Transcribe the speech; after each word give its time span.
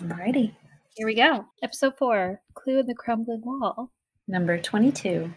Alrighty. 0.00 0.52
Here 0.96 1.06
we 1.06 1.14
go. 1.14 1.44
Episode 1.62 1.96
four 1.96 2.40
Clue 2.54 2.80
in 2.80 2.86
the 2.86 2.94
Crumbling 2.94 3.42
Wall. 3.44 3.92
Number 4.26 4.58
22. 4.58 5.32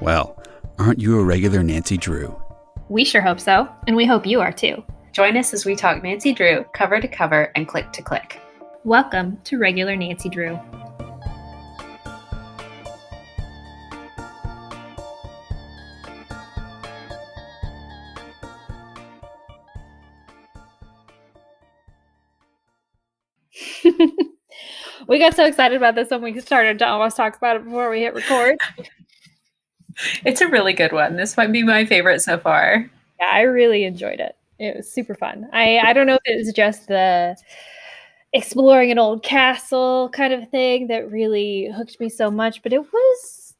Well, 0.00 0.42
aren't 0.78 1.00
you 1.00 1.18
a 1.18 1.24
regular 1.24 1.62
Nancy 1.62 1.96
Drew? 1.96 2.36
We 2.88 3.04
sure 3.04 3.20
hope 3.20 3.38
so, 3.38 3.68
and 3.86 3.94
we 3.94 4.06
hope 4.06 4.26
you 4.26 4.40
are 4.40 4.52
too. 4.52 4.82
Join 5.12 5.36
us 5.36 5.54
as 5.54 5.64
we 5.64 5.76
talk 5.76 6.02
Nancy 6.02 6.32
Drew 6.32 6.64
cover 6.74 7.00
to 7.00 7.08
cover 7.08 7.52
and 7.54 7.68
click 7.68 7.92
to 7.92 8.02
click. 8.02 8.40
Welcome 8.84 9.38
to 9.44 9.58
Regular 9.58 9.94
Nancy 9.94 10.28
Drew. 10.28 10.58
We 25.08 25.18
got 25.18 25.34
so 25.34 25.44
excited 25.44 25.76
about 25.76 25.94
this 25.94 26.10
when 26.10 26.22
we 26.22 26.38
started 26.40 26.78
to 26.78 26.86
almost 26.86 27.16
talk 27.16 27.36
about 27.36 27.56
it 27.56 27.64
before 27.64 27.90
we 27.90 28.00
hit 28.00 28.14
record. 28.14 28.58
It's 30.24 30.40
a 30.40 30.48
really 30.48 30.74
good 30.74 30.92
one. 30.92 31.16
This 31.16 31.36
might 31.36 31.50
be 31.50 31.64
my 31.64 31.84
favorite 31.84 32.20
so 32.20 32.38
far. 32.38 32.88
Yeah, 33.18 33.30
I 33.32 33.40
really 33.40 33.82
enjoyed 33.82 34.20
it. 34.20 34.36
It 34.60 34.76
was 34.76 34.92
super 34.92 35.14
fun. 35.14 35.48
I 35.52 35.78
I 35.78 35.92
don't 35.92 36.06
know 36.06 36.18
if 36.24 36.32
it 36.32 36.36
was 36.36 36.52
just 36.52 36.86
the 36.86 37.36
exploring 38.32 38.90
an 38.90 38.98
old 38.98 39.22
castle 39.22 40.10
kind 40.12 40.32
of 40.32 40.48
thing 40.50 40.86
that 40.88 41.10
really 41.10 41.68
hooked 41.74 41.98
me 41.98 42.08
so 42.08 42.30
much, 42.30 42.62
but 42.62 42.72
it 42.72 42.80
was 42.80 43.54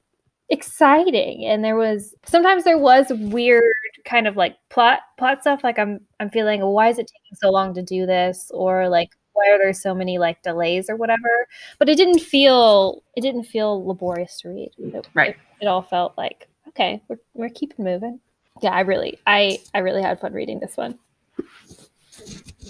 exciting 0.51 1.45
and 1.45 1.63
there 1.63 1.77
was 1.77 2.15
sometimes 2.25 2.65
there 2.65 2.79
was 2.79 3.11
weird 3.11 3.65
kind 4.07 4.27
of 4.27 4.35
like 4.37 4.57
plot 4.71 5.01
plot 5.19 5.43
stuff 5.43 5.63
like 5.63 5.79
I'm 5.79 6.01
I'm 6.21 6.31
feeling 6.31 6.65
why 6.65 6.89
is 6.89 6.99
it 6.99 7.07
taking 7.07 7.37
so 7.37 7.51
long 7.51 7.75
to 7.75 7.83
do 7.83 8.07
this 8.07 8.51
or 8.55 8.89
like 8.89 9.11
why 9.39 9.53
are 9.55 9.59
there 9.59 9.73
so 9.73 9.95
many 9.95 10.19
like 10.19 10.43
delays 10.43 10.91
or 10.91 10.97
whatever 10.97 11.47
but 11.79 11.89
it 11.89 11.97
didn't 11.97 12.21
feel 12.21 13.03
it 13.17 13.21
didn't 13.21 13.45
feel 13.45 13.87
laborious 13.87 14.41
to 14.41 14.49
read 14.49 14.71
it, 14.79 15.07
Right. 15.15 15.31
it, 15.31 15.37
it 15.63 15.67
all 15.67 15.83
felt 15.83 16.17
like 16.19 16.49
okay 16.69 17.03
we're, 17.09 17.19
we're 17.35 17.49
keeping 17.49 17.85
moving 17.85 18.21
yeah 18.63 18.71
i 18.71 18.81
really 18.81 19.19
i 19.27 19.59
i 19.75 19.79
really 19.79 20.03
had 20.03 20.21
fun 20.21 20.33
reading 20.33 20.59
this 20.61 20.77
one 20.77 20.99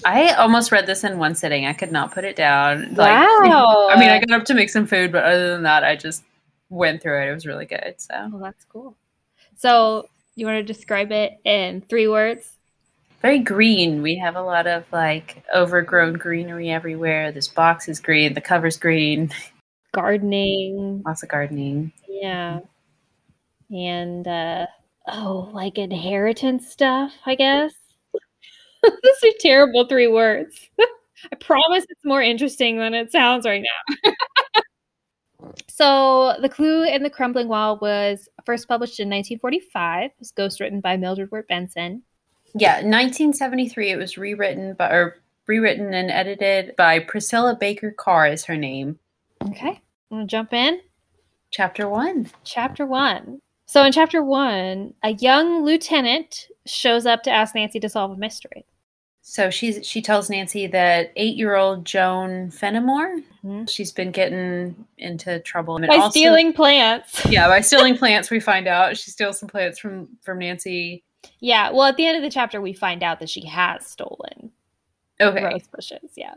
I 0.05 0.35
almost 0.35 0.71
read 0.71 0.87
this 0.87 1.03
in 1.03 1.19
one 1.19 1.35
sitting. 1.35 1.67
I 1.67 1.73
could 1.73 1.91
not 1.91 2.13
put 2.13 2.25
it 2.25 2.37
down. 2.37 2.95
Wow. 2.95 3.89
I 3.91 3.99
mean, 3.99 4.11
I 4.11 4.21
got 4.21 4.41
up 4.41 4.47
to 4.47 4.55
make 4.55 4.69
some 4.69 4.87
food, 4.87 5.11
but 5.11 5.25
other 5.25 5.51
than 5.51 5.65
that, 5.65 5.83
I 5.83 5.97
just 5.97 6.23
went 6.69 7.03
through 7.03 7.21
it. 7.23 7.29
It 7.31 7.35
was 7.35 7.47
really 7.47 7.65
good. 7.65 7.95
So 7.97 8.29
well 8.31 8.43
that's 8.43 8.65
cool 8.67 8.95
so 9.59 10.09
you 10.37 10.47
want 10.47 10.57
to 10.57 10.63
describe 10.73 11.11
it 11.11 11.39
in 11.45 11.81
three 11.83 12.07
words 12.09 12.53
very 13.23 13.39
green. 13.41 14.03
We 14.03 14.17
have 14.19 14.37
a 14.37 14.43
lot 14.43 14.67
of 14.67 14.85
like 14.93 15.43
overgrown 15.55 16.15
greenery 16.15 16.71
everywhere. 16.71 17.33
This 17.33 17.49
box 17.49 17.89
is 17.89 18.01
green. 18.01 18.35
The 18.35 18.41
cover's 18.41 18.77
green. 18.77 19.31
gardening 19.93 21.03
Lots 21.05 21.23
of 21.23 21.29
gardening. 21.31 21.93
yeah 22.09 22.61
and 23.71 24.27
uh 24.29 24.67
oh 25.09 25.51
like 25.53 25.77
inheritance 25.79 26.69
stuff 26.71 27.13
i 27.27 27.35
guess 27.35 27.73
those 28.83 28.93
are 29.25 29.33
terrible 29.41 29.87
three 29.87 30.07
words 30.09 30.69
i 31.33 31.37
promise 31.41 31.85
it's 31.89 32.05
more 32.05 32.23
interesting 32.23 32.79
than 32.79 32.95
it 32.95 33.11
sounds 33.13 33.45
right 33.47 33.63
now 33.63 34.13
so 35.69 36.35
the 36.41 36.49
clue 36.49 36.85
in 36.85 37.03
the 37.03 37.11
crumbling 37.11 37.49
wall 37.49 37.79
was 37.81 38.29
first 38.47 38.69
published 38.69 39.01
in 39.01 39.09
1945 39.09 40.05
it 40.11 40.13
was 40.19 40.33
ghostwritten 40.33 40.81
by 40.83 40.97
mildred 40.97 41.31
wirt 41.31 41.49
benson 41.49 42.03
Yeah, 42.55 42.75
1973. 42.77 43.91
It 43.93 43.97
was 43.97 44.17
rewritten 44.19 44.75
by 44.75 44.91
or 44.91 45.17
rewritten 45.47 45.95
and 45.95 46.11
edited 46.11 46.75
by 46.77 46.99
Priscilla 47.01 47.57
Baker 47.59 47.91
Carr 47.91 48.27
is 48.27 48.45
her 48.45 48.57
name. 48.57 48.99
okay 49.49 49.81
i'm 50.11 50.19
gonna 50.19 50.27
jump 50.27 50.53
in 50.53 50.81
Chapter 51.51 51.89
one. 51.89 52.29
chapter 52.45 52.85
one. 52.85 53.41
So 53.67 53.83
in 53.85 53.93
chapter 53.93 54.23
one, 54.23 54.93
a 55.03 55.11
young 55.13 55.65
lieutenant 55.65 56.49
shows 56.67 57.07
up 57.07 57.23
to 57.23 57.31
ask 57.31 57.55
Nancy 57.55 57.81
to 57.81 57.89
solve 57.89 58.11
a 58.11 58.17
mystery. 58.17 58.65
So 59.23 59.49
she's 59.51 59.87
she 59.87 60.01
tells 60.03 60.29
Nancy 60.31 60.67
that 60.69 61.13
eight-year-old 61.17 61.85
Joan 61.87 62.51
Fenimore, 62.51 63.21
Mhm. 63.45 63.69
she's 63.69 63.93
been 63.93 64.11
getting 64.11 64.87
into 64.99 65.39
trouble 65.41 65.77
and 65.77 65.87
By 65.87 65.97
also- 65.97 66.11
stealing 66.11 66.53
plants. 66.53 67.25
Yeah, 67.27 67.47
by 67.49 67.61
stealing 67.63 67.97
plants, 68.03 68.31
we 68.31 68.41
find 68.41 68.67
out 68.67 68.97
she 68.99 69.11
steals 69.11 69.39
some 69.39 69.49
plants 69.49 69.79
from 69.79 70.09
from 70.23 70.39
Nancy. 70.41 71.03
Yeah. 71.41 71.71
Well, 71.71 71.85
at 71.85 71.97
the 71.97 72.07
end 72.07 72.17
of 72.17 72.23
the 72.23 72.31
chapter, 72.31 72.61
we 72.61 72.73
find 72.73 73.03
out 73.03 73.21
that 73.21 73.31
she 73.31 73.45
has 73.47 73.87
stolen 73.87 74.51
Okay, 75.21 75.45
rose 75.45 75.67
bushes. 75.69 76.11
Yeah. 76.17 76.35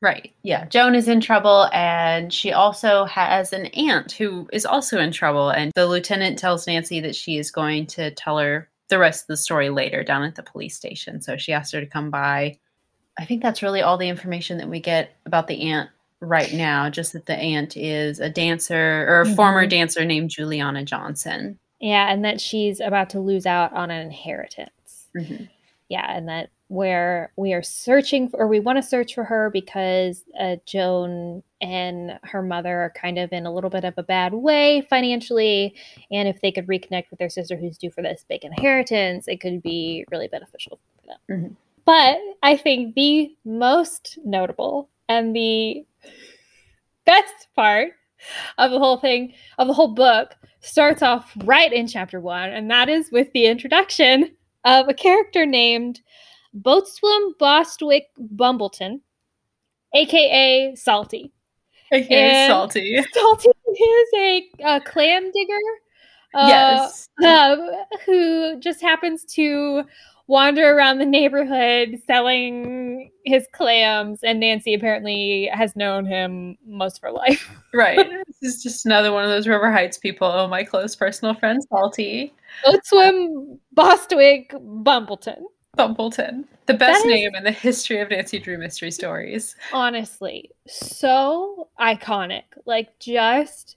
right. 0.00 0.32
Yeah, 0.42 0.64
Joan 0.66 0.94
is 0.94 1.08
in 1.08 1.20
trouble, 1.20 1.68
and 1.72 2.32
she 2.32 2.52
also 2.52 3.04
has 3.06 3.52
an 3.52 3.66
aunt 3.66 4.12
who 4.12 4.48
is 4.52 4.64
also 4.66 4.98
in 5.00 5.10
trouble. 5.12 5.50
And 5.50 5.72
the 5.74 5.86
lieutenant 5.86 6.38
tells 6.38 6.66
Nancy 6.66 7.00
that 7.00 7.16
she 7.16 7.36
is 7.38 7.50
going 7.50 7.86
to 7.88 8.10
tell 8.12 8.38
her 8.38 8.68
the 8.88 8.98
rest 8.98 9.24
of 9.24 9.26
the 9.28 9.36
story 9.36 9.70
later 9.70 10.04
down 10.04 10.22
at 10.22 10.34
the 10.34 10.42
police 10.42 10.76
station. 10.76 11.20
So 11.22 11.36
she 11.36 11.52
asked 11.52 11.72
her 11.72 11.80
to 11.80 11.86
come 11.86 12.10
by. 12.10 12.58
I 13.18 13.24
think 13.24 13.42
that's 13.42 13.62
really 13.62 13.82
all 13.82 13.98
the 13.98 14.08
information 14.08 14.58
that 14.58 14.68
we 14.68 14.80
get 14.80 15.16
about 15.26 15.46
the 15.48 15.70
aunt 15.70 15.90
right 16.20 16.52
now. 16.52 16.88
Just 16.90 17.12
that 17.14 17.26
the 17.26 17.36
aunt 17.36 17.76
is 17.76 18.20
a 18.20 18.28
dancer 18.30 19.06
or 19.08 19.22
a 19.22 19.34
former 19.34 19.66
Mhm. 19.66 19.70
dancer 19.70 20.04
named 20.04 20.30
Juliana 20.30 20.84
Johnson. 20.84 21.58
Yeah, 21.82 22.10
and 22.12 22.24
that 22.24 22.40
she's 22.40 22.78
about 22.80 23.10
to 23.10 23.20
lose 23.20 23.44
out 23.44 23.72
on 23.74 23.90
an 23.90 24.06
inheritance. 24.06 25.08
Mhm. 25.16 25.48
Yeah, 25.88 26.06
and 26.16 26.28
that 26.28 26.50
where 26.68 27.32
we 27.36 27.52
are 27.52 27.62
searching 27.62 28.28
for, 28.30 28.38
or 28.38 28.46
we 28.46 28.60
want 28.60 28.78
to 28.78 28.82
search 28.82 29.14
for 29.14 29.24
her 29.24 29.50
because 29.50 30.24
uh, 30.40 30.56
Joan 30.64 31.42
and 31.60 32.18
her 32.22 32.40
mother 32.40 32.78
are 32.82 32.90
kind 32.96 33.18
of 33.18 33.30
in 33.32 33.44
a 33.44 33.52
little 33.52 33.68
bit 33.68 33.84
of 33.84 33.94
a 33.98 34.02
bad 34.02 34.32
way 34.32 34.86
financially, 34.88 35.74
and 36.10 36.28
if 36.28 36.40
they 36.40 36.52
could 36.52 36.68
reconnect 36.68 37.10
with 37.10 37.18
their 37.18 37.28
sister 37.28 37.56
who's 37.56 37.76
due 37.76 37.90
for 37.90 38.00
this 38.00 38.24
big 38.26 38.44
inheritance, 38.44 39.28
it 39.28 39.40
could 39.40 39.60
be 39.60 40.06
really 40.10 40.28
beneficial 40.28 40.78
for 41.00 41.06
them. 41.08 41.18
Mhm. 41.28 41.56
But 41.84 42.20
I 42.42 42.56
think 42.56 42.94
the 42.94 43.36
most 43.44 44.18
notable 44.24 44.88
and 45.08 45.34
the 45.34 45.84
best 47.04 47.48
part 47.54 47.92
of 48.58 48.70
the 48.70 48.78
whole 48.78 48.96
thing 48.98 49.34
of 49.58 49.66
the 49.68 49.74
whole 49.74 49.94
book 49.94 50.34
starts 50.60 51.02
off 51.02 51.32
right 51.44 51.72
in 51.72 51.86
chapter 51.86 52.20
one, 52.20 52.50
and 52.50 52.70
that 52.70 52.88
is 52.88 53.10
with 53.12 53.32
the 53.32 53.46
introduction 53.46 54.30
of 54.64 54.88
a 54.88 54.94
character 54.94 55.44
named 55.44 56.00
Boatswain 56.54 57.32
Bostwick 57.38 58.04
Bumbleton, 58.36 59.00
aka 59.94 60.74
Salty. 60.74 61.32
Okay, 61.92 62.30
And- 62.30 62.50
salty. 62.50 62.96
Salty 63.12 63.48
is 63.50 64.08
a, 64.14 64.48
a 64.64 64.80
clam 64.80 65.30
digger. 65.30 65.58
uh, 66.34 66.46
yes. 66.48 67.08
um, 67.26 67.70
who 68.06 68.58
just 68.60 68.80
happens 68.80 69.24
to 69.26 69.84
wander 70.26 70.74
around 70.76 70.98
the 70.98 71.04
neighborhood 71.06 72.00
selling 72.06 73.10
his 73.24 73.46
clams, 73.52 74.20
and 74.22 74.40
Nancy 74.40 74.74
apparently 74.74 75.48
has 75.52 75.74
known 75.76 76.06
him 76.06 76.56
most 76.66 76.98
of 76.98 77.02
her 77.02 77.12
life. 77.12 77.50
Right. 77.74 77.96
This 78.26 78.56
is 78.56 78.62
just 78.62 78.84
another 78.84 79.12
one 79.12 79.24
of 79.24 79.30
those 79.30 79.48
River 79.48 79.72
Heights 79.72 79.96
people. 79.96 80.26
Oh, 80.28 80.46
my 80.46 80.62
close 80.62 80.94
personal 80.94 81.32
friend, 81.34 81.58
Salty 81.70 82.34
Boatswain 82.66 83.58
Bostwick 83.72 84.50
Bumbleton. 84.52 85.40
Bumbleton. 85.78 86.44
The 86.66 86.74
best 86.74 87.06
is- 87.06 87.10
name 87.10 87.34
in 87.34 87.44
the 87.44 87.50
history 87.50 88.00
of 88.00 88.10
Nancy 88.10 88.38
Drew 88.38 88.58
mystery 88.58 88.90
stories. 88.90 89.56
honestly 89.72 90.50
so 90.66 91.68
iconic 91.80 92.42
like 92.66 92.98
just 93.00 93.76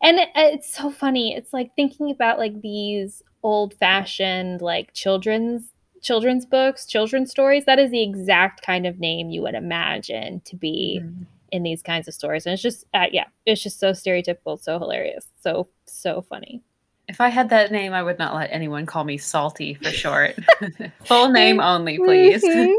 and 0.00 0.18
it, 0.20 0.28
it's 0.36 0.72
so 0.74 0.90
funny 0.90 1.34
it's 1.34 1.52
like 1.52 1.74
thinking 1.74 2.10
about 2.12 2.38
like 2.38 2.62
these 2.62 3.22
old 3.42 3.74
fashioned 3.74 4.62
like 4.62 4.94
children's 4.94 5.64
children's 6.02 6.44
books 6.44 6.84
children's 6.86 7.30
stories 7.30 7.64
that 7.64 7.78
is 7.78 7.90
the 7.90 8.02
exact 8.02 8.60
kind 8.66 8.86
of 8.86 8.98
name 8.98 9.30
you 9.30 9.40
would 9.42 9.54
imagine 9.54 10.40
to 10.44 10.56
be 10.56 11.00
Mm. 11.02 11.26
in 11.52 11.62
these 11.62 11.82
kinds 11.82 12.08
of 12.08 12.14
stories 12.14 12.44
and 12.46 12.52
it's 12.54 12.62
just 12.62 12.84
uh, 12.94 13.06
yeah 13.12 13.26
it's 13.46 13.62
just 13.62 13.78
so 13.80 13.92
stereotypical 13.92 14.60
so 14.60 14.78
hilarious 14.78 15.26
so 15.40 15.68
so 15.86 16.20
funny 16.22 16.60
If 17.08 17.20
I 17.20 17.28
had 17.28 17.48
that 17.50 17.72
name, 17.72 17.92
I 17.92 18.02
would 18.02 18.18
not 18.18 18.34
let 18.34 18.50
anyone 18.52 18.86
call 18.86 19.04
me 19.04 19.18
Salty 19.18 19.74
for 19.74 19.90
short. 19.90 20.34
Full 21.04 21.28
name 21.30 21.60
only, 21.72 21.98
please. 21.98 22.42
Mhm. 22.44 22.74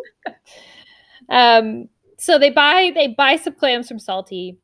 um, 1.30 1.90
so 2.18 2.40
they 2.40 2.50
buy 2.50 2.92
they 2.96 3.08
buy 3.10 3.36
some 3.36 3.54
clams 3.54 3.88
from 3.88 4.00
Salty. 4.00 4.58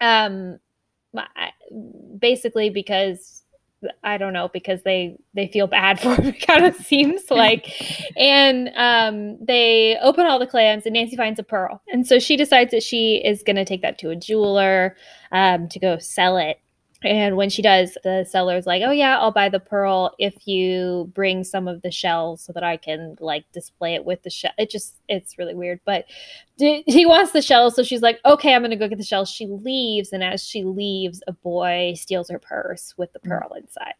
Um, 0.00 0.58
basically 2.18 2.70
because 2.70 3.35
I 4.02 4.18
don't 4.18 4.32
know 4.32 4.48
because 4.48 4.82
they 4.82 5.16
they 5.34 5.46
feel 5.48 5.66
bad 5.66 6.00
for 6.00 6.14
him. 6.14 6.26
It 6.26 6.46
kind 6.46 6.64
of 6.64 6.76
seems 6.76 7.22
like, 7.30 7.66
and 8.16 8.70
um, 8.76 9.44
they 9.44 9.96
open 10.02 10.26
all 10.26 10.38
the 10.38 10.46
clams 10.46 10.86
and 10.86 10.94
Nancy 10.94 11.16
finds 11.16 11.38
a 11.38 11.44
pearl, 11.44 11.82
and 11.88 12.06
so 12.06 12.18
she 12.18 12.36
decides 12.36 12.70
that 12.72 12.82
she 12.82 13.16
is 13.16 13.42
going 13.42 13.56
to 13.56 13.64
take 13.64 13.82
that 13.82 13.98
to 13.98 14.10
a 14.10 14.16
jeweler 14.16 14.96
um, 15.32 15.68
to 15.68 15.78
go 15.78 15.98
sell 15.98 16.36
it. 16.36 16.60
And 17.02 17.36
when 17.36 17.50
she 17.50 17.60
does, 17.60 17.96
the 18.04 18.24
seller's 18.28 18.66
like, 18.66 18.82
"Oh 18.84 18.90
yeah, 18.90 19.18
I'll 19.18 19.30
buy 19.30 19.48
the 19.48 19.60
pearl 19.60 20.14
if 20.18 20.46
you 20.46 21.10
bring 21.14 21.44
some 21.44 21.68
of 21.68 21.82
the 21.82 21.90
shells 21.90 22.42
so 22.42 22.52
that 22.54 22.64
I 22.64 22.78
can 22.78 23.16
like 23.20 23.44
display 23.52 23.94
it 23.94 24.04
with 24.04 24.22
the 24.22 24.30
shell." 24.30 24.52
It 24.58 24.70
just 24.70 24.96
it's 25.08 25.36
really 25.38 25.54
weird, 25.54 25.80
but 25.84 26.06
d- 26.58 26.84
he 26.86 27.04
wants 27.04 27.32
the 27.32 27.42
shells, 27.42 27.76
so 27.76 27.82
she's 27.82 28.02
like, 28.02 28.18
"Okay, 28.24 28.54
I'm 28.54 28.62
gonna 28.62 28.76
go 28.76 28.88
get 28.88 28.98
the 28.98 29.04
shells." 29.04 29.30
She 29.30 29.46
leaves, 29.46 30.12
and 30.12 30.24
as 30.24 30.42
she 30.42 30.64
leaves, 30.64 31.22
a 31.26 31.32
boy 31.32 31.94
steals 31.96 32.30
her 32.30 32.38
purse 32.38 32.94
with 32.96 33.12
the 33.12 33.20
mm. 33.20 33.28
pearl 33.28 33.52
inside. 33.52 33.94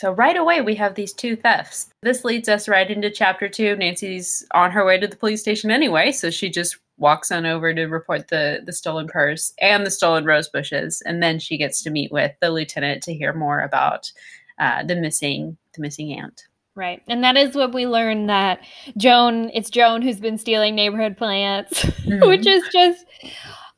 So 0.00 0.10
right 0.12 0.36
away 0.36 0.62
we 0.62 0.74
have 0.76 0.94
these 0.94 1.12
two 1.12 1.36
thefts. 1.36 1.92
This 2.00 2.24
leads 2.24 2.48
us 2.48 2.68
right 2.68 2.90
into 2.90 3.10
chapter 3.10 3.50
two. 3.50 3.76
Nancy's 3.76 4.46
on 4.54 4.70
her 4.70 4.82
way 4.82 4.98
to 4.98 5.06
the 5.06 5.16
police 5.16 5.42
station 5.42 5.70
anyway, 5.70 6.10
so 6.10 6.30
she 6.30 6.48
just 6.48 6.78
walks 7.00 7.32
on 7.32 7.46
over 7.46 7.74
to 7.74 7.86
report 7.86 8.28
the 8.28 8.60
the 8.64 8.72
stolen 8.72 9.08
purse 9.08 9.52
and 9.60 9.84
the 9.84 9.90
stolen 9.90 10.24
rose 10.24 10.48
bushes, 10.48 11.02
and 11.04 11.22
then 11.22 11.38
she 11.40 11.56
gets 11.58 11.82
to 11.82 11.90
meet 11.90 12.12
with 12.12 12.32
the 12.40 12.50
lieutenant 12.50 13.02
to 13.04 13.14
hear 13.14 13.32
more 13.32 13.60
about 13.60 14.12
uh, 14.60 14.84
the 14.84 14.94
missing 14.94 15.56
the 15.74 15.80
missing 15.82 16.12
aunt. 16.12 16.46
Right. 16.76 17.02
And 17.08 17.24
that 17.24 17.36
is 17.36 17.56
what 17.56 17.74
we 17.74 17.86
learn 17.86 18.26
that 18.26 18.60
Joan, 18.96 19.50
it's 19.52 19.70
Joan 19.70 20.02
who's 20.02 20.20
been 20.20 20.38
stealing 20.38 20.74
neighborhood 20.76 21.16
plants, 21.16 21.82
Mhm. 21.82 22.26
which 22.28 22.46
is 22.46 22.62
just 22.72 23.04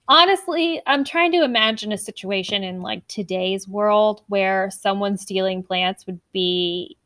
honestly, 0.08 0.82
I'm 0.86 1.04
trying 1.04 1.32
to 1.32 1.42
imagine 1.42 1.92
a 1.92 1.98
situation 1.98 2.62
in 2.62 2.82
like 2.82 3.06
today's 3.08 3.66
world 3.66 4.22
where 4.28 4.70
someone 4.70 5.16
stealing 5.16 5.62
plants 5.62 6.06
would 6.06 6.20
be 6.32 6.96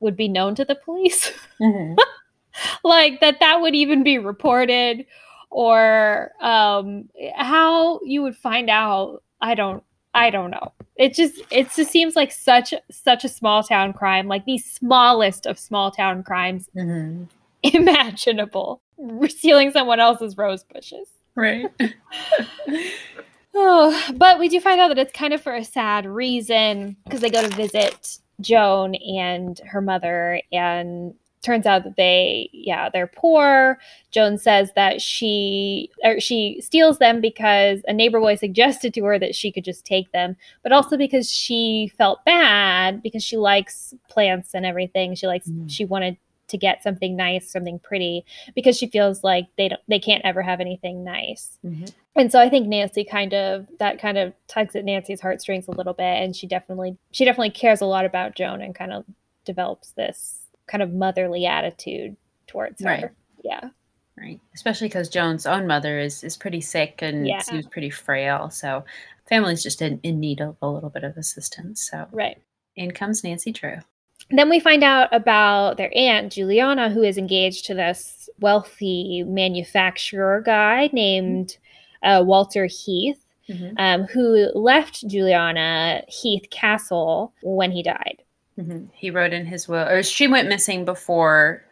would 0.00 0.16
be 0.16 0.28
known 0.28 0.54
to 0.54 0.64
the 0.64 0.74
police. 0.74 1.32
like 2.84 3.20
that 3.20 3.38
that 3.40 3.60
would 3.60 3.74
even 3.74 4.02
be 4.02 4.18
reported 4.18 5.04
or 5.50 6.32
um 6.40 7.08
how 7.36 8.00
you 8.04 8.22
would 8.22 8.36
find 8.36 8.68
out 8.70 9.22
i 9.40 9.54
don't 9.54 9.82
i 10.14 10.30
don't 10.30 10.50
know 10.50 10.72
it 10.96 11.14
just 11.14 11.40
it 11.50 11.70
just 11.74 11.90
seems 11.90 12.16
like 12.16 12.32
such 12.32 12.72
such 12.90 13.24
a 13.24 13.28
small 13.28 13.62
town 13.62 13.92
crime 13.92 14.28
like 14.28 14.44
the 14.44 14.58
smallest 14.58 15.46
of 15.46 15.58
small 15.58 15.90
town 15.90 16.22
crimes 16.22 16.68
Mhm. 16.76 17.28
imaginable 17.62 18.80
stealing 19.28 19.72
someone 19.72 20.00
else's 20.00 20.36
rose 20.36 20.64
bushes 20.64 21.08
Right. 21.34 21.66
Oh, 23.54 24.02
but 24.16 24.38
we 24.38 24.48
do 24.48 24.60
find 24.60 24.80
out 24.80 24.88
that 24.88 24.98
it's 24.98 25.12
kind 25.12 25.32
of 25.34 25.40
for 25.42 25.54
a 25.54 25.64
sad 25.64 26.06
reason 26.06 26.96
because 27.04 27.20
they 27.20 27.30
go 27.30 27.42
to 27.46 27.54
visit 27.54 28.18
Joan 28.40 28.94
and 28.94 29.58
her 29.66 29.80
mother, 29.80 30.40
and 30.52 31.14
turns 31.46 31.64
out 31.64 31.84
that 31.84 31.96
they, 31.96 32.50
yeah, 32.52 32.90
they're 32.90 33.06
poor. 33.06 33.78
Joan 34.10 34.36
says 34.36 34.70
that 34.74 35.00
she 35.00 35.90
or 36.04 36.20
she 36.20 36.60
steals 36.60 36.98
them 36.98 37.20
because 37.20 37.80
a 37.88 37.92
neighbor 37.92 38.20
boy 38.20 38.34
suggested 38.46 38.92
to 38.94 39.04
her 39.04 39.18
that 39.18 39.34
she 39.34 39.50
could 39.52 39.64
just 39.64 39.86
take 39.86 40.10
them, 40.12 40.36
but 40.62 40.72
also 40.72 40.96
because 40.96 41.30
she 41.30 41.90
felt 41.96 42.24
bad 42.24 43.02
because 43.02 43.22
she 43.24 43.36
likes 43.36 43.94
plants 44.10 44.54
and 44.54 44.66
everything. 44.66 45.14
She 45.14 45.26
likes 45.26 45.48
Mm. 45.48 45.70
she 45.70 45.84
wanted 45.84 46.16
to 46.48 46.56
get 46.58 46.80
something 46.82 47.16
nice, 47.16 47.50
something 47.50 47.78
pretty, 47.80 48.24
because 48.54 48.76
she 48.78 48.86
feels 48.86 49.24
like 49.24 49.46
they 49.58 49.68
don't 49.68 49.80
they 49.88 49.98
can't 49.98 50.24
ever 50.24 50.42
have 50.42 50.60
anything 50.60 51.02
nice. 51.04 51.58
Mhm. 51.64 51.92
And 52.14 52.32
so 52.32 52.40
I 52.40 52.48
think 52.48 52.66
Nancy 52.66 53.04
kind 53.04 53.34
of 53.34 53.66
that 53.78 53.98
kind 54.00 54.16
of 54.18 54.32
tugs 54.48 54.74
at 54.76 54.84
Nancy's 54.84 55.20
heartstrings 55.20 55.66
a 55.68 55.72
little 55.72 55.92
bit, 55.92 56.04
and 56.22 56.34
she 56.36 56.46
definitely 56.46 56.96
she 57.12 57.24
definitely 57.24 57.50
cares 57.50 57.80
a 57.80 57.86
lot 57.86 58.04
about 58.04 58.34
Joan 58.36 58.60
and 58.62 58.74
kind 58.74 58.92
of 58.92 59.04
develops 59.44 59.90
this 59.92 60.45
kind 60.66 60.82
of 60.82 60.92
motherly 60.92 61.46
attitude 61.46 62.16
towards 62.46 62.80
her. 62.82 62.86
Right. 62.88 63.10
Yeah, 63.44 63.68
Right. 64.18 64.40
Especially 64.54 64.88
because 64.88 65.08
Joan's 65.10 65.46
own 65.46 65.66
mother 65.66 65.98
is 65.98 66.24
is 66.24 66.36
pretty 66.36 66.60
sick 66.60 67.00
and 67.02 67.26
Yeah. 67.26 67.40
seems 67.40 67.66
pretty 67.66 67.90
frail. 67.90 68.50
So 68.50 68.84
family's 69.28 69.62
just 69.62 69.82
in, 69.82 70.00
in 70.02 70.18
need 70.20 70.40
of 70.40 70.56
a 70.62 70.68
little 70.68 70.88
bit 70.90 71.04
of 71.04 71.16
assistance. 71.16 71.88
So 71.90 72.06
right. 72.12 72.38
in 72.76 72.92
comes 72.92 73.22
Nancy 73.22 73.52
Drew. 73.52 73.76
Then 74.30 74.48
we 74.48 74.58
find 74.58 74.82
out 74.82 75.08
about 75.12 75.76
their 75.76 75.92
aunt 75.94 76.32
Juliana, 76.32 76.90
who 76.90 77.02
is 77.02 77.18
engaged 77.18 77.66
to 77.66 77.74
this 77.74 78.28
wealthy 78.40 79.22
manufacturer 79.24 80.40
guy 80.44 80.88
named 80.92 81.58
uh, 82.02 82.22
Walter 82.24 82.66
Heath. 82.66 83.22
um, 83.78 84.02
who 84.04 84.50
left 84.56 85.06
Juliana 85.06 86.02
Heath 86.08 86.50
Castle 86.50 87.32
when 87.42 87.70
he 87.70 87.80
died. 87.80 88.22
Mhm. 88.58 88.88
He 88.92 89.10
wrote 89.10 89.32
in 89.32 89.46
his 89.46 89.68
will, 89.68 89.88
or 89.88 90.02
she 90.02 90.26
went 90.28 90.48
missing 90.48 90.84
before 90.84 91.62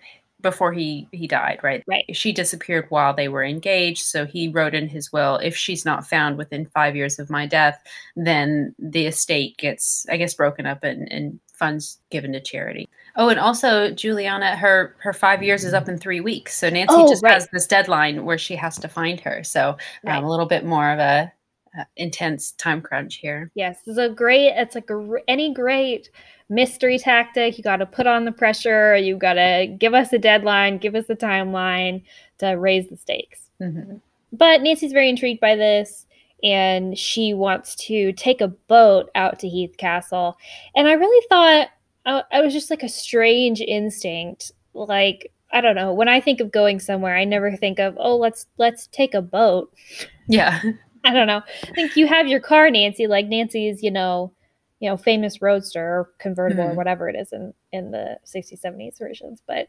before 0.40 0.74
he 0.74 1.08
he 1.12 1.26
died. 1.26 1.58
Right. 1.62 1.82
Right. 1.88 2.04
She 2.14 2.30
disappeared 2.30 2.84
while 2.90 3.14
they 3.14 3.28
were 3.28 3.42
engaged. 3.42 4.02
So 4.04 4.26
he 4.26 4.48
wrote 4.48 4.74
in 4.74 4.88
his 4.88 5.10
will, 5.10 5.36
if 5.38 5.56
she's 5.56 5.86
not 5.86 6.06
found 6.06 6.36
within 6.36 6.66
five 6.66 6.94
years 6.94 7.18
of 7.18 7.30
my 7.30 7.46
death, 7.46 7.82
then 8.14 8.74
the 8.78 9.06
estate 9.06 9.56
gets, 9.56 10.04
I 10.10 10.18
guess, 10.18 10.34
broken 10.34 10.66
up 10.66 10.84
and, 10.84 11.10
and 11.10 11.40
funds 11.54 11.98
given 12.10 12.32
to 12.34 12.40
charity. 12.40 12.86
Oh, 13.16 13.30
and 13.30 13.40
also 13.40 13.90
Juliana, 13.90 14.54
her 14.56 14.94
her 14.98 15.14
five 15.14 15.42
years 15.42 15.64
is 15.64 15.72
up 15.72 15.88
in 15.88 15.96
three 15.96 16.20
weeks. 16.20 16.54
So 16.54 16.68
Nancy 16.68 16.94
Oh, 16.94 17.08
just 17.08 17.22
right. 17.22 17.32
has 17.34 17.48
this 17.50 17.66
deadline 17.66 18.26
where 18.26 18.36
she 18.38 18.54
has 18.56 18.78
to 18.80 18.88
find 18.88 19.18
her. 19.20 19.42
So 19.44 19.78
Right. 20.02 20.16
um, 20.18 20.24
a 20.24 20.30
little 20.30 20.46
bit 20.46 20.66
more 20.66 20.90
of 20.90 20.98
a 20.98 21.32
uh, 21.78 21.84
intense 21.96 22.52
time 22.52 22.82
crunch 22.82 23.14
here. 23.16 23.50
Yes, 23.54 23.78
it's 23.86 23.96
a 23.98 24.10
great. 24.10 24.48
It's 24.50 24.74
like 24.74 24.90
a, 24.90 25.14
any 25.26 25.54
great 25.54 26.10
mystery 26.48 26.98
tactic. 26.98 27.56
You 27.56 27.64
got 27.64 27.76
to 27.76 27.86
put 27.86 28.06
on 28.06 28.24
the 28.24 28.32
pressure. 28.32 28.96
You 28.96 29.16
got 29.16 29.34
to 29.34 29.74
give 29.78 29.94
us 29.94 30.12
a 30.12 30.18
deadline, 30.18 30.78
give 30.78 30.94
us 30.94 31.08
a 31.08 31.16
timeline 31.16 32.02
to 32.38 32.48
raise 32.48 32.88
the 32.88 32.96
stakes. 32.96 33.50
Mhm. 33.60 34.00
But 34.32 34.62
Nancy's 34.62 34.92
very 34.92 35.08
intrigued 35.08 35.40
by 35.40 35.54
this, 35.56 36.06
and 36.42 36.98
she 36.98 37.34
wants 37.34 37.74
to 37.86 38.12
take 38.12 38.40
a 38.40 38.48
boat 38.48 39.10
out 39.14 39.38
to 39.40 39.48
Heath 39.48 39.76
Castle. 39.78 40.36
And 40.74 40.88
I 40.88 40.92
really 40.92 41.26
thought 41.28 41.68
I, 42.06 42.22
I 42.32 42.40
was 42.40 42.52
just 42.52 42.70
like 42.70 42.82
a 42.82 42.88
strange 42.88 43.60
instinct. 43.60 44.52
Like 44.74 45.32
I 45.52 45.60
don't 45.60 45.76
know. 45.76 45.92
When 45.92 46.08
I 46.08 46.20
think 46.20 46.40
of 46.40 46.50
going 46.50 46.80
somewhere, 46.80 47.16
I 47.16 47.24
never 47.24 47.56
think 47.56 47.78
of 47.78 47.96
oh 47.98 48.16
let's 48.16 48.46
let's 48.58 48.88
take 48.88 49.14
a 49.14 49.22
boat. 49.22 49.72
Yeah. 50.28 50.60
I 51.04 51.12
don't 51.12 51.26
know. 51.26 51.42
I 51.62 51.72
think 51.74 51.96
you 51.96 52.06
have 52.06 52.28
your 52.28 52.40
car, 52.40 52.70
Nancy. 52.70 53.06
Like 53.06 53.26
Nancy's, 53.26 53.82
you 53.82 53.90
know, 53.90 54.32
you 54.84 54.90
know, 54.90 54.98
famous 54.98 55.40
roadster 55.40 55.82
or 55.82 56.10
convertible 56.18 56.64
or 56.64 56.72
Mhm. 56.72 56.76
whatever 56.76 57.08
it 57.08 57.16
is 57.16 57.32
in 57.32 57.54
in 57.72 57.90
the 57.90 58.18
60s, 58.24 58.60
70s 58.60 58.98
versions. 58.98 59.40
But 59.46 59.66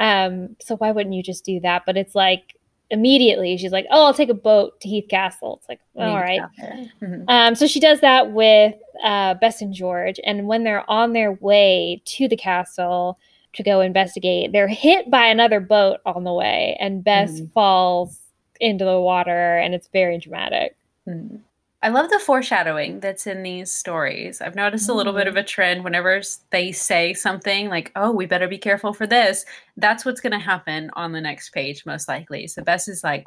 um, 0.00 0.56
so 0.60 0.76
why 0.76 0.90
wouldn't 0.90 1.14
you 1.14 1.22
just 1.22 1.44
do 1.44 1.60
that? 1.60 1.84
But 1.86 1.96
it's 1.96 2.16
like 2.16 2.56
immediately 2.90 3.56
she's 3.56 3.70
like, 3.70 3.86
"Oh, 3.90 4.06
I'll 4.06 4.14
take 4.14 4.30
a 4.30 4.34
boat 4.34 4.80
to 4.80 4.88
Heath 4.88 5.06
Castle." 5.08 5.58
It's 5.60 5.68
like, 5.68 5.80
all 5.96 6.16
right. 6.16 6.40
get 6.40 6.42
out 6.42 6.50
there. 6.58 6.86
Mhm. 7.08 7.24
Um, 7.28 7.54
so 7.54 7.68
she 7.68 7.78
does 7.78 8.00
that 8.00 8.32
with 8.32 8.74
uh, 9.04 9.34
Bess 9.34 9.62
and 9.62 9.72
George, 9.72 10.18
and 10.24 10.48
when 10.48 10.64
they're 10.64 10.88
on 10.90 11.12
their 11.12 11.32
way 11.34 12.02
to 12.04 12.26
the 12.26 12.36
castle 12.36 13.16
to 13.52 13.62
go 13.62 13.80
investigate, 13.80 14.50
they're 14.50 14.66
hit 14.66 15.08
by 15.08 15.26
another 15.26 15.60
boat 15.60 16.00
on 16.04 16.24
the 16.24 16.32
way, 16.34 16.76
and 16.80 17.04
Bess 17.04 17.40
Mhm. 17.40 17.52
falls 17.52 18.18
into 18.60 18.84
the 18.84 19.00
water, 19.00 19.56
and 19.58 19.72
it's 19.72 19.86
very 19.88 20.18
dramatic. 20.18 20.76
Mm. 21.06 21.42
I 21.80 21.90
love 21.90 22.10
the 22.10 22.18
foreshadowing 22.18 22.98
that's 22.98 23.26
in 23.26 23.44
these 23.44 23.70
stories. 23.70 24.40
I've 24.40 24.56
noticed 24.56 24.88
a 24.88 24.94
little 24.94 25.12
bit 25.12 25.28
of 25.28 25.34
mm. 25.34 25.40
a 25.40 25.44
trend 25.44 25.84
whenever 25.84 26.20
they 26.50 26.72
say 26.72 27.14
something 27.14 27.68
like, 27.68 27.92
oh, 27.94 28.10
we 28.10 28.26
better 28.26 28.48
be 28.48 28.58
careful 28.58 28.92
for 28.92 29.06
this. 29.06 29.44
That's 29.76 30.04
what's 30.04 30.20
going 30.20 30.32
to 30.32 30.40
happen 30.40 30.90
on 30.94 31.12
the 31.12 31.20
next 31.20 31.50
page, 31.50 31.86
most 31.86 32.08
likely. 32.08 32.48
So 32.48 32.62
Bess 32.62 32.88
is 32.88 33.04
like, 33.04 33.24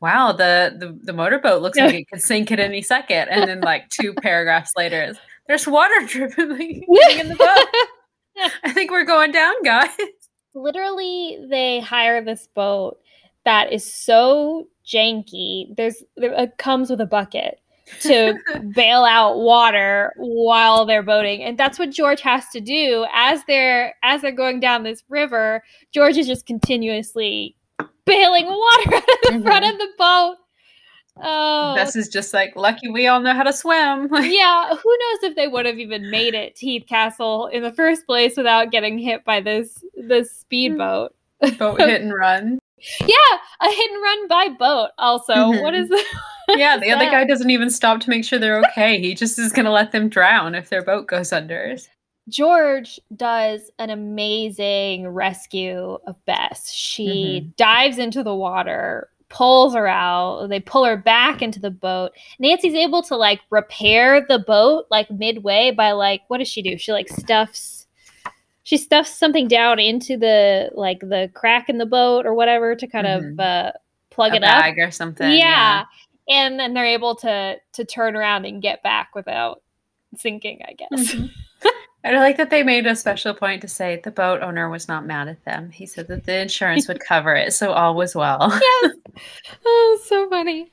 wow, 0.00 0.32
the, 0.32 0.74
the, 0.78 0.98
the 1.02 1.12
motorboat 1.12 1.60
looks 1.60 1.76
like 1.76 1.94
it 1.94 2.08
could 2.08 2.22
sink 2.22 2.50
at 2.50 2.60
any 2.60 2.80
second. 2.80 3.28
And 3.28 3.48
then, 3.48 3.60
like, 3.60 3.90
two 3.90 4.14
paragraphs 4.22 4.72
later, 4.74 5.14
there's 5.46 5.66
water 5.66 6.00
dripping 6.06 6.84
in 7.18 7.28
the 7.28 7.36
boat. 7.36 8.48
I 8.64 8.72
think 8.72 8.90
we're 8.90 9.04
going 9.04 9.32
down, 9.32 9.62
guys. 9.62 9.90
literally 10.54 11.44
they 11.48 11.80
hire 11.80 12.22
this 12.24 12.48
boat 12.54 12.98
that 13.44 13.72
is 13.72 13.92
so 13.92 14.66
janky 14.86 15.74
there's 15.76 16.02
it 16.16 16.58
comes 16.58 16.90
with 16.90 17.00
a 17.00 17.06
bucket 17.06 17.61
to 18.00 18.34
bail 18.74 19.04
out 19.04 19.38
water 19.38 20.12
while 20.16 20.84
they're 20.86 21.02
boating 21.02 21.42
and 21.42 21.58
that's 21.58 21.78
what 21.78 21.90
george 21.90 22.20
has 22.20 22.48
to 22.48 22.60
do 22.60 23.04
as 23.12 23.42
they're 23.46 23.94
as 24.02 24.22
they're 24.22 24.32
going 24.32 24.60
down 24.60 24.82
this 24.82 25.02
river 25.08 25.62
george 25.92 26.16
is 26.16 26.26
just 26.26 26.46
continuously 26.46 27.56
bailing 28.04 28.46
water 28.46 28.94
out 28.94 29.02
of 29.02 29.32
the 29.32 29.40
front 29.44 29.64
Mhm. 29.64 29.72
of 29.72 29.78
the 29.78 29.88
boat 29.98 30.36
oh 31.22 31.74
this 31.76 31.94
is 31.96 32.08
just 32.08 32.32
like, 32.32 32.54
lucky 32.56 32.88
we 32.88 33.06
all 33.06 33.20
know 33.20 33.34
how 33.34 33.42
to 33.42 33.52
swim. 33.52 34.08
yeah, 34.12 34.68
who 34.68 34.74
knows 34.98 35.22
if 35.24 35.36
they 35.36 35.46
would 35.48 35.66
have 35.66 35.78
even 35.78 36.10
made 36.10 36.32
it 36.34 36.56
to 36.56 36.66
Heath 36.66 36.86
Castle 36.88 37.48
in 37.48 37.62
the 37.62 37.72
first 37.72 38.06
place 38.06 38.36
without 38.36 38.70
getting 38.70 38.98
hit 38.98 39.24
by 39.24 39.40
this 39.40 39.84
this 39.96 40.30
speedboat. 40.34 41.14
boat 41.58 41.80
hit 41.80 42.00
and 42.00 42.14
run. 42.14 42.58
Yeah, 43.00 43.36
a 43.60 43.66
hit 43.70 43.90
and 43.90 44.02
run 44.02 44.28
by 44.28 44.48
boat. 44.58 44.90
Also, 44.98 45.34
Mhm. 45.34 45.62
what 45.62 45.74
is 45.74 45.88
that? 45.90 46.04
Yeah, 46.56 46.76
the 46.78 46.90
other 46.90 47.04
guy 47.10 47.24
doesn't 47.24 47.50
even 47.50 47.70
stop 47.70 48.00
to 48.00 48.10
make 48.10 48.24
sure 48.24 48.38
they're 48.38 48.60
okay. 48.60 49.00
He 49.00 49.14
just 49.14 49.38
is 49.38 49.52
going 49.52 49.64
to 49.64 49.70
let 49.72 49.92
them 49.92 50.08
drown 50.08 50.54
if 50.54 50.68
their 50.68 50.82
boat 50.82 51.06
goes 51.06 51.32
under. 51.32 51.76
George 52.28 53.00
does 53.16 53.70
an 53.78 53.90
amazing 53.90 55.08
rescue 55.08 55.98
of 56.06 56.16
Bess. 56.24 56.70
She 56.72 57.40
Mhm. 57.44 57.56
dives 57.56 57.98
into 57.98 58.22
the 58.22 58.34
water, 58.34 59.08
pulls 59.28 59.74
her 59.74 59.88
out. 59.88 60.46
They 60.48 60.60
pull 60.60 60.84
her 60.84 60.96
back 60.96 61.42
into 61.42 61.58
the 61.58 61.70
boat. 61.70 62.12
Nancy's 62.38 62.74
able 62.74 63.02
to 63.04 63.16
like 63.16 63.40
repair 63.50 64.20
the 64.28 64.38
boat 64.38 64.86
like 64.90 65.10
midway 65.10 65.70
by 65.72 65.92
like 65.92 66.22
what 66.28 66.38
does 66.38 66.48
she 66.48 66.62
do? 66.62 66.78
She 66.78 66.92
like 66.92 67.08
stuffs 67.08 67.86
she 68.64 68.76
stuffs 68.76 69.10
something 69.18 69.48
down 69.48 69.80
into 69.80 70.16
the 70.16 70.70
like 70.74 71.00
the 71.00 71.28
crack 71.34 71.68
in 71.68 71.78
the 71.78 71.86
boat 71.86 72.24
or 72.24 72.32
whatever 72.34 72.76
to 72.76 72.86
kind 72.86 73.06
Mhm. 73.08 73.32
of 73.32 73.40
uh 73.40 73.72
plug 74.10 74.32
a 74.32 74.36
it 74.36 74.42
bag 74.42 74.78
up. 74.78 74.86
or 74.86 74.90
something. 74.92 75.32
Yeah. 75.32 75.84
And 76.28 76.58
then 76.58 76.74
they're 76.74 76.86
able 76.86 77.14
to 77.16 77.56
to 77.74 77.84
turn 77.84 78.16
around 78.16 78.44
and 78.44 78.62
get 78.62 78.82
back 78.82 79.14
without 79.14 79.62
sinking, 80.16 80.60
I 80.66 80.72
guess. 80.74 81.14
Mhm. 82.04 82.14
I 82.16 82.16
like 82.18 82.36
that 82.38 82.50
they 82.50 82.64
made 82.64 82.84
a 82.88 82.96
special 82.96 83.32
point 83.32 83.62
to 83.62 83.68
say 83.68 84.00
the 84.02 84.10
boat 84.10 84.42
owner 84.42 84.68
was 84.68 84.88
not 84.88 85.06
mad 85.06 85.28
at 85.28 85.44
them. 85.44 85.70
He 85.70 85.86
said 85.86 86.08
that 86.08 86.24
the 86.24 86.36
insurance 86.40 86.88
would 86.88 86.98
cover 86.98 87.32
it, 87.36 87.52
so 87.52 87.70
all 87.72 87.94
was 87.94 88.16
well. 88.16 88.48
yes. 88.82 88.92
Oh, 89.64 90.00
so 90.04 90.28
funny. 90.28 90.71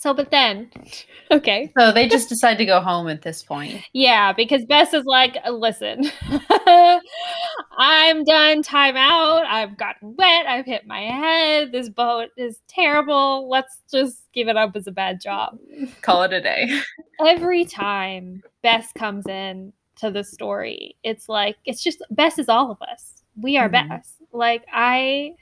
So, 0.00 0.14
but 0.14 0.30
then, 0.30 0.70
okay. 1.32 1.72
So 1.76 1.90
they 1.90 2.06
just 2.06 2.28
decide 2.28 2.56
to 2.58 2.64
go 2.64 2.80
home 2.80 3.08
at 3.08 3.22
this 3.22 3.42
point. 3.42 3.82
Yeah, 3.92 4.32
because 4.32 4.64
Bess 4.64 4.94
is 4.94 5.04
like, 5.04 5.36
listen, 5.50 6.08
I'm 7.76 8.22
done. 8.22 8.62
Time 8.62 8.96
out. 8.96 9.44
I've 9.46 9.76
gotten 9.76 10.14
wet. 10.16 10.46
I've 10.46 10.66
hit 10.66 10.86
my 10.86 11.00
head. 11.00 11.72
This 11.72 11.88
boat 11.88 12.28
is 12.36 12.60
terrible. 12.68 13.48
Let's 13.48 13.82
just 13.90 14.22
give 14.32 14.46
it 14.46 14.56
up 14.56 14.76
as 14.76 14.86
a 14.86 14.92
bad 14.92 15.20
job. 15.20 15.58
Call 16.02 16.22
it 16.22 16.32
a 16.32 16.40
day. 16.40 16.80
Every 17.26 17.64
time 17.64 18.44
Bess 18.62 18.92
comes 18.92 19.26
in 19.26 19.72
to 19.96 20.12
the 20.12 20.22
story, 20.22 20.94
it's 21.02 21.28
like, 21.28 21.56
it's 21.64 21.82
just, 21.82 22.04
Bess 22.10 22.38
is 22.38 22.48
all 22.48 22.70
of 22.70 22.80
us. 22.82 23.24
We 23.40 23.56
are 23.56 23.68
Mhm. 23.68 23.88
Bess. 23.88 24.14
Like, 24.32 24.64
I 24.72 25.32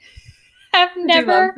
have 0.73 0.89
never 0.97 1.53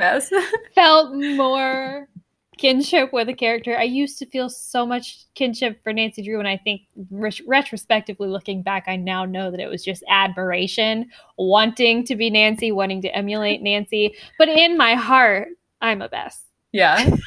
felt 0.75 1.13
more 1.15 2.09
kinship 2.59 3.13
with 3.13 3.29
a 3.29 3.33
character. 3.33 3.77
I 3.77 3.83
used 3.83 4.17
to 4.19 4.25
feel 4.25 4.49
so 4.49 4.85
much 4.85 5.19
kinship 5.33 5.81
for 5.83 5.93
Nancy 5.93 6.21
Drew, 6.21 6.39
and 6.39 6.47
I 6.47 6.57
think 6.57 6.81
ret- 7.09 7.39
retrospectively 7.47 8.27
looking 8.27 8.61
back, 8.61 8.83
I 8.87 8.95
now 8.97 9.25
know 9.25 9.49
that 9.49 9.59
it 9.59 9.69
was 9.69 9.83
just 9.83 10.03
admiration, 10.09 11.09
wanting 11.37 12.05
to 12.05 12.15
be 12.15 12.29
Nancy, 12.29 12.71
wanting 12.71 13.01
to 13.03 13.15
emulate 13.15 13.61
Nancy. 13.61 14.13
But 14.37 14.49
in 14.49 14.77
my 14.77 14.95
heart, 14.95 15.47
I'm 15.81 16.01
a 16.01 16.09
Bess. 16.09 16.43
yeah. 16.71 17.09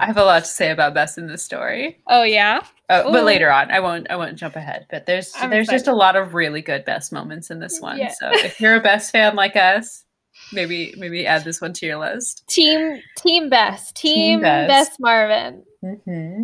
I 0.00 0.06
have 0.06 0.16
a 0.16 0.24
lot 0.24 0.44
to 0.44 0.48
say 0.50 0.70
about 0.70 0.94
Bess 0.94 1.18
in 1.18 1.26
this 1.26 1.42
story. 1.42 2.00
Oh 2.06 2.22
yeah, 2.22 2.62
Oh, 2.88 3.08
Ooh. 3.08 3.12
but 3.12 3.24
later 3.24 3.52
on, 3.52 3.70
I 3.70 3.80
won't. 3.80 4.10
I 4.10 4.16
won't 4.16 4.36
jump 4.36 4.56
ahead. 4.56 4.86
But 4.90 5.04
there's 5.04 5.32
I'm 5.36 5.50
there's 5.50 5.68
just 5.68 5.88
a 5.88 5.92
lot 5.92 6.16
of 6.16 6.32
really 6.32 6.62
good 6.62 6.86
Bess 6.86 7.12
moments 7.12 7.50
in 7.50 7.60
this 7.60 7.78
one. 7.78 7.98
Yeah. 7.98 8.12
So 8.18 8.30
if 8.32 8.60
you're 8.62 8.76
a 8.76 8.80
Bess 8.80 9.10
fan 9.10 9.36
like 9.36 9.56
us, 9.56 10.04
maybe 10.52 10.94
maybe 10.96 11.26
add 11.26 11.44
this 11.44 11.60
one 11.60 11.72
to 11.74 11.86
your 11.86 11.98
list. 11.98 12.44
team 12.48 13.00
Team 13.16 13.48
Best, 13.48 13.96
Team, 13.96 14.14
Team 14.38 14.40
Bess. 14.40 14.68
Bess 14.68 14.96
Marvin. 15.00 15.62
Mm-hmm. 15.84 16.42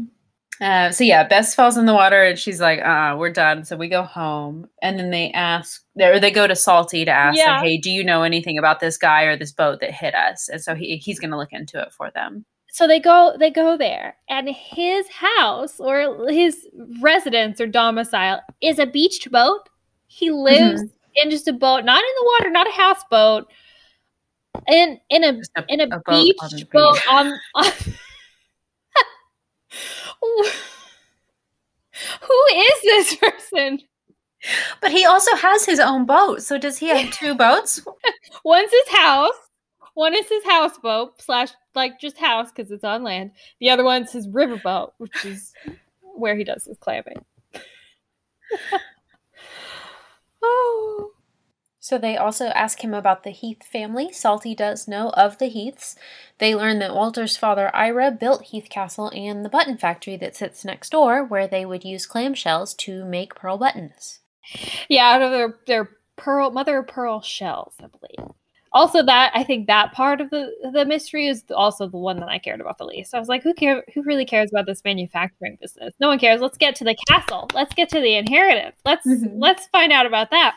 Uh, 0.60 0.92
so 0.92 1.02
yeah, 1.02 1.26
Bess 1.26 1.52
falls 1.52 1.76
in 1.76 1.84
the 1.86 1.92
water 1.92 2.22
and 2.22 2.38
she's 2.38 2.60
like, 2.60 2.78
"Uh, 2.80 3.16
we're 3.18 3.30
done." 3.32 3.64
So 3.64 3.76
we 3.76 3.88
go 3.88 4.02
home, 4.04 4.68
and 4.80 4.98
then 4.98 5.10
they 5.10 5.32
ask, 5.32 5.82
or 6.00 6.20
they 6.20 6.30
go 6.30 6.46
to 6.46 6.54
Salty 6.54 7.04
to 7.04 7.10
ask, 7.10 7.36
Yeah. 7.36 7.56
like, 7.56 7.64
"Hey, 7.64 7.78
do 7.78 7.90
you 7.90 8.04
know 8.04 8.22
anything 8.22 8.56
about 8.56 8.78
this 8.78 8.96
guy 8.96 9.24
or 9.24 9.36
this 9.36 9.50
boat 9.52 9.80
that 9.80 9.90
hit 9.90 10.14
us?" 10.14 10.48
And 10.48 10.62
so 10.62 10.76
he 10.76 10.96
he's 10.96 11.18
going 11.18 11.32
to 11.32 11.36
look 11.36 11.52
into 11.52 11.80
it 11.80 11.92
for 11.92 12.10
them. 12.14 12.44
so 12.70 12.86
they 12.86 13.00
go 13.00 13.36
they 13.38 13.50
go 13.50 13.76
there 13.76 14.16
and 14.28 14.48
his 14.48 15.06
house 15.08 15.78
or 15.80 16.28
his 16.28 16.66
residence 17.00 17.60
or 17.60 17.66
domicile 17.68 18.40
is 18.60 18.78
a 18.80 18.86
beached 18.86 19.30
boat 19.30 19.68
he 20.08 20.30
lives 20.32 20.82
in 21.22 21.30
just 21.30 21.46
a 21.46 21.52
boat 21.52 21.84
not 21.84 22.02
in 22.02 22.14
the 22.18 22.26
water 22.32 22.50
not 22.50 22.66
a 22.66 22.72
houseboat 22.72 23.46
in 24.68 25.00
in 25.10 25.24
a 25.24 25.40
a, 25.56 25.64
in 25.68 25.80
a, 25.80 25.84
a 25.84 26.00
boat 26.00 26.06
on 26.08 26.50
beached 26.50 26.70
boat 26.70 26.98
on, 27.10 27.32
on 27.54 27.64
who 32.20 32.38
is 32.54 32.82
this 32.82 33.16
person 33.16 33.80
But 34.80 34.92
he 34.92 35.04
also 35.04 35.34
has 35.36 35.64
his 35.64 35.80
own 35.80 36.04
boat. 36.04 36.42
So 36.42 36.58
does 36.58 36.76
he 36.78 36.88
have 36.88 37.12
two 37.12 37.34
boats? 37.34 37.80
one's 38.44 38.70
his 38.70 38.88
house 38.88 39.34
one 39.94 40.14
is 40.14 40.28
his 40.28 40.44
houseboat 40.44 41.20
slash 41.20 41.50
like 41.74 41.98
just 41.98 42.18
house 42.18 42.50
because 42.52 42.70
it's 42.70 42.84
on 42.84 43.02
land 43.02 43.30
the 43.60 43.70
other 43.70 43.84
one's 43.84 44.12
his 44.12 44.28
riverboat 44.28 44.92
which 44.98 45.24
is 45.24 45.54
where 46.00 46.36
he 46.36 46.44
does 46.44 46.64
his 46.64 46.76
clamming 46.78 47.24
oh 50.42 51.13
So 51.84 51.98
they 51.98 52.16
also 52.16 52.46
ask 52.46 52.82
him 52.82 52.94
about 52.94 53.24
the 53.24 53.30
Heath 53.30 53.62
family. 53.62 54.10
Salty 54.10 54.54
does 54.54 54.88
know 54.88 55.10
of 55.10 55.36
the 55.36 55.48
Heaths. 55.50 55.96
They 56.38 56.54
learn 56.54 56.78
that 56.78 56.94
Walter's 56.94 57.36
father, 57.36 57.70
Ira, 57.76 58.10
built 58.10 58.44
Heath 58.44 58.68
Castle 58.70 59.10
and 59.14 59.44
the 59.44 59.50
button 59.50 59.76
factory 59.76 60.16
that 60.16 60.34
sits 60.34 60.64
next 60.64 60.88
door, 60.92 61.22
where 61.22 61.46
they 61.46 61.66
would 61.66 61.84
use 61.84 62.06
clamshells 62.08 62.74
to 62.78 63.04
make 63.04 63.34
pearl 63.34 63.58
buttons. 63.58 64.20
yeah 64.88 65.10
out 65.10 65.20
of 65.20 65.30
their 65.30 65.58
their 65.66 65.90
pearl 66.16 66.50
mother 66.50 66.78
of 66.78 66.86
pearl 66.88 67.20
shells 67.20 67.74
i 67.82 67.86
believe 67.86 68.32
also 68.72 69.02
that 69.02 69.30
i 69.34 69.42
think 69.44 69.66
that 69.66 69.92
part 69.92 70.20
of 70.20 70.30
the 70.30 70.50
the 70.72 70.84
mystery 70.84 71.26
is 71.26 71.44
also 71.54 71.86
the 71.88 71.96
one 71.98 72.18
that 72.20 72.28
i 72.28 72.38
cared 72.38 72.60
about 72.60 72.78
the 72.78 72.84
least 72.84 73.14
i 73.14 73.18
was 73.18 73.28
like 73.28 73.42
who 73.42 73.52
care 73.54 73.84
who 73.94 74.02
really 74.04 74.24
cares 74.24 74.50
about 74.50 74.66
this 74.66 74.82
manufacturing 74.84 75.56
business 75.60 75.94
no 76.00 76.08
one 76.08 76.18
cares 76.18 76.40
let's 76.40 76.58
get 76.58 76.74
to 76.76 76.84
the 76.84 76.96
castle 77.08 77.48
let's 77.54 77.74
get 77.74 77.88
to 77.88 78.00
the 78.00 78.14
inheritance 78.14 78.76
let's 78.84 79.06
Mhm. 79.06 79.34
let's 79.38 79.66
find 79.68 79.92
out 79.92 80.06
about 80.06 80.30
that 80.30 80.56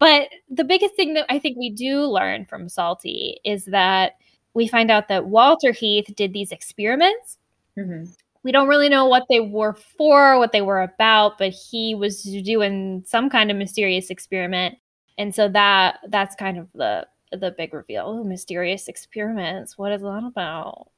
but 0.00 0.28
the 0.50 0.64
biggest 0.64 0.96
thing 0.96 1.14
that 1.14 1.26
i 1.30 1.38
think 1.38 1.56
we 1.56 1.70
do 1.70 2.02
learn 2.04 2.44
from 2.46 2.68
salty 2.68 3.38
is 3.44 3.66
that 3.66 4.14
we 4.54 4.66
find 4.66 4.90
out 4.90 5.08
that 5.08 5.26
walter 5.26 5.72
heath 5.72 6.12
did 6.16 6.32
these 6.32 6.52
experiments 6.52 7.38
Mm-hmm. 7.78 8.10
we 8.42 8.52
don't 8.52 8.68
really 8.68 8.88
know 8.88 9.06
what 9.06 9.26
they 9.30 9.40
were 9.40 9.74
for, 9.74 10.38
what 10.38 10.52
they 10.52 10.60
were 10.62 10.82
about, 10.82 11.38
but 11.38 11.50
he 11.50 11.94
was 11.94 12.22
doing 12.22 13.02
some 13.06 13.30
kind 13.30 13.50
of 13.50 13.56
mysterious 13.56 14.10
experiment. 14.10 14.76
And 15.18 15.34
so 15.34 15.48
that 15.50 16.00
that's 16.08 16.34
kind 16.34 16.58
of 16.58 16.68
the 16.74 17.06
the 17.32 17.52
big 17.56 17.72
reveal. 17.72 18.08
Ooh, 18.10 18.24
mysterious 18.24 18.88
experiments. 18.88 19.78
What 19.78 19.92
is 19.92 20.02
that 20.02 20.24
about? 20.26 20.88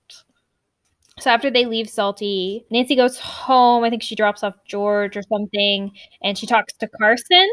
So 1.21 1.31
after 1.31 1.51
they 1.51 1.67
leave 1.67 1.91
Salty, 1.91 2.65
Nancy 2.71 2.97
goes 2.97 3.19
home. 3.19 3.85
I 3.85 3.91
think 3.91 4.03
she 4.03 4.15
drops 4.17 4.43
off 4.43 4.55
George 4.67 5.17
or 5.17 5.23
something, 5.23 5.93
and 6.23 6.39
she 6.39 6.47
talks 6.47 6.73
to 6.75 6.89
Carson. 6.89 7.49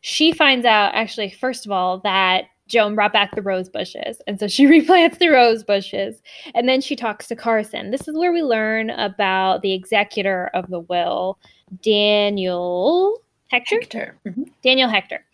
She 0.00 0.32
finds 0.32 0.64
out, 0.64 0.94
actually, 0.94 1.30
first 1.30 1.66
of 1.66 1.72
all, 1.72 1.98
that 2.00 2.44
Joan 2.68 2.94
brought 2.94 3.12
back 3.12 3.34
the 3.34 3.42
rose 3.42 3.68
bushes. 3.68 4.20
And 4.26 4.38
so 4.38 4.46
she 4.46 4.66
replants 4.66 5.18
the 5.18 5.28
rose 5.28 5.64
bushes. 5.64 6.22
And 6.54 6.68
then 6.68 6.80
she 6.80 6.94
talks 6.94 7.26
to 7.28 7.36
Carson. 7.36 7.90
This 7.90 8.06
is 8.06 8.16
where 8.16 8.32
we 8.32 8.42
learn 8.42 8.90
about 8.90 9.62
the 9.62 9.72
executor 9.72 10.50
of 10.54 10.68
the 10.68 10.80
will, 10.80 11.38
Daniel 11.82 13.20
Hector. 13.50 13.76
Hector. 13.80 14.18
Mhm. 14.26 14.50
Daniel 14.62 14.90
Hector. 14.90 15.24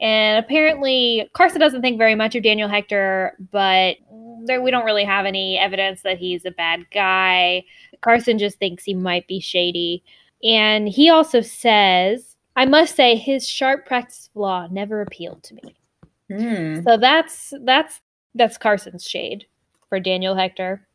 And 0.00 0.44
apparently, 0.44 1.30
Carson 1.32 1.60
doesn't 1.60 1.80
think 1.80 1.96
very 1.96 2.14
much 2.14 2.34
of 2.34 2.42
Daniel 2.42 2.68
Hector, 2.68 3.36
but 3.50 3.96
there, 4.44 4.60
we 4.60 4.70
don't 4.70 4.84
really 4.84 5.04
have 5.04 5.24
any 5.24 5.58
evidence 5.58 6.02
that 6.02 6.18
he's 6.18 6.44
a 6.44 6.50
bad 6.50 6.84
guy. 6.92 7.64
Carson 8.02 8.38
just 8.38 8.58
thinks 8.58 8.84
he 8.84 8.94
might 8.94 9.26
be 9.26 9.40
shady. 9.40 10.02
And 10.44 10.88
he 10.88 11.08
also 11.08 11.40
says, 11.40 12.31
I 12.56 12.66
must 12.66 12.94
say, 12.96 13.16
his 13.16 13.48
sharp 13.48 13.86
practice 13.86 14.28
of 14.34 14.40
law 14.40 14.68
never 14.70 15.00
appealed 15.00 15.42
to 15.44 15.54
me. 15.54 15.74
Mm. 16.30 16.84
So 16.84 16.96
that's 16.96 17.52
that's 17.62 18.00
that's 18.34 18.58
Carson's 18.58 19.06
shade 19.08 19.46
for 19.88 20.00
Daniel 20.00 20.34
Hector. 20.34 20.86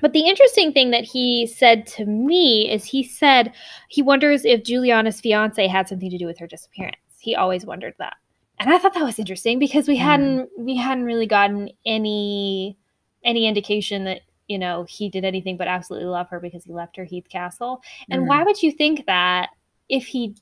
But 0.00 0.12
the 0.12 0.26
interesting 0.28 0.72
thing 0.72 0.90
that 0.90 1.04
he 1.04 1.46
said 1.46 1.86
to 1.88 2.04
me 2.04 2.70
is 2.70 2.84
he 2.84 3.02
said 3.02 3.54
he 3.88 4.02
wonders 4.02 4.44
if 4.44 4.62
Juliana's 4.62 5.20
fiance 5.20 5.66
had 5.66 5.88
something 5.88 6.10
to 6.10 6.18
do 6.18 6.26
with 6.26 6.38
her 6.38 6.46
disappearance. 6.46 6.96
He 7.18 7.34
always 7.34 7.64
wondered 7.64 7.94
that. 7.98 8.14
And 8.58 8.70
I 8.70 8.78
thought 8.78 8.94
that 8.94 9.02
was 9.04 9.18
interesting 9.18 9.58
because 9.58 9.88
we 9.88 9.96
Mm. 9.96 10.00
hadn't 10.02 10.48
we 10.58 10.76
hadn't 10.76 11.04
really 11.04 11.26
gotten 11.26 11.70
any 11.86 12.76
any 13.24 13.46
indication 13.46 14.04
that 14.04 14.20
you 14.48 14.58
know 14.58 14.84
he 14.88 15.08
did 15.08 15.24
anything 15.24 15.56
but 15.56 15.66
absolutely 15.66 16.08
love 16.08 16.28
her 16.28 16.40
because 16.40 16.64
he 16.64 16.72
left 16.72 16.96
her 16.96 17.04
Heath 17.04 17.28
Castle. 17.28 17.80
And 18.10 18.22
Mhm. 18.22 18.26
why 18.28 18.42
would 18.44 18.62
you 18.62 18.70
think 18.70 19.06
that 19.06 19.48
if 19.88 20.06
he 20.06 20.34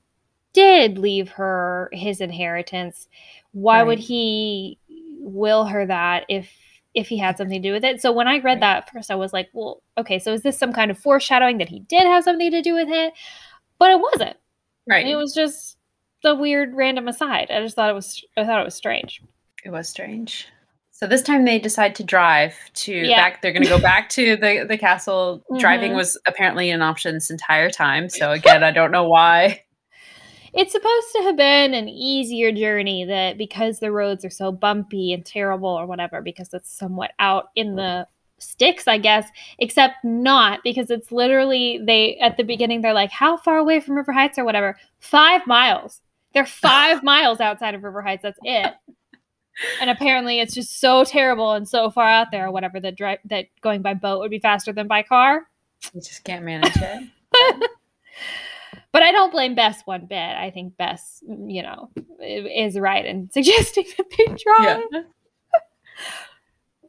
did 0.55 0.97
leave 0.97 1.29
her 1.31 1.91
his 1.93 2.21
inheritance, 2.23 3.07
why 3.53 3.83
would 3.83 3.99
he 3.99 4.79
will 5.21 5.65
her 5.67 5.85
that 5.87 6.25
if 6.29 6.51
if 6.95 7.09
he 7.09 7.19
had 7.19 7.37
something 7.37 7.61
to 7.61 7.69
do 7.69 7.73
with 7.73 7.85
it? 7.85 8.01
So 8.01 8.13
when 8.13 8.29
I 8.29 8.37
read 8.39 8.45
Right. 8.45 8.61
that 8.61 8.91
first, 8.91 9.11
I 9.11 9.17
was 9.17 9.33
like, 9.33 9.51
well, 9.53 9.83
okay, 9.99 10.19
so 10.19 10.33
is 10.33 10.43
this 10.43 10.57
some 10.57 10.73
kind 10.73 10.91
of 10.91 10.99
foreshadowing 10.99 11.59
that 11.59 11.69
he 11.69 11.81
did 11.81 12.05
have 12.05 12.23
something 12.25 12.51
to 12.53 12.63
do 12.63 12.73
with 12.75 12.89
it? 12.89 13.13
But 13.79 13.91
it 13.91 14.01
wasn't. 14.01 14.37
Right. 14.89 15.07
It 15.07 15.17
was 15.17 15.35
just 15.35 15.77
the 16.23 16.35
weird 16.35 16.75
random 16.75 17.09
aside. 17.09 17.51
I 17.51 17.61
just 17.61 17.75
thought 17.77 17.91
it 17.91 17.95
was 17.95 18.25
I 18.37 18.45
thought 18.45 18.61
it 18.61 18.65
was 18.65 18.75
strange. 18.77 19.21
It 19.65 19.71
was 19.71 19.89
strange. 19.89 20.47
So 20.93 21.09
this 21.09 21.23
time 21.23 21.45
they 21.45 21.59
decide 21.59 21.97
to 21.97 22.05
drive 22.05 22.55
to 22.75 22.93
Yeah. 22.93 23.17
back. 23.17 23.43
They're 23.43 23.53
going 23.53 23.65
to 23.65 23.69
go 23.69 23.81
back 23.81 24.09
to 24.11 24.37
the 24.37 24.65
the 24.69 24.79
castle. 24.79 25.43
Driving 25.59 25.93
Mhm. 25.93 25.97
was 25.97 26.17
apparently 26.29 26.71
an 26.71 26.83
option 26.83 27.15
this 27.15 27.31
entire 27.31 27.69
time. 27.71 28.09
So 28.09 28.31
again, 28.39 28.63
I 28.63 28.71
don't 28.71 28.93
know 28.93 29.09
why. 29.09 29.63
It's 30.55 30.73
supposed 30.73 31.07
to 31.13 31.23
have 31.25 31.37
been 31.37 31.75
an 31.75 31.89
easier 31.89 32.53
journey 32.53 33.05
that 33.05 33.37
because 33.37 33.81
the 33.81 33.91
roads 33.91 34.25
are 34.25 34.31
so 34.31 34.53
bumpy 34.53 35.13
and 35.13 35.25
terrible 35.25 35.69
or 35.69 35.87
whatever, 35.87 36.23
because 36.23 36.55
it's 36.55 36.71
somewhat 36.71 37.11
out 37.19 37.47
in 37.57 37.75
the 37.75 38.07
sticks, 38.39 38.87
I 38.87 38.99
guess, 38.99 39.29
except 39.59 40.05
not 40.05 40.61
because 40.63 40.91
it's 40.91 41.11
literally 41.11 41.81
they 41.85 42.17
at 42.19 42.37
the 42.37 42.45
beginning 42.45 42.83
they're 42.83 42.95
like, 42.95 43.11
how 43.11 43.37
far 43.37 43.59
away 43.59 43.81
from 43.81 43.97
River 43.97 44.13
Heights 44.13 44.39
or 44.39 44.45
whatever? 44.45 44.77
Five 45.01 45.47
miles. 45.47 46.01
They're 46.35 46.47
five 46.47 47.03
miles 47.03 47.41
outside 47.41 47.75
of 47.75 47.83
River 47.83 48.03
Heights. 48.03 48.23
That's 48.23 48.39
it. 48.43 48.73
And 49.81 49.89
apparently, 49.89 50.41
it's 50.41 50.55
just 50.55 50.81
so 50.81 51.05
terrible 51.05 51.53
and 51.53 51.69
so 51.69 51.91
far 51.91 52.09
out 52.09 52.33
there, 52.33 52.47
or 52.47 52.51
whatever. 52.51 52.81
That 52.81 52.97
drive 52.97 53.19
that 53.27 53.47
going 53.61 53.83
by 53.83 53.95
boat 53.95 54.19
would 54.21 54.31
be 54.31 54.41
faster 54.41 54.73
than 54.73 54.89
by 54.89 55.03
car. 55.03 55.43
You 55.93 56.01
just 56.01 56.25
can't 56.25 56.45
manage 56.45 56.77
it. 56.77 57.71
But 58.95 59.03
I 59.03 59.11
don't 59.11 59.33
blame 59.33 59.57
Bess 59.57 59.83
one 59.87 60.07
bit. 60.07 60.17
I 60.17 60.53
think 60.55 60.77
Bess, 60.77 61.21
you 61.27 61.65
know, 61.65 61.91
is 62.21 62.79
right 62.79 63.05
in 63.05 63.29
suggesting 63.33 63.87
that 63.97 64.07
they 64.17 64.25
drive. 64.27 64.85
Yeah. 64.93 65.03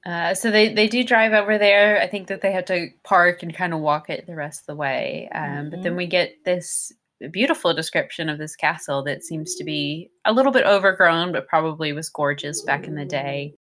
Uh, 0.05 0.35
so 0.35 0.51
they, 0.51 0.71
they 0.71 0.87
do 0.87 1.03
drive 1.03 1.33
over 1.33 1.57
there. 1.57 1.99
I 1.99 2.05
think 2.05 2.27
that 2.27 2.41
they 2.41 2.51
have 2.51 2.65
to 2.65 2.89
park 3.03 3.41
and 3.41 3.55
kind 3.55 3.73
of 3.73 3.79
walk 3.79 4.11
it 4.11 4.27
the 4.27 4.35
rest 4.35 4.61
of 4.61 4.65
the 4.67 4.75
way. 4.75 5.27
Um, 5.33 5.71
But 5.71 5.81
then 5.81 5.95
we 5.95 6.05
get 6.05 6.35
this 6.45 6.93
beautiful 7.31 7.73
description 7.73 8.29
of 8.29 8.37
this 8.37 8.55
castle 8.55 9.01
that 9.05 9.23
seems 9.23 9.55
to 9.55 9.63
be 9.63 10.11
a 10.25 10.31
little 10.31 10.51
bit 10.51 10.67
overgrown, 10.67 11.31
but 11.31 11.47
probably 11.47 11.91
was 11.91 12.09
gorgeous 12.09 12.61
back 12.61 12.85
in 12.85 12.93
the 12.93 13.05
day. 13.05 13.55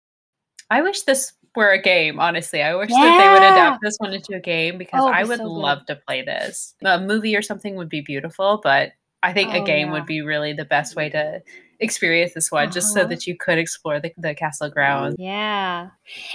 I 0.72 0.82
wish 0.82 1.04
this 1.04 1.34
were 1.56 1.72
a 1.72 1.82
game, 1.82 2.20
honestly. 2.20 2.62
I 2.64 2.76
wish 2.76 2.90
that 2.90 3.18
they 3.20 3.28
would 3.34 3.44
adapt 3.44 3.80
this 3.84 3.98
one 3.98 4.14
into 4.14 4.36
a 4.36 4.40
game 4.40 4.78
because 4.78 5.02
Oh, 5.04 5.08
I 5.10 5.24
would 5.24 5.40
so 5.40 5.46
love 5.46 5.86
to 5.88 5.96
play 6.08 6.22
this. 6.22 6.76
A 6.84 7.00
movie 7.00 7.36
or 7.36 7.42
something 7.42 7.76
would 7.76 7.90
be 7.90 8.02
beautiful, 8.02 8.60
but 8.64 8.92
I 9.24 9.34
think 9.34 9.54
a 9.54 9.60
Oh, 9.60 9.66
game 9.66 9.88
yeah. 9.88 9.94
would 9.94 10.06
be 10.06 10.22
really 10.22 10.54
the 10.54 10.66
best 10.66 10.96
way 10.96 11.10
to 11.10 11.42
experience 11.80 12.34
this 12.34 12.52
one, 12.52 12.72
just 12.72 12.94
so 12.94 13.02
Uh-huh. 13.02 13.10
that 13.10 13.28
you 13.28 13.36
could 13.36 13.58
explore 13.58 14.00
the, 14.00 14.12
the 14.18 14.34
castle 14.36 14.70
grounds. 14.70 15.16
Yeah. 15.20 15.90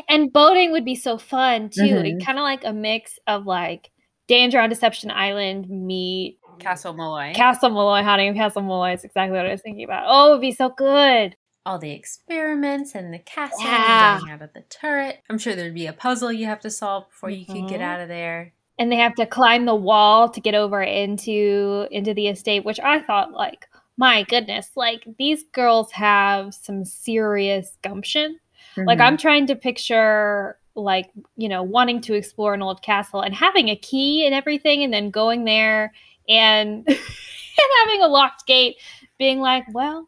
And 0.08 0.32
boating 0.32 0.72
would 0.72 0.84
be 0.84 0.94
so 0.96 1.18
fun 1.18 1.70
too. 1.70 1.80
Mhm. 1.82 2.24
Kind 2.24 2.38
of 2.38 2.42
like 2.42 2.64
a 2.64 2.72
mix 2.72 3.18
of 3.26 3.46
like 3.46 3.90
Danger 4.28 4.60
on 4.60 4.68
Deception 4.68 5.10
Island 5.10 5.68
meet 5.70 6.38
Castle 6.58 6.94
Malloy. 6.94 7.32
Castle 7.34 7.70
Malloy, 7.70 8.02
Haunting 8.02 8.34
Castle 8.34 8.62
Malloy. 8.62 8.92
Is 8.94 9.04
exactly 9.04 9.36
what 9.36 9.46
I 9.46 9.52
was 9.52 9.62
thinking 9.62 9.84
about. 9.84 10.04
Oh, 10.06 10.30
it'd 10.30 10.40
be 10.40 10.52
so 10.52 10.68
good. 10.70 11.36
All 11.66 11.78
the 11.78 11.90
experiments 11.90 12.94
and 12.94 13.12
the 13.12 13.18
castle 13.18 13.60
Yeah. 13.64 14.18
getting 14.20 14.32
out 14.32 14.42
of 14.42 14.52
the 14.52 14.62
turret. 14.62 15.20
I'm 15.28 15.38
sure 15.38 15.54
there'd 15.54 15.74
be 15.74 15.86
a 15.86 15.92
puzzle 15.92 16.32
you 16.32 16.46
have 16.46 16.60
to 16.60 16.70
solve 16.70 17.08
before 17.10 17.30
you 17.30 17.44
can 17.44 17.66
get 17.66 17.80
Mhm. 17.80 17.84
out 17.84 18.00
of 18.00 18.08
there. 18.08 18.52
And 18.78 18.90
they 18.92 18.96
have 18.96 19.14
to 19.16 19.26
climb 19.26 19.64
the 19.64 19.74
wall 19.74 20.28
to 20.28 20.40
get 20.40 20.54
over 20.54 20.82
into 20.82 21.88
into 21.90 22.14
the 22.14 22.28
estate, 22.28 22.64
which 22.64 22.78
I 22.80 23.00
thought 23.00 23.32
like, 23.32 23.66
my 23.96 24.22
goodness, 24.24 24.70
like 24.76 25.04
these 25.18 25.42
girls 25.52 25.92
have 25.92 26.54
some 26.54 26.84
serious 26.84 27.76
gumption. 27.82 28.38
Like 28.76 28.98
Mhm. 28.98 29.02
I'm 29.06 29.16
trying 29.16 29.46
to 29.46 29.56
picture 29.56 30.58
like, 30.74 31.10
you 31.38 31.48
know, 31.48 31.62
wanting 31.62 32.02
to 32.02 32.12
explore 32.14 32.52
an 32.52 32.60
old 32.62 32.82
castle 32.82 33.22
and 33.22 33.34
having 33.34 33.70
a 33.70 33.76
key 33.76 34.26
and 34.26 34.34
everything 34.34 34.82
and 34.84 34.92
then 34.92 35.10
going 35.10 35.44
there 35.46 35.94
and 36.28 36.86
and 36.86 37.70
having 37.86 38.02
a 38.02 38.08
locked 38.08 38.46
gate 38.46 38.76
being 39.18 39.40
like, 39.40 39.64
well, 39.72 40.06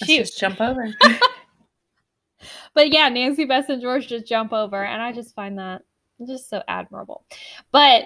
Let's 0.00 0.12
just 0.12 0.38
jump 0.38 0.60
over. 0.60 0.92
But 2.74 2.92
yeah, 2.92 3.08
Nancy, 3.08 3.44
Bess, 3.44 3.68
and 3.68 3.80
George 3.80 4.08
just 4.08 4.26
jump 4.26 4.52
over, 4.52 4.84
and 4.84 5.00
I 5.00 5.12
just 5.12 5.34
find 5.34 5.58
that 5.58 5.82
just 6.26 6.50
so 6.50 6.62
admirable. 6.68 7.24
But 7.70 8.04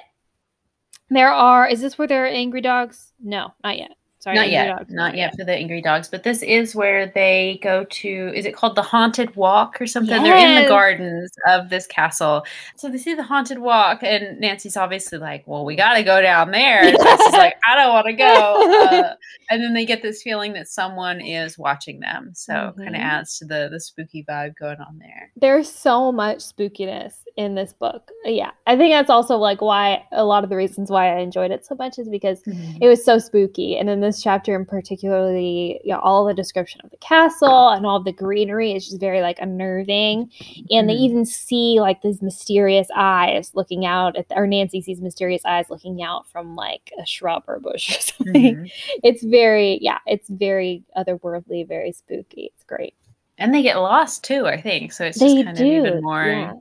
there 1.11 1.33
are. 1.33 1.66
Is 1.66 1.80
this 1.80 1.97
where 1.99 2.07
there 2.07 2.25
are 2.25 2.28
angry 2.28 2.61
dogs? 2.61 3.12
No, 3.18 3.54
not 3.64 3.78
yet. 3.78 3.92
Sorry, 4.20 4.34
not 4.34 4.50
yet, 4.50 4.66
dogs, 4.66 4.90
not 4.90 5.16
yet 5.16 5.37
for 5.37 5.44
the 5.44 5.54
angry 5.54 5.80
dogs. 5.80 6.08
But 6.08 6.25
this 6.25 6.42
is 6.42 6.75
where 6.75 7.06
they 7.06 7.60
go 7.62 7.84
to. 7.84 8.32
Is 8.34 8.46
it 8.46 8.54
called 8.54 8.75
the 8.75 8.82
haunted 8.82 9.37
walk 9.37 9.80
or 9.80 9.87
something? 9.87 10.22
They're 10.22 10.37
in 10.37 10.60
the 10.60 10.68
gardens 10.68 11.30
of 11.46 11.70
this 11.70 11.87
castle. 11.87 12.44
So 12.76 12.88
they 12.88 12.98
see 12.98 13.14
the 13.14 13.22
haunted 13.22 13.60
walk, 13.60 14.02
and 14.02 14.40
Nancy's 14.40 14.76
obviously 14.76 15.18
like, 15.18 15.44
"Well, 15.46 15.64
we 15.64 15.76
got 15.76 15.94
to 15.94 16.02
go 16.02 16.20
down 16.20 16.50
there." 16.50 16.82
Bess 16.82 17.32
like, 17.32 17.54
"I 17.68 17.76
don't 17.76 17.92
want 17.92 18.06
to 18.06 18.12
go." 18.12 18.88
Uh, 18.90 19.14
and 19.50 19.62
then 19.62 19.72
they 19.72 19.87
get 19.87 20.02
this 20.02 20.20
feeling 20.20 20.52
that 20.54 20.66
someone 20.66 21.20
is 21.20 21.56
watching 21.56 22.00
them. 22.00 22.32
So 22.34 22.72
kind 22.76 22.96
of 22.96 23.00
adds 23.00 23.38
to 23.38 23.44
the 23.44 23.68
the 23.70 23.78
spooky 23.78 24.25
vibe 24.28 24.56
going 24.56 24.80
on 24.80 24.98
there. 24.98 25.30
There's 25.37 25.70
so 25.70 26.10
much 26.10 26.38
spookiness 26.38 27.14
in 27.37 27.54
this 27.54 27.72
book. 27.72 28.11
Yeah, 28.24 28.50
I 28.66 28.76
think 28.76 28.92
that's 28.92 29.11
also 29.11 29.37
like 29.37 29.61
why 29.61 30.04
a 30.11 30.24
lot 30.24 30.42
of 30.42 30.50
the 30.50 30.57
reasons 30.57 30.90
why 30.90 31.16
I 31.16 31.20
enjoyed 31.20 31.52
it 31.52 31.64
so 31.64 31.76
much 31.76 32.00
is 32.00 32.09
because 32.09 32.42
it 32.46 32.88
was 32.88 33.04
so 33.04 33.20
spooky 33.20 33.76
and 33.76 33.88
in 33.88 34.00
this 34.09 34.23
chapter 34.23 34.57
in 34.57 34.64
particularly 34.64 35.81
you 35.85 35.92
know, 35.92 36.01
all 36.01 36.25
the 36.25 36.35
description 36.35 36.81
of 36.85 36.90
the 36.90 36.97
castle 36.99 37.68
and 37.71 37.87
all 37.87 38.03
the 38.03 38.12
greenery 38.12 38.73
is 38.73 38.87
just 38.88 39.01
very 39.01 39.21
like 39.21 39.38
unnerving 39.40 40.31
and 40.71 40.88
they 40.88 40.94
Mhm. 40.94 41.01
even 41.07 41.25
see 41.27 41.79
like 41.81 42.03
these 42.03 42.21
mysterious 42.23 42.88
eyes 42.97 43.53
looking 43.55 43.87
out 43.87 44.16
at 44.16 44.27
or 44.35 44.47
nancy 44.47 44.81
sees 44.83 45.01
mysterious 45.01 45.42
eyes 45.44 45.71
looking 45.71 46.03
out 46.03 46.27
from 46.29 46.57
like 46.57 46.90
a 47.01 47.07
shrub 47.07 47.44
or 47.47 47.61
bush 47.61 47.97
or 47.97 48.01
something 48.27 48.57
Mhm. 48.57 48.71
it's 49.05 49.23
very 49.25 49.79
yeah 49.81 49.99
it's 50.07 50.29
very 50.29 50.83
otherworldly 50.97 51.66
very 51.66 51.92
spooky 51.92 52.51
it's 52.55 52.64
great 52.64 52.94
And 53.38 53.55
they 53.55 53.62
get 53.62 53.77
lost 53.77 54.25
too, 54.25 54.47
I 54.47 54.61
think. 54.61 54.92
So 54.92 55.05
it's 55.05 55.18
just 55.21 55.37
they 55.37 55.44
kind 55.44 55.57
do 55.57 55.62
of 55.64 55.87
even 55.87 56.03
more. 56.03 56.25
yeah. 56.27 56.53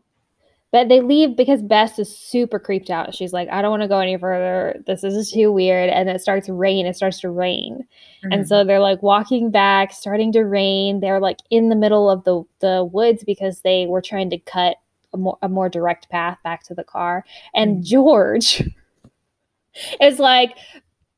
But 0.77 0.89
they 0.89 1.01
leave 1.01 1.35
because 1.35 1.63
Bess 1.63 1.97
is 1.97 2.15
super 2.15 2.59
creeped 2.59 2.91
out. 2.91 3.15
She's 3.15 3.33
like, 3.33 3.49
I 3.49 3.63
don't 3.63 3.71
want 3.71 3.81
to 3.81 3.87
go 3.87 3.97
any 3.97 4.15
further. 4.15 4.79
This 4.85 5.03
is 5.03 5.31
too 5.31 5.51
weird. 5.51 5.89
And 5.89 6.07
it 6.07 6.21
starts 6.21 6.49
rain. 6.49 6.85
It 6.85 6.95
starts 6.95 7.19
to 7.21 7.31
rain. 7.31 7.83
And 8.21 8.43
Mhm. 8.43 8.47
so 8.47 8.63
they're 8.63 8.79
like 8.79 9.01
walking 9.01 9.49
back, 9.49 9.91
starting 9.91 10.31
to 10.33 10.43
rain. 10.43 10.99
They're 10.99 11.19
like 11.19 11.39
in 11.49 11.69
the 11.69 11.75
middle 11.75 12.11
of 12.11 12.23
the, 12.25 12.43
the 12.59 12.83
woods 12.83 13.23
because 13.23 13.61
they 13.61 13.87
were 13.87 14.03
trying 14.03 14.29
to 14.29 14.37
cut 14.37 14.77
a 15.15 15.17
more, 15.17 15.39
a 15.41 15.49
more 15.49 15.67
direct 15.67 16.09
path 16.09 16.37
back 16.43 16.61
to 16.65 16.75
the 16.75 16.83
car. 16.83 17.25
And 17.55 17.77
Mhm. 17.77 17.83
George 17.83 18.61
is 19.99 20.19
like, 20.19 20.55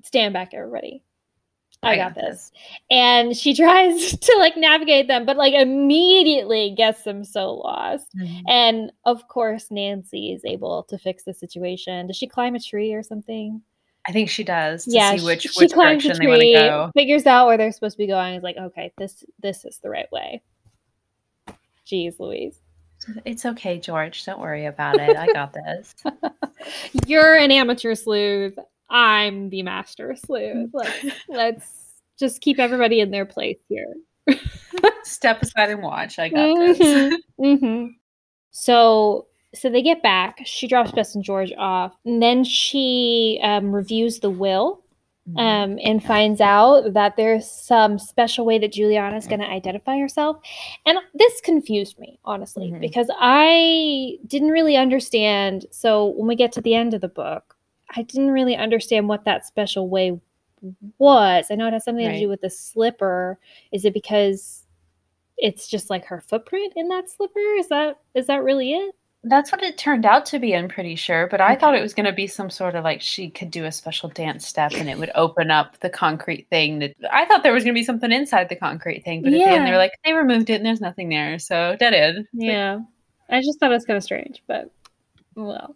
stand 0.06 0.32
back, 0.34 0.54
everybody. 0.54 1.04
I, 1.82 1.96
got, 1.96 2.16
this. 2.16 2.52
And 2.92 3.36
she 3.36 3.54
tries 3.56 4.18
to 4.18 4.36
like 4.40 4.58
navigate 4.58 5.08
them, 5.08 5.26
but 5.26 5.38
like 5.38 5.54
immediately 5.54 6.74
gets 6.76 7.04
them 7.04 7.24
so 7.24 7.54
lost. 7.54 8.08
Mhm. 8.18 8.42
And 8.48 8.92
of 9.06 9.28
course, 9.28 9.72
Nancy 9.72 10.32
is 10.34 10.44
able 10.46 10.84
to 10.84 10.98
fix 10.98 11.24
the 11.24 11.34
situation. 11.34 12.08
Does 12.08 12.18
she 12.18 12.28
climb 12.28 12.56
a 12.56 12.60
tree 12.60 12.94
or 12.94 13.04
something? 13.04 13.62
I 14.08 14.12
think 14.12 14.30
she 14.30 14.44
does 14.44 14.86
to 14.86 14.92
yeah, 14.92 15.16
see 15.16 15.26
which, 15.26 15.44
she, 15.44 15.50
which 15.50 15.70
she 15.70 15.74
climbs 15.74 16.04
direction 16.04 16.12
a 16.12 16.26
they 16.26 16.28
want 16.28 16.42
to 16.42 16.46
tree, 16.46 16.54
go. 16.54 16.92
figures 16.96 17.26
out 17.26 17.48
where 17.48 17.58
they're 17.58 17.72
supposed 17.72 17.94
to 17.96 17.98
be 18.00 18.08
going. 18.08 18.36
Is 18.36 18.44
like, 18.44 18.58
okay, 18.58 18.92
this 18.98 19.24
this 19.40 19.66
is 19.66 19.78
the 19.80 19.90
right 19.90 20.12
way. 20.12 20.42
Jeez, 21.86 22.20
Louise, 22.20 22.60
It's 23.26 23.46
okay, 23.46 23.80
George. 23.80 24.24
Don't 24.26 24.40
worry 24.40 24.66
about 24.66 25.00
it. 25.00 25.16
I 25.18 25.28
got 25.34 25.54
this. 25.54 25.96
you're 27.08 27.36
an 27.36 27.52
amateur 27.52 27.96
sleuth. 27.96 28.58
I'm 28.90 29.50
the 29.50 29.64
master 29.64 30.16
sleuth. 30.16 30.70
Let's 30.74 31.06
let's 31.28 32.02
just 32.20 32.42
keep 32.42 32.60
everybody 32.60 33.00
in 33.00 33.12
their 33.12 33.26
place 33.26 33.60
here. 33.70 33.94
Step 35.04 35.42
aside 35.42 35.70
and 35.70 35.82
watch. 35.82 36.20
I 36.20 36.30
got 36.30 36.56
this. 36.58 37.14
hmm 37.38 37.88
So 38.52 39.28
so 39.54 39.70
they 39.70 39.82
get 39.82 40.04
back. 40.04 40.40
She 40.46 40.68
drops 40.68 40.92
Bess 40.92 41.16
and 41.16 41.24
George 41.24 41.52
off, 41.58 41.96
and 42.06 42.22
then 42.22 42.44
she 42.44 43.40
um, 43.44 43.72
reviews 43.74 44.20
the 44.20 44.30
will 44.30 44.84
Mhm. 45.30 45.40
um, 45.40 45.80
and 45.84 46.04
finds 46.04 46.42
out 46.42 46.94
that 46.94 47.16
there's 47.16 47.46
some 47.50 48.00
special 48.00 48.46
way 48.46 48.58
that 48.58 48.72
Juliana 48.72 49.16
is 49.18 49.28
going 49.28 49.42
to 49.42 49.46
identify 49.48 49.98
herself. 50.00 50.38
And 50.88 50.98
this 51.14 51.40
confused 51.42 52.00
me, 52.00 52.18
honestly, 52.26 52.72
Mhm. 52.72 52.80
because 52.80 53.12
I 53.20 54.18
didn't 54.26 54.50
really 54.50 54.76
understand. 54.76 55.68
So 55.72 56.08
when 56.08 56.28
we 56.28 56.36
get 56.36 56.52
to 56.54 56.62
the 56.62 56.74
end 56.74 56.94
of 56.96 57.02
the 57.02 57.10
book, 57.10 57.56
I 57.96 58.04
didn't 58.04 58.32
really 58.32 58.56
understand 58.56 59.08
what 59.08 59.26
that 59.26 59.46
special 59.46 59.90
way 59.90 60.20
was. 60.98 61.48
I 61.50 61.56
know 61.56 61.68
it 61.68 61.74
has 61.74 61.86
something 61.86 62.08
to 62.08 62.20
do 62.20 62.30
with 62.30 62.42
the 62.42 62.50
slipper. 62.50 63.40
Is 63.72 63.86
it 63.86 63.94
because 63.94 64.66
it's 65.38 65.68
just 65.68 65.90
like 65.90 66.06
her 66.06 66.22
footprint 66.22 66.74
in 66.76 66.90
that 66.90 67.10
slipper? 67.10 67.40
Is 67.58 67.70
that 67.70 68.00
is 68.14 68.28
that 68.28 68.44
really 68.44 68.74
it? 68.74 68.96
That's 69.24 69.52
what 69.52 69.62
it 69.64 69.78
turned 69.78 70.06
out 70.06 70.26
to 70.28 70.40
be, 70.40 70.56
I'm 70.56 70.70
pretty 70.70 70.96
sure. 70.96 71.28
But 71.28 71.42
I 71.42 71.56
thought 71.56 71.76
it 71.76 71.82
was 71.82 71.94
going 71.94 72.06
to 72.06 72.14
be 72.14 72.26
some 72.26 72.50
sort 72.50 72.76
of 72.76 72.86
like 72.86 73.02
she 73.02 73.30
could 73.30 73.52
do 73.52 73.66
a 73.66 73.72
special 73.72 74.08
dance 74.08 74.48
step 74.48 74.72
and 74.74 74.90
it 74.90 74.98
would 74.98 75.12
open 75.14 75.52
up 75.52 75.78
the 75.82 75.90
concrete 75.90 76.48
thing. 76.50 76.80
That 76.80 76.96
I 77.12 77.26
thought 77.26 77.44
there 77.44 77.52
was 77.52 77.66
going 77.66 77.74
to 77.74 77.80
be 77.80 77.84
something 77.84 78.14
inside 78.14 78.48
the 78.48 78.56
concrete 78.56 79.04
thing, 79.04 79.22
but 79.22 79.34
at 79.34 79.38
the 79.38 79.44
end 79.44 79.68
they 79.68 79.72
were 79.72 79.78
like, 79.78 79.92
they 80.06 80.14
removed 80.14 80.50
it 80.50 80.54
and 80.54 80.66
there's 80.66 80.80
nothing 80.80 81.10
there. 81.10 81.38
So 81.38 81.76
dead 81.78 81.94
end. 81.94 82.28
Yeah. 82.32 82.80
I 83.30 83.42
just 83.42 83.60
thought 83.60 83.72
it 83.72 83.76
was 83.76 83.86
kind 83.86 83.98
of 83.98 84.04
strange, 84.04 84.42
but 84.48 84.72
well. 85.36 85.76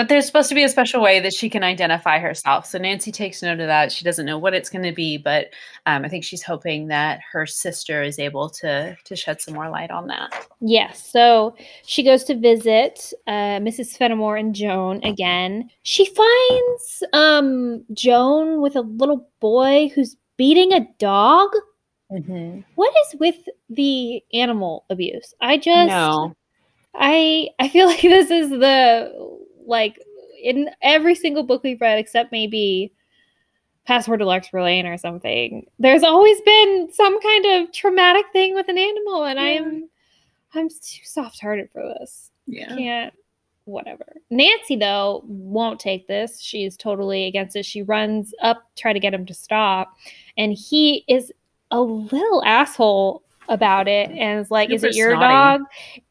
But 0.00 0.08
there's 0.08 0.24
supposed 0.24 0.48
to 0.48 0.54
be 0.54 0.62
a 0.62 0.68
special 0.70 1.02
way 1.02 1.20
that 1.20 1.34
she 1.34 1.50
can 1.50 1.62
identify 1.62 2.18
herself. 2.20 2.64
So 2.64 2.78
Nancy 2.78 3.12
takes 3.12 3.42
note 3.42 3.60
of 3.60 3.66
that. 3.66 3.92
She 3.92 4.02
doesn't 4.02 4.24
know 4.24 4.38
what 4.38 4.54
it's 4.54 4.70
going 4.70 4.84
to 4.84 4.94
be, 4.94 5.18
but 5.18 5.50
um, 5.84 6.06
I 6.06 6.08
think 6.08 6.24
she's 6.24 6.42
hoping 6.42 6.86
that 6.86 7.20
her 7.30 7.44
sister 7.44 8.02
is 8.02 8.18
able 8.18 8.48
to 8.48 8.96
to 9.04 9.14
shed 9.14 9.42
some 9.42 9.52
more 9.52 9.68
light 9.68 9.90
on 9.90 10.06
that. 10.06 10.48
Yes. 10.62 11.06
So 11.06 11.54
she 11.84 12.02
goes 12.02 12.24
to 12.24 12.34
visit 12.34 13.12
uh, 13.26 13.60
Mrs. 13.60 13.94
Fenimore 13.94 14.38
and 14.38 14.54
Joan 14.54 15.04
again. 15.04 15.68
She 15.82 16.06
finds 16.06 17.02
um, 17.12 17.84
Joan 17.92 18.62
with 18.62 18.76
a 18.76 18.80
little 18.80 19.28
boy 19.38 19.90
who's 19.94 20.16
beating 20.38 20.72
a 20.72 20.88
dog. 20.98 21.50
Mm-hmm. 22.10 22.60
What 22.76 22.94
is 23.06 23.20
with 23.20 23.36
the 23.68 24.24
animal 24.32 24.86
abuse? 24.88 25.34
I 25.42 25.58
just 25.58 25.90
No, 25.90 26.34
I 26.94 27.50
I 27.58 27.68
feel 27.68 27.86
like 27.86 28.00
this 28.00 28.30
is 28.30 28.48
the 28.48 29.39
like 29.70 29.98
in 30.42 30.70
every 30.82 31.14
single 31.14 31.42
book 31.42 31.62
we've 31.62 31.80
read 31.80 31.98
except 31.98 32.32
maybe 32.32 32.92
Password 33.86 34.20
to 34.20 34.26
Larkspur 34.26 34.62
Lane 34.62 34.86
or 34.86 34.96
something. 34.98 35.66
There's 35.78 36.02
always 36.02 36.40
been 36.42 36.88
some 36.92 37.20
kind 37.20 37.46
of 37.46 37.72
traumatic 37.72 38.26
thing 38.32 38.54
with 38.54 38.68
an 38.68 38.78
animal, 38.78 39.24
and 39.24 39.38
Yeah. 39.38 39.46
I'm 39.46 39.88
I'm 40.54 40.68
too 40.68 41.04
soft 41.04 41.40
hearted 41.40 41.70
for 41.72 41.82
this. 41.98 42.30
Yeah. 42.46 42.76
Can't 42.76 43.14
whatever. 43.64 44.04
Nancy 44.30 44.76
though 44.76 45.22
won't 45.26 45.80
take 45.80 46.06
this. 46.06 46.40
She's 46.40 46.76
totally 46.76 47.26
against 47.26 47.56
it. 47.56 47.64
She 47.64 47.82
runs 47.82 48.34
up, 48.42 48.64
try 48.76 48.92
to 48.92 49.00
get 49.00 49.14
him 49.14 49.26
to 49.26 49.34
stop, 49.34 49.96
and 50.36 50.52
he 50.52 51.04
is 51.08 51.32
a 51.70 51.80
little 51.80 52.44
asshole 52.44 53.22
about 53.48 53.88
it 53.88 54.10
and 54.10 54.40
is 54.40 54.50
like, 54.50 54.70
"Is 54.70 54.84
it 54.84 54.94
your 54.94 55.12
snotty. 55.12 55.32
dog? 55.32 55.60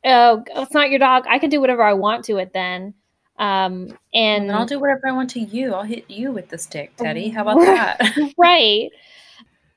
Oh, 0.06 0.44
it's 0.64 0.74
not 0.74 0.90
your 0.90 1.00
dog. 1.00 1.26
I 1.30 1.40
can 1.40 1.50
do 1.50 1.62
whatever 1.62 1.84
I 1.84 1.94
want 1.94 2.26
to 2.26 2.38
it 2.38 2.54
then." 2.54 2.94
Um, 3.40 3.98
And 4.14 4.44
and 4.44 4.52
I'll 4.52 4.66
do 4.66 4.80
whatever 4.80 5.08
I 5.08 5.12
want 5.14 5.30
to 5.32 5.40
you. 5.40 5.74
I'll 5.74 5.84
hit 5.84 6.06
you 6.10 6.32
with 6.32 6.50
the 6.50 6.58
stick, 6.58 6.96
Teddy. 6.98 7.30
How 7.30 7.42
about 7.48 7.60
that? 7.60 8.34
right. 8.38 8.90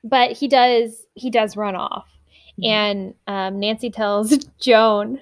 But 0.03 0.33
he 0.33 0.47
does 0.47 1.05
he 1.15 1.29
does 1.29 1.55
run 1.57 1.75
off. 1.75 2.07
Mhm. 2.59 2.67
and 2.67 3.13
um, 3.25 3.59
nancy 3.59 3.89
tells 3.89 4.37
joan 4.59 5.19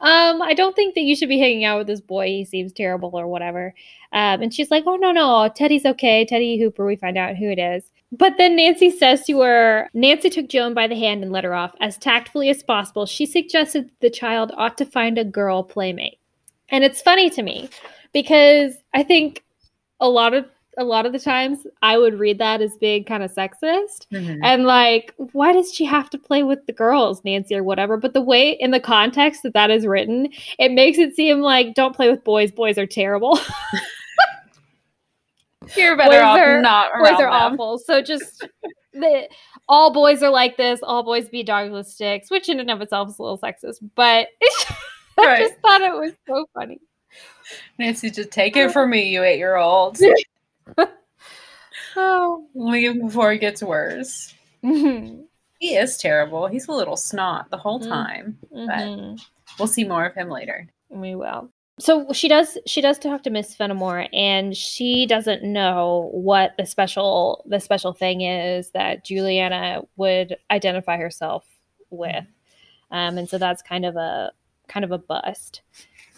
um 0.00 0.42
i 0.42 0.54
don't 0.54 0.74
think 0.76 0.94
that 0.94 1.02
you 1.02 1.14
should 1.16 1.28
be 1.28 1.38
hanging 1.38 1.64
out 1.64 1.78
with 1.78 1.86
this 1.86 2.00
boy. 2.00 2.26
He 2.28 2.44
seems 2.44 2.72
terrible 2.72 3.10
or 3.14 3.26
whatever. 3.26 3.74
Um, 4.12 4.42
and 4.42 4.52
she's 4.54 4.70
like 4.70 4.84
oh 4.86 4.96
no 4.96 5.10
no. 5.12 5.50
Teddy's 5.54 5.84
okay. 5.86 6.24
Teddy 6.24 6.58
hooper 6.58 6.86
we 6.86 6.96
find 6.96 7.16
out 7.18 7.36
who 7.36 7.50
it 7.50 7.58
is. 7.58 7.84
But 8.10 8.34
then 8.38 8.56
nancy 8.56 8.90
says 8.90 9.24
to 9.26 9.40
her 9.40 9.88
nancy 9.94 10.30
took 10.30 10.48
joan 10.48 10.74
by 10.74 10.86
the 10.86 10.94
hand 10.96 11.22
and 11.22 11.32
led 11.32 11.44
her 11.44 11.54
off 11.54 11.74
as 11.80 11.96
tactfully 11.98 12.48
as 12.50 12.62
possible. 12.62 13.06
She 13.06 13.26
suggested 13.26 13.90
the 14.00 14.10
child 14.10 14.52
ought 14.56 14.76
to 14.78 14.84
find 14.86 15.18
a 15.18 15.24
girl 15.24 15.62
playmate 15.62 16.18
and 16.72 16.82
it's 16.82 17.00
funny 17.00 17.30
to 17.30 17.42
me 17.42 17.68
because 18.12 18.74
i 18.94 19.02
think 19.02 19.44
a 20.00 20.08
lot 20.08 20.34
of 20.34 20.46
a 20.78 20.84
lot 20.84 21.04
of 21.04 21.12
the 21.12 21.18
times 21.20 21.66
I 21.82 21.98
would 21.98 22.18
read 22.18 22.38
that 22.38 22.62
as 22.62 22.78
being 22.78 23.04
kind 23.04 23.22
of 23.22 23.30
sexist 23.30 24.06
Mhm. 24.10 24.40
and 24.42 24.64
like 24.64 25.12
why 25.34 25.52
does 25.52 25.70
she 25.70 25.84
have 25.84 26.08
to 26.08 26.16
play 26.18 26.42
with 26.42 26.64
the 26.66 26.72
girls 26.72 27.22
Nancy 27.26 27.54
or 27.54 27.62
whatever 27.62 27.98
but 27.98 28.14
the 28.14 28.22
way 28.22 28.52
in 28.52 28.70
the 28.70 28.80
context 28.80 29.42
that 29.42 29.52
that 29.52 29.70
is 29.70 29.86
written 29.86 30.28
it 30.58 30.72
makes 30.72 30.96
it 30.96 31.14
seem 31.14 31.40
like 31.42 31.74
don't 31.74 31.94
play 31.94 32.08
with 32.10 32.24
boys 32.24 32.50
boys 32.50 32.78
are 32.78 32.86
terrible 32.86 33.38
You're 35.76 35.96
Boys 35.96 36.08
better 36.08 36.24
off 36.24 36.38
are- 36.38 36.60
not 36.62 36.90
boys 36.98 37.10
are 37.12 37.18
them. 37.18 37.32
awful 37.52 37.78
so 37.78 38.02
just 38.02 38.48
the 38.94 39.28
all 39.68 39.92
boys 39.92 40.22
are 40.22 40.30
like 40.30 40.56
this 40.56 40.80
all 40.82 41.02
boys 41.02 41.28
be 41.28 41.42
dogs 41.42 41.70
with 41.70 41.86
sticks 41.86 42.30
which 42.30 42.48
in 42.48 42.58
and 42.60 42.70
of 42.70 42.80
itself 42.80 43.08
is 43.10 43.18
a 43.18 43.22
little 43.22 43.38
sexist 43.38 43.76
but 43.94 44.28
I 45.18 45.26
Right. 45.26 45.48
just 45.48 45.60
thought 45.60 45.80
it 45.80 45.92
was 45.92 46.12
so 46.26 46.46
funny 46.54 46.78
Nancy, 47.78 48.10
just 48.10 48.30
take 48.30 48.56
it 48.56 48.70
from 48.72 48.88
me, 48.90 49.08
you 49.10 49.22
eight 49.22 49.36
year 49.38 49.56
old. 49.56 49.98
oh 51.96 52.46
Leave 52.54 53.00
before 53.00 53.32
it 53.32 53.38
gets 53.38 53.62
worse. 53.62 54.34
Mhm. 54.64 55.24
He 55.58 55.76
is 55.76 55.96
terrible. 55.96 56.46
He's 56.46 56.66
a 56.68 56.72
little 56.72 56.96
snot 56.96 57.50
the 57.50 57.56
whole 57.58 57.80
Mm. 57.80 57.88
time. 57.88 58.38
But 58.50 59.20
We'll 59.58 59.68
see 59.68 59.84
more 59.84 60.06
of 60.06 60.14
him 60.14 60.30
later. 60.30 60.66
We 60.88 61.14
will. 61.14 61.50
So 61.78 62.10
she 62.12 62.28
does 62.28 62.56
she 62.66 62.80
does 62.80 62.98
talk 62.98 63.22
to 63.24 63.30
Miss 63.30 63.54
Fenimore 63.54 64.06
and 64.12 64.56
she 64.56 65.04
doesn't 65.06 65.42
know 65.42 66.08
what 66.12 66.52
the 66.56 66.64
special 66.66 67.44
the 67.46 67.60
special 67.60 67.92
thing 67.92 68.22
is 68.22 68.70
that 68.70 69.04
Juliana 69.04 69.82
would 69.96 70.36
identify 70.50 70.96
herself 70.96 71.44
with. 71.90 72.24
Um, 72.90 73.18
and 73.18 73.28
so 73.28 73.36
that's 73.38 73.60
kind 73.62 73.84
of 73.84 73.96
a 73.96 74.32
kind 74.68 74.84
of 74.84 74.92
a 74.92 74.98
bust. 74.98 75.62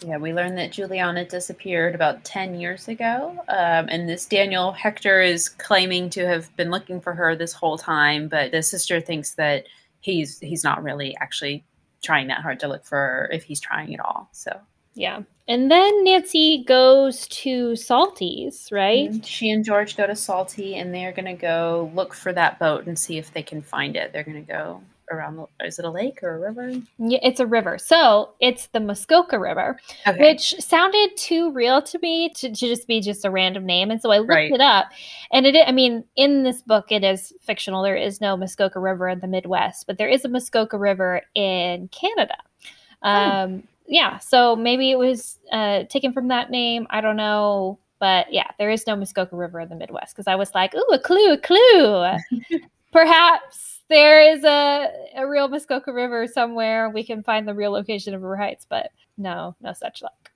Yeah, 0.05 0.17
we 0.17 0.33
learned 0.33 0.57
that 0.57 0.71
Juliana 0.73 1.25
disappeared 1.25 1.95
about 1.95 2.23
10 2.25 2.59
years 2.59 2.87
ago. 2.87 3.37
Um, 3.47 3.87
and 3.89 4.09
this 4.09 4.25
Daniel 4.25 4.71
Hector 4.73 5.21
is 5.21 5.47
claiming 5.47 6.09
to 6.11 6.27
have 6.27 6.53
been 6.57 6.69
looking 6.69 6.99
for 6.99 7.13
her 7.13 7.35
this 7.35 7.53
whole 7.53 7.77
time, 7.77 8.27
but 8.27 8.51
the 8.51 8.61
sister 8.61 8.99
thinks 8.99 9.35
that 9.35 9.65
he's 10.01 10.39
he's 10.39 10.63
not 10.63 10.83
really 10.83 11.15
actually 11.21 11.63
trying 12.03 12.27
that 12.27 12.41
hard 12.41 12.59
to 12.59 12.67
look 12.67 12.85
for 12.85 12.97
her 12.97 13.29
if 13.31 13.43
he's 13.43 13.59
trying 13.59 13.93
at 13.93 13.99
all. 14.01 14.29
So 14.33 14.59
Yeah. 14.95 15.21
And 15.47 15.69
then 15.71 16.03
Nancy 16.03 16.63
goes 16.67 17.27
to 17.27 17.75
Salty's, 17.75 18.69
right? 18.71 19.11
Mhm. 19.11 19.25
she 19.25 19.49
and 19.49 19.63
George 19.63 19.95
go 19.95 20.05
to 20.07 20.15
Salty 20.15 20.75
and 20.75 20.93
they're 20.93 21.11
going 21.11 21.25
to 21.25 21.33
go 21.33 21.91
look 21.93 22.13
for 22.13 22.33
that 22.33 22.57
boat 22.59 22.85
and 22.87 22.97
see 22.97 23.17
if 23.17 23.31
they 23.31 23.43
can 23.43 23.61
find 23.61 23.95
it. 23.95 24.11
They're 24.11 24.23
going 24.23 24.43
to 24.45 24.51
go 24.51 24.81
around 25.11 25.35
the, 25.37 25.45
is 25.65 25.79
it 25.79 25.85
a 25.85 25.89
lake 25.89 26.23
or 26.23 26.35
a 26.35 26.39
river? 26.39 26.71
Yeah, 26.97 27.19
it's 27.21 27.39
a 27.39 27.45
river. 27.45 27.77
So 27.77 28.33
it's 28.39 28.67
the 28.67 28.79
Muskoka 28.79 29.37
River. 29.39 29.79
Okay. 30.07 30.19
which 30.31 30.55
sounded 30.59 31.09
too 31.17 31.51
real 31.51 31.81
to 31.83 31.99
me 31.99 32.29
to, 32.29 32.49
to 32.49 32.55
just 32.67 32.87
be 32.87 33.01
just 33.01 33.25
a 33.25 33.29
random 33.31 33.65
name 33.65 33.91
and 33.91 34.01
so 34.01 34.11
i 34.11 34.17
looked 34.17 34.29
Right. 34.29 34.51
it 34.51 34.61
up 34.61 34.87
and 35.31 35.45
it 35.45 35.55
i- 35.67 35.71
mean 35.71 36.03
in 36.15 36.43
this 36.43 36.61
book 36.61 36.91
it 36.91 37.03
is 37.03 37.33
fictional 37.41 37.81
there 37.83 37.95
is 37.95 38.21
no 38.21 38.35
muskoka 38.37 38.79
river 38.79 39.07
in 39.09 39.19
the 39.19 39.27
midwest 39.27 39.87
but 39.87 39.97
there 39.97 40.07
is 40.07 40.23
a 40.25 40.29
muskoka 40.29 40.77
river 40.77 41.21
in 41.35 41.87
canada 41.89 42.35
um 43.01 43.63
yeah 43.87 44.17
so 44.19 44.55
maybe 44.55 44.91
it 44.91 44.97
was 44.97 45.39
uh 45.51 45.83
taken 45.89 46.13
from 46.13 46.27
that 46.29 46.49
name 46.51 46.87
i 46.89 47.01
don't 47.01 47.17
know 47.17 47.77
but 47.99 48.31
yeah 48.31 48.47
there 48.59 48.69
is 48.71 48.85
no 48.87 48.95
muskoka 48.95 49.35
river 49.35 49.59
in 49.59 49.69
the 49.69 49.75
midwest 49.75 50.15
because 50.15 50.27
i 50.27 50.35
was 50.35 50.53
like 50.55 50.73
ooh 50.75 50.89
a 50.93 50.99
clue 50.99 51.33
a 51.33 51.37
clue 51.37 52.05
perhaps 52.91 53.74
there 53.89 54.21
is 54.33 54.43
a, 54.43 54.89
a 55.17 55.27
real 55.27 55.47
muskoka 55.47 55.91
river 55.93 56.27
somewhere 56.27 56.89
we 56.89 57.03
can 57.03 57.23
find 57.23 57.47
the 57.47 57.53
real 57.53 57.71
location 57.71 58.13
of 58.13 58.21
river 58.21 58.37
heights 58.37 58.65
but 58.69 58.89
no 59.17 59.55
no 59.61 59.73
such 59.73 60.01
luck 60.01 60.31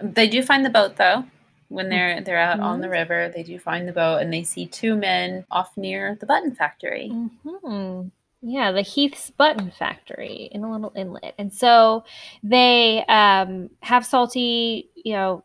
They 0.00 0.28
do 0.28 0.42
find 0.42 0.64
the 0.64 0.70
boat 0.70 0.96
though. 0.96 1.24
When 1.68 1.88
they're 1.88 2.20
they're 2.20 2.38
out 2.38 2.60
on 2.60 2.80
the 2.80 2.86
Mhm. 2.88 2.92
river, 2.92 3.32
they 3.34 3.42
do 3.42 3.58
find 3.58 3.88
the 3.88 3.92
boat 3.92 4.18
and 4.22 4.32
they 4.32 4.44
see 4.44 4.66
two 4.66 4.94
men 4.94 5.44
off 5.50 5.76
near 5.76 6.16
the 6.20 6.26
button 6.26 6.54
factory. 6.54 7.08
hmm 7.08 8.08
Yeah, 8.42 8.72
the 8.72 8.82
Heath's 8.82 9.30
Button 9.30 9.70
Factory 9.70 10.50
in 10.52 10.62
a 10.64 10.70
little 10.70 10.92
inlet, 10.94 11.34
and 11.38 11.50
so 11.52 12.04
they 12.42 13.02
um, 13.06 13.70
have 13.80 14.04
Salty, 14.04 14.90
you 14.94 15.14
know, 15.14 15.42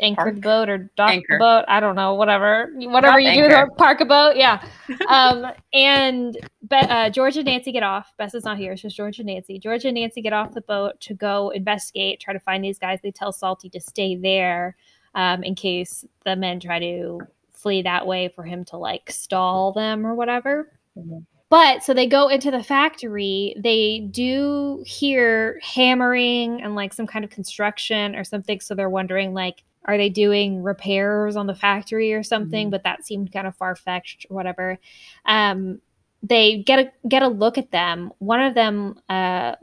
anchor 0.00 0.22
Park. 0.22 0.34
the 0.36 0.40
boat 0.40 0.68
or 0.68 0.78
dock 0.96 1.10
Anchor. 1.10 1.34
the 1.34 1.38
boat. 1.38 1.64
I 1.68 1.80
don't 1.80 1.94
know, 1.96 2.14
whatever, 2.14 2.70
whatever 2.74 3.18
Drop 3.18 3.20
you 3.20 3.42
do, 3.44 3.54
anchor. 3.54 3.66
to 3.66 3.74
park 3.76 4.00
a 4.00 4.04
boat. 4.04 4.36
Yeah, 4.36 4.62
um, 5.08 5.46
and 5.72 6.34
Be- 6.68 6.76
uh, 6.76 7.10
George 7.10 7.36
and 7.36 7.46
Nancy 7.46 7.72
get 7.72 7.82
off. 7.82 8.12
Bess 8.18 8.34
is 8.34 8.44
not 8.44 8.58
here; 8.58 8.72
it's 8.72 8.82
just 8.82 8.96
George 8.96 9.18
and 9.18 9.26
Nancy. 9.26 9.58
George 9.58 9.84
and 9.84 9.94
Nancy 9.94 10.20
get 10.22 10.32
off 10.32 10.54
the 10.54 10.60
boat 10.62 11.00
to 11.00 11.14
go 11.14 11.50
investigate, 11.50 12.20
try 12.20 12.32
to 12.32 12.40
find 12.40 12.62
these 12.64 12.78
guys. 12.78 12.98
They 13.02 13.10
tell 13.10 13.32
Salty 13.32 13.68
to 13.70 13.80
stay 13.80 14.16
there 14.16 14.76
um, 15.14 15.42
in 15.42 15.54
case 15.54 16.04
the 16.24 16.36
men 16.36 16.60
try 16.60 16.78
to 16.78 17.20
flee 17.52 17.82
that 17.82 18.06
way 18.06 18.28
for 18.28 18.44
him 18.44 18.64
to 18.66 18.76
like 18.76 19.10
stall 19.10 19.72
them 19.72 20.06
or 20.06 20.14
whatever. 20.14 20.72
Mhm. 20.96 21.24
But 21.50 21.82
so 21.82 21.94
they 21.94 22.06
go 22.06 22.28
into 22.28 22.50
the 22.50 22.62
factory. 22.62 23.54
They 23.58 24.00
do 24.10 24.84
hear 24.86 25.58
hammering 25.62 26.60
and 26.62 26.74
like 26.74 26.92
some 26.92 27.06
kind 27.06 27.24
of 27.24 27.30
construction 27.30 28.14
or 28.14 28.22
something. 28.22 28.60
So 28.60 28.74
they're 28.74 28.90
wondering 28.90 29.32
like, 29.32 29.64
are 29.84 29.96
they 29.96 30.08
doing 30.08 30.62
repairs 30.62 31.36
on 31.36 31.46
the 31.46 31.54
factory 31.54 32.12
or 32.12 32.22
something? 32.22 32.68
Mhm. 32.68 32.70
But 32.70 32.84
that 32.84 33.06
seemed 33.06 33.32
kind 33.32 33.46
of 33.46 33.56
far 33.56 33.74
fetched 33.74 34.26
or 34.28 34.34
whatever. 34.34 34.78
Um, 35.24 35.80
they 36.22 36.62
get 36.62 36.78
a 36.78 36.92
get 37.08 37.22
a 37.22 37.28
look 37.28 37.58
at 37.58 37.70
them. 37.70 38.12
One 38.18 38.40
of 38.40 38.54
them 38.54 39.00
uh, 39.08 39.56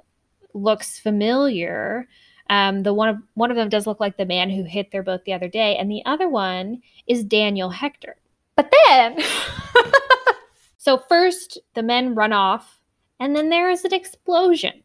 looks 0.54 0.99
familiar. 0.99 2.08
Um, 2.49 2.84
the 2.84 2.93
one 2.93 3.10
of 3.10 3.17
one 3.34 3.51
of 3.51 3.58
them 3.58 3.69
does 3.69 3.88
look 3.88 3.99
like 3.99 4.17
the 4.17 4.25
man 4.25 4.49
who 4.49 4.63
hit 4.63 4.91
their 4.91 5.04
boat 5.04 5.25
the 5.25 5.34
other 5.34 5.49
day, 5.49 5.75
and 5.75 5.89
the 5.91 6.04
other 6.06 6.30
one 6.30 6.82
is 7.08 7.23
Daniel 7.23 7.69
Hector. 7.69 8.15
But 8.56 8.71
then, 8.88 9.19
so 10.78 10.97
first 11.10 11.60
the 11.73 11.84
men 11.84 12.15
run 12.15 12.32
off, 12.32 12.80
and 13.19 13.36
then 13.36 13.49
there 13.49 13.69
is 13.69 13.84
an 13.84 13.93
explosion, 13.93 14.84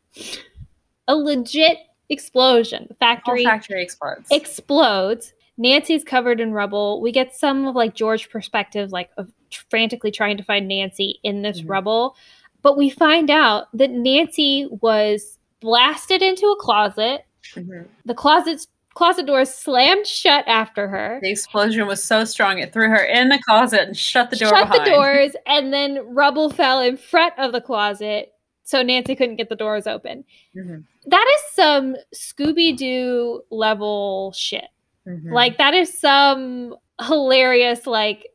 a 1.06 1.14
legit 1.14 1.78
explosion. 2.11 2.87
The 2.88 2.94
factory 2.94 3.44
factory 3.44 3.83
explodes. 3.83 4.29
explodes. 4.31 5.33
Nancy's 5.57 6.05
covered 6.05 6.40
in 6.40 6.53
rubble. 6.53 7.01
We 7.01 7.12
get 7.12 7.35
some 7.35 7.66
of 7.66 7.75
like 7.75 7.94
George 7.94 8.31
perspective, 8.31 8.92
like 8.92 9.11
of 9.16 9.31
frantically 9.70 10.11
trying 10.11 10.37
to 10.37 10.42
find 10.42 10.66
Nancy 10.68 11.20
in 11.23 11.42
this 11.42 11.61
Mhm. 11.62 11.68
rubble. 11.70 12.16
But 12.62 12.77
we 12.77 12.90
find 12.90 13.31
out 13.31 13.66
that 13.75 13.90
Nancy 13.90 14.68
was 14.83 15.38
blasted 15.61 16.23
into 16.23 16.46
a 16.46 16.57
closet. 16.57 17.25
Mhm. 17.55 17.87
The 18.07 18.14
closet's 18.14 18.68
closet 18.94 19.27
door 19.27 19.44
slammed 19.44 20.07
shut 20.07 20.44
after 20.49 20.88
her. 20.88 21.18
The 21.23 21.31
explosion 21.31 21.87
was 21.87 22.03
so 22.03 22.25
strong 22.25 22.59
it 22.59 22.73
threw 22.73 22.88
her 22.88 23.03
in 23.05 23.29
the 23.29 23.38
closet 23.46 23.81
and 23.83 23.96
shut 23.96 24.31
the 24.31 24.37
door 24.37 24.49
shut 24.51 24.68
behind. 24.70 24.87
the 24.87 24.90
doors, 24.90 25.37
and 25.46 25.73
then 25.73 25.99
rubble 26.14 26.51
fell 26.51 26.81
in 26.81 26.96
front 26.96 27.35
of 27.38 27.53
the 27.53 27.61
closet, 27.61 28.33
so 28.64 28.83
Nancy 28.83 29.14
couldn't 29.14 29.37
get 29.37 29.49
the 29.49 29.57
doors 29.57 29.87
open. 29.87 30.25
Mhm. 30.57 30.85
That 31.06 31.26
is 31.34 31.54
some 31.54 31.96
Scooby 32.14 32.76
Doo 32.76 33.42
level 33.50 34.32
shit. 34.36 34.68
Mhm. 35.06 35.32
Like 35.32 35.58
that 35.58 35.74
is 35.74 35.98
some 35.98 36.76
hilarious 37.00 37.86
like 37.86 38.28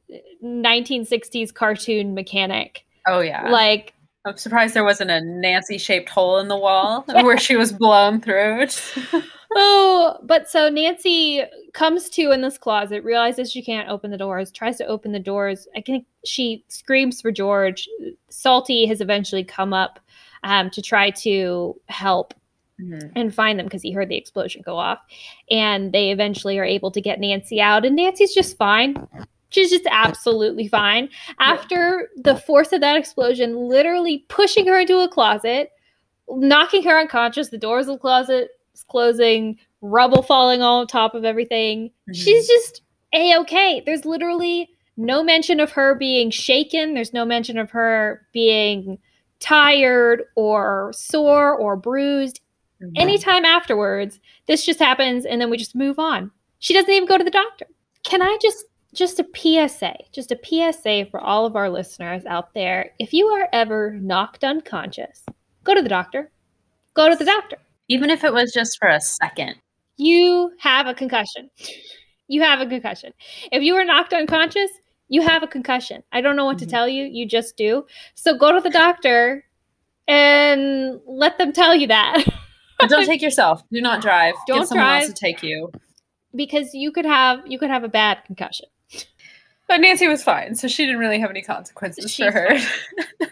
1960s 0.43 1.53
cartoon 1.53 2.13
mechanic. 2.13 2.85
oh 3.07 3.19
yeah, 3.19 3.49
Like 3.49 3.93
I'm 4.25 4.37
surprised 4.37 4.73
there 4.73 4.83
wasn't 4.83 5.11
a 5.11 5.21
Nancy 5.21 5.77
shaped 5.77 6.09
hole 6.09 6.39
in 6.39 6.47
the 6.47 6.57
wall 6.57 7.03
where 7.07 7.37
she 7.37 7.55
was 7.55 7.71
blown 7.71 8.19
through. 8.21 8.65
oh, 9.55 10.17
but 10.23 10.49
so 10.49 10.67
Nancy 10.67 11.43
comes 11.73 12.09
to 12.09 12.31
in 12.31 12.41
this 12.41 12.57
closet, 12.57 13.03
realizes 13.03 13.51
she 13.51 13.61
can't 13.61 13.87
open 13.87 14.09
the 14.09 14.17
doors, 14.17 14.51
tries 14.51 14.77
to 14.77 14.85
open 14.87 15.11
the 15.11 15.19
doors. 15.19 15.67
I 15.75 15.81
think 15.81 16.07
she 16.25 16.65
screams 16.69 17.21
for 17.21 17.31
George. 17.31 17.87
Salty 18.29 18.87
has 18.87 18.99
eventually 18.99 19.43
come 19.43 19.73
up 19.73 19.99
um, 20.43 20.71
to 20.71 20.81
try 20.81 21.11
to 21.11 21.79
help 21.85 22.33
Mm-hmm. 22.81 23.07
and 23.15 23.33
find 23.33 23.57
them 23.57 23.67
because 23.67 23.81
he 23.81 23.93
heard 23.93 24.09
the 24.09 24.17
explosion 24.17 24.61
go 24.65 24.75
off. 24.75 24.99
And 25.49 25.93
they 25.93 26.11
eventually 26.11 26.59
are 26.59 26.65
able 26.65 26.91
to 26.91 26.99
get 26.99 27.21
Nancy 27.21 27.61
out, 27.61 27.85
and 27.85 27.95
Nancy's 27.95 28.33
just 28.33 28.57
fine. 28.57 29.07
She's 29.49 29.69
just 29.69 29.87
absolutely 29.89 30.67
fine. 30.67 31.07
After 31.39 32.09
the 32.17 32.35
force 32.35 32.73
of 32.73 32.81
that 32.81 32.97
explosion, 32.97 33.55
literally 33.55 34.25
pushing 34.27 34.67
her 34.67 34.79
into 34.79 34.99
a 34.99 35.07
closet, 35.07 35.71
knocking 36.27 36.83
her 36.83 36.99
unconscious, 36.99 37.47
the 37.47 37.57
doors 37.57 37.87
of 37.87 37.93
the 37.93 37.99
closet 37.99 38.49
closing, 38.89 39.57
rubble 39.81 40.21
falling 40.21 40.61
all 40.61 40.81
on 40.81 40.87
top 40.87 41.15
of 41.15 41.23
everything. 41.23 41.87
Mm-hmm. 41.87 42.13
She's 42.13 42.47
just 42.47 42.81
a 43.13 43.37
okay. 43.39 43.81
There's 43.85 44.05
literally 44.05 44.69
no 44.97 45.23
mention 45.23 45.59
of 45.59 45.71
her 45.71 45.95
being 45.95 46.29
shaken. 46.29 46.93
There's 46.93 47.13
no 47.13 47.25
mention 47.25 47.57
of 47.57 47.71
her 47.71 48.27
being 48.33 48.97
tired 49.39 50.23
or 50.35 50.91
sore 50.93 51.55
or 51.55 51.75
bruised. 51.75 52.41
Mm-hmm. 52.81 52.93
Anytime 52.97 53.45
afterwards, 53.45 54.19
this 54.47 54.65
just 54.65 54.79
happens 54.79 55.25
and 55.25 55.39
then 55.39 55.49
we 55.49 55.57
just 55.57 55.75
move 55.75 55.99
on. 55.99 56.31
She 56.59 56.73
doesn't 56.73 56.91
even 56.91 57.07
go 57.07 57.17
to 57.17 57.23
the 57.23 57.31
doctor. 57.31 57.67
Can 58.03 58.21
I 58.21 58.37
just 58.41 58.65
just 58.95 59.19
a 59.19 59.27
PSA, 59.35 59.93
just 60.11 60.31
a 60.31 60.39
PSA 60.41 61.07
for 61.11 61.19
all 61.19 61.45
of 61.45 61.55
our 61.55 61.69
listeners 61.69 62.25
out 62.25 62.53
there. 62.53 62.91
If 62.97 63.13
you 63.13 63.27
are 63.27 63.49
ever 63.51 63.91
knocked 64.01 64.43
unconscious, 64.43 65.25
go 65.63 65.75
to 65.75 65.81
the 65.81 65.89
doctor. 65.89 66.31
Go 66.93 67.09
to 67.09 67.15
the 67.15 67.25
doctor. 67.25 67.57
Even 67.89 68.09
if 68.09 68.23
it 68.23 68.33
was 68.33 68.53
just 68.53 68.77
for 68.79 68.87
a 68.87 69.01
second. 69.01 69.55
You 69.97 70.51
have 70.59 70.87
a 70.87 70.93
concussion. 70.93 71.51
You 72.27 72.41
have 72.41 72.61
a 72.61 72.65
concussion. 72.65 73.13
If 73.51 73.61
you 73.61 73.75
are 73.75 73.83
knocked 73.83 74.13
unconscious, 74.13 74.71
you 75.09 75.21
have 75.21 75.43
a 75.43 75.47
concussion. 75.47 76.01
I 76.11 76.21
don't 76.21 76.35
know 76.35 76.45
what 76.45 76.57
mm-hmm. 76.57 76.65
to 76.65 76.71
tell 76.71 76.87
you. 76.87 77.03
You 77.03 77.27
just 77.27 77.57
do. 77.57 77.85
So 78.15 78.37
go 78.37 78.51
to 78.53 78.61
the 78.61 78.69
doctor 78.69 79.43
and 80.07 80.99
let 81.05 81.37
them 81.37 81.51
tell 81.51 81.75
you 81.75 81.87
that. 81.87 82.25
don't 82.79 83.05
take 83.05 83.21
yourself. 83.21 83.63
Do 83.71 83.81
not 83.81 84.01
drive. 84.01 84.35
Don't 84.47 84.59
Get 84.59 84.67
someone 84.67 84.85
drive 84.85 85.03
else 85.03 85.13
to 85.13 85.19
take 85.19 85.43
you. 85.43 85.71
Because 86.35 86.73
you 86.73 86.91
could 86.91 87.05
have 87.05 87.45
you 87.45 87.57
could 87.57 87.69
have 87.69 87.83
a 87.83 87.89
bad 87.89 88.23
concussion. 88.25 88.67
But 89.67 89.81
Nancy 89.81 90.07
was 90.07 90.23
fine, 90.23 90.55
so 90.55 90.67
she 90.67 90.85
didn't 90.85 90.99
really 90.99 91.19
have 91.19 91.31
any 91.31 91.41
consequences 91.41 92.11
She's 92.11 92.25
for 92.25 92.31
her. 92.31 92.57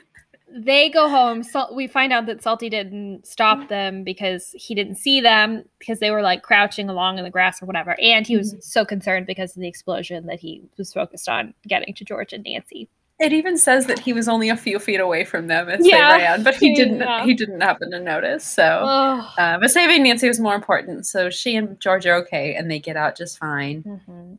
they 0.56 0.90
go 0.90 1.10
home. 1.10 1.44
So 1.44 1.72
we 1.74 1.88
find 1.88 2.14
out 2.14 2.26
that 2.28 2.42
Salty 2.42 2.70
didn't 2.70 3.28
stop 3.28 3.70
them 3.70 4.04
because 4.04 4.52
he 4.54 4.74
didn't 4.74 4.96
see 4.96 5.22
them 5.22 5.64
because 5.80 6.00
they 6.00 6.12
were 6.12 6.22
like 6.22 6.42
crouching 6.42 6.90
along 6.90 7.18
in 7.18 7.24
the 7.24 7.30
grass 7.30 7.62
or 7.62 7.66
whatever. 7.66 7.96
And 8.02 8.26
he 8.26 8.38
was 8.38 8.52
mm-hmm. 8.52 8.62
so 8.62 8.86
concerned 8.86 9.28
because 9.28 9.56
of 9.56 9.62
the 9.62 9.68
explosion 9.68 10.26
that 10.28 10.40
he 10.40 10.64
was 10.78 10.94
focused 10.94 11.30
on 11.30 11.54
getting 11.68 11.94
to 11.96 12.06
George 12.06 12.34
and 12.34 12.44
Nancy. 12.44 12.90
It 13.20 13.32
even 13.32 13.58
says 13.58 13.86
that 13.86 14.00
he 14.00 14.12
was 14.12 14.28
only 14.28 14.50
a 14.50 14.58
few 14.58 14.80
feet 14.80 15.00
away 15.00 15.24
from 15.24 15.48
them 15.48 15.70
as 15.70 15.86
yeah. 15.86 16.18
they 16.18 16.24
ran, 16.24 16.44
but 16.44 16.56
he 16.56 16.74
didn't. 16.74 17.00
Yeah. 17.00 17.24
He 17.24 17.34
didn't 17.34 17.62
happen 17.62 17.92
to 17.92 18.00
notice. 18.00 18.44
So, 18.44 18.64
uh, 18.64 19.60
but 19.60 19.70
saving 19.70 20.04
Nancy 20.04 20.28
was 20.28 20.40
more 20.40 20.56
important. 20.56 21.06
So 21.06 21.30
she 21.30 21.56
and 21.56 21.80
George 21.80 22.06
are 22.08 22.16
okay, 22.16 22.56
and 22.56 22.70
they 22.70 22.80
get 22.80 22.98
out 22.98 23.16
just 23.16 23.38
fine. 23.38 23.84
Mm-hmm. 23.84 24.34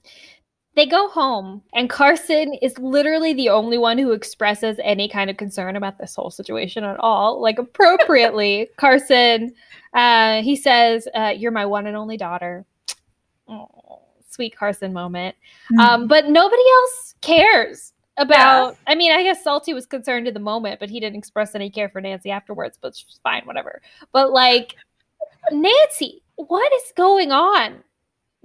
They 0.74 0.87
go 0.87 1.08
home, 1.08 1.62
and 1.72 1.88
Carson 1.88 2.54
is 2.54 2.76
literally 2.78 3.32
the 3.32 3.48
only 3.48 3.78
one 3.78 3.96
who 3.96 4.10
expresses 4.10 4.80
any 4.82 5.08
kind 5.08 5.30
of 5.30 5.37
concern 5.37 5.76
about 5.76 5.98
this 5.98 6.16
whole 6.16 6.30
situation 6.30 6.82
at 6.82 6.98
all. 6.98 7.40
Like 7.40 7.60
appropriately, 7.60 8.68
Carson, 8.76 9.54
uh, 9.94 10.42
he 10.42 10.56
says, 10.56 11.06
uh, 11.14 11.32
"You're 11.34 11.52
my 11.52 11.64
one 11.64 11.87
and 11.87 11.96
only 11.96 12.16
daughter." 12.16 12.66
Oh, 13.48 14.00
sweet 14.28 14.56
Carson 14.56 14.92
moment. 14.92 15.37
Mm-hmm. 15.72 15.80
Um, 15.80 16.08
but 16.08 16.28
nobody 16.28 16.62
else 16.72 17.14
cares 17.20 17.93
about 18.16 18.72
yeah. 18.72 18.92
i 18.92 18.94
mean 18.94 19.11
i 19.11 19.22
guess 19.22 19.42
salty 19.42 19.74
was 19.74 19.87
concerned 19.87 20.29
in 20.29 20.35
the 20.35 20.40
moment 20.40 20.79
but 20.79 20.88
he 20.88 21.00
didn't 21.00 21.18
express 21.18 21.55
any 21.55 21.68
care 21.68 21.88
for 21.88 22.00
nancy 22.00 22.31
afterwards 22.31 22.79
but 22.81 22.96
she's 22.96 23.18
fine 23.22 23.42
whatever. 23.44 23.83
But 24.12 24.33
like 24.33 24.77
nancy 25.50 26.22
what 26.37 26.72
is 26.74 26.92
going 26.96 27.33
on? 27.33 27.83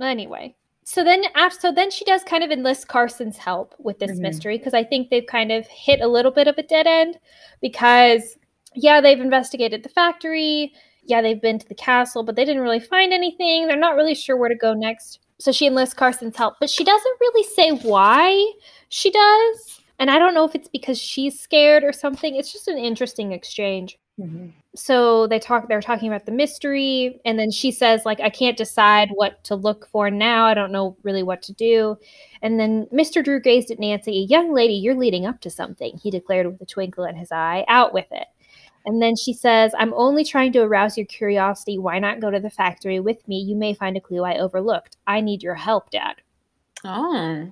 Anyway 0.02 0.56
so 0.90 1.04
then 1.04 1.24
after 1.36 1.60
so 1.60 1.72
then 1.72 1.92
she 1.92 2.04
does 2.04 2.24
kind 2.24 2.44
of 2.44 2.50
enlist 2.50 2.88
carson's 2.88 3.38
help 3.38 3.76
with 3.78 4.00
this 4.00 4.12
mm-hmm. 4.12 4.24
mystery 4.24 4.58
because 4.58 4.74
i 4.74 4.84
think 4.84 5.10
they've 5.10 5.28
kind 5.28 5.52
of 5.52 5.68
hit 5.68 6.02
a 6.02 6.08
little 6.08 6.32
bit 6.32 6.48
of 6.48 6.58
a 6.58 6.64
dead 6.64 6.88
end 6.88 7.20
because 7.62 8.38
yeah 8.74 9.00
they've 9.00 9.20
investigated 9.22 9.84
the 9.84 9.90
factory. 9.90 10.74
Yeah 11.04 11.22
they've 11.22 11.42
been 11.42 11.60
to 11.60 11.68
the 11.68 11.76
castle 11.76 12.24
but 12.24 12.36
they 12.36 12.46
didn't 12.46 12.64
really 12.64 12.80
find 12.80 13.14
anything. 13.14 13.68
They're 13.68 13.78
not 13.78 13.96
really 13.96 14.16
sure 14.16 14.36
where 14.36 14.50
to 14.50 14.56
go 14.56 14.74
next. 14.74 15.20
So 15.40 15.52
she 15.52 15.68
enlists 15.68 15.94
carson's 15.94 16.36
help 16.36 16.56
but 16.60 16.70
she 16.72 16.84
doesn't 16.84 17.18
really 17.20 17.44
say 17.44 17.72
why 17.88 18.52
she 18.90 19.12
does. 19.12 19.82
And 20.00 20.10
I 20.10 20.18
don't 20.18 20.34
know 20.34 20.46
if 20.46 20.56
it's 20.56 20.70
because 20.70 20.98
she's 20.98 21.40
scared 21.40 21.84
or 21.84 21.92
something. 21.92 22.36
It's 22.36 22.54
just 22.54 22.68
an 22.68 22.78
interesting 22.78 23.32
exchange. 23.32 24.00
Mm-hmm. 24.20 24.50
So 24.76 25.28
they 25.28 25.40
talk 25.40 25.68
they're 25.68 25.82
talking 25.82 26.10
about 26.10 26.26
the 26.26 26.32
mystery 26.32 27.20
and 27.26 27.40
then 27.40 27.52
she 27.52 27.72
says 27.72 28.06
like 28.06 28.20
I 28.20 28.30
can't 28.30 28.58
decide 28.58 29.10
what 29.14 29.44
to 29.46 29.56
look 29.56 29.88
for 29.88 30.12
now. 30.12 30.46
I 30.46 30.54
don't 30.54 30.72
know 30.72 30.98
really 31.04 31.24
what 31.24 31.42
to 31.44 31.54
do. 31.54 31.98
And 32.42 32.60
then 32.60 32.86
Mr. 32.94 33.24
Drew 33.24 33.40
gazed 33.40 33.72
at 33.72 33.80
Nancy. 33.80 34.28
"Young 34.30 34.54
lady, 34.54 34.74
you're 34.74 34.96
leading 34.96 35.26
up 35.26 35.40
to 35.42 35.50
something," 35.50 35.98
he 35.98 36.12
declared 36.12 36.48
with 36.48 36.62
a 36.62 36.66
twinkle 36.66 37.06
in 37.06 37.16
his 37.16 37.32
eye. 37.32 37.66
"Out 37.68 37.94
with 37.94 38.08
it." 38.12 38.28
And 38.86 39.02
then 39.02 39.16
she 39.16 39.34
says, 39.34 39.74
I'm 39.78 39.94
only 39.94 40.24
trying 40.24 40.52
to 40.54 40.62
arouse 40.62 40.98
your 40.98 41.06
curiosity. 41.06 41.78
Why 41.78 42.00
not 42.00 42.22
go 42.22 42.32
to 42.32 42.40
the 42.40 42.50
factory 42.50 43.00
with 43.00 43.28
me? 43.28 43.38
You 43.38 43.56
may 43.56 43.74
find 43.74 43.98
a 43.98 44.02
clue 44.02 44.24
I 44.24 44.40
overlooked. 44.40 44.98
I 45.06 45.22
need 45.22 45.44
your 45.44 45.56
help, 45.56 45.92
Dad. 45.92 46.16
Oh. 46.86 47.52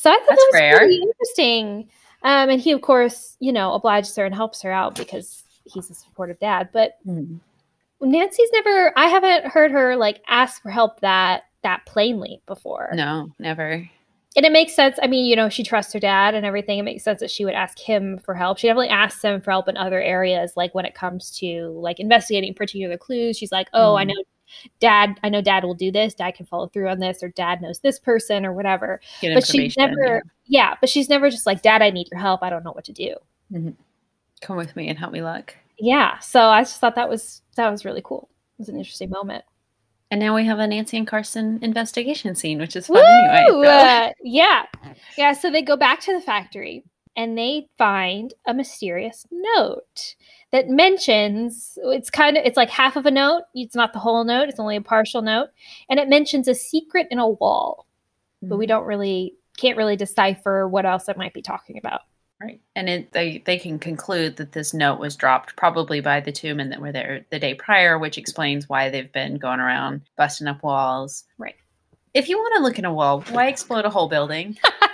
So 0.00 0.10
I 0.10 0.14
thought 0.14 0.22
That's 0.30 0.40
that 0.40 0.50
was 0.50 0.60
rare. 0.60 0.78
pretty 0.78 1.02
interesting. 1.02 1.88
Um, 2.22 2.48
and 2.48 2.58
he, 2.58 2.72
of 2.72 2.80
course, 2.80 3.36
you 3.38 3.52
know, 3.52 3.74
obliges 3.74 4.16
her 4.16 4.24
and 4.24 4.34
helps 4.34 4.62
her 4.62 4.72
out 4.72 4.94
because 4.94 5.44
he's 5.64 5.90
a 5.90 5.94
supportive 5.94 6.40
dad. 6.40 6.70
But 6.72 6.96
mm. 7.06 7.38
Nancy's 8.00 8.48
never. 8.50 8.94
I 8.96 9.08
haven't 9.08 9.44
heard 9.44 9.70
her 9.72 9.96
like 9.96 10.22
ask 10.26 10.62
for 10.62 10.70
help 10.70 11.00
that 11.00 11.42
that 11.64 11.84
plainly 11.84 12.40
before. 12.46 12.88
No, 12.94 13.30
never. 13.38 13.86
And 14.36 14.46
it 14.46 14.52
makes 14.52 14.74
sense. 14.74 14.98
I 15.02 15.06
mean, 15.06 15.26
you 15.26 15.36
know, 15.36 15.50
she 15.50 15.62
trusts 15.62 15.92
her 15.92 16.00
dad 16.00 16.34
and 16.34 16.46
everything. 16.46 16.78
It 16.78 16.84
makes 16.84 17.04
sense 17.04 17.20
that 17.20 17.30
she 17.30 17.44
would 17.44 17.52
ask 17.52 17.78
him 17.78 18.16
for 18.24 18.34
help. 18.34 18.56
She 18.56 18.68
definitely 18.68 18.88
asks 18.88 19.22
him 19.22 19.42
for 19.42 19.50
help 19.50 19.68
in 19.68 19.76
other 19.76 20.00
areas, 20.00 20.54
like 20.56 20.74
when 20.74 20.86
it 20.86 20.94
comes 20.94 21.30
to 21.40 21.68
like 21.78 22.00
investigating 22.00 22.54
particular 22.54 22.96
clues. 22.96 23.36
She's 23.36 23.52
like, 23.52 23.68
"Oh, 23.74 23.96
mm. 23.96 24.00
I 24.00 24.04
know 24.04 24.14
dad 24.80 25.18
i 25.22 25.28
know 25.28 25.40
dad 25.40 25.64
will 25.64 25.74
do 25.74 25.90
this 25.90 26.14
dad 26.14 26.32
can 26.32 26.46
follow 26.46 26.68
through 26.68 26.88
on 26.88 26.98
this 26.98 27.22
or 27.22 27.28
dad 27.30 27.60
knows 27.60 27.80
this 27.80 27.98
person 27.98 28.44
or 28.44 28.52
whatever 28.52 29.00
Get 29.20 29.34
but 29.34 29.46
she's 29.46 29.76
never 29.76 30.22
yeah. 30.46 30.70
yeah. 30.70 30.74
but 30.80 30.88
she's 30.88 31.08
never 31.08 31.30
just 31.30 31.46
like 31.46 31.62
dad 31.62 31.82
i 31.82 31.90
need 31.90 32.08
your 32.10 32.20
help 32.20 32.42
i 32.42 32.50
don't 32.50 32.64
know 32.64 32.72
what 32.72 32.84
to 32.84 32.92
do 32.92 33.14
mm-hmm. 33.52 33.70
come 34.40 34.56
with 34.56 34.76
me 34.76 34.88
and 34.88 34.98
help 34.98 35.12
me 35.12 35.22
look 35.22 35.56
yeah 35.78 36.18
so 36.18 36.42
i 36.48 36.62
just 36.62 36.80
thought 36.80 36.94
that 36.94 37.08
was 37.08 37.42
that 37.56 37.70
was 37.70 37.84
really 37.84 38.02
cool 38.02 38.28
it 38.58 38.62
was 38.62 38.68
an 38.68 38.76
interesting 38.76 39.10
moment 39.10 39.44
and 40.10 40.18
now 40.18 40.34
we 40.34 40.44
have 40.44 40.58
a 40.58 40.66
Nancy 40.66 40.96
and 40.96 41.06
Carson 41.06 41.60
investigation 41.62 42.34
scene, 42.34 42.58
which 42.58 42.74
is 42.74 42.88
fun 42.88 42.96
Woo! 42.96 43.02
anyway. 43.04 43.64
So. 43.64 43.70
Uh, 43.70 44.10
yeah. 44.24 44.62
Yeah. 45.16 45.32
So 45.34 45.52
they 45.52 45.62
go 45.62 45.76
back 45.76 46.00
to 46.00 46.12
the 46.12 46.20
factory 46.20 46.84
and 47.16 47.36
they 47.36 47.68
find 47.76 48.34
a 48.46 48.54
mysterious 48.54 49.26
note 49.30 50.14
that 50.52 50.68
mentions 50.68 51.78
it's 51.84 52.10
kind 52.10 52.36
of 52.36 52.44
it's 52.44 52.56
like 52.56 52.70
half 52.70 52.96
of 52.96 53.06
a 53.06 53.10
note 53.10 53.42
it's 53.54 53.74
not 53.74 53.92
the 53.92 53.98
whole 53.98 54.24
note 54.24 54.48
it's 54.48 54.60
only 54.60 54.76
a 54.76 54.80
partial 54.80 55.22
note 55.22 55.48
and 55.88 55.98
it 55.98 56.08
mentions 56.08 56.48
a 56.48 56.54
secret 56.54 57.06
in 57.10 57.18
a 57.18 57.28
wall 57.28 57.86
mm-hmm. 58.36 58.48
but 58.48 58.58
we 58.58 58.64
mm-hmm. 58.64 58.70
don't 58.70 58.86
really 58.86 59.34
can't 59.56 59.76
really 59.76 59.96
decipher 59.96 60.66
what 60.68 60.86
else 60.86 61.08
it 61.08 61.18
might 61.18 61.34
be 61.34 61.42
talking 61.42 61.78
about 61.78 62.02
right 62.40 62.60
and 62.74 62.88
it, 62.88 63.12
they 63.12 63.42
they 63.44 63.58
can 63.58 63.78
conclude 63.78 64.36
that 64.36 64.52
this 64.52 64.72
note 64.72 64.98
was 64.98 65.16
dropped 65.16 65.56
probably 65.56 66.00
by 66.00 66.20
the 66.20 66.32
two 66.32 66.54
men 66.54 66.70
that 66.70 66.80
were 66.80 66.92
there 66.92 67.24
the 67.30 67.38
day 67.38 67.54
prior 67.54 67.98
which 67.98 68.18
explains 68.18 68.68
why 68.68 68.88
they've 68.88 69.12
been 69.12 69.36
going 69.36 69.60
around 69.60 70.00
busting 70.16 70.46
up 70.46 70.62
walls 70.62 71.24
right 71.38 71.56
if 72.14 72.28
you 72.28 72.36
want 72.36 72.54
to 72.56 72.62
look 72.62 72.78
in 72.78 72.84
a 72.84 72.92
wall 72.92 73.20
why 73.30 73.46
explode 73.46 73.84
a 73.84 73.90
whole 73.90 74.08
building 74.08 74.56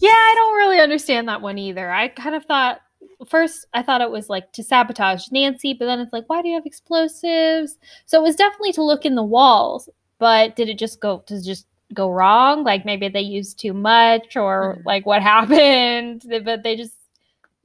yeah 0.00 0.10
i 0.10 0.34
don't 0.36 0.56
really 0.56 0.80
understand 0.80 1.28
that 1.28 1.40
one 1.40 1.58
either 1.58 1.90
i 1.90 2.08
kind 2.08 2.34
of 2.34 2.44
thought 2.44 2.80
first 3.28 3.66
I 3.74 3.82
thought 3.82 4.00
it 4.00 4.10
was 4.10 4.28
like 4.28 4.52
to 4.52 4.62
sabotage 4.62 5.30
Nancy, 5.30 5.74
but 5.74 5.86
then 5.86 6.00
it's 6.00 6.12
like, 6.12 6.28
why 6.28 6.42
do 6.42 6.48
you 6.48 6.54
have 6.54 6.66
explosives? 6.66 7.78
So 8.06 8.18
it 8.18 8.22
was 8.22 8.36
definitely 8.36 8.72
to 8.74 8.82
look 8.82 9.04
in 9.04 9.14
the 9.14 9.22
walls, 9.22 9.88
but 10.18 10.56
did 10.56 10.68
it 10.68 10.78
just 10.78 11.00
go 11.00 11.18
to 11.26 11.42
just 11.42 11.66
go 11.94 12.10
wrong? 12.10 12.64
Like 12.64 12.84
maybe 12.84 13.08
they 13.08 13.20
used 13.20 13.58
too 13.58 13.72
much 13.72 14.36
or 14.36 14.76
mm-hmm. 14.76 14.86
like 14.86 15.06
what 15.06 15.22
happened? 15.34 16.24
But 16.44 16.62
they 16.62 16.76
just 16.76 16.94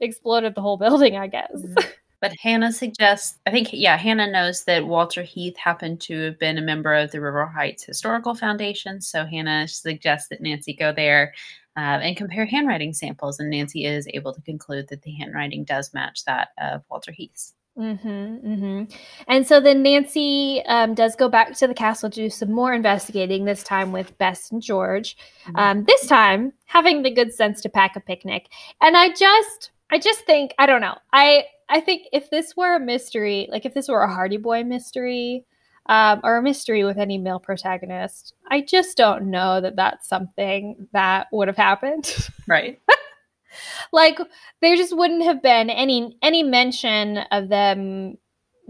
exploded 0.00 0.54
the 0.54 0.60
whole 0.60 0.76
building, 0.76 1.16
I 1.16 1.26
guess. 1.26 1.52
Mm-hmm. 1.54 1.90
But 2.20 2.32
Hannah 2.42 2.72
suggests, 2.72 3.38
I 3.46 3.52
think, 3.52 3.68
yeah, 3.72 3.96
Hannah 3.96 4.28
knows 4.28 4.64
that 4.64 4.88
Walter 4.88 5.22
Heath 5.22 5.56
happened 5.56 6.00
to 6.00 6.24
have 6.24 6.38
been 6.40 6.58
a 6.58 6.62
member 6.62 6.92
of 6.92 7.12
the 7.12 7.20
River 7.20 7.46
Heights 7.46 7.84
Historical 7.84 8.34
Foundation. 8.34 9.00
So 9.00 9.24
Hannah 9.24 9.68
suggests 9.68 10.28
that 10.30 10.40
Nancy 10.40 10.74
go 10.74 10.92
there 10.92 11.32
uh, 11.78 12.00
and 12.02 12.16
compare 12.16 12.44
handwriting 12.44 12.92
samples. 12.92 13.38
And 13.38 13.50
Nancy 13.50 13.84
is 13.84 14.08
able 14.12 14.34
to 14.34 14.40
conclude 14.42 14.88
that 14.88 15.02
the 15.02 15.12
handwriting 15.12 15.62
does 15.62 15.94
match 15.94 16.24
that 16.24 16.48
of 16.60 16.82
Walter 16.90 17.12
Heath's. 17.12 17.54
Mm-hmm, 17.78 18.08
mm-hmm. 18.08 18.96
And 19.28 19.46
so 19.46 19.60
then 19.60 19.84
Nancy 19.84 20.60
um, 20.66 20.94
does 20.94 21.14
go 21.14 21.28
back 21.28 21.56
to 21.56 21.68
the 21.68 21.74
castle 21.74 22.10
to 22.10 22.22
do 22.22 22.30
some 22.30 22.50
more 22.50 22.74
investigating, 22.74 23.44
this 23.44 23.62
time 23.62 23.92
with 23.92 24.18
Bess 24.18 24.50
and 24.50 24.60
George. 24.60 25.16
Mhm. 25.46 25.58
Um, 25.60 25.84
this 25.84 26.08
time 26.08 26.52
having 26.64 27.02
the 27.02 27.12
good 27.12 27.32
sense 27.32 27.60
to 27.60 27.68
pack 27.68 27.94
a 27.94 28.00
picnic. 28.00 28.48
And 28.80 28.96
I 28.96 29.10
just, 29.10 29.70
I 29.92 30.00
just 30.00 30.26
think, 30.26 30.54
I 30.58 30.66
don't 30.66 30.80
know. 30.80 30.98
I, 31.12 31.44
I 31.68 31.78
think 31.80 32.08
if 32.12 32.28
this 32.28 32.56
were 32.56 32.74
a 32.74 32.80
mystery, 32.80 33.46
like 33.52 33.64
if 33.64 33.74
this 33.74 33.88
were 33.88 34.02
a 34.02 34.12
Hardy 34.12 34.38
Boy 34.38 34.64
mystery, 34.64 35.44
um, 35.88 36.20
or 36.22 36.36
a 36.36 36.42
mystery 36.42 36.84
with 36.84 36.98
any 36.98 37.18
male 37.18 37.40
protagonist, 37.40 38.34
I 38.50 38.60
just 38.60 38.96
don't 38.96 39.30
know 39.30 39.60
that 39.60 39.76
that's 39.76 40.08
something 40.08 40.88
that 40.92 41.28
would 41.32 41.48
have 41.48 41.56
happened. 41.56 42.14
Right. 42.46 42.80
like 43.92 44.18
there 44.62 44.74
just 44.76 44.96
wouldn't 44.96 45.22
have 45.22 45.42
been 45.42 45.68
any 45.70 46.16
any 46.22 46.42
mention 46.42 47.18
of 47.30 47.48
them 47.48 48.16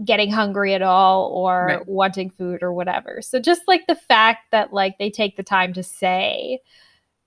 getting 0.03 0.31
hungry 0.31 0.73
at 0.73 0.81
all 0.81 1.29
or 1.33 1.65
Right. 1.65 1.87
wanting 1.87 2.29
food 2.29 2.61
or 2.63 2.73
whatever. 2.73 3.21
So 3.21 3.39
just 3.39 3.61
like 3.67 3.87
the 3.87 3.95
fact 3.95 4.51
that 4.51 4.73
like 4.73 4.97
they 4.97 5.09
take 5.09 5.35
the 5.37 5.43
time 5.43 5.73
to 5.73 5.83
say 5.83 6.59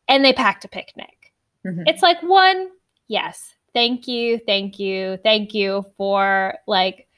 and 0.08 0.24
they 0.24 0.32
packed 0.32 0.64
a 0.64 0.68
picnic. 0.68 1.32
Mhm. 1.66 1.84
It's 1.86 2.02
like 2.02 2.22
one, 2.22 2.68
yes, 3.08 3.54
thank 3.74 4.08
you, 4.08 4.38
thank 4.38 4.78
you, 4.78 5.18
thank 5.22 5.52
you 5.54 5.84
for 5.96 6.54
like 6.66 7.08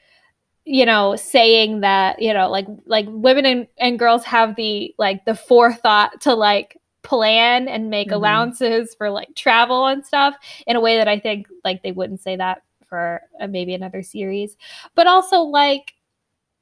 you 0.65 0.85
know 0.85 1.15
saying 1.15 1.81
that 1.81 2.21
you 2.21 2.33
know 2.33 2.49
like 2.49 2.65
like 2.85 3.05
women 3.09 3.45
and, 3.45 3.67
and 3.77 3.99
girls 3.99 4.23
have 4.25 4.55
the 4.55 4.93
like 4.97 5.23
the 5.25 5.35
forethought 5.35 6.19
to 6.21 6.33
like 6.33 6.77
plan 7.03 7.67
and 7.67 7.89
make 7.91 8.09
Mhm. 8.09 8.15
allowances 8.15 8.95
for 8.95 9.11
like 9.11 9.33
travel 9.35 9.85
and 9.85 10.03
stuff 10.03 10.35
in 10.65 10.75
a 10.75 10.81
way 10.81 10.97
that 10.97 11.07
i 11.07 11.19
think 11.19 11.47
like 11.63 11.83
they 11.83 11.91
wouldn't 11.91 12.19
say 12.19 12.35
that 12.35 12.63
for 12.87 13.21
uh, 13.41 13.47
maybe 13.47 13.73
another 13.73 14.03
series. 14.03 14.55
But 14.95 15.07
also 15.07 15.39
like 15.41 15.93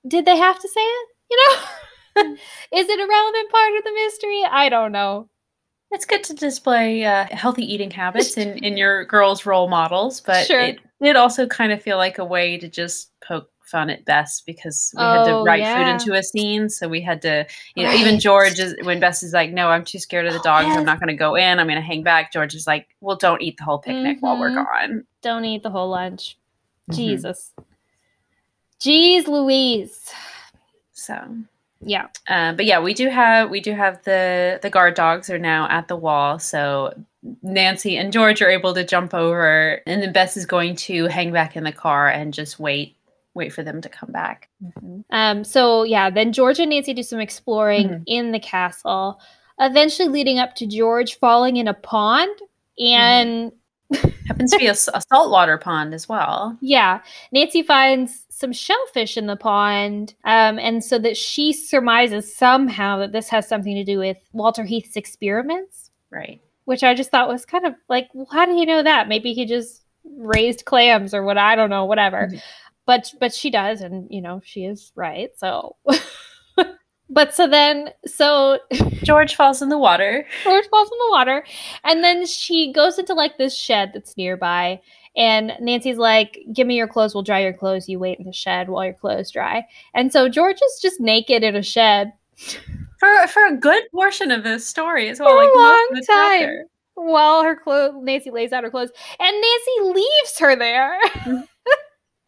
did 0.08 0.26
they 0.26 0.38
have 0.38 0.60
to 0.60 0.68
say 0.68 0.82
it? 0.82 1.08
You 1.32 1.38
know? 1.38 2.22
Is 2.74 2.90
it 2.90 3.00
a 3.00 3.08
relevant 3.08 3.52
part 3.52 3.78
of 3.78 3.84
the 3.84 3.94
mystery? 3.94 4.44
I 4.50 4.70
don't 4.70 4.92
know. 4.92 5.30
It's 5.92 6.06
good 6.06 6.24
to 6.26 6.34
display 6.34 7.06
uh, 7.06 7.28
healthy 7.32 7.64
eating 7.72 7.92
habits 7.92 8.38
in, 8.38 8.58
in 8.64 8.78
your 8.78 9.06
girls' 9.06 9.46
role 9.46 9.68
models, 9.70 10.22
but 10.22 10.46
Sure. 10.46 10.60
it 10.60 10.80
did 11.02 11.16
also 11.16 11.46
kind 11.48 11.72
of 11.72 11.82
feel 11.82 11.98
like 11.98 12.18
a 12.18 12.26
way 12.26 12.58
to 12.58 12.68
just 12.68 13.12
poke 13.22 13.50
fun 13.74 13.90
at 13.90 14.06
Bess 14.06 14.40
because 14.40 14.94
we 14.96 15.02
had 15.04 15.26
to 15.26 15.32
Oh, 15.34 15.44
write 15.44 15.64
yeah. 15.64 15.74
food 15.76 15.88
into 15.88 16.14
a 16.14 16.24
scene. 16.24 16.70
So 16.70 16.88
we 16.88 17.02
had 17.02 17.22
to, 17.24 17.46
you 17.76 17.84
know, 17.84 17.92
even 17.94 18.20
George 18.20 18.60
is 18.60 18.76
when 18.84 19.00
Bess 19.02 19.24
is 19.24 19.34
like, 19.34 19.52
"No, 19.52 19.68
I'm 19.70 19.84
too 19.84 20.00
scared 20.00 20.28
of 20.28 20.34
the 20.34 20.40
Oh, 20.40 20.44
dogs. 20.52 20.68
yes. 20.68 20.78
I'm 20.78 20.86
not 20.86 21.00
going 21.00 21.10
to 21.10 21.16
go 21.16 21.36
in. 21.36 21.60
I'm 21.60 21.68
going 21.68 21.76
to 21.76 21.82
hang 21.82 22.04
back." 22.04 22.32
George 22.32 22.54
is 22.56 22.66
like, 22.68 22.88
"Well, 23.02 23.18
don't 23.18 23.42
eat 23.42 23.58
the 23.58 23.64
whole 23.66 23.80
picnic 23.80 24.18
while 24.22 24.40
we're 24.40 24.52
Mhm. 24.52 24.66
gone." 24.66 25.04
don't 25.22 25.46
eat 25.46 25.64
the 25.64 25.70
whole 25.70 25.90
lunch 25.90 26.38
Mhm. 26.92 26.96
jesus 26.96 27.54
jeez 28.80 29.28
louise 29.28 30.12
So 30.92 31.16
yeah 31.82 32.08
Uh, 32.30 32.54
but 32.54 32.66
yeah, 32.66 32.80
we 32.80 32.94
do 32.94 33.10
have 33.10 33.50
we 33.50 33.60
do 33.62 33.74
have 33.74 34.04
the 34.04 34.60
the 34.62 34.70
guard 34.70 34.94
dogs 34.96 35.30
are 35.30 35.40
now 35.40 35.68
at 35.70 35.88
the 35.88 35.96
wall, 35.96 36.40
so 36.40 36.94
Nancy 37.42 37.98
and 37.98 38.12
George 38.12 38.42
are 38.42 38.50
able 38.50 38.74
to 38.74 38.84
jump 38.84 39.14
over, 39.14 39.82
and 39.88 40.02
then 40.02 40.12
Bess 40.12 40.36
is 40.38 40.46
going 40.46 40.76
to 40.88 41.08
hang 41.08 41.32
back 41.32 41.56
in 41.56 41.64
the 41.64 41.72
car 41.72 42.10
and 42.10 42.34
just 42.34 42.60
wait 42.60 42.96
wait 43.36 43.52
for 43.54 43.64
them 43.64 43.82
to 43.82 43.90
come 43.90 44.12
back. 44.12 44.50
Um, 45.10 45.44
so 45.44 45.84
yeah, 45.84 46.10
then 46.10 46.34
George 46.34 46.60
and 46.60 46.70
Nancy 46.70 46.94
do 46.94 47.04
some 47.04 47.20
exploring 47.20 47.90
Mhm. 47.90 48.04
in 48.08 48.32
the 48.32 48.40
castle, 48.40 49.20
eventually 49.60 50.08
leading 50.10 50.40
up 50.40 50.56
to 50.56 50.68
George 50.68 51.18
falling 51.20 51.58
in 51.58 51.68
a 51.68 51.74
pond. 51.74 52.36
And 52.80 53.52
Happens 54.28 54.52
to 54.52 54.58
be 54.58 54.66
a, 54.68 54.72
s- 54.72 54.90
a 54.94 55.02
saltwater 55.12 55.58
pond 55.58 55.94
as 55.94 56.10
well. 56.10 56.58
yeah, 56.62 57.02
Nancy 57.32 57.62
finds 57.62 58.26
some 58.30 58.52
shellfish 58.54 59.18
in 59.18 59.28
the 59.28 59.36
pond. 59.36 60.16
Um, 60.24 60.58
and 60.58 60.84
so 60.84 60.98
that 61.00 61.16
she 61.18 61.54
surmises 61.54 62.36
somehow 62.36 62.98
that 63.00 63.12
this 63.12 63.30
has 63.30 63.48
something 63.48 63.76
to 63.76 63.84
do 63.84 64.00
with 64.00 64.18
Walter 64.32 64.64
Heath's 64.64 64.96
experiments, 64.96 65.92
Right. 66.10 66.42
which 66.66 66.84
I 66.84 66.96
just 66.96 67.12
thought 67.12 67.28
was 67.30 67.46
kind 67.46 67.66
of 67.66 67.76
like, 67.90 68.08
well, 68.14 68.28
how 68.32 68.46
do 68.46 68.54
you 68.54 68.66
know 68.66 68.82
that? 68.82 69.08
Maybe 69.08 69.34
he 69.34 69.46
just 69.46 69.84
raised 70.18 70.66
clams 70.66 71.14
or 71.14 71.24
what 71.24 71.38
I 71.38 71.56
don't 71.56 71.70
know, 71.70 71.86
whatever. 71.86 72.30
But 72.86 73.12
but 73.20 73.34
she 73.34 73.50
does, 73.50 73.82
and 73.82 74.08
you 74.12 74.22
know, 74.22 74.42
she 74.44 74.66
is 74.66 74.92
right. 74.96 75.30
So 75.38 75.78
but 77.10 77.34
so 77.34 77.48
then 77.48 77.90
so 78.06 78.60
George 79.04 79.36
falls 79.36 79.62
in 79.62 79.70
the 79.70 79.78
water. 79.78 80.26
George 80.44 80.66
falls 80.70 80.90
in 80.92 80.98
the 80.98 81.12
water, 81.12 81.46
and 81.84 82.04
then 82.04 82.26
she 82.26 82.72
goes 82.74 82.98
into 83.00 83.14
like 83.14 83.38
this 83.38 83.58
shed 83.58 83.92
that's 83.94 84.18
nearby. 84.18 84.82
And 85.16 85.54
Nancy's 85.60 85.98
like, 85.98 86.40
"Give 86.52 86.66
me 86.68 86.76
your 86.76 86.88
clothes. 86.88 87.14
We'll 87.14 87.24
dry 87.24 87.42
your 87.42 87.54
clothes. 87.54 87.88
You 87.88 88.00
wait 88.00 88.18
in 88.20 88.26
the 88.26 88.34
shed 88.34 88.68
while 88.70 88.84
your 88.86 88.94
clothes 88.96 89.32
dry." 89.32 89.66
And 89.94 90.12
so 90.12 90.28
George 90.28 90.58
is 90.64 90.80
just 90.82 91.00
naked 91.00 91.44
in 91.44 91.56
a 91.56 91.62
shed 91.64 92.14
For 93.00 93.28
for 93.28 93.46
a 93.46 93.56
good 93.56 93.84
portion 93.94 94.32
of 94.32 94.44
this 94.44 94.68
story 94.68 95.10
as 95.10 95.20
well, 95.20 95.30
For 95.30 95.36
a 95.36 95.38
like 95.46 95.50
most 95.54 95.56
long 95.56 95.88
of 95.92 95.96
the 95.98 96.06
time. 96.12 96.40
chapter. 96.40 96.66
while 96.96 97.44
her 97.44 97.56
clothes. 97.56 97.94
Nancy 98.02 98.32
lays 98.32 98.52
out 98.54 98.64
her 98.64 98.72
clothes, 98.72 98.92
and 99.20 99.36
Nancy 99.36 99.94
leaves 100.00 100.40
her 100.40 100.56
there. 100.56 101.00
Mm-hmm. 101.04 101.42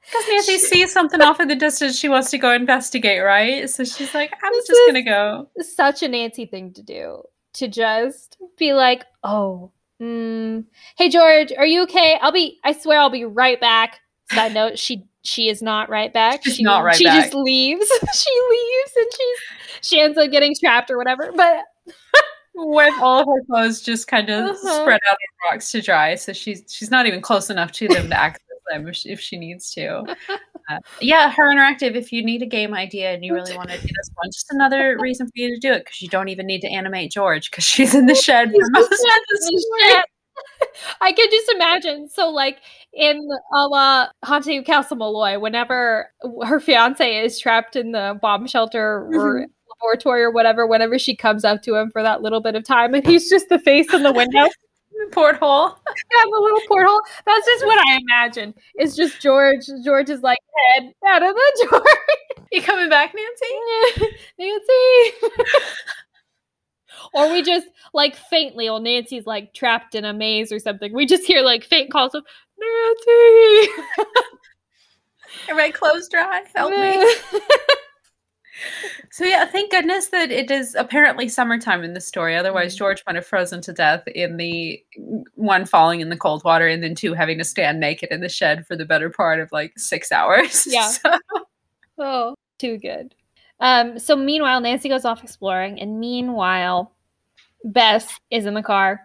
Because 0.06 0.28
Nancy 0.30 0.58
sees 0.60 0.92
something 0.92 1.22
off 1.22 1.40
in 1.40 1.48
the 1.48 1.56
distance 1.56 1.98
she 1.98 2.10
wants 2.10 2.30
to 2.32 2.38
go 2.38 2.52
investigate, 2.52 3.24
right? 3.24 3.70
So 3.70 3.84
she's 3.84 4.14
like, 4.14 4.32
I'm 4.44 4.52
This 4.54 4.68
just 4.68 4.82
gonna 4.88 5.02
go. 5.04 5.50
Such 5.62 6.04
a 6.04 6.08
Nancy 6.08 6.46
thing 6.46 6.74
to 6.74 6.84
do 6.84 7.24
to 7.54 7.68
just 7.68 8.38
be 8.58 8.74
like, 8.74 9.06
"Oh, 9.24 9.72
mm, 10.02 10.66
hey 10.98 11.10
George, 11.10 11.52
are 11.58 11.66
you 11.66 11.84
okay? 11.84 12.18
I'll 12.22 12.32
be. 12.32 12.60
I 12.64 12.74
swear, 12.74 13.00
I'll 13.00 13.10
be 13.10 13.26
right 13.26 13.60
back." 13.60 14.00
Side 14.34 14.54
note: 14.54 14.78
she 14.78 15.06
she 15.24 15.50
is 15.50 15.62
not 15.62 15.90
right 15.90 16.14
back. 16.14 16.44
She's 16.44 16.58
she 16.58 16.64
not 16.64 16.84
right 16.84 16.96
She 16.98 17.06
back. 17.06 17.24
just 17.24 17.34
leaves. 17.34 17.88
she 18.14 18.30
leaves, 18.50 18.92
and 18.98 19.06
she's 19.18 19.88
she 19.88 20.00
ends 20.02 20.18
up 20.18 20.30
getting 20.32 20.54
trapped 20.60 20.92
or 20.92 20.98
whatever. 20.98 21.32
But 21.36 21.64
with 22.56 22.94
all 23.02 23.22
of 23.22 23.28
her 23.28 23.44
clothes 23.50 23.82
just 23.82 24.08
kind 24.08 24.30
of 24.30 24.50
Uh-huh. 24.52 24.82
spread 24.82 25.02
out 25.08 25.18
on 25.50 25.52
rocks 25.54 25.72
to 25.72 25.82
dry. 25.82 26.16
So 26.16 26.32
she's 26.34 26.64
she's 26.70 26.92
not 26.92 27.06
even 27.08 27.22
close 27.22 27.50
enough 27.50 27.72
to 27.74 27.88
them 27.88 28.10
to 28.10 28.16
access 28.20 28.42
them 28.72 28.88
if 28.88 28.96
she, 28.96 29.10
if 29.10 29.20
she 29.20 29.38
needs 29.38 29.72
to. 29.72 30.04
Uh, 30.68 30.80
yeah, 31.00 31.30
her 31.30 31.54
interactive. 31.54 31.94
If 31.94 32.12
you 32.12 32.26
need 32.26 32.42
a 32.42 32.48
game 32.48 32.74
idea 32.74 33.14
and 33.14 33.24
you 33.24 33.36
really 33.36 33.56
want 33.56 33.70
to 33.70 33.76
do 33.76 33.84
this 33.84 34.10
one, 34.16 34.32
just 34.34 34.48
another 34.50 34.98
reason 35.00 35.28
for 35.28 35.34
you 35.36 35.54
to 35.54 35.60
do 35.60 35.72
it 35.72 35.86
because 35.86 36.02
you 36.02 36.10
don't 36.10 36.28
even 36.28 36.48
need 36.48 36.62
to 36.62 36.68
animate 36.68 37.12
George 37.12 37.52
because 37.52 37.64
she's 37.64 37.94
in 37.94 38.08
the 38.08 38.16
shed 38.16 38.50
for 38.50 38.70
most 38.72 38.92
of 38.92 38.98
the 38.98 39.64
story. 39.80 40.02
I 41.02 41.12
could 41.12 41.30
just 41.30 41.52
imagine. 41.54 42.10
So, 42.10 42.30
like 42.30 42.58
in 42.94 43.30
a 43.54 43.68
la 43.68 44.08
Haunting 44.24 44.58
of 44.58 44.66
Castle 44.66 44.98
Malloy, 44.98 45.38
whenever 45.38 46.10
her 46.44 46.60
fiance 46.60 47.24
is 47.24 47.38
trapped 47.38 47.76
in 47.76 47.92
the 47.92 48.18
bomb 48.20 48.48
shelter 48.48 49.08
or 49.14 49.46
laboratory 49.84 50.24
or 50.24 50.32
whatever, 50.32 50.66
whenever 50.66 50.98
she 50.98 51.16
comes 51.16 51.46
up 51.46 51.62
to 51.64 51.76
him 51.76 51.92
for 51.92 52.02
that 52.02 52.22
little 52.22 52.42
bit 52.42 52.56
of 52.56 52.64
time, 52.64 52.94
and 52.94 53.06
he's 53.06 53.30
just 53.30 53.50
the 53.50 53.60
face 53.60 53.94
in 53.94 54.04
the 54.04 54.12
window, 54.12 54.48
Porthole. 55.12 55.68
have 56.14 56.28
a 56.28 56.42
little 56.42 56.60
porthole. 56.68 57.02
That's 57.26 57.46
just 57.46 57.66
what 57.66 57.78
I 57.88 58.00
imagine. 58.02 58.54
It's 58.76 58.96
just 58.96 59.22
George. 59.22 59.66
George 59.84 60.10
is 60.10 60.22
like 60.22 60.40
head 60.74 60.94
out 61.08 61.24
of 61.24 61.36
the 61.36 61.68
door. 61.72 61.84
You 62.52 62.62
coming 62.62 62.90
back, 62.90 63.14
Nancy? 63.14 64.16
Nancy. 64.40 65.28
or 67.14 67.30
we 67.30 67.42
just 67.42 67.68
like 67.94 68.16
faintly, 68.16 68.70
or 68.70 68.80
Nancy's 68.80 69.26
like 69.26 69.54
trapped 69.54 69.94
in 69.94 70.06
a 70.06 70.14
maze 70.14 70.54
or 70.54 70.60
something. 70.60 70.94
We 70.94 71.06
just 71.06 71.26
hear 71.26 71.42
like 71.42 71.66
faint 71.66 71.92
calls 71.92 72.16
of 72.16 72.24
Nancy. 72.58 73.72
Are 75.50 75.56
my 75.56 75.72
clothes 75.72 76.08
dry? 76.08 76.44
Help 76.56 76.72
me. 76.72 77.40
So 79.12 79.24
yeah, 79.26 79.46
thank 79.46 79.72
goodness 79.72 80.08
that 80.08 80.32
it 80.32 80.50
is 80.52 80.76
apparently 80.76 81.28
summertime 81.30 81.84
in 81.84 81.94
the 81.94 82.02
story. 82.02 82.36
Otherwise, 82.36 82.74
Mhm. 82.76 82.78
George 82.80 83.04
might 83.06 83.16
have 83.16 83.26
frozen 83.26 83.62
to 83.62 83.74
death 83.74 84.08
in 84.08 84.38
the 84.38 84.84
one 85.36 85.66
falling 85.66 86.00
in 86.02 86.10
the 86.10 86.18
cold 86.18 86.44
water, 86.44 86.68
and 86.68 86.82
then 86.84 86.96
two 86.96 87.14
having 87.14 87.38
to 87.38 87.44
stand 87.44 87.80
naked 87.80 88.10
in 88.12 88.22
the 88.22 88.30
shed 88.30 88.66
for 88.66 88.76
the 88.76 88.86
better 88.86 89.10
part 89.10 89.40
of 89.40 89.52
like 89.52 89.74
six 89.78 90.12
hours. 90.12 90.66
Yeah. 90.72 90.88
So- 90.90 91.20
oh, 92.00 92.36
too 92.60 92.78
good. 92.78 93.14
Um, 93.60 94.00
so 94.00 94.16
meanwhile, 94.16 94.60
Nancy 94.60 94.90
goes 94.90 95.06
off 95.06 95.24
exploring, 95.24 95.80
and 95.80 96.00
meanwhile, 96.00 96.94
Bess 97.64 98.20
is 98.30 98.46
in 98.46 98.54
the 98.54 98.62
car. 98.64 99.02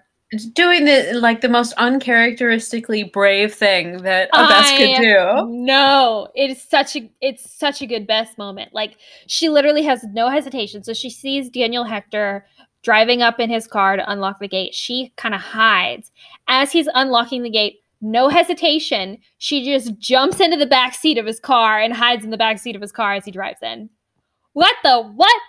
Doing 0.52 0.84
the 0.84 1.12
like 1.14 1.40
the 1.40 1.48
most 1.48 1.72
uncharacteristically 1.76 3.04
brave 3.04 3.52
thing 3.52 3.98
that 4.02 4.28
a 4.32 4.46
Bess 4.46 4.70
I 4.70 4.76
could 4.76 5.02
do. 5.02 5.46
No, 5.48 6.28
it 6.34 6.50
is 6.50 6.62
such 6.62 6.96
a 6.96 7.10
it's 7.20 7.50
such 7.50 7.82
a 7.82 7.86
good 7.86 8.06
best 8.06 8.38
moment. 8.38 8.72
Like 8.72 8.96
she 9.26 9.48
literally 9.48 9.82
has 9.82 10.04
no 10.12 10.28
hesitation. 10.28 10.84
So 10.84 10.92
she 10.92 11.10
sees 11.10 11.50
Daniel 11.50 11.84
Hector 11.84 12.46
driving 12.82 13.22
up 13.22 13.40
in 13.40 13.50
his 13.50 13.66
car 13.66 13.96
to 13.96 14.10
unlock 14.10 14.38
the 14.38 14.48
gate. 14.48 14.74
She 14.74 15.12
kind 15.16 15.34
of 15.34 15.40
hides 15.40 16.12
as 16.48 16.70
he's 16.70 16.88
unlocking 16.94 17.42
the 17.42 17.50
gate. 17.50 17.80
No 18.00 18.28
hesitation. 18.28 19.18
She 19.38 19.64
just 19.64 19.98
jumps 19.98 20.40
into 20.40 20.56
the 20.56 20.64
back 20.64 20.94
seat 20.94 21.18
of 21.18 21.26
his 21.26 21.40
car 21.40 21.78
and 21.78 21.92
hides 21.92 22.24
in 22.24 22.30
the 22.30 22.38
back 22.38 22.58
seat 22.58 22.76
of 22.76 22.82
his 22.82 22.92
car 22.92 23.14
as 23.14 23.24
he 23.24 23.30
drives 23.30 23.62
in. 23.62 23.90
What 24.52 24.76
the 24.82 25.02
what? 25.02 25.40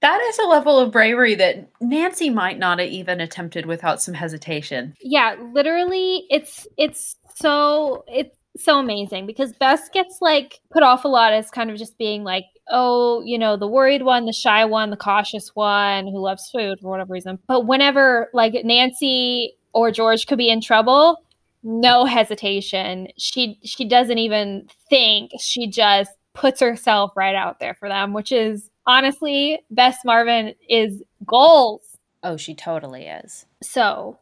That 0.00 0.20
is 0.20 0.38
a 0.38 0.46
level 0.46 0.78
of 0.78 0.92
bravery 0.92 1.34
that 1.36 1.68
Nancy 1.80 2.30
might 2.30 2.58
not 2.58 2.78
have 2.78 2.88
even 2.88 3.20
attempted 3.20 3.66
without 3.66 4.00
some 4.00 4.14
hesitation. 4.14 4.94
Yeah, 5.00 5.34
literally 5.52 6.24
it's 6.30 6.66
it's 6.76 7.16
so 7.34 8.04
it's 8.06 8.36
so 8.56 8.78
amazing 8.78 9.26
because 9.26 9.52
Bess 9.52 9.88
gets 9.88 10.18
like 10.20 10.60
put 10.70 10.82
off 10.82 11.04
a 11.04 11.08
lot 11.08 11.32
as 11.32 11.50
kind 11.50 11.70
of 11.70 11.76
just 11.76 11.98
being 11.98 12.24
like, 12.24 12.44
oh, 12.70 13.22
you 13.24 13.38
know, 13.38 13.56
the 13.56 13.68
worried 13.68 14.02
one, 14.02 14.26
the 14.26 14.32
shy 14.32 14.64
one, 14.64 14.90
the 14.90 14.96
cautious 14.96 15.50
one 15.54 16.06
who 16.06 16.20
loves 16.20 16.48
food 16.50 16.78
for 16.80 16.90
whatever 16.90 17.12
reason. 17.12 17.38
But 17.46 17.66
whenever 17.66 18.30
like 18.32 18.54
Nancy 18.64 19.54
or 19.72 19.90
George 19.90 20.26
could 20.26 20.38
be 20.38 20.50
in 20.50 20.60
trouble, 20.60 21.22
no 21.62 22.04
hesitation. 22.04 23.08
She 23.16 23.58
she 23.64 23.88
doesn't 23.88 24.18
even 24.18 24.68
think. 24.88 25.32
She 25.40 25.68
just 25.68 26.10
puts 26.34 26.60
herself 26.60 27.12
right 27.16 27.34
out 27.34 27.58
there 27.58 27.74
for 27.74 27.88
them, 27.88 28.12
which 28.12 28.30
is 28.30 28.70
honestly, 28.88 29.60
Bess 29.70 29.98
Marvin 30.04 30.54
is 30.68 31.02
goals. 31.24 31.82
Oh, 32.24 32.36
she 32.36 32.54
totally 32.54 33.04
is. 33.06 33.46
So 33.62 34.18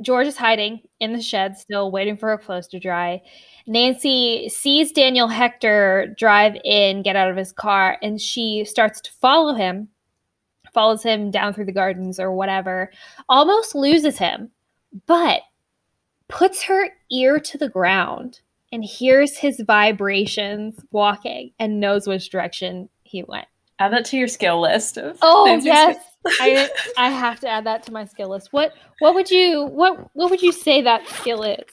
George 0.00 0.26
is 0.26 0.38
hiding 0.38 0.80
in 1.00 1.12
the 1.12 1.20
shed, 1.20 1.58
still 1.58 1.90
waiting 1.90 2.16
for 2.16 2.30
her 2.30 2.38
clothes 2.38 2.68
to 2.68 2.80
dry. 2.80 3.20
Nancy 3.66 4.48
sees 4.48 4.92
Daniel 4.92 5.28
Hector 5.28 6.14
drive 6.16 6.56
in, 6.64 7.02
get 7.02 7.16
out 7.16 7.30
of 7.30 7.36
his 7.36 7.52
car, 7.52 7.98
and 8.02 8.20
she 8.20 8.64
starts 8.64 9.00
to 9.02 9.12
follow 9.12 9.54
him, 9.54 9.88
follows 10.72 11.02
him 11.02 11.30
down 11.30 11.52
through 11.52 11.66
the 11.66 11.72
gardens 11.72 12.18
or 12.18 12.32
whatever, 12.32 12.90
almost 13.28 13.74
loses 13.74 14.18
him, 14.18 14.50
but 15.06 15.42
puts 16.28 16.62
her 16.62 16.88
ear 17.10 17.38
to 17.38 17.58
the 17.58 17.68
ground 17.68 18.40
and 18.72 18.84
hears 18.84 19.36
his 19.36 19.60
vibrations 19.60 20.80
walking 20.90 21.52
and 21.58 21.80
knows 21.80 22.06
which 22.06 22.30
direction 22.30 22.88
he 23.04 23.22
went. 23.22 23.46
Add 23.78 23.92
that 23.92 24.04
to 24.06 24.16
your 24.16 24.28
skill 24.28 24.60
list. 24.60 24.98
oh 25.22 25.60
yes, 25.62 25.96
I 26.40 26.70
I 26.96 27.10
have 27.10 27.40
to 27.40 27.48
add 27.48 27.66
that 27.66 27.82
to 27.84 27.92
my 27.92 28.04
skill 28.04 28.30
list. 28.30 28.52
What 28.52 28.72
what 29.00 29.14
would 29.14 29.30
you 29.30 29.64
what 29.66 30.08
what 30.14 30.30
would 30.30 30.42
you 30.42 30.52
say 30.52 30.82
that 30.82 31.06
skill 31.08 31.42
is? 31.42 31.64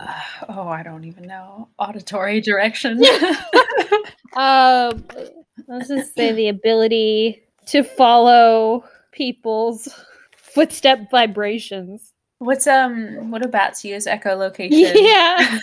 Uh, 0.00 0.20
oh, 0.48 0.68
I 0.68 0.82
don't 0.82 1.04
even 1.04 1.24
know. 1.24 1.68
Auditory 1.78 2.40
direction. 2.40 3.02
um, 4.36 5.04
let's 5.68 5.88
just 5.88 6.14
say 6.14 6.32
the 6.32 6.48
ability 6.48 7.42
to 7.66 7.82
follow 7.82 8.84
people's 9.12 9.88
footstep 10.36 11.10
vibrations. 11.10 12.12
What's 12.38 12.66
um 12.66 13.30
what 13.30 13.42
do 13.42 13.48
bats 13.48 13.84
use? 13.84 14.06
Echolocation. 14.06 14.70
Yeah. 14.70 15.60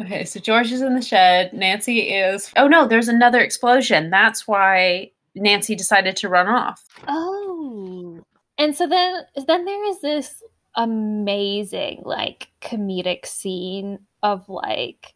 Okay, 0.00 0.24
so 0.24 0.40
George 0.40 0.72
is 0.72 0.82
in 0.82 0.94
the 0.94 1.02
shed. 1.02 1.52
Nancy 1.52 2.00
is 2.00 2.50
Oh 2.56 2.68
no, 2.68 2.86
there's 2.86 3.08
another 3.08 3.40
explosion. 3.40 4.10
That's 4.10 4.46
why 4.46 5.10
Nancy 5.34 5.74
decided 5.74 6.16
to 6.16 6.28
run 6.28 6.48
off. 6.48 6.84
Oh. 7.08 8.20
And 8.58 8.76
so 8.76 8.86
then 8.86 9.22
then 9.46 9.64
there 9.64 9.88
is 9.88 10.00
this 10.00 10.42
amazing 10.76 12.02
like 12.04 12.48
comedic 12.60 13.26
scene 13.26 13.98
of 14.22 14.48
like 14.48 15.14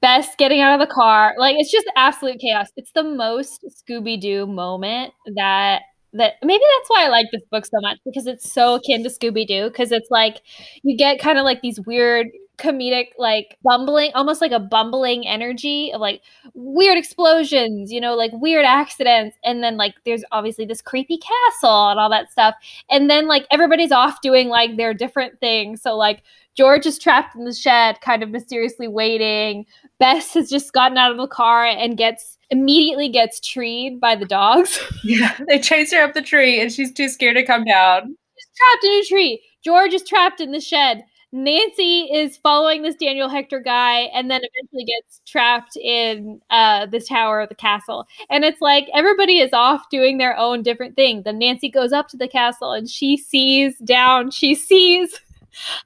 Bess 0.00 0.34
getting 0.36 0.60
out 0.60 0.78
of 0.78 0.86
the 0.86 0.92
car. 0.92 1.34
Like 1.38 1.56
it's 1.58 1.72
just 1.72 1.90
absolute 1.96 2.38
chaos. 2.40 2.68
It's 2.76 2.92
the 2.92 3.04
most 3.04 3.64
Scooby 3.68 4.20
Doo 4.20 4.46
moment 4.46 5.14
that 5.34 5.82
that 6.12 6.34
maybe 6.42 6.62
that's 6.78 6.90
why 6.90 7.04
I 7.04 7.08
like 7.08 7.26
this 7.32 7.42
book 7.50 7.66
so 7.66 7.80
much 7.80 7.98
because 8.04 8.26
it's 8.26 8.50
so 8.50 8.74
akin 8.76 9.02
to 9.02 9.08
Scooby 9.08 9.46
Doo 9.46 9.68
because 9.68 9.92
it's 9.92 10.10
like 10.10 10.42
you 10.82 10.96
get 10.96 11.18
kind 11.18 11.38
of 11.38 11.44
like 11.44 11.62
these 11.62 11.80
weird 11.80 12.28
comedic 12.58 13.08
like 13.18 13.56
bumbling 13.62 14.12
almost 14.14 14.40
like 14.40 14.52
a 14.52 14.60
bumbling 14.60 15.26
energy 15.26 15.92
of 15.92 16.00
like 16.00 16.20
weird 16.54 16.98
explosions 16.98 17.90
you 17.90 18.00
know 18.00 18.14
like 18.14 18.32
weird 18.34 18.64
accidents. 18.64 19.36
And 19.44 19.62
then 19.62 19.76
like 19.76 19.94
there's 20.04 20.24
obviously 20.32 20.66
this 20.66 20.82
creepy 20.82 21.18
castle 21.18 21.90
and 21.90 21.98
all 21.98 22.10
that 22.10 22.30
stuff. 22.30 22.54
And 22.90 23.08
then 23.08 23.26
like 23.26 23.46
everybody's 23.50 23.92
off 23.92 24.20
doing 24.20 24.48
like 24.48 24.76
their 24.76 24.92
different 24.92 25.40
things. 25.40 25.82
So 25.82 25.96
like 25.96 26.22
george 26.56 26.86
is 26.86 26.98
trapped 26.98 27.36
in 27.36 27.44
the 27.44 27.54
shed 27.54 28.00
kind 28.00 28.22
of 28.22 28.30
mysteriously 28.30 28.88
waiting. 28.88 29.64
Bess 29.98 30.34
has 30.34 30.50
just 30.50 30.72
gotten 30.72 30.98
out 30.98 31.10
of 31.10 31.16
the 31.16 31.28
car 31.28 31.64
and 31.64 31.96
gets 31.96 32.36
immediately 32.50 33.08
gets 33.08 33.40
treed 33.40 34.00
by 34.00 34.14
the 34.14 34.26
dogs. 34.26 34.78
Yeah 35.04 35.36
they 35.48 35.58
chase 35.58 35.92
her 35.92 36.02
up 36.02 36.14
the 36.14 36.22
tree 36.22 36.60
and 36.60 36.72
she's 36.72 36.92
too 36.92 37.08
scared 37.08 37.36
to 37.36 37.46
come 37.46 37.64
down. 37.64 38.16
She's 38.36 38.48
trapped 38.56 38.84
in 38.84 38.92
a 38.92 39.04
tree. 39.04 39.42
George 39.64 39.94
is 39.94 40.04
trapped 40.04 40.40
in 40.40 40.52
the 40.52 40.60
shed 40.60 41.02
Nancy 41.30 42.08
is 42.12 42.38
following 42.38 42.82
this 42.82 42.94
Daniel 42.94 43.28
Hector 43.28 43.60
guy 43.60 44.02
and 44.14 44.30
then 44.30 44.40
eventually 44.42 44.84
gets 44.84 45.20
trapped 45.26 45.76
in 45.76 46.40
uh, 46.50 46.86
this 46.86 47.06
tower 47.06 47.40
of 47.40 47.50
the 47.50 47.54
castle. 47.54 48.06
And 48.30 48.44
it's 48.44 48.62
like 48.62 48.88
everybody 48.94 49.38
is 49.38 49.52
off 49.52 49.90
doing 49.90 50.16
their 50.16 50.36
own 50.38 50.62
different 50.62 50.96
thing. 50.96 51.22
Then 51.24 51.38
Nancy 51.38 51.68
goes 51.68 51.92
up 51.92 52.08
to 52.08 52.16
the 52.16 52.28
castle 52.28 52.72
and 52.72 52.88
she 52.88 53.16
sees 53.16 53.76
down, 53.78 54.30
she 54.30 54.54
sees 54.54 55.20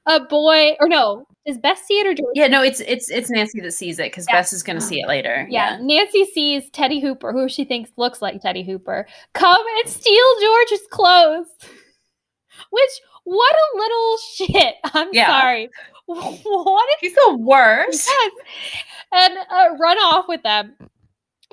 a 0.07 0.20
boy, 0.20 0.76
or 0.78 0.88
no, 0.88 1.26
is 1.45 1.59
Bess 1.59 1.82
see 1.82 1.99
it 1.99 2.07
or 2.07 2.14
George? 2.14 2.34
Yeah, 2.34 2.47
no, 2.47 2.62
it's 2.62 2.80
it's 2.80 3.11
it's 3.11 3.30
Nancy 3.30 3.61
that 3.61 3.72
sees 3.72 3.99
it 3.99 4.12
because 4.12 4.26
yeah. 4.28 4.36
Bess 4.36 4.53
is 4.53 4.62
going 4.62 4.78
to 4.78 4.84
see 4.84 5.01
it 5.01 5.09
later. 5.09 5.47
Yeah. 5.51 5.72
yeah. 5.72 5.78
Nancy 5.80 6.24
sees 6.26 6.70
Teddy 6.70 7.01
Hooper, 7.01 7.32
who 7.32 7.49
she 7.49 7.64
thinks 7.64 7.90
looks 7.97 8.22
like 8.22 8.40
Teddy 8.40 8.62
Hooper, 8.62 9.07
come 9.32 9.62
and 9.80 9.88
steal 9.88 10.24
George's 10.40 10.86
clothes. 10.90 11.49
Which 12.70 12.90
what 13.25 13.55
a 13.55 13.77
little 13.77 14.16
shit. 14.35 14.75
I'm 14.85 15.09
yeah. 15.12 15.41
sorry. 15.41 15.70
What 16.05 16.89
if 16.95 17.01
he's 17.01 17.14
the 17.14 17.37
worst? 17.39 18.11
Yes. 18.11 18.33
And 19.12 19.39
uh, 19.39 19.77
run 19.79 19.97
off 19.99 20.27
with 20.29 20.43
them. 20.43 20.75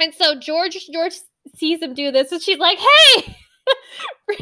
And 0.02 0.14
so 0.14 0.38
George 0.38 0.78
George 0.92 1.14
sees 1.56 1.82
him 1.82 1.94
do 1.94 2.12
this, 2.12 2.32
and 2.32 2.42
she's 2.42 2.58
like, 2.58 2.78
"Hey, 2.78 3.22
bring 4.28 4.40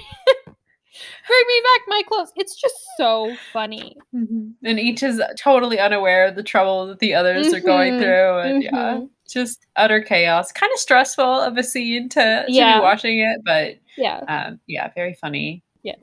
me 1.48 1.62
back 1.64 1.82
my 1.88 2.02
clothes." 2.08 2.32
It's 2.36 2.60
just 2.60 2.76
so 2.96 3.36
funny. 3.52 3.98
Mm-hmm. 4.16 4.52
And 4.64 4.80
each 4.80 5.04
is 5.04 5.22
totally 5.38 5.78
unaware 5.78 6.28
of 6.28 6.36
the 6.36 6.44
trouble 6.44 6.88
that 6.88 7.00
the 7.00 7.14
others 7.14 7.48
mm-hmm. 7.48 7.56
are 7.56 7.60
going 7.60 7.94
mm-hmm. 7.94 8.02
through, 8.02 8.40
and 8.40 8.64
mm-hmm. 8.64 8.76
yeah, 8.76 9.00
just 9.30 9.68
utter 9.76 10.02
chaos. 10.02 10.52
Kind 10.52 10.72
of 10.74 10.80
stressful 10.80 11.42
of 11.42 11.58
a 11.58 11.64
scene 11.64 12.08
to, 12.10 12.46
to 12.46 12.46
yeah. 12.48 12.78
be 12.78 12.82
watching 12.82 13.20
it, 13.20 13.42
but 13.44 13.76
yeah, 13.98 14.24
um, 14.28 14.60
yeah, 14.68 14.90
very 14.96 15.16
funny. 15.16 15.64
Yeah 15.84 15.96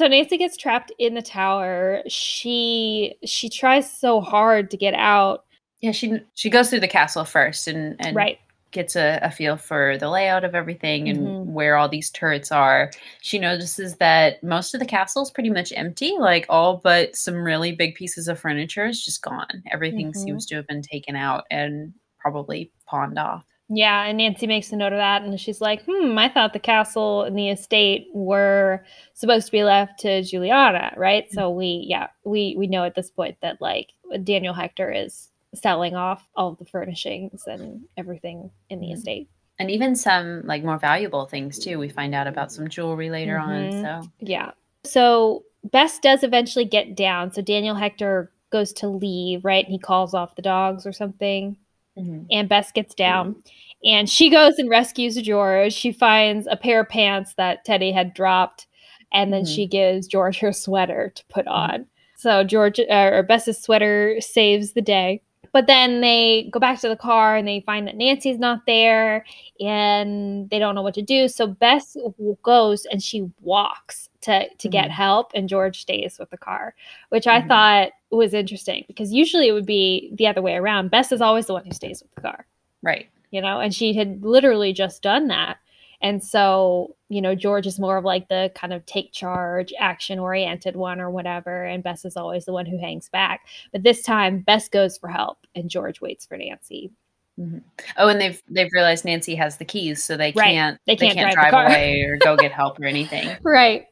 so 0.00 0.06
Nancy 0.06 0.38
gets 0.38 0.56
trapped 0.56 0.90
in 0.98 1.12
the 1.12 1.20
tower. 1.20 2.02
She 2.08 3.16
she 3.22 3.50
tries 3.50 3.92
so 3.92 4.22
hard 4.22 4.70
to 4.70 4.78
get 4.78 4.94
out. 4.94 5.44
Yeah, 5.82 5.92
she 5.92 6.20
she 6.32 6.48
goes 6.48 6.70
through 6.70 6.80
the 6.80 6.88
castle 6.88 7.26
first 7.26 7.68
and 7.68 7.96
and 8.00 8.16
right. 8.16 8.38
gets 8.70 8.96
a, 8.96 9.18
a 9.20 9.30
feel 9.30 9.58
for 9.58 9.98
the 9.98 10.08
layout 10.08 10.42
of 10.42 10.54
everything 10.54 11.10
and 11.10 11.18
mm-hmm. 11.18 11.52
where 11.52 11.76
all 11.76 11.86
these 11.86 12.10
turrets 12.10 12.50
are. 12.50 12.90
She 13.20 13.38
notices 13.38 13.96
that 13.96 14.42
most 14.42 14.72
of 14.72 14.80
the 14.80 14.86
castle 14.86 15.22
is 15.22 15.30
pretty 15.30 15.50
much 15.50 15.70
empty, 15.76 16.16
like 16.18 16.46
all 16.48 16.78
but 16.82 17.14
some 17.14 17.34
really 17.34 17.72
big 17.72 17.94
pieces 17.94 18.26
of 18.26 18.40
furniture 18.40 18.86
is 18.86 19.04
just 19.04 19.20
gone. 19.20 19.62
Everything 19.70 20.12
mm-hmm. 20.12 20.22
seems 20.22 20.46
to 20.46 20.56
have 20.56 20.66
been 20.66 20.80
taken 20.80 21.14
out 21.14 21.44
and 21.50 21.92
probably 22.18 22.72
pawned 22.86 23.18
off. 23.18 23.44
Yeah, 23.72 24.02
and 24.02 24.18
Nancy 24.18 24.48
makes 24.48 24.72
a 24.72 24.76
note 24.76 24.92
of 24.92 24.98
that, 24.98 25.22
and 25.22 25.38
she's 25.38 25.60
like, 25.60 25.84
"Hmm, 25.88 26.18
I 26.18 26.28
thought 26.28 26.52
the 26.52 26.58
castle 26.58 27.22
and 27.22 27.38
the 27.38 27.50
estate 27.50 28.08
were 28.12 28.84
supposed 29.14 29.46
to 29.46 29.52
be 29.52 29.62
left 29.62 30.00
to 30.00 30.22
Juliana, 30.24 30.92
right?" 30.96 31.24
Mm-hmm. 31.26 31.34
So 31.34 31.50
we, 31.50 31.84
yeah, 31.88 32.08
we 32.24 32.56
we 32.58 32.66
know 32.66 32.82
at 32.82 32.96
this 32.96 33.10
point 33.10 33.36
that 33.42 33.60
like 33.60 33.92
Daniel 34.24 34.54
Hector 34.54 34.90
is 34.90 35.30
selling 35.54 35.94
off 35.94 36.28
all 36.34 36.48
of 36.48 36.58
the 36.58 36.64
furnishings 36.64 37.44
and 37.46 37.84
everything 37.96 38.50
in 38.70 38.80
the 38.80 38.86
mm-hmm. 38.86 38.96
estate, 38.96 39.28
and 39.60 39.70
even 39.70 39.94
some 39.94 40.42
like 40.46 40.64
more 40.64 40.78
valuable 40.78 41.26
things 41.26 41.56
too. 41.60 41.78
We 41.78 41.88
find 41.88 42.12
out 42.12 42.26
about 42.26 42.50
some 42.50 42.66
jewelry 42.66 43.08
later 43.08 43.36
mm-hmm. 43.36 43.86
on. 43.86 44.02
So 44.02 44.10
yeah, 44.18 44.50
so 44.82 45.44
Bess 45.62 46.00
does 46.00 46.24
eventually 46.24 46.64
get 46.64 46.96
down. 46.96 47.32
So 47.32 47.40
Daniel 47.40 47.76
Hector 47.76 48.32
goes 48.50 48.72
to 48.72 48.88
leave, 48.88 49.44
right? 49.44 49.64
And 49.64 49.72
he 49.72 49.78
calls 49.78 50.12
off 50.12 50.34
the 50.34 50.42
dogs 50.42 50.86
or 50.86 50.92
something. 50.92 51.56
Mm-hmm. 51.98 52.24
And 52.30 52.48
Bess 52.48 52.72
gets 52.72 52.94
down 52.94 53.36
and 53.84 54.08
she 54.08 54.28
goes 54.28 54.58
and 54.58 54.68
rescues 54.68 55.16
George. 55.16 55.72
She 55.72 55.92
finds 55.92 56.46
a 56.46 56.56
pair 56.56 56.80
of 56.80 56.88
pants 56.88 57.34
that 57.34 57.64
Teddy 57.64 57.92
had 57.92 58.14
dropped, 58.14 58.66
and 59.12 59.32
then 59.32 59.44
mm-hmm. 59.44 59.54
she 59.54 59.66
gives 59.66 60.06
George 60.06 60.38
her 60.38 60.52
sweater 60.52 61.12
to 61.14 61.24
put 61.26 61.46
mm-hmm. 61.46 61.72
on. 61.72 61.86
So 62.16 62.44
George 62.44 62.78
uh, 62.78 63.10
or 63.12 63.22
Bess's 63.22 63.58
sweater 63.60 64.20
saves 64.20 64.72
the 64.72 64.82
day. 64.82 65.22
But 65.52 65.66
then 65.66 66.00
they 66.00 66.48
go 66.52 66.60
back 66.60 66.78
to 66.80 66.88
the 66.88 66.96
car 66.96 67.34
and 67.34 67.48
they 67.48 67.60
find 67.66 67.84
that 67.88 67.96
Nancy's 67.96 68.38
not 68.38 68.60
there 68.66 69.24
and 69.58 70.48
they 70.48 70.60
don't 70.60 70.76
know 70.76 70.82
what 70.82 70.94
to 70.94 71.02
do. 71.02 71.26
So 71.26 71.48
Bess 71.48 71.96
goes 72.44 72.86
and 72.92 73.02
she 73.02 73.28
walks 73.40 74.08
to 74.20 74.48
to 74.48 74.54
mm-hmm. 74.54 74.70
get 74.70 74.90
help 74.92 75.32
and 75.34 75.48
George 75.48 75.80
stays 75.80 76.18
with 76.20 76.30
the 76.30 76.36
car, 76.36 76.74
which 77.08 77.26
I 77.26 77.40
mm-hmm. 77.40 77.48
thought 77.48 77.90
was 78.10 78.34
interesting 78.34 78.84
because 78.88 79.12
usually 79.12 79.48
it 79.48 79.52
would 79.52 79.66
be 79.66 80.10
the 80.14 80.26
other 80.26 80.42
way 80.42 80.54
around. 80.56 80.90
Bess 80.90 81.12
is 81.12 81.20
always 81.20 81.46
the 81.46 81.52
one 81.52 81.64
who 81.64 81.72
stays 81.72 82.02
with 82.02 82.14
the 82.14 82.20
car. 82.22 82.46
Right. 82.82 83.08
You 83.30 83.40
know, 83.40 83.60
and 83.60 83.74
she 83.74 83.94
had 83.94 84.24
literally 84.24 84.72
just 84.72 85.02
done 85.02 85.28
that. 85.28 85.58
And 86.02 86.24
so, 86.24 86.96
you 87.10 87.20
know, 87.20 87.34
George 87.34 87.66
is 87.66 87.78
more 87.78 87.98
of 87.98 88.04
like 88.04 88.28
the 88.28 88.50
kind 88.54 88.72
of 88.72 88.84
take 88.86 89.12
charge, 89.12 89.72
action 89.78 90.18
oriented 90.18 90.74
one 90.74 90.98
or 91.00 91.10
whatever. 91.10 91.64
And 91.64 91.82
Bess 91.82 92.04
is 92.06 92.16
always 92.16 92.46
the 92.46 92.52
one 92.54 92.64
who 92.66 92.78
hangs 92.78 93.08
back. 93.10 93.42
But 93.70 93.82
this 93.82 94.02
time, 94.02 94.40
Bess 94.40 94.68
goes 94.68 94.96
for 94.96 95.08
help 95.08 95.38
and 95.54 95.68
George 95.68 96.00
waits 96.00 96.24
for 96.26 96.36
Nancy. 96.38 96.90
Mhm. 97.38 97.62
Oh, 97.96 98.08
and 98.08 98.20
they've 98.20 98.42
they've 98.48 98.72
realized 98.72 99.04
Nancy 99.04 99.34
has 99.34 99.58
the 99.58 99.64
keys, 99.64 100.02
so 100.02 100.16
they 100.16 100.32
Right. 100.34 100.52
can't 100.52 100.78
They 100.86 100.94
they 100.96 101.06
can't 101.06 101.18
can't, 101.18 101.32
drive 101.34 101.50
drive, 101.50 101.50
car. 101.52 101.66
away 101.66 102.00
or 102.02 102.16
go 102.16 102.36
get 102.36 102.50
help 102.52 102.80
or 102.80 102.86
anything. 102.86 103.28
Right. 103.42 103.86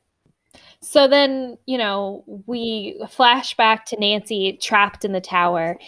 So 0.80 1.08
then, 1.08 1.58
you 1.66 1.76
know, 1.76 2.24
we 2.46 3.00
flash 3.08 3.54
back 3.56 3.84
to 3.86 3.96
Nancy 3.98 4.58
trapped 4.62 5.04
in 5.04 5.12
the 5.12 5.20
tower. 5.20 5.78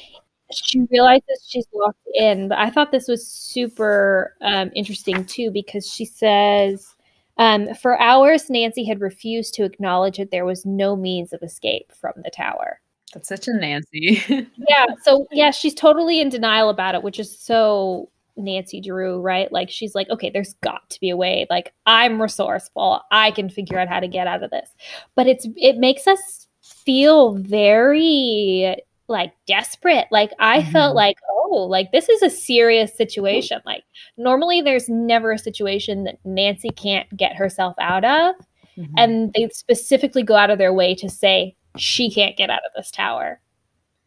She 0.52 0.80
realizes 0.90 1.46
she's 1.46 1.66
locked 1.72 1.98
in, 2.14 2.48
but 2.48 2.58
I 2.58 2.70
thought 2.70 2.90
this 2.90 3.06
was 3.06 3.26
super 3.26 4.34
um, 4.40 4.70
interesting 4.74 5.24
too 5.24 5.50
because 5.52 5.86
she 5.86 6.04
says, 6.04 6.96
um, 7.36 7.72
for 7.74 7.98
hours, 8.00 8.50
Nancy 8.50 8.84
had 8.84 9.00
refused 9.00 9.54
to 9.54 9.64
acknowledge 9.64 10.18
that 10.18 10.30
there 10.30 10.44
was 10.44 10.66
no 10.66 10.96
means 10.96 11.32
of 11.32 11.42
escape 11.42 11.92
from 11.92 12.12
the 12.24 12.30
tower. 12.30 12.80
That's 13.14 13.28
such 13.28 13.48
a 13.48 13.54
Nancy. 13.54 14.22
Yeah. 14.68 14.86
So, 15.02 15.26
yeah, 15.32 15.50
she's 15.50 15.74
totally 15.74 16.20
in 16.20 16.28
denial 16.28 16.68
about 16.68 16.94
it, 16.94 17.02
which 17.02 17.18
is 17.18 17.36
so 17.36 18.10
Nancy 18.44 18.80
Drew, 18.80 19.20
right? 19.20 19.50
Like, 19.52 19.70
she's 19.70 19.94
like, 19.94 20.08
okay, 20.10 20.30
there's 20.30 20.54
got 20.62 20.88
to 20.90 21.00
be 21.00 21.10
a 21.10 21.16
way. 21.16 21.46
Like, 21.50 21.72
I'm 21.86 22.20
resourceful. 22.20 23.00
I 23.10 23.30
can 23.30 23.48
figure 23.48 23.78
out 23.78 23.88
how 23.88 24.00
to 24.00 24.08
get 24.08 24.26
out 24.26 24.42
of 24.42 24.50
this. 24.50 24.70
But 25.14 25.26
it's, 25.26 25.46
it 25.56 25.76
makes 25.76 26.06
us 26.06 26.46
feel 26.62 27.34
very 27.34 28.76
like 29.08 29.32
desperate. 29.46 30.06
Like, 30.10 30.30
I 30.38 30.62
felt 30.70 30.92
Mhm. 30.92 30.96
like, 30.96 31.16
oh, 31.30 31.66
like 31.68 31.90
this 31.90 32.08
is 32.08 32.22
a 32.22 32.30
serious 32.30 32.96
situation. 32.96 33.60
Like, 33.66 33.82
normally 34.16 34.60
there's 34.62 34.88
never 34.88 35.32
a 35.32 35.38
situation 35.38 36.04
that 36.04 36.18
Nancy 36.24 36.70
can't 36.70 37.08
get 37.16 37.34
herself 37.34 37.74
out 37.80 38.04
of. 38.04 38.36
Mhm. 38.78 38.88
And 38.96 39.32
they 39.32 39.48
specifically 39.48 40.22
go 40.22 40.36
out 40.36 40.50
of 40.50 40.58
their 40.58 40.72
way 40.72 40.94
to 40.94 41.08
say 41.08 41.56
she 41.76 42.08
can't 42.10 42.36
get 42.36 42.50
out 42.50 42.60
of 42.64 42.72
this 42.76 42.90
tower. 42.92 43.40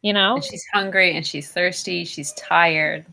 You 0.01 0.13
know? 0.13 0.35
And 0.35 0.43
she's 0.43 0.65
hungry 0.73 1.15
and 1.15 1.25
she's 1.27 1.51
thirsty. 1.51 2.05
She's 2.05 2.31
tired. 2.33 3.05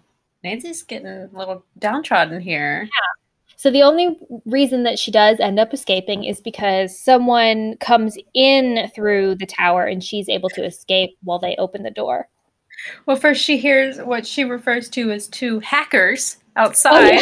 Nancy's 0.43 0.83
getting 0.83 1.07
a 1.07 1.29
little 1.33 1.65
downtrodden 1.79 2.41
here. 2.41 2.83
Yeah. 2.85 3.55
So 3.57 3.71
the 3.71 3.83
only 3.83 4.19
reason 4.47 4.85
that 4.85 4.99
she 4.99 5.11
does 5.11 5.39
end 5.39 5.61
up 5.61 5.75
escaping 5.75 6.25
is 6.25 6.41
because 6.41 6.99
someone 6.99 7.77
comes 7.79 8.17
in 8.33 8.91
through 8.95 9.35
the 9.35 9.45
tower 9.45 9.85
and 9.85 10.03
she's 10.03 10.31
able 10.31 10.49
to 10.51 10.65
escape 10.65 11.19
while 11.23 11.39
they 11.39 11.57
open 11.57 11.83
the 11.83 11.91
door. 11.91 12.27
Well, 13.05 13.17
first 13.17 13.43
she 13.45 13.59
hears 13.59 13.99
what 13.99 14.27
she 14.27 14.45
refers 14.45 14.89
to 14.91 15.11
as 15.11 15.29
two 15.29 15.61
hackers 15.61 16.39
Oh, 16.57 16.63
outside. 16.63 17.21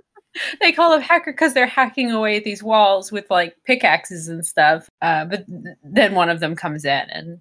they 0.60 0.72
call 0.72 0.90
them 0.90 1.00
hacker 1.00 1.32
because 1.32 1.54
they're 1.54 1.66
hacking 1.66 2.10
away 2.10 2.36
at 2.36 2.44
these 2.44 2.62
walls 2.62 3.10
with 3.10 3.30
like 3.30 3.56
pickaxes 3.64 4.28
and 4.28 4.44
stuff. 4.46 4.88
Uh, 5.00 5.24
but 5.24 5.44
then 5.82 6.14
one 6.14 6.28
of 6.28 6.40
them 6.40 6.54
comes 6.54 6.84
in 6.84 7.08
and 7.10 7.40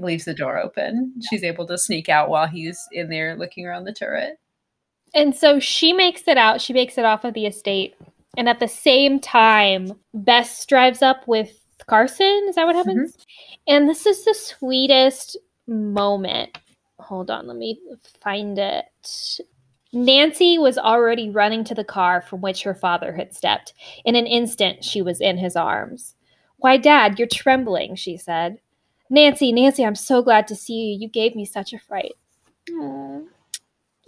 leaves 0.00 0.24
the 0.24 0.34
door 0.34 0.58
open. 0.58 1.14
She's 1.30 1.44
able 1.44 1.66
to 1.68 1.78
sneak 1.78 2.08
out 2.08 2.28
while 2.28 2.46
he's 2.46 2.80
in 2.92 3.08
there 3.08 3.36
looking 3.36 3.66
around 3.66 3.84
the 3.84 3.92
turret. 3.92 4.38
And 5.14 5.34
so 5.34 5.58
she 5.58 5.92
makes 5.92 6.26
it 6.26 6.36
out. 6.36 6.60
She 6.60 6.72
makes 6.72 6.98
it 6.98 7.04
off 7.04 7.24
of 7.24 7.34
the 7.34 7.46
estate. 7.46 7.94
And 8.36 8.48
at 8.48 8.60
the 8.60 8.68
same 8.68 9.18
time, 9.20 9.92
Bess 10.14 10.64
drives 10.66 11.02
up 11.02 11.26
with 11.26 11.58
Carson. 11.86 12.46
Is 12.48 12.54
that 12.54 12.66
what 12.66 12.76
happens? 12.76 13.12
Mm-hmm. 13.12 13.74
And 13.74 13.88
this 13.88 14.06
is 14.06 14.24
the 14.24 14.34
sweetest 14.34 15.36
moment. 15.66 16.56
Hold 17.00 17.30
on, 17.30 17.46
let 17.46 17.56
me 17.56 17.80
find 18.22 18.58
it. 18.58 18.84
Nancy 19.92 20.58
was 20.58 20.76
already 20.76 21.30
running 21.30 21.64
to 21.64 21.74
the 21.74 21.84
car 21.84 22.20
from 22.20 22.40
which 22.40 22.62
her 22.62 22.74
father 22.74 23.12
had 23.12 23.34
stepped. 23.34 23.72
In 24.04 24.14
an 24.16 24.26
instant, 24.26 24.84
she 24.84 25.00
was 25.00 25.20
in 25.20 25.38
his 25.38 25.56
arms. 25.56 26.14
Why, 26.58 26.76
Dad, 26.76 27.18
you're 27.18 27.28
trembling, 27.28 27.94
she 27.94 28.16
said. 28.16 28.58
Nancy, 29.08 29.52
Nancy, 29.52 29.84
I'm 29.84 29.94
so 29.94 30.22
glad 30.22 30.46
to 30.48 30.56
see 30.56 30.74
you. 30.74 30.98
You 31.00 31.08
gave 31.08 31.34
me 31.34 31.44
such 31.46 31.72
a 31.72 31.78
fright. 31.78 32.12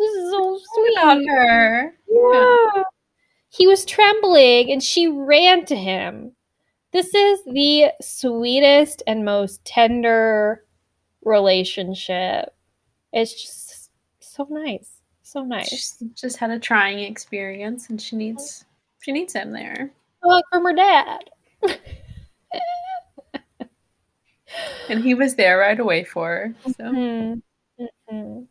This 0.01 0.15
is 0.15 0.31
so 0.33 0.59
sweet. 0.75 1.29
Her. 1.29 1.95
Yeah. 2.09 2.83
He 3.51 3.67
was 3.67 3.85
trembling 3.85 4.73
and 4.73 4.83
she 4.83 5.09
ran 5.09 5.67
to 5.67 5.77
him. 5.77 6.33
This 6.93 7.15
is 7.15 7.45
the 7.45 7.93
sweetest 8.01 9.03
and 9.07 9.25
most 9.25 9.65
tender 9.65 10.65
relationship. 11.23 12.55
It's 13.13 13.33
just 13.35 13.91
so 14.21 14.47
nice. 14.51 14.91
So 15.23 15.45
nice. 15.45 15.69
She's 15.69 16.03
just 16.15 16.39
had 16.39 16.51
a 16.51 16.59
trying 16.59 17.01
experience 17.01 17.91
and 17.91 18.01
she 18.01 18.17
needs 18.17 18.65
she 19.03 19.13
needs 19.13 19.35
him 19.35 19.53
there. 19.53 19.91
Like 20.23 20.45
from 20.53 20.65
her 20.65 20.73
dad. 20.75 21.31
And 24.89 25.03
he 25.05 25.15
was 25.15 25.37
there 25.37 25.59
right 25.59 25.79
away 25.79 26.05
for 26.05 26.29
her. 26.29 26.55
So 26.77 26.85
Mhm. 26.85 27.43
Mhm. 28.11 28.47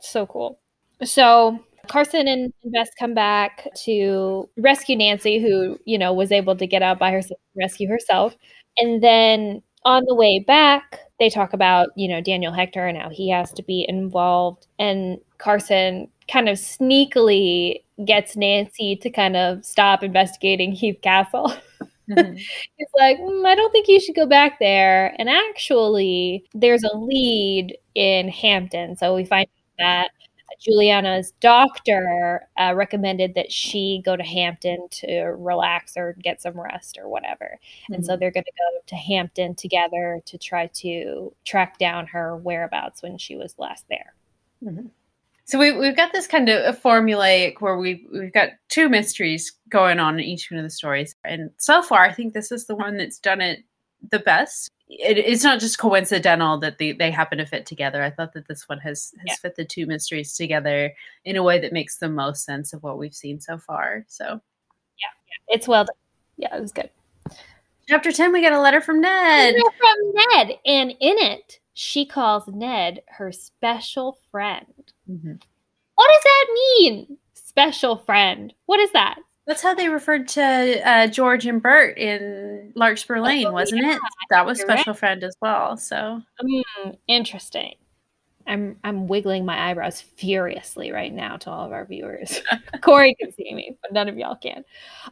So 0.00 0.26
cool. 0.26 0.58
So 1.04 1.58
Carson 1.88 2.28
and 2.28 2.52
Bess 2.64 2.90
come 2.98 3.14
back 3.14 3.66
to 3.84 4.48
rescue 4.56 4.96
Nancy, 4.96 5.38
who, 5.40 5.78
you 5.84 5.98
know, 5.98 6.12
was 6.12 6.32
able 6.32 6.56
to 6.56 6.66
get 6.66 6.82
out 6.82 6.98
by 6.98 7.10
herself, 7.10 7.40
rescue 7.56 7.88
herself. 7.88 8.36
And 8.78 9.02
then 9.02 9.62
on 9.84 10.04
the 10.06 10.14
way 10.14 10.38
back, 10.38 11.00
they 11.18 11.30
talk 11.30 11.52
about, 11.52 11.88
you 11.96 12.08
know, 12.08 12.20
Daniel 12.20 12.52
Hector 12.52 12.86
and 12.86 12.96
how 12.98 13.10
he 13.10 13.30
has 13.30 13.52
to 13.54 13.62
be 13.62 13.84
involved. 13.88 14.66
And 14.78 15.18
Carson 15.38 16.08
kind 16.30 16.48
of 16.48 16.58
sneakily 16.58 17.82
gets 18.04 18.36
Nancy 18.36 18.96
to 18.96 19.10
kind 19.10 19.36
of 19.36 19.64
stop 19.64 20.02
investigating 20.02 20.72
Heath 20.72 21.00
Castle. 21.02 21.52
mhm. 22.10 22.36
He's 22.76 22.88
like, 22.98 23.18
"Mm, 23.18 23.46
I 23.46 23.54
don't 23.54 23.70
think 23.72 23.88
you 23.88 24.00
should 24.00 24.14
go 24.14 24.26
back 24.26 24.58
there. 24.58 25.14
And 25.18 25.28
actually, 25.28 26.44
there's 26.54 26.84
a 26.84 26.96
lead 26.96 27.76
in 27.94 28.28
Hampton. 28.28 28.96
So 28.96 29.14
we 29.14 29.24
find 29.24 29.46
that 29.80 30.10
Juliana's 30.60 31.32
doctor 31.40 32.46
uh, 32.58 32.74
recommended 32.74 33.34
that 33.34 33.50
she 33.50 34.02
go 34.04 34.16
to 34.16 34.22
Hampton 34.22 34.88
to 34.90 35.22
relax 35.38 35.96
or 35.96 36.14
get 36.22 36.42
some 36.42 36.60
rest 36.60 36.98
or 37.00 37.08
whatever. 37.08 37.58
And 37.90 38.04
so 38.04 38.16
they're 38.16 38.30
going 38.30 38.44
to 38.44 38.52
go 38.52 38.80
to 38.88 38.96
Hampton 38.96 39.54
together 39.54 40.20
to 40.26 40.38
try 40.38 40.66
to 40.74 41.34
track 41.44 41.78
down 41.78 42.06
her 42.08 42.36
whereabouts 42.36 43.02
when 43.02 43.16
she 43.18 43.36
was 43.36 43.54
last 43.58 43.86
there. 43.88 44.14
So 45.44 45.58
we, 45.58 45.72
we've 45.72 45.96
got 45.96 46.12
this 46.12 46.28
kind 46.28 46.48
of 46.48 46.62
a 46.64 46.78
formulaic 46.78 47.60
where 47.60 47.76
we 47.76 48.06
we've 48.12 48.32
got 48.32 48.50
two 48.68 48.88
mysteries 48.88 49.52
going 49.68 49.98
on 49.98 50.14
in 50.20 50.24
each 50.24 50.50
one 50.50 50.58
of 50.58 50.64
the 50.64 50.70
stories, 50.70 51.16
and 51.24 51.50
so 51.56 51.82
far 51.82 52.04
I 52.04 52.12
think 52.12 52.34
this 52.34 52.52
is 52.52 52.66
the 52.66 52.76
one 52.76 52.96
that's 52.96 53.18
done 53.18 53.40
it 53.40 53.64
the 54.10 54.18
best. 54.20 54.70
It, 54.88 55.18
it's 55.18 55.44
not 55.44 55.60
just 55.60 55.78
coincidental 55.78 56.58
that 56.58 56.78
they, 56.78 56.92
they 56.92 57.10
happen 57.10 57.38
to 57.38 57.46
fit 57.46 57.64
together. 57.66 58.02
I 58.02 58.10
thought 58.10 58.32
that 58.32 58.48
this 58.48 58.68
one 58.68 58.78
has 58.78 59.12
has 59.18 59.24
Yeah. 59.26 59.34
fit 59.36 59.56
the 59.56 59.64
two 59.64 59.86
mysteries 59.86 60.34
together 60.34 60.92
in 61.24 61.36
a 61.36 61.42
way 61.42 61.60
that 61.60 61.72
makes 61.72 61.96
the 61.98 62.08
most 62.08 62.44
sense 62.44 62.72
of 62.72 62.82
what 62.82 62.98
we've 62.98 63.14
seen 63.14 63.40
so 63.40 63.56
far. 63.58 64.04
So 64.08 64.24
yeah, 64.98 65.54
It's 65.54 65.68
well 65.68 65.84
done. 65.84 65.94
Yeah, 66.36 66.56
it 66.56 66.60
was 66.60 66.72
good. 66.72 66.90
chapter 67.88 68.10
ten, 68.12 68.32
we 68.32 68.40
get 68.40 68.52
a 68.52 68.60
letter 68.60 68.80
from 68.80 69.00
Ned. 69.00 69.54
Letter 69.54 69.76
from 69.78 70.12
Ned, 70.48 70.58
and 70.66 70.90
in 70.90 71.18
it, 71.18 71.60
she 71.74 72.04
calls 72.06 72.48
Ned 72.48 73.02
her 73.08 73.30
special 73.32 74.18
friend. 74.30 74.92
Mhm. 75.08 75.40
What 75.94 76.10
does 76.12 76.22
that 76.24 76.46
mean? 76.78 77.18
Special 77.34 77.96
friend. 77.98 78.52
What 78.66 78.80
is 78.80 78.90
that? 78.92 79.18
That's 79.50 79.62
how 79.62 79.74
they 79.74 79.88
referred 79.88 80.28
to 80.28 80.88
uh, 80.88 81.06
George 81.08 81.44
and 81.44 81.60
Burt 81.60 81.98
in 81.98 82.70
Larkspur 82.76 83.18
Lane, 83.18 83.48
Oh, 83.48 83.52
wasn't 83.52 83.84
it? 83.84 84.00
That 84.30 84.46
was 84.46 84.58
you're 84.58 84.68
right. 84.68 84.76
special 84.78 84.94
friend 84.94 85.24
as 85.24 85.36
well. 85.42 85.76
So 85.76 86.22
Hmm, 86.40 86.90
interesting. 87.08 87.74
I'm 88.46 88.78
I'm 88.84 89.08
wiggling 89.08 89.44
my 89.44 89.70
eyebrows 89.70 90.00
furiously 90.00 90.92
right 90.92 91.12
now 91.12 91.36
to 91.38 91.50
all 91.50 91.66
of 91.66 91.72
our 91.72 91.84
viewers. 91.84 92.40
Corey 92.80 93.16
can 93.20 93.32
see 93.32 93.52
me, 93.52 93.76
but 93.82 93.92
none 93.92 94.08
of 94.08 94.16
y'all 94.16 94.36
can. 94.36 94.64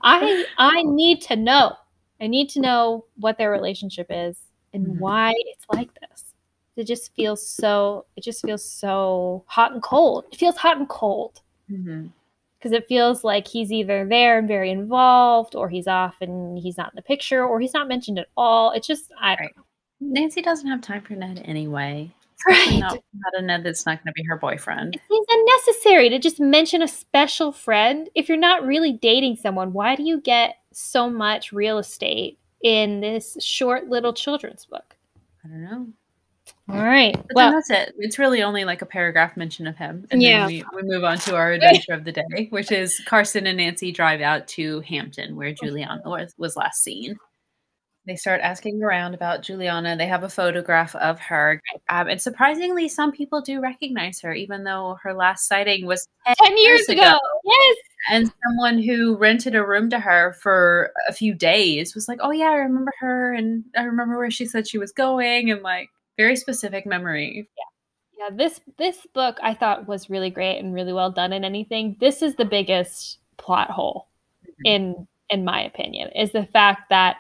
I 0.02 0.46
I 0.56 0.84
need 0.84 1.20
to 1.22 1.34
know. 1.34 1.72
I 2.20 2.28
need 2.28 2.48
to 2.50 2.60
know 2.60 3.06
what 3.16 3.38
their 3.38 3.50
relationship 3.50 4.06
is 4.08 4.38
and 4.72 4.86
Mhm. 4.86 4.98
why 5.00 5.34
it's 5.36 5.64
like 5.72 5.90
this. 6.00 6.32
It 6.76 6.84
just 6.84 7.12
feels 7.16 7.44
so. 7.44 8.06
It 8.14 8.22
just 8.22 8.44
feels 8.44 8.64
so 8.64 9.42
hot 9.48 9.72
and 9.72 9.82
cold. 9.82 10.26
It 10.30 10.38
feels 10.38 10.56
hot 10.56 10.76
and 10.78 10.88
cold. 10.88 11.40
mhm. 11.68 12.12
Because 12.58 12.72
it 12.72 12.86
feels 12.88 13.22
like 13.24 13.46
he's 13.46 13.70
either 13.72 14.06
there 14.08 14.38
and 14.38 14.48
very 14.48 14.70
involved 14.70 15.54
or 15.54 15.68
he's 15.68 15.86
off 15.86 16.16
and 16.20 16.58
he's 16.58 16.76
not 16.76 16.92
in 16.92 16.96
the 16.96 17.02
picture 17.02 17.44
or 17.44 17.60
he's 17.60 17.74
not 17.74 17.88
mentioned 17.88 18.18
at 18.18 18.28
all 18.36 18.72
it's 18.72 18.86
just 18.86 19.12
i 19.20 19.34
don't 19.36 19.40
Right. 19.40 19.64
Nancy 20.00 20.42
doesn't 20.42 20.68
have 20.68 20.80
time 20.80 21.02
for 21.02 21.14
Ned 21.14 21.42
anyway. 21.44 22.12
Right. 22.46 22.78
Not, 22.78 22.92
not 23.14 23.32
a 23.36 23.42
Ned 23.42 23.64
that's 23.64 23.84
not 23.84 23.98
going 23.98 24.06
to 24.06 24.12
be 24.14 24.22
her 24.28 24.36
boyfriend. 24.36 24.94
it 24.94 25.00
seems 25.10 25.26
unnecessary 25.28 26.08
to 26.10 26.20
just 26.20 26.38
mention 26.38 26.82
a 26.82 26.88
special 26.88 27.50
friend 27.50 28.08
if 28.14 28.28
you're 28.28 28.38
not 28.38 28.64
really 28.64 28.92
dating 28.92 29.34
someone 29.36 29.72
why 29.72 29.96
do 29.96 30.04
you 30.04 30.20
get 30.20 30.58
so 30.72 31.10
much 31.10 31.52
real 31.52 31.78
estate 31.78 32.38
in 32.62 33.00
this 33.00 33.36
short 33.40 33.88
little 33.88 34.12
children's 34.12 34.64
book 34.66 34.94
I 35.44 35.48
don't 35.48 35.62
know. 35.64 35.86
All 36.68 36.82
right 36.82 37.14
But 37.14 37.34
well 37.34 37.52
that's 37.52 37.70
it. 37.70 37.94
It's 37.98 38.18
really 38.18 38.42
only 38.42 38.64
like 38.64 38.82
a 38.82 38.86
paragraph 38.86 39.36
mention 39.36 39.66
of 39.66 39.76
him. 39.76 40.06
And 40.10 40.22
Yeah. 40.22 40.40
then 40.40 40.46
we, 40.46 40.64
we 40.74 40.82
move 40.82 41.04
on 41.04 41.18
to 41.18 41.34
our 41.36 41.52
adventure 41.52 41.92
of 41.92 42.04
the 42.04 42.12
day, 42.12 42.48
which 42.50 42.70
is 42.72 43.00
Carson 43.06 43.46
and 43.46 43.56
Nancy 43.58 43.92
drive 43.92 44.20
out 44.20 44.46
to 44.48 44.80
Hampton, 44.80 45.36
where 45.36 45.52
Juliana 45.52 46.02
was, 46.04 46.34
was 46.38 46.56
last 46.56 46.82
seen. 46.82 47.18
They 48.06 48.16
start 48.16 48.40
asking 48.42 48.82
around 48.82 49.12
about 49.12 49.42
Juliana. 49.42 49.94
They 49.94 50.06
have 50.06 50.24
a 50.24 50.30
photograph 50.30 50.94
of 50.96 51.20
her. 51.20 51.60
Um, 51.90 52.08
and 52.08 52.18
surprisingly, 52.22 52.88
some 52.88 53.12
people 53.12 53.42
do 53.42 53.60
recognize 53.60 54.18
her, 54.22 54.32
even 54.32 54.64
though 54.64 54.96
her 55.02 55.12
last 55.12 55.46
sighting 55.46 55.84
was 55.84 56.08
10, 56.26 56.34
10 56.42 56.56
years 56.56 56.88
ago. 56.88 57.02
ago. 57.02 57.18
Yes. 57.44 57.76
And 58.10 58.32
someone 58.46 58.78
who 58.82 59.18
rented 59.18 59.54
a 59.54 59.66
room 59.66 59.90
to 59.90 60.00
her 60.00 60.32
for 60.40 60.90
a 61.06 61.12
few 61.12 61.34
days 61.34 61.94
was 61.94 62.08
like, 62.08 62.18
oh, 62.22 62.30
yeah, 62.30 62.46
I 62.48 62.54
remember 62.56 62.92
her. 63.00 63.34
And 63.34 63.64
I 63.76 63.82
remember 63.82 64.16
where 64.16 64.30
she 64.30 64.46
said 64.46 64.66
she 64.66 64.78
was 64.78 64.92
going. 64.92 65.50
And 65.50 65.60
like, 65.62 65.90
very 66.18 66.36
specific 66.36 66.84
memory. 66.84 67.48
Yeah. 67.56 67.64
Yeah, 68.18 68.34
this 68.34 68.60
this 68.78 69.06
book 69.14 69.38
I 69.42 69.54
thought 69.54 69.86
was 69.86 70.10
really 70.10 70.28
great 70.28 70.58
and 70.58 70.74
really 70.74 70.92
well 70.92 71.10
done 71.10 71.32
in 71.32 71.44
anything. 71.44 71.96
This 72.00 72.20
is 72.20 72.34
the 72.34 72.44
biggest 72.44 73.18
plot 73.36 73.70
hole 73.70 74.08
mm-hmm. 74.42 74.66
in 74.66 75.08
in 75.30 75.44
my 75.44 75.62
opinion 75.62 76.10
is 76.16 76.32
the 76.32 76.44
fact 76.46 76.88
that 76.90 77.18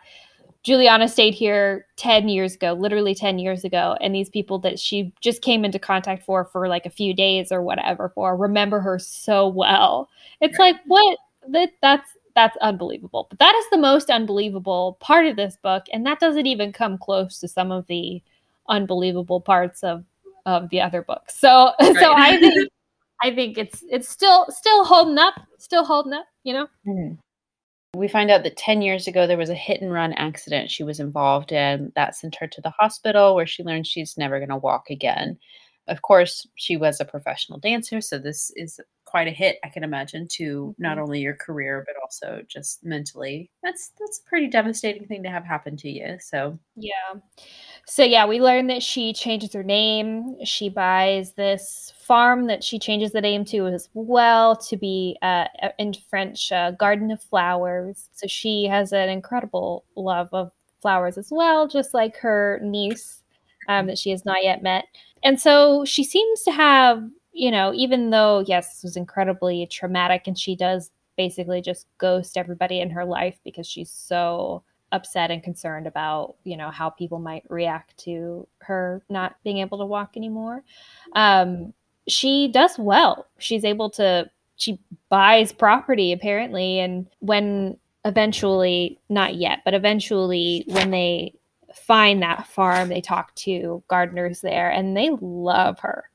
Juliana 0.64 1.08
stayed 1.08 1.34
here 1.34 1.86
10 1.96 2.28
years 2.28 2.54
ago, 2.56 2.72
literally 2.72 3.14
10 3.14 3.38
years 3.38 3.64
ago, 3.64 3.96
and 4.00 4.14
these 4.14 4.28
people 4.28 4.58
that 4.58 4.78
she 4.78 5.12
just 5.20 5.40
came 5.40 5.64
into 5.64 5.78
contact 5.78 6.24
for 6.24 6.46
for 6.46 6.66
like 6.68 6.84
a 6.84 6.90
few 6.90 7.14
days 7.14 7.52
or 7.52 7.62
whatever 7.62 8.10
for 8.10 8.36
remember 8.36 8.80
her 8.80 8.98
so 8.98 9.46
well. 9.46 10.08
It's 10.40 10.58
right. 10.58 10.74
like 10.74 10.82
what 10.86 11.18
that 11.48 11.70
that's 11.80 12.10
that's 12.34 12.56
unbelievable. 12.58 13.28
But 13.30 13.38
that 13.38 13.54
is 13.54 13.66
the 13.70 13.78
most 13.78 14.10
unbelievable 14.10 14.96
part 15.00 15.26
of 15.26 15.36
this 15.36 15.56
book 15.62 15.84
and 15.92 16.04
that 16.06 16.18
doesn't 16.18 16.46
even 16.46 16.72
come 16.72 16.98
close 16.98 17.38
to 17.38 17.48
some 17.48 17.70
of 17.70 17.86
the 17.86 18.20
unbelievable 18.68 19.40
parts 19.40 19.82
of 19.82 20.04
of 20.46 20.70
the 20.70 20.80
other 20.80 21.02
books. 21.02 21.38
So 21.38 21.72
right. 21.80 21.96
so 22.00 22.12
I 22.12 22.38
think 22.38 22.68
I 23.22 23.34
think 23.34 23.58
it's 23.58 23.84
it's 23.90 24.08
still 24.08 24.46
still 24.50 24.84
holding 24.84 25.18
up, 25.18 25.34
still 25.58 25.84
holding 25.84 26.12
up, 26.12 26.26
you 26.44 26.54
know. 26.54 26.66
Mm-hmm. 26.86 27.14
We 27.98 28.06
find 28.06 28.30
out 28.30 28.42
that 28.42 28.56
10 28.56 28.82
years 28.82 29.06
ago 29.06 29.26
there 29.26 29.38
was 29.38 29.50
a 29.50 29.54
hit 29.54 29.80
and 29.80 29.92
run 29.92 30.12
accident 30.12 30.70
she 30.70 30.84
was 30.84 31.00
involved 31.00 31.52
in 31.52 31.90
that 31.96 32.14
sent 32.14 32.36
her 32.36 32.46
to 32.46 32.60
the 32.60 32.70
hospital 32.70 33.34
where 33.34 33.46
she 33.46 33.64
learned 33.64 33.86
she's 33.86 34.18
never 34.18 34.38
going 34.38 34.50
to 34.50 34.56
walk 34.56 34.90
again. 34.90 35.38
Of 35.88 36.02
course, 36.02 36.46
she 36.56 36.76
was 36.76 37.00
a 37.00 37.06
professional 37.06 37.58
dancer, 37.58 38.02
so 38.02 38.18
this 38.18 38.52
is 38.56 38.78
quite 39.08 39.26
a 39.26 39.30
hit, 39.32 39.58
I 39.64 39.68
can 39.68 39.84
imagine, 39.84 40.28
to 40.32 40.74
not 40.78 40.92
mm-hmm. 40.92 41.02
only 41.02 41.20
your 41.20 41.34
career 41.34 41.84
but 41.86 41.96
also 42.02 42.42
just 42.46 42.84
mentally. 42.84 43.50
That's 43.62 43.92
that's 43.98 44.20
a 44.20 44.28
pretty 44.28 44.48
devastating 44.48 45.06
thing 45.06 45.22
to 45.22 45.30
have 45.30 45.44
happen 45.44 45.76
to 45.78 45.90
you. 45.90 46.18
So 46.20 46.58
yeah. 46.76 47.20
So 47.86 48.04
yeah, 48.04 48.26
we 48.26 48.40
learned 48.40 48.68
that 48.68 48.82
she 48.82 49.12
changes 49.12 49.54
her 49.54 49.62
name. 49.62 50.36
She 50.44 50.68
buys 50.68 51.32
this 51.32 51.92
farm 51.98 52.46
that 52.48 52.62
she 52.62 52.78
changes 52.78 53.12
the 53.12 53.20
name 53.20 53.44
to 53.46 53.66
as 53.66 53.88
well 53.94 54.56
to 54.56 54.76
be 54.76 55.16
uh, 55.22 55.46
in 55.78 55.94
French 56.10 56.52
uh, 56.52 56.72
Garden 56.72 57.10
of 57.10 57.22
Flowers. 57.22 58.10
So 58.12 58.26
she 58.26 58.64
has 58.64 58.92
an 58.92 59.08
incredible 59.08 59.84
love 59.96 60.28
of 60.32 60.52
flowers 60.82 61.16
as 61.18 61.28
well, 61.30 61.66
just 61.66 61.94
like 61.94 62.16
her 62.18 62.60
niece 62.62 63.22
um, 63.68 63.86
that 63.86 63.98
she 63.98 64.10
has 64.10 64.24
not 64.24 64.44
yet 64.44 64.62
met. 64.62 64.84
And 65.22 65.40
so 65.40 65.84
she 65.84 66.04
seems 66.04 66.42
to 66.42 66.52
have, 66.52 67.02
you 67.32 67.50
know, 67.50 67.72
even 67.74 68.10
though 68.10 68.44
yes, 68.46 68.74
this 68.74 68.82
was 68.82 68.96
incredibly 68.96 69.66
traumatic, 69.66 70.26
and 70.26 70.38
she 70.38 70.56
does 70.56 70.90
basically 71.16 71.60
just 71.60 71.86
ghost 71.98 72.36
everybody 72.36 72.80
in 72.80 72.90
her 72.90 73.04
life 73.04 73.38
because 73.44 73.66
she's 73.66 73.90
so 73.90 74.62
upset 74.92 75.30
and 75.30 75.42
concerned 75.42 75.86
about 75.86 76.36
you 76.44 76.56
know 76.56 76.70
how 76.70 76.88
people 76.88 77.18
might 77.18 77.42
react 77.50 77.96
to 77.98 78.46
her 78.60 79.02
not 79.10 79.36
being 79.44 79.58
able 79.58 79.78
to 79.78 79.86
walk 79.86 80.16
anymore. 80.16 80.62
Um, 81.12 81.74
she 82.06 82.48
does 82.48 82.78
well. 82.78 83.26
She's 83.38 83.64
able 83.64 83.90
to 83.90 84.30
she 84.58 84.78
buys 85.08 85.52
property 85.52 86.12
apparently 86.12 86.80
and 86.80 87.06
when 87.20 87.78
eventually 88.04 88.98
not 89.08 89.36
yet 89.36 89.60
but 89.64 89.72
eventually 89.72 90.64
when 90.68 90.90
they 90.90 91.32
find 91.74 92.22
that 92.22 92.46
farm 92.46 92.88
they 92.88 93.00
talk 93.00 93.34
to 93.34 93.82
gardeners 93.88 94.40
there 94.40 94.70
and 94.70 94.96
they 94.96 95.10
love 95.20 95.78
her 95.78 96.07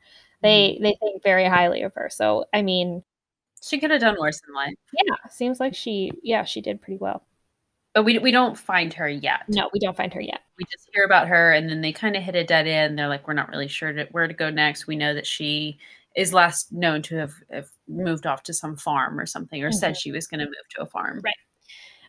they 0.44 0.70
mm-hmm. 0.70 0.84
they 0.84 0.96
think 1.00 1.24
very 1.24 1.46
highly 1.46 1.82
of 1.82 1.94
her 1.96 2.10
so 2.12 2.46
i 2.54 2.62
mean 2.62 3.04
she 3.62 3.80
could 3.80 3.92
have 3.92 4.02
done 4.02 4.18
worse 4.20 4.42
in 4.48 4.54
life 4.54 4.74
yeah 4.94 5.16
seems 5.30 5.60
like 5.60 5.74
she 5.74 6.12
yeah 6.22 6.44
she 6.44 6.62
did 6.62 6.82
pretty 6.82 6.98
well 6.98 7.24
but 7.94 8.04
we 8.04 8.18
we 8.18 8.32
don't 8.32 8.58
find 8.58 8.92
her 8.94 9.08
yet. 9.08 9.42
No, 9.48 9.70
we 9.72 9.80
don't 9.80 9.96
find 9.96 10.14
her 10.14 10.22
yet. 10.22 10.42
We 10.58 10.66
just 10.72 10.90
hear 10.94 11.06
about 11.06 11.28
her, 11.28 11.54
and 11.54 11.70
then 11.70 11.82
they 11.82 11.92
kind 11.92 12.16
of 12.16 12.24
hit 12.24 12.36
a 12.36 12.44
dead 12.44 12.68
end. 12.68 12.98
They're 12.98 13.08
like, 13.08 13.28
we're 13.28 13.34
not 13.34 13.50
really 13.50 13.68
sure 13.68 13.94
to, 13.94 14.08
where 14.12 14.28
to 14.28 14.34
go 14.34 14.50
next. 14.50 14.88
We 14.88 14.96
know 14.96 15.14
that 15.14 15.28
she 15.28 15.78
is 16.16 16.34
last 16.34 16.72
known 16.72 17.02
to 17.04 17.18
have, 17.18 17.34
have 17.52 17.70
moved 17.88 18.26
off 18.26 18.44
to 18.44 18.54
some 18.54 18.76
farm 18.78 19.20
or 19.20 19.26
something, 19.28 19.64
or 19.64 19.70
mm-hmm. 19.70 19.78
said 19.78 19.98
she 19.98 20.12
was 20.12 20.26
going 20.28 20.40
to 20.40 20.46
move 20.46 20.54
to 20.72 20.82
a 20.82 20.86
farm. 20.88 21.22
Right. 21.24 21.36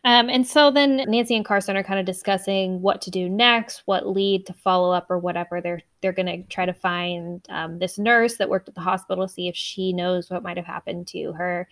Um, 0.05 0.29
and 0.29 0.47
so 0.47 0.69
then 0.69 0.97
Nancy 1.07 1.35
and 1.35 1.43
Carson 1.43 1.75
are 1.75 1.83
kind 1.83 1.99
of 1.99 2.05
discussing 2.05 2.79
what 2.81 3.01
to 3.01 3.11
do 3.11 3.27
next, 3.27 3.81
what 3.85 4.07
lead 4.07 4.45
to 4.45 4.53
follow 4.53 4.91
up 4.91 5.07
or 5.09 5.17
whatever. 5.17 5.59
They're 5.59 5.81
they're 6.01 6.13
going 6.13 6.27
to 6.27 6.43
try 6.47 6.67
to 6.67 6.73
find 6.73 7.43
um, 7.49 7.79
this 7.79 7.97
nurse 7.97 8.37
that 8.37 8.49
worked 8.49 8.69
at 8.69 8.75
the 8.75 8.81
hospital, 8.81 9.27
see 9.27 9.47
if 9.47 9.55
she 9.55 9.91
knows 9.91 10.29
what 10.29 10.43
might 10.43 10.57
have 10.57 10.65
happened 10.67 11.07
to 11.07 11.33
her. 11.33 11.67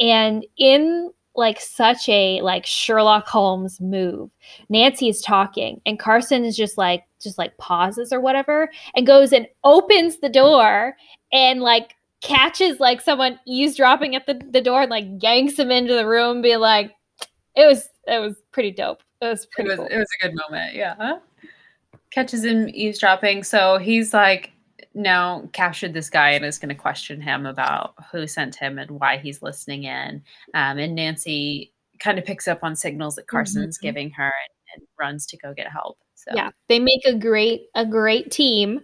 And 0.00 0.46
in 0.56 1.12
like 1.36 1.60
such 1.60 2.08
a 2.08 2.40
like 2.40 2.64
Sherlock 2.64 3.26
Holmes 3.26 3.80
move. 3.80 4.30
Nancy 4.68 5.08
is 5.08 5.20
talking 5.20 5.80
and 5.84 5.98
Carson 5.98 6.44
is 6.44 6.56
just 6.56 6.78
like 6.78 7.04
just 7.20 7.38
like 7.38 7.56
pauses 7.58 8.12
or 8.12 8.20
whatever 8.20 8.70
and 8.94 9.06
goes 9.06 9.32
and 9.32 9.48
opens 9.64 10.18
the 10.18 10.28
door 10.28 10.96
and 11.32 11.60
like 11.60 11.96
catches 12.20 12.78
like 12.78 13.00
someone 13.00 13.38
eavesdropping 13.46 14.14
at 14.14 14.26
the, 14.26 14.40
the 14.50 14.60
door 14.60 14.82
and 14.82 14.90
like 14.90 15.06
yanks 15.20 15.58
him 15.58 15.70
into 15.70 15.92
the 15.92 16.06
room 16.06 16.40
be 16.40 16.56
like 16.56 16.92
it 17.56 17.66
was 17.66 17.88
it 18.06 18.18
was 18.18 18.36
pretty 18.52 18.70
dope. 18.70 19.02
It 19.20 19.26
was 19.26 19.46
pretty 19.46 19.70
it 19.70 19.78
was, 19.78 19.78
cool. 19.78 19.86
it 19.86 19.98
was 19.98 20.08
a 20.20 20.26
good 20.26 20.36
moment, 20.48 20.74
yeah. 20.74 21.18
Catches 22.10 22.44
him 22.44 22.68
eavesdropping. 22.68 23.42
So 23.42 23.78
he's 23.78 24.12
like 24.12 24.52
now 24.94 25.48
captured 25.52 25.92
this 25.92 26.10
guy 26.10 26.30
and 26.30 26.44
is 26.44 26.58
going 26.58 26.68
to 26.68 26.74
question 26.74 27.20
him 27.20 27.46
about 27.46 27.94
who 28.12 28.26
sent 28.26 28.54
him 28.54 28.78
and 28.78 28.90
why 28.92 29.16
he's 29.16 29.42
listening 29.42 29.84
in. 29.84 30.22
Um, 30.54 30.78
and 30.78 30.94
Nancy 30.94 31.72
kind 31.98 32.18
of 32.18 32.24
picks 32.24 32.46
up 32.48 32.60
on 32.62 32.76
signals 32.76 33.16
that 33.16 33.26
Carson's 33.26 33.78
mm-hmm. 33.78 33.86
giving 33.86 34.10
her 34.10 34.24
and, 34.24 34.82
and, 34.82 34.88
runs 34.98 35.26
to 35.26 35.36
go 35.36 35.54
get 35.54 35.68
help. 35.68 35.98
So 36.14 36.32
yeah, 36.34 36.50
they 36.68 36.78
make 36.78 37.04
a 37.04 37.14
great 37.14 37.66
a 37.74 37.84
great 37.84 38.30
team. 38.30 38.82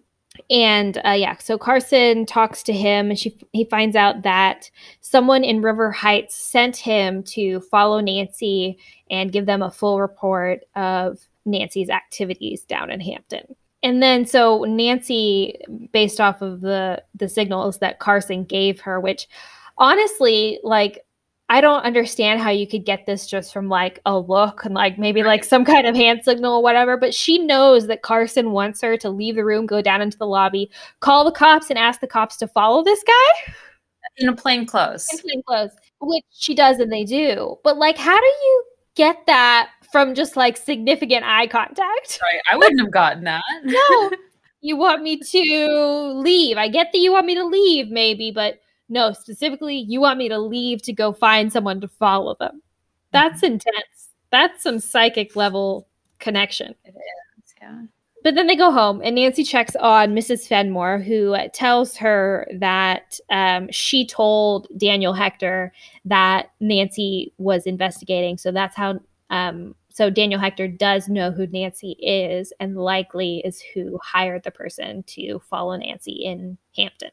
And 0.49 1.01
uh, 1.05 1.11
yeah, 1.11 1.37
so 1.39 1.59
Carson 1.59 2.27
talks 2.27 2.63
to 2.65 2.73
him, 2.73 3.11
and 3.11 3.19
she 3.19 3.37
he 3.53 3.65
finds 3.65 3.97
out 3.97 4.23
that 4.23 4.71
someone 5.01 5.45
in 5.45 5.63
River 5.63 5.91
Heights 5.91 6.37
sent 6.37 6.77
him 6.77 7.23
to 7.25 7.61
follow 7.61 8.01
Nancy 8.01 8.79
and 9.11 9.33
give 9.33 9.47
them 9.47 9.63
a 9.63 9.71
full 9.71 10.01
report 10.01 10.61
of 10.77 11.19
Nancy's 11.45 11.91
activities 11.91 12.65
down 12.65 12.91
in 12.91 13.01
Hampton. 13.01 13.57
And 13.83 14.03
then 14.03 14.27
so 14.27 14.65
Nancy, 14.65 15.61
based 15.93 16.21
off 16.21 16.43
of 16.43 16.61
the 16.61 17.03
the 17.15 17.29
signals 17.29 17.79
that 17.79 17.99
Carson 17.99 18.45
gave 18.45 18.81
her, 18.81 19.01
which 19.01 19.29
honestly, 19.79 20.61
like 20.63 21.05
I 21.51 21.61
don't 21.61 21.83
understand 21.83 22.41
how 22.41 22.51
you 22.51 22.67
could 22.67 22.87
get 22.87 23.05
this 23.05 23.27
just 23.27 23.53
from 23.53 23.69
like 23.69 24.01
a 24.07 24.19
look 24.19 24.65
and 24.65 24.73
like 24.73 24.99
maybe 24.99 25.23
like 25.23 25.45
some 25.45 25.65
kind 25.65 25.87
of 25.87 25.95
hand 25.95 26.23
signal 26.25 26.55
or 26.55 26.63
whatever. 26.63 26.97
But 26.97 27.13
she 27.13 27.39
knows 27.39 27.89
that 27.89 28.03
Carson 28.03 28.53
wants 28.53 28.81
her 28.81 28.97
to 28.97 29.11
leave 29.11 29.35
the 29.35 29.45
room, 29.45 29.67
go 29.67 29.83
down 29.83 30.01
into 30.01 30.17
the 30.17 30.27
lobby, 30.27 30.71
call 31.01 31.25
the 31.25 31.33
cops, 31.33 31.69
and 31.69 31.79
ask 31.79 32.01
the 32.01 32.07
cops 32.07 32.37
to 32.39 32.49
follow 32.49 32.83
this 32.83 33.03
guy 33.05 33.53
in 34.17 34.29
a 34.29 34.35
plain 34.35 34.65
clothes. 34.65 35.09
In 35.13 35.19
plain 35.19 35.43
clothes, 35.47 35.73
which 36.01 36.25
she 36.31 36.55
does 36.55 36.79
and 36.79 36.91
they 36.91 37.05
do. 37.05 37.59
But 37.65 37.77
like, 37.77 37.99
how 37.99 38.19
do 38.19 38.27
you 38.27 38.65
get 38.95 39.27
that 39.27 39.71
from 39.91 40.15
just 40.15 40.37
like 40.37 40.57
significant 40.57 41.25
eye 41.25 41.47
contact. 41.47 42.19
Right. 42.23 42.41
I 42.51 42.57
wouldn't 42.57 42.81
have 42.81 42.91
gotten 42.91 43.25
that. 43.25 43.43
no. 43.65 44.11
You 44.63 44.77
want 44.77 45.03
me 45.03 45.19
to 45.19 46.13
leave. 46.17 46.59
I 46.59 46.69
get 46.69 46.89
that 46.93 46.99
you 46.99 47.13
want 47.13 47.25
me 47.25 47.35
to 47.35 47.47
leave, 47.47 47.89
maybe, 47.89 48.31
but 48.31 48.61
no, 48.91 49.13
specifically, 49.13 49.77
you 49.77 50.01
want 50.01 50.19
me 50.19 50.29
to 50.29 50.39
leave 50.39 50.83
to 50.83 50.93
go 50.93 51.13
find 51.13 51.53
someone 51.53 51.81
to 51.81 51.89
follow 51.89 52.37
them. 52.39 52.61
That's 53.13 53.37
mm-hmm. 53.37 53.55
intense. 53.55 54.11
That's 54.31 54.63
some 54.63 54.81
psychic 54.81 55.37
level 55.37 55.89
connection. 56.19 56.75
It 56.85 56.91
is, 56.91 57.55
yeah. 57.63 57.83
But 58.23 58.35
then 58.35 58.49
they 58.49 58.57
go 58.57 58.71
home, 58.71 59.01
and 59.03 59.15
Nancy 59.15 59.45
checks 59.45 59.75
on 59.77 60.15
Mrs. 60.15 60.47
Fenmore, 60.47 60.99
who 60.99 61.35
tells 61.55 61.97
her 61.97 62.47
that 62.59 63.19
um, 63.31 63.69
she 63.71 64.07
told 64.07 64.69
Daniel 64.77 65.15
Hector 65.15 65.73
that 66.05 66.51
Nancy 66.61 67.33
was 67.39 67.65
investigating. 67.65 68.37
So 68.37 68.53
that's 68.53 68.77
how 68.77 69.01
um, 69.31 69.75
so 69.89 70.11
Daniel 70.11 70.41
Hector 70.41 70.69
does 70.69 71.09
know 71.09 71.31
who 71.31 71.47
Nancy 71.47 71.93
is 72.01 72.53
and 72.61 72.77
likely 72.77 73.43
is 73.45 73.63
who 73.75 73.99
hired 74.03 74.43
the 74.43 74.51
person 74.51 75.03
to 75.05 75.41
follow 75.49 75.77
Nancy 75.77 76.13
in 76.13 76.59
Hampton. 76.77 77.11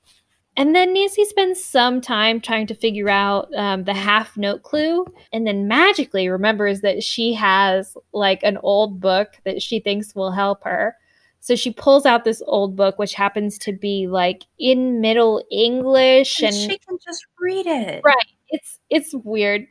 And 0.58 0.76
then 0.76 0.93
Nancy 0.93 1.24
spends 1.24 1.64
some 1.64 2.01
time 2.01 2.41
trying 2.41 2.68
to 2.68 2.76
figure 2.76 3.10
out 3.10 3.47
um, 3.55 3.84
the 3.84 3.93
half 3.93 4.36
note 4.36 4.64
clue, 4.64 5.05
and 5.32 5.45
then 5.45 5.68
magically 5.68 6.28
remembers 6.28 6.82
that 6.82 7.03
she 7.03 7.34
has 7.36 7.95
like 8.12 8.41
an 8.43 8.58
old 8.64 8.99
book 8.99 9.34
that 9.45 9.62
she 9.62 9.80
thinks 9.80 10.16
will 10.16 10.32
help 10.32 10.64
her. 10.64 10.95
So 11.39 11.55
she 11.55 11.72
pulls 11.72 12.05
out 12.08 12.26
this 12.26 12.41
old 12.47 12.76
book, 12.76 12.97
which 12.97 13.14
happens 13.14 13.58
to 13.60 13.72
be 13.72 14.08
like 14.08 14.43
in 14.60 14.99
Middle 14.99 15.43
English, 15.51 16.39
and, 16.41 16.47
and 16.47 16.72
she 16.72 16.78
can 16.80 16.97
just 17.05 17.26
read 17.39 17.68
it. 17.68 18.01
Right? 18.03 18.18
It's 18.49 18.80
it's 18.89 19.14
weird 19.14 19.68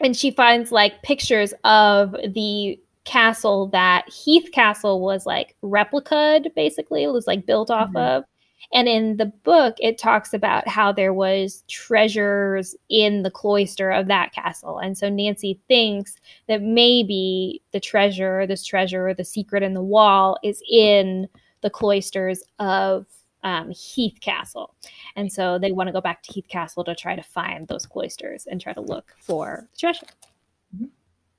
and 0.00 0.16
she 0.16 0.30
finds 0.30 0.70
like 0.72 1.02
pictures 1.02 1.52
of 1.64 2.12
the 2.12 2.80
castle 3.04 3.68
that 3.68 4.08
Heath 4.08 4.50
Castle 4.52 5.00
was 5.00 5.26
like 5.26 5.56
replicated, 5.62 6.54
basically. 6.54 7.02
It 7.04 7.12
was 7.12 7.26
like 7.26 7.46
built 7.46 7.70
off 7.70 7.90
Mhm. 7.90 8.00
of. 8.18 8.24
And 8.72 8.88
in 8.88 9.16
the 9.16 9.26
book, 9.26 9.76
it 9.80 9.98
talks 9.98 10.34
about 10.34 10.68
how 10.68 10.92
there 10.92 11.14
was 11.14 11.64
treasures 11.68 12.76
in 12.88 13.22
the 13.22 13.30
cloister 13.30 13.90
of 13.90 14.06
that 14.08 14.32
castle. 14.32 14.78
And 14.78 14.96
so 14.96 15.08
Nancy 15.08 15.60
thinks 15.68 16.16
that 16.48 16.62
maybe 16.62 17.62
the 17.72 17.80
treasure, 17.80 18.46
this 18.46 18.64
treasure, 18.64 19.08
or 19.08 19.14
the 19.14 19.24
secret 19.24 19.62
in 19.62 19.74
the 19.74 19.82
wall 19.82 20.38
is 20.42 20.62
in 20.70 21.28
the 21.62 21.70
cloisters 21.70 22.42
of 22.58 23.06
um, 23.42 23.70
Heath 23.70 24.18
Castle. 24.20 24.74
And 25.16 25.32
so 25.32 25.58
they 25.58 25.72
want 25.72 25.88
to 25.88 25.92
go 25.92 26.00
back 26.00 26.22
to 26.24 26.32
Heath 26.32 26.48
Castle 26.48 26.84
to 26.84 26.94
try 26.94 27.16
to 27.16 27.22
find 27.22 27.66
those 27.68 27.86
cloisters 27.86 28.46
and 28.46 28.60
try 28.60 28.72
to 28.72 28.80
look 28.80 29.14
for 29.20 29.68
the 29.72 29.78
treasure. 29.78 30.06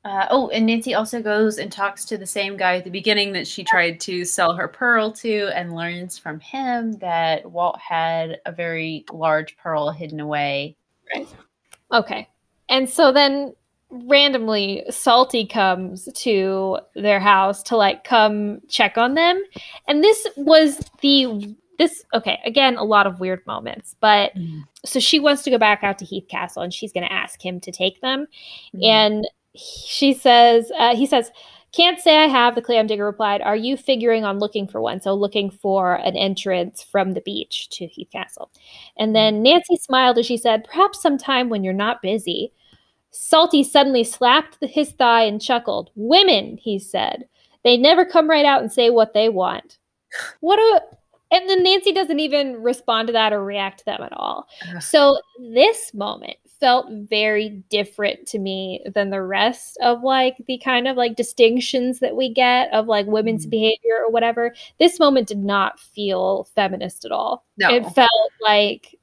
Uh, 0.06 0.28
oh, 0.30 0.48
and 0.50 0.66
Nancy 0.66 0.94
also 0.94 1.22
goes 1.22 1.58
and 1.58 1.72
talks 1.72 2.06
to 2.06 2.18
the 2.18 2.26
same 2.26 2.56
guy 2.56 2.78
at 2.78 2.86
the 2.86 2.90
beginning 2.90 3.34
that 3.34 3.46
she 3.46 3.66
tried 3.66 4.00
to 4.02 4.24
sell 4.24 4.54
her 4.54 4.68
pearl 4.68 5.12
to 5.12 5.50
and 5.54 5.76
learns 5.76 6.18
from 6.18 6.40
him 6.40 6.94
that 6.94 7.52
Walt 7.52 7.78
had 7.80 8.40
a 8.46 8.52
very 8.52 9.04
large 9.12 9.58
pearl 9.58 9.92
hidden 9.92 10.22
away. 10.22 10.78
Right. 11.14 11.28
Okay. 11.92 12.30
And 12.70 12.90
so 12.90 13.12
then 13.12 13.54
randomly 13.90 14.84
Salty 14.90 15.46
comes 15.46 16.08
to 16.14 16.78
their 16.96 17.20
house 17.20 17.64
to 17.64 17.76
like 17.76 18.04
come 18.04 18.62
check 18.70 18.98
on 18.98 19.16
them. 19.16 19.44
And 19.88 20.04
this 20.04 20.28
was 20.38 20.80
the 21.02 21.56
this 21.78 22.04
okay, 22.14 22.40
again 22.46 22.78
a 22.78 22.84
lot 22.84 23.08
of 23.08 23.20
weird 23.20 23.46
moments, 23.48 23.96
but 24.00 24.32
so 24.86 25.00
she 25.00 25.20
wants 25.20 25.44
to 25.44 25.50
go 25.50 25.58
back 25.58 25.84
out 25.84 25.98
to 26.00 26.06
Heath 26.06 26.28
Castle 26.30 26.62
and 26.62 26.74
she's 26.74 26.94
going 26.94 27.06
to 27.06 27.12
ask 27.12 27.44
him 27.44 27.60
to 27.62 27.72
take 27.72 28.00
them. 28.02 28.28
And 28.82 29.24
he- 29.24 29.30
she 29.60 30.14
says, 30.14 30.72
uh, 30.78 30.96
he 30.96 31.06
says, 31.06 31.32
can't 31.72 32.00
say 32.00 32.18
I 32.18 32.28
have, 32.28 32.56
the 32.56 32.62
clam 32.62 32.88
digger 32.88 33.06
replied. 33.06 33.42
Are 33.42 33.56
you 33.56 33.78
figuring 33.78 34.26
on 34.26 34.40
looking 34.40 34.68
for 34.68 34.82
one? 34.82 35.02
So 35.02 35.14
looking 35.14 35.52
for 35.52 35.96
an 35.96 36.16
entrance 36.16 36.82
from 36.82 37.14
the 37.14 37.22
beach 37.22 37.70
to 37.70 37.86
Heath 37.86 38.10
Castle. 38.12 38.50
And 38.98 39.16
then 39.16 39.44
Nancy 39.44 39.76
smiled 39.76 40.18
as 40.18 40.26
she 40.26 40.38
said, 40.38 40.64
Perhaps 40.64 41.02
sometime 41.02 41.50
when 41.50 41.64
you're 41.64 41.74
not 41.74 42.02
busy. 42.02 42.54
Salty 43.12 43.64
suddenly 43.64 44.04
slapped 44.04 44.58
his 44.62 44.92
thigh 44.92 45.24
and 45.24 45.42
chuckled. 45.42 45.92
Women, 45.96 46.58
he 46.58 46.80
said. 46.80 47.28
They 47.64 47.78
never 47.78 48.06
come 48.06 48.30
right 48.30 48.46
out 48.46 48.62
and 48.62 48.72
say 48.72 48.90
what 48.90 49.14
they 49.14 49.30
want. 49.30 49.78
What 50.40 50.58
a. 50.58 50.82
And 51.32 51.48
then 51.48 51.62
Nancy 51.62 51.92
doesn't 51.92 52.20
even 52.20 52.64
respond 52.64 53.08
to 53.08 53.14
that 53.14 53.34
or 53.34 53.44
react 53.44 53.80
to 53.80 53.86
them 53.86 54.02
at 54.02 54.14
all. 54.14 54.48
So 54.80 55.20
this 55.54 55.94
moment 55.94 56.38
felt 56.60 56.88
very 56.92 57.50
different 57.70 58.28
to 58.28 58.40
me 58.40 58.82
than 58.94 59.10
the 59.10 59.22
rest 59.22 59.78
of 59.82 60.04
like 60.04 60.36
the 60.48 60.58
kind 60.58 60.88
of 60.88 60.98
like 60.98 61.16
distinctions 61.16 62.00
that 62.00 62.16
we 62.16 62.34
get 62.34 62.72
of 62.74 62.88
like 62.88 63.08
women's 63.08 63.46
Mhm. 63.48 63.52
behavior 63.52 63.96
or 64.06 64.12
whatever. 64.12 64.54
This 64.80 65.00
moment 65.00 65.28
did 65.28 65.38
not 65.40 65.80
feel 65.80 66.44
feminist 66.56 67.06
at 67.06 67.12
all. 67.12 67.46
No. 67.58 67.70
It 67.74 67.86
felt 67.94 68.32
like 68.42 68.99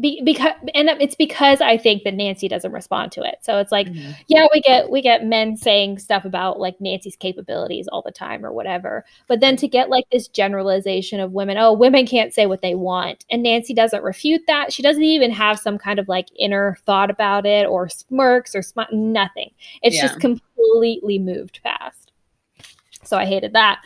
be, 0.00 0.22
because 0.24 0.52
and 0.74 0.88
it's 1.00 1.14
because 1.14 1.60
I 1.60 1.76
think 1.76 2.04
that 2.04 2.14
Nancy 2.14 2.48
doesn't 2.48 2.72
respond 2.72 3.12
to 3.12 3.22
it. 3.22 3.36
So 3.42 3.58
it's 3.58 3.70
like 3.72 3.86
Mhm. 3.88 4.14
yeah, 4.28 4.46
we 4.52 4.60
get 4.60 4.90
we 4.90 5.02
get 5.02 5.24
men 5.24 5.56
saying 5.56 5.98
stuff 5.98 6.24
about 6.24 6.58
like 6.58 6.80
Nancy's 6.80 7.16
capabilities 7.16 7.88
all 7.88 8.02
the 8.02 8.10
time 8.10 8.44
or 8.44 8.52
whatever. 8.52 9.04
But 9.28 9.40
then 9.40 9.56
to 9.56 9.68
get 9.68 9.90
like 9.90 10.04
this 10.10 10.28
generalization 10.28 11.20
of 11.20 11.32
women, 11.32 11.58
oh, 11.58 11.72
women 11.72 12.06
can't 12.06 12.32
say 12.32 12.46
what 12.46 12.62
they 12.62 12.74
want. 12.74 13.24
And 13.30 13.42
Nancy 13.42 13.74
doesn't 13.74 14.02
refute 14.02 14.42
that. 14.46 14.72
She 14.72 14.82
doesn't 14.82 15.02
even 15.02 15.30
have 15.30 15.58
some 15.58 15.78
kind 15.78 15.98
of 15.98 16.08
like 16.08 16.28
inner 16.38 16.76
thought 16.86 17.10
about 17.10 17.46
it 17.46 17.66
or 17.66 17.88
smirks 17.88 18.54
or 18.54 18.60
smi- 18.60 18.92
nothing. 18.92 19.50
It's 19.82 19.96
Yeah. 19.96 20.02
just 20.02 20.20
completely 20.20 21.18
moved 21.18 21.60
past. 21.62 22.12
So 23.02 23.16
I 23.16 23.24
hated 23.24 23.54
that. 23.54 23.80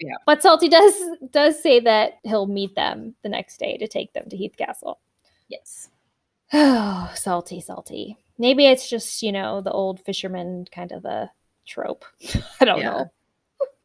Yeah. 0.00 0.14
But 0.26 0.42
Salty 0.42 0.68
does 0.68 0.94
does 1.32 1.60
say 1.62 1.80
that 1.80 2.18
he'll 2.24 2.46
meet 2.46 2.74
them 2.74 3.14
the 3.22 3.28
next 3.28 3.58
day 3.58 3.76
to 3.76 3.86
take 3.86 4.12
them 4.14 4.28
to 4.30 4.36
Heath 4.36 4.56
Castle. 4.56 4.98
Yes. 5.50 5.90
Oh, 6.52 7.12
salty, 7.16 7.60
salty. 7.60 8.16
Maybe 8.38 8.66
it's 8.66 8.88
just, 8.88 9.22
you 9.22 9.32
know, 9.32 9.60
the 9.60 9.72
old 9.72 10.00
fisherman 10.00 10.66
kind 10.72 10.92
of 10.92 11.04
a 11.04 11.30
trope. 11.66 12.04
I 12.60 12.64
don't 12.64 12.78
Yeah. 12.80 12.90
know. 12.90 13.10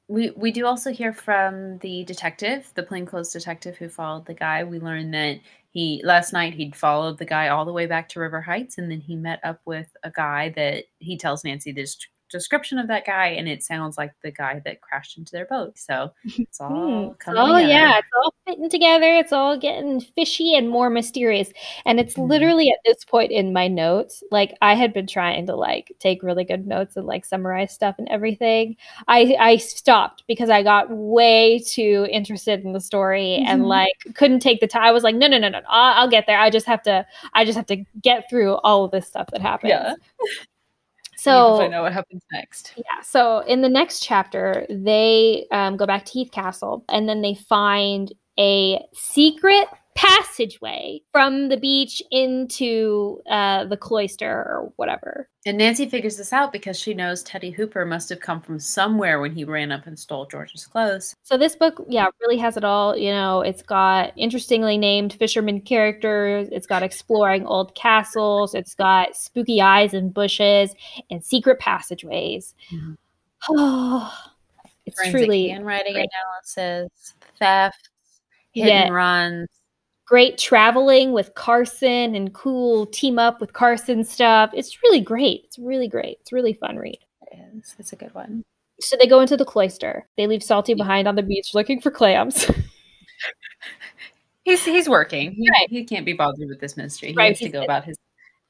We 0.08 0.30
we 0.32 0.52
do 0.52 0.68
also 0.68 0.92
hear 0.94 1.12
from 1.14 1.80
the 1.80 2.04
detective, 2.06 2.72
the 2.76 2.84
plainclothes 2.84 3.34
detective 3.34 3.76
who 3.78 3.90
followed 3.90 4.28
the 4.28 4.36
guy. 4.36 4.64
We 4.64 4.80
learned 4.80 5.14
that 5.16 5.40
he 5.72 6.02
last 6.06 6.32
night 6.32 6.54
he'd 6.54 6.76
followed 6.76 7.18
the 7.18 7.26
guy 7.26 7.48
all 7.48 7.66
the 7.66 7.74
way 7.74 7.88
back 7.88 8.08
to 8.10 8.20
River 8.20 8.40
Heights, 8.40 8.78
and 8.78 8.90
then 8.92 9.02
he 9.02 9.16
met 9.16 9.40
up 9.44 9.62
with 9.66 9.88
a 10.04 10.12
guy 10.12 10.50
that 10.58 10.84
he 11.00 11.18
tells 11.18 11.44
Nancy 11.44 11.72
this 11.72 11.96
description 12.38 12.78
of 12.78 12.88
that 12.90 13.06
guy, 13.06 13.28
and 13.28 13.48
it 13.48 13.64
sounds 13.64 13.98
like 13.98 14.12
the 14.24 14.32
guy 14.32 14.62
that 14.66 14.82
crashed 14.82 15.18
into 15.18 15.32
their 15.32 15.46
boat. 15.46 15.78
So 15.78 16.12
it's 16.38 16.60
all 16.62 17.16
coming 17.20 17.42
Oh 17.42 17.56
together. 17.60 17.68
yeah, 17.70 17.98
it's 17.98 18.08
all 18.24 18.34
fitting 18.48 18.70
together. 18.70 19.16
It's 19.16 19.34
all 19.34 19.58
getting 19.58 20.00
fishy 20.02 20.56
and 20.56 20.70
more 20.70 20.90
mysterious. 20.90 21.50
And 21.86 22.00
it's 22.00 22.16
Mhm. 22.16 22.30
literally 22.30 22.70
at 22.70 22.80
this 22.86 23.04
point 23.06 23.32
in 23.32 23.54
my 23.54 23.68
notes, 23.68 24.24
like 24.32 24.56
I 24.62 24.76
had 24.76 24.94
been 24.94 25.08
trying 25.08 25.46
to 25.48 25.56
like 25.56 25.92
take 26.00 26.22
really 26.24 26.44
good 26.44 26.68
notes 26.68 26.96
and 26.98 27.06
like 27.08 27.26
summarize 27.26 27.74
stuff 27.74 27.96
and 27.98 28.08
everything. 28.10 28.76
I 29.08 29.36
I 29.40 29.58
stopped 29.58 30.24
because 30.28 30.50
I 30.50 30.64
got 30.64 30.88
way 30.92 31.60
too 31.60 32.08
interested 32.12 32.64
in 32.66 32.74
the 32.74 32.80
story 32.82 33.36
and 33.46 33.64
Mhm. 33.64 33.68
like 33.68 33.94
couldn't 34.16 34.40
take 34.42 34.60
the 34.60 34.68
time. 34.68 34.84
I 34.84 34.92
was 34.92 35.04
like, 35.04 35.16
no, 35.16 35.28
no, 35.28 35.38
no, 35.38 35.50
no, 35.50 35.62
I'll, 35.70 36.04
I'll 36.04 36.10
get 36.10 36.26
there. 36.28 36.40
I 36.40 36.50
just 36.50 36.66
have 36.68 36.84
to. 36.84 37.06
I 37.34 37.46
just 37.46 37.56
have 37.58 37.66
to 37.68 37.84
get 38.02 38.30
through 38.30 38.56
all 38.58 38.84
of 38.86 38.92
this 38.92 39.08
stuff 39.08 39.28
that 39.32 39.42
happens. 39.42 39.70
Yeah. 39.72 39.94
So 41.26 41.62
I 41.62 41.68
know 41.68 41.82
what 41.82 41.94
happens 41.94 42.24
next. 42.32 42.74
yeah. 42.78 43.02
So 43.04 43.40
in 43.40 43.62
the 43.62 43.70
next 43.70 44.02
chapter, 44.02 44.66
they 44.70 45.46
um, 45.52 45.78
go 45.78 45.86
back 45.86 46.06
to 46.06 46.12
Heath 46.12 46.32
Castle 46.32 46.86
and 46.90 47.10
then 47.10 47.22
they 47.22 47.36
find 47.36 48.14
a 48.38 48.80
secret 48.94 49.68
passageway 49.96 51.02
from 51.12 51.50
the 51.50 51.58
beach 51.58 52.02
into 52.12 53.22
uh, 53.30 53.64
the 53.66 53.78
cloister 53.78 54.30
or 54.30 54.72
whatever. 54.76 55.28
And 55.46 55.58
Nancy 55.58 55.88
figures 55.88 56.18
this 56.18 56.34
out 56.34 56.52
because 56.52 56.78
she 56.80 56.94
knows 56.94 57.24
Teddy 57.24 57.50
Hooper 57.52 57.86
must 57.86 58.10
have 58.10 58.20
come 58.20 58.42
from 58.42 58.60
somewhere 58.60 59.20
when 59.22 59.32
he 59.34 59.44
ran 59.46 59.72
up 59.72 59.88
and 59.88 59.98
stole 59.98 60.26
George's 60.26 60.66
clothes. 60.68 61.16
So 61.24 61.38
this 61.38 61.56
book, 61.56 61.84
yeah, 61.88 62.08
really 62.22 62.38
has 62.38 62.58
it 62.58 62.64
all. 62.64 62.98
You 62.98 63.12
know, 63.12 63.42
it's 63.42 63.62
got 63.62 64.12
interestingly 64.18 64.78
named 64.78 65.14
fisherman 65.14 65.62
characters. 65.62 66.50
It's 66.52 66.68
got 66.68 66.84
exploring 66.84 67.46
old 67.46 67.74
castles. 67.76 68.54
It's 68.54 68.76
got 68.76 69.16
spooky 69.16 69.62
eyes 69.62 69.94
and 69.94 70.14
bushes 70.14 70.76
and 71.10 71.24
secret 71.24 71.60
passageways. 71.60 72.54
Mhm. 72.72 72.98
Oh, 73.48 74.12
it's 74.88 74.98
Forensic 75.00 75.20
truly 75.20 75.50
handwriting 75.50 75.94
great. 75.94 76.10
analysis, 76.58 77.14
theft, 77.38 77.90
hit 78.54 78.68
Yeah. 78.68 78.84
and 78.86 78.94
runs. 78.96 79.48
Great 80.06 80.38
traveling 80.38 81.12
with 81.14 81.34
Carson 81.36 82.16
and 82.16 82.34
cool 82.34 82.86
team 82.88 83.18
up 83.20 83.42
with 83.42 83.54
Carson 83.54 84.04
stuff. 84.04 84.52
It's 84.54 84.82
really 84.84 85.02
great. 85.02 85.42
It's 85.46 85.58
really 85.60 85.88
great. 85.88 86.18
It's 86.22 86.32
a 86.32 86.36
really 86.36 86.54
fun 86.54 86.78
read. 86.78 87.00
It 87.32 87.40
is. 87.56 87.76
It's 87.80 87.92
a 87.94 87.96
good 87.96 88.14
one. 88.14 88.44
So 88.82 88.98
they 88.98 89.08
go 89.08 89.22
into 89.22 89.38
the 89.38 89.46
cloister. 89.46 90.08
They 90.18 90.28
leave 90.28 90.44
Salty 90.44 90.74
behind 90.74 91.08
on 91.08 91.16
the 91.16 91.24
beach 91.24 91.52
looking 91.54 91.80
for 91.82 91.92
clams. 91.92 92.50
He's 94.44 94.64
he's 94.64 94.88
working. 94.88 95.32
He, 95.32 95.50
Right. 95.50 95.68
he 95.70 95.84
can't 95.86 96.06
be 96.06 96.14
bothered 96.14 96.48
with 96.48 96.60
this 96.60 96.78
mystery. 96.78 97.10
He 97.10 97.16
Right, 97.16 97.30
needs 97.30 97.40
to 97.40 97.50
go 97.50 97.64
about 97.64 97.84
his 97.84 97.98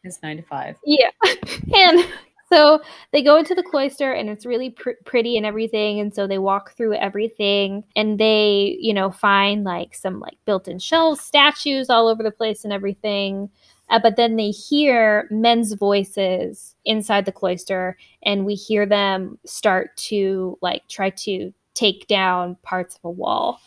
his 0.03 0.19
nine 0.21 0.35
to 0.37 0.43
five. 0.43 0.75
yeah. 0.85 1.09
and 1.73 2.05
so 2.47 2.79
they 3.11 3.23
go 3.23 3.37
into 3.37 3.55
the 3.55 3.63
cloister 3.63 4.11
and 4.11 4.29
it's 4.29 4.45
really 4.45 4.69
pr- 4.69 4.91
pretty 5.05 5.37
and 5.37 5.45
everything 5.45 5.99
and 5.99 6.13
so 6.13 6.27
they 6.27 6.37
walk 6.37 6.75
through 6.75 6.93
everything 6.95 7.83
and 7.95 8.19
they 8.19 8.77
you 8.79 8.93
know 8.93 9.11
find 9.11 9.63
like 9.63 9.95
some 9.95 10.19
like 10.19 10.37
built-in 10.45 10.79
shelves 10.79 11.21
statues 11.21 11.89
all 11.89 12.07
over 12.07 12.23
the 12.23 12.31
place 12.31 12.63
and 12.63 12.73
everything 12.73 13.49
uh, 13.89 13.99
but 13.99 14.15
then 14.15 14.35
they 14.35 14.49
hear 14.49 15.27
men's 15.29 15.73
voices 15.73 16.75
inside 16.85 17.25
the 17.25 17.31
cloister 17.31 17.97
and 18.23 18.45
we 18.45 18.55
hear 18.55 18.85
them 18.85 19.37
start 19.45 19.95
to 19.97 20.57
like 20.61 20.87
try 20.87 21.09
to 21.09 21.53
take 21.73 22.07
down 22.07 22.55
parts 22.63 22.95
of 22.95 23.01
a 23.03 23.09
wall 23.09 23.59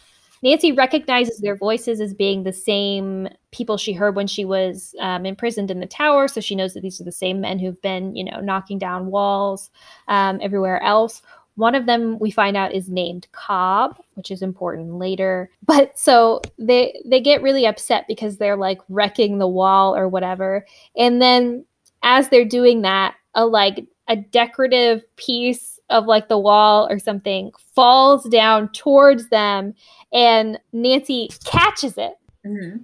Nancy 0.42 0.72
recognizes 0.72 1.38
their 1.38 1.56
voices 1.56 2.00
as 2.00 2.14
being 2.14 2.42
the 2.42 2.52
same 2.52 3.28
people 3.50 3.76
she 3.76 3.92
heard 3.92 4.14
when 4.14 4.26
she 4.26 4.44
was 4.44 4.94
um, 5.00 5.26
imprisoned 5.26 5.70
in 5.70 5.80
the 5.80 5.86
tower. 5.86 6.28
So 6.28 6.40
she 6.40 6.54
knows 6.54 6.74
that 6.74 6.80
these 6.80 7.00
are 7.00 7.04
the 7.04 7.12
same 7.12 7.40
men 7.40 7.58
who've 7.58 7.80
been, 7.82 8.14
you 8.14 8.24
know, 8.24 8.40
knocking 8.40 8.78
down 8.78 9.06
walls 9.06 9.70
um, 10.06 10.38
everywhere 10.42 10.82
else. 10.82 11.22
One 11.56 11.74
of 11.74 11.86
them 11.86 12.20
we 12.20 12.30
find 12.30 12.56
out 12.56 12.72
is 12.72 12.88
named 12.88 13.26
Cobb, 13.32 13.98
which 14.14 14.30
is 14.30 14.42
important 14.42 14.94
later. 14.94 15.50
But 15.66 15.98
so 15.98 16.40
they 16.56 17.02
they 17.04 17.20
get 17.20 17.42
really 17.42 17.66
upset 17.66 18.04
because 18.06 18.36
they're 18.36 18.56
like 18.56 18.80
wrecking 18.88 19.38
the 19.38 19.48
wall 19.48 19.96
or 19.96 20.08
whatever. 20.08 20.64
And 20.96 21.20
then 21.20 21.64
as 22.04 22.28
they're 22.28 22.44
doing 22.44 22.82
that, 22.82 23.16
a 23.34 23.44
like 23.44 23.84
a 24.06 24.16
decorative 24.16 25.02
piece 25.16 25.77
of 25.90 26.06
like 26.06 26.28
the 26.28 26.38
wall 26.38 26.88
or 26.90 26.98
something 26.98 27.52
falls 27.74 28.24
down 28.28 28.68
towards 28.70 29.28
them 29.28 29.74
and 30.12 30.58
Nancy 30.72 31.30
catches 31.44 31.96
it. 31.96 32.14
Mm-hmm. 32.46 32.78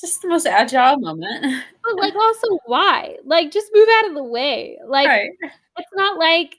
Just 0.00 0.22
the 0.22 0.28
most 0.28 0.46
agile 0.46 0.98
moment. 0.98 1.62
But 1.82 1.96
like 1.96 2.14
also 2.14 2.58
why? 2.66 3.16
Like 3.24 3.50
just 3.50 3.70
move 3.72 3.88
out 3.98 4.08
of 4.08 4.14
the 4.14 4.22
way. 4.22 4.78
Like 4.86 5.08
right. 5.08 5.30
it's 5.42 5.90
not 5.94 6.18
like 6.18 6.58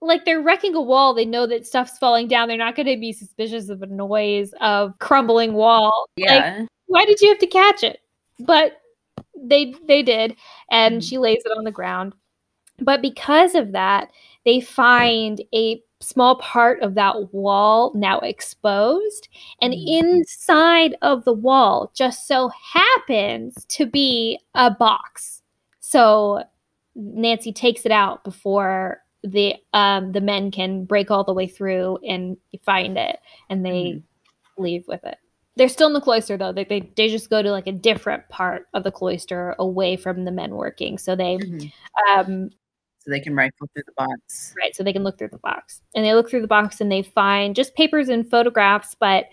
like 0.00 0.24
they're 0.24 0.40
wrecking 0.40 0.74
a 0.74 0.80
wall. 0.80 1.12
They 1.12 1.26
know 1.26 1.46
that 1.46 1.66
stuff's 1.66 1.98
falling 1.98 2.26
down. 2.26 2.48
They're 2.48 2.56
not 2.56 2.74
going 2.74 2.86
to 2.86 2.96
be 2.96 3.12
suspicious 3.12 3.68
of 3.68 3.82
a 3.82 3.86
noise 3.86 4.54
of 4.62 4.98
crumbling 4.98 5.52
wall. 5.52 6.06
Yeah. 6.16 6.60
Like, 6.60 6.68
why 6.86 7.04
did 7.04 7.20
you 7.20 7.28
have 7.28 7.38
to 7.40 7.46
catch 7.46 7.84
it? 7.84 8.00
But 8.38 8.80
they 9.36 9.74
they 9.86 10.02
did, 10.02 10.36
and 10.70 10.96
Mhm. 10.96 11.08
she 11.08 11.18
lays 11.18 11.42
it 11.44 11.56
on 11.56 11.64
the 11.64 11.70
ground. 11.70 12.14
But 12.78 13.02
because 13.02 13.54
of 13.54 13.72
that, 13.72 14.10
they 14.44 14.60
find 14.60 15.42
a 15.54 15.82
small 16.00 16.36
part 16.36 16.80
of 16.82 16.94
that 16.94 17.32
wall 17.34 17.92
now 17.94 18.18
exposed, 18.20 19.28
and 19.60 19.74
Mhm. 19.74 19.84
inside 19.86 20.96
of 21.02 21.24
the 21.24 21.32
wall 21.32 21.90
just 21.94 22.26
so 22.26 22.50
happens 22.72 23.64
to 23.66 23.86
be 23.86 24.38
a 24.54 24.70
box. 24.70 25.42
So 25.80 26.42
Nancy 26.94 27.52
takes 27.52 27.84
it 27.86 27.92
out 27.92 28.24
before 28.24 29.02
the 29.22 29.54
um 29.74 30.12
the 30.12 30.20
men 30.22 30.50
can 30.50 30.84
break 30.86 31.10
all 31.10 31.24
the 31.24 31.34
way 31.34 31.46
through 31.46 31.98
and 32.08 32.38
find 32.64 32.96
it 32.96 33.18
and 33.50 33.64
they 33.66 33.70
Mhm. 33.70 34.02
leave 34.56 34.88
with 34.88 35.04
it. 35.04 35.18
They're 35.56 35.68
still 35.68 35.88
in 35.88 35.92
the 35.92 36.00
cloister 36.00 36.38
though. 36.38 36.52
They, 36.52 36.64
they 36.64 36.80
they 36.96 37.08
just 37.08 37.28
go 37.28 37.42
to 37.42 37.50
like 37.50 37.66
a 37.66 37.72
different 37.72 38.26
part 38.30 38.66
of 38.72 38.82
the 38.84 38.90
cloister 38.92 39.54
away 39.58 39.96
from 39.96 40.24
the 40.24 40.32
men 40.32 40.54
working. 40.54 40.96
So 40.96 41.14
they 41.14 41.36
Mhm. 41.36 41.72
um 42.10 42.50
They 43.10 43.20
can 43.20 43.34
rifle 43.34 43.68
through 43.74 43.82
the 43.86 43.92
box. 43.96 44.54
right 44.56 44.74
so 44.74 44.82
they 44.82 44.92
can 44.92 45.04
look 45.04 45.18
through 45.18 45.28
the 45.28 45.38
box. 45.38 45.82
And 45.94 46.04
they 46.04 46.14
look 46.14 46.30
through 46.30 46.42
the 46.42 46.46
box 46.46 46.80
and 46.80 46.90
they 46.90 47.02
find 47.02 47.54
just 47.54 47.74
papers 47.74 48.08
and 48.08 48.28
photographs, 48.28 48.94
but 48.98 49.26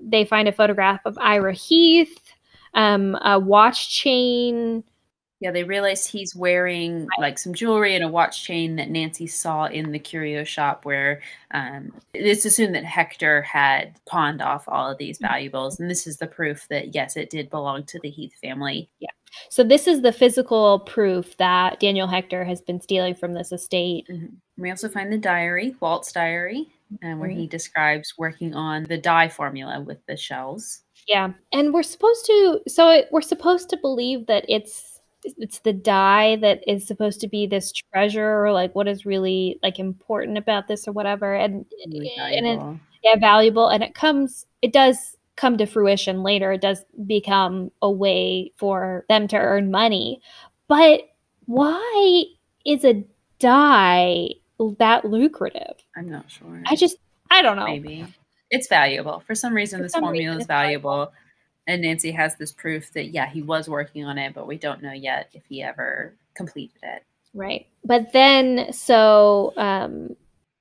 they 0.00 0.24
find 0.24 0.48
a 0.48 0.52
photograph 0.52 1.00
of 1.04 1.18
Ira 1.18 1.52
Heath, 1.52 2.18
um 2.74 3.16
a 3.16 3.38
watch 3.38 3.90
chain, 3.90 4.82
Yeah, 5.44 5.50
they 5.50 5.62
realize 5.62 6.06
he's 6.06 6.34
wearing 6.34 7.06
like 7.18 7.38
some 7.38 7.52
jewelry 7.52 7.94
and 7.94 8.02
a 8.02 8.08
watch 8.08 8.42
chain 8.44 8.76
that 8.76 8.88
Nancy 8.88 9.26
saw 9.26 9.66
in 9.66 9.92
the 9.92 9.98
curio 9.98 10.42
shop 10.42 10.86
where 10.86 11.20
um, 11.50 11.92
it's 12.14 12.46
assumed 12.46 12.74
that 12.74 12.84
Hector 12.86 13.42
had 13.42 13.94
pawned 14.06 14.40
off 14.40 14.64
all 14.66 14.90
of 14.90 14.96
these 14.96 15.18
Mhm. 15.18 15.28
valuables. 15.28 15.78
And 15.78 15.90
this 15.90 16.06
is 16.06 16.16
the 16.16 16.26
proof 16.26 16.66
that, 16.68 16.94
yes, 16.94 17.18
it 17.18 17.28
did 17.28 17.50
belong 17.50 17.84
to 17.84 18.00
the 18.00 18.08
Heath 18.08 18.32
family. 18.40 18.88
Yeah. 19.00 19.10
So 19.50 19.62
this 19.62 19.86
is 19.86 20.00
the 20.00 20.12
physical 20.12 20.78
proof 20.78 21.36
that 21.36 21.78
Daniel 21.78 22.06
Hector 22.06 22.42
has 22.44 22.62
been 22.62 22.80
stealing 22.80 23.14
from 23.14 23.34
this 23.34 23.52
estate. 23.52 24.06
Mhm. 24.08 24.36
We 24.56 24.70
also 24.70 24.88
find 24.88 25.12
the 25.12 25.18
diary, 25.18 25.76
Walt's 25.78 26.10
diary, 26.10 26.68
uh, 27.04 27.16
where 27.16 27.28
Mhm. 27.28 27.36
he 27.36 27.46
describes 27.48 28.14
working 28.16 28.54
on 28.54 28.84
the 28.84 28.96
dye 28.96 29.28
formula 29.28 29.82
with 29.82 29.98
the 30.06 30.16
shells. 30.16 30.84
Yeah, 31.06 31.34
and 31.52 31.74
we're 31.74 31.82
supposed 31.82 32.24
to. 32.24 32.62
So 32.66 32.88
it, 32.88 33.08
we're 33.10 33.20
supposed 33.20 33.68
to 33.68 33.76
believe 33.76 34.24
that 34.28 34.46
it's 34.48 34.93
it's 35.38 35.60
the 35.60 35.72
dye 35.72 36.36
that 36.36 36.60
is 36.66 36.86
supposed 36.86 37.20
to 37.20 37.28
be 37.28 37.46
this 37.46 37.72
treasure, 37.72 38.44
or 38.44 38.52
like 38.52 38.74
what 38.74 38.88
is 38.88 39.06
really 39.06 39.58
like 39.62 39.78
important 39.78 40.38
about 40.38 40.68
this, 40.68 40.86
or 40.86 40.92
whatever. 40.92 41.34
And 41.34 41.64
Really 41.86 42.12
eh, 42.16 42.38
and 42.38 42.46
it, 42.46 42.80
yeah, 43.02 43.16
valuable, 43.18 43.68
and 43.68 43.82
it 43.82 43.94
comes. 43.94 44.46
It 44.62 44.72
does 44.72 45.16
come 45.36 45.58
to 45.58 45.66
fruition 45.66 46.22
later. 46.22 46.52
It 46.52 46.60
does 46.60 46.84
become 47.06 47.70
a 47.82 47.90
way 47.90 48.52
for 48.56 49.04
them 49.08 49.28
to 49.28 49.36
earn 49.36 49.70
money, 49.70 50.20
but 50.68 51.00
why 51.46 52.24
is 52.64 52.84
a 52.84 53.04
dye 53.38 54.28
that 54.78 55.04
lucrative? 55.04 55.76
I'm 55.96 56.08
not 56.08 56.30
sure. 56.30 56.62
I 56.66 56.76
just 56.76 56.96
I 57.30 57.42
don't 57.42 57.56
know. 57.56 57.66
Maybe. 57.66 58.06
It's 58.50 58.68
valuable. 58.68 59.22
For 59.26 59.34
some 59.34 59.52
reason, 59.54 59.80
For 59.80 59.82
this 59.84 59.92
some 59.92 60.02
formula 60.02 60.28
reason 60.28 60.40
is 60.42 60.46
valuable. 60.46 60.90
valuable. 60.90 61.12
And 61.66 61.82
Nancy 61.82 62.10
has 62.12 62.36
this 62.36 62.52
proof 62.52 62.92
that, 62.92 63.08
yeah, 63.08 63.26
he 63.26 63.40
was 63.42 63.68
working 63.68 64.04
on 64.04 64.18
it, 64.18 64.34
but 64.34 64.46
we 64.46 64.58
don't 64.58 64.82
know 64.82 64.92
yet 64.92 65.30
if 65.32 65.44
he 65.48 65.62
ever 65.62 66.14
completed 66.34 66.78
it. 66.82 67.04
Right. 67.32 67.66
But 67.84 68.12
then 68.12 68.72
so 68.72 69.52
um 69.56 70.14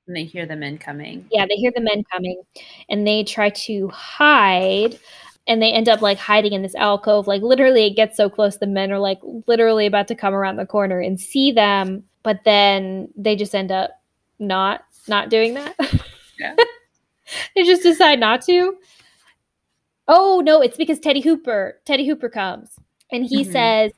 And 0.07 0.15
they 0.15 0.23
hear 0.23 0.45
the 0.45 0.55
men 0.55 0.77
coming. 0.77 1.27
yeah, 1.31 1.45
they 1.47 1.55
hear 1.55 1.71
the 1.75 1.81
men 1.81 2.03
coming 2.11 2.41
and 2.89 3.05
they 3.05 3.23
try 3.23 3.49
to 3.49 3.87
hide 3.89 4.97
and 5.45 5.61
they 5.61 5.73
end 5.73 5.89
up 5.89 6.01
like 6.01 6.17
hiding 6.17 6.53
in 6.53 6.61
this 6.61 6.75
alcove. 6.75 7.27
Like 7.27 7.41
literally 7.41 7.85
it 7.87 7.95
gets 7.95 8.15
so 8.17 8.29
close 8.29 8.57
the 8.57 8.65
men 8.67 8.91
are 8.91 8.99
like 8.99 9.19
literally 9.47 9.85
about 9.85 10.07
to 10.07 10.15
come 10.15 10.33
around 10.33 10.55
the 10.55 10.65
corner 10.65 10.99
and 10.99 11.19
see 11.19 11.51
them, 11.51 12.03
but 12.23 12.43
then 12.45 13.09
they 13.17 13.35
just 13.35 13.53
end 13.53 13.71
up 13.71 14.01
not 14.39 14.85
not 15.07 15.29
doing 15.29 15.53
that. 15.55 15.75
Yeah. 16.39 16.55
they 17.55 17.63
just 17.63 17.83
decide 17.83 18.19
not 18.19 18.41
to. 18.43 18.77
Oh 20.07 20.41
no, 20.45 20.61
it's 20.61 20.77
because 20.77 20.99
Teddy 20.99 21.21
Hooper, 21.21 21.79
Teddy 21.85 22.05
Hooper 22.07 22.29
comes 22.29 22.75
and 23.11 23.25
he 23.25 23.43
Mhm. 23.43 23.51
says, 23.51 23.91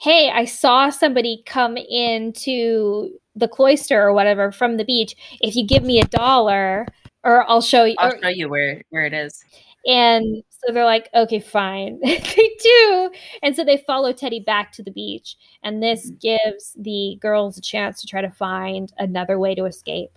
"Hey, 0.00 0.30
I 0.30 0.44
saw 0.46 0.90
somebody 0.90 1.42
come 1.46 1.76
into 1.76 3.18
the 3.36 3.48
cloister 3.48 4.00
or 4.02 4.12
whatever 4.12 4.52
from 4.52 4.76
the 4.76 4.84
beach. 4.84 5.14
If 5.40 5.54
you 5.56 5.66
give 5.66 5.82
me 5.84 6.00
a 6.00 6.04
dollar, 6.06 6.86
or 7.24 7.48
I'll 7.48 7.60
show 7.62 7.84
you." 7.84 7.94
I'll 7.98 8.12
or- 8.14 8.22
show 8.22 8.28
you 8.28 8.48
where, 8.48 8.82
where 8.90 9.04
it 9.04 9.12
is. 9.12 9.44
and 9.86 10.42
so 10.50 10.72
they're 10.72 10.84
like, 10.84 11.08
"Okay, 11.14 11.40
fine." 11.40 11.98
they 12.02 12.50
do, 12.62 13.10
and 13.42 13.56
so 13.56 13.64
they 13.64 13.78
follow 13.78 14.12
Teddy 14.12 14.40
back 14.40 14.72
to 14.72 14.82
the 14.82 14.90
beach, 14.90 15.36
and 15.62 15.82
this 15.82 16.10
Mhm. 16.10 16.20
gives 16.20 16.74
the 16.78 17.16
girls 17.20 17.56
a 17.58 17.62
chance 17.62 18.00
to 18.00 18.06
try 18.06 18.20
to 18.22 18.30
find 18.30 18.92
another 18.98 19.38
way 19.38 19.54
to 19.54 19.64
escape. 19.66 20.10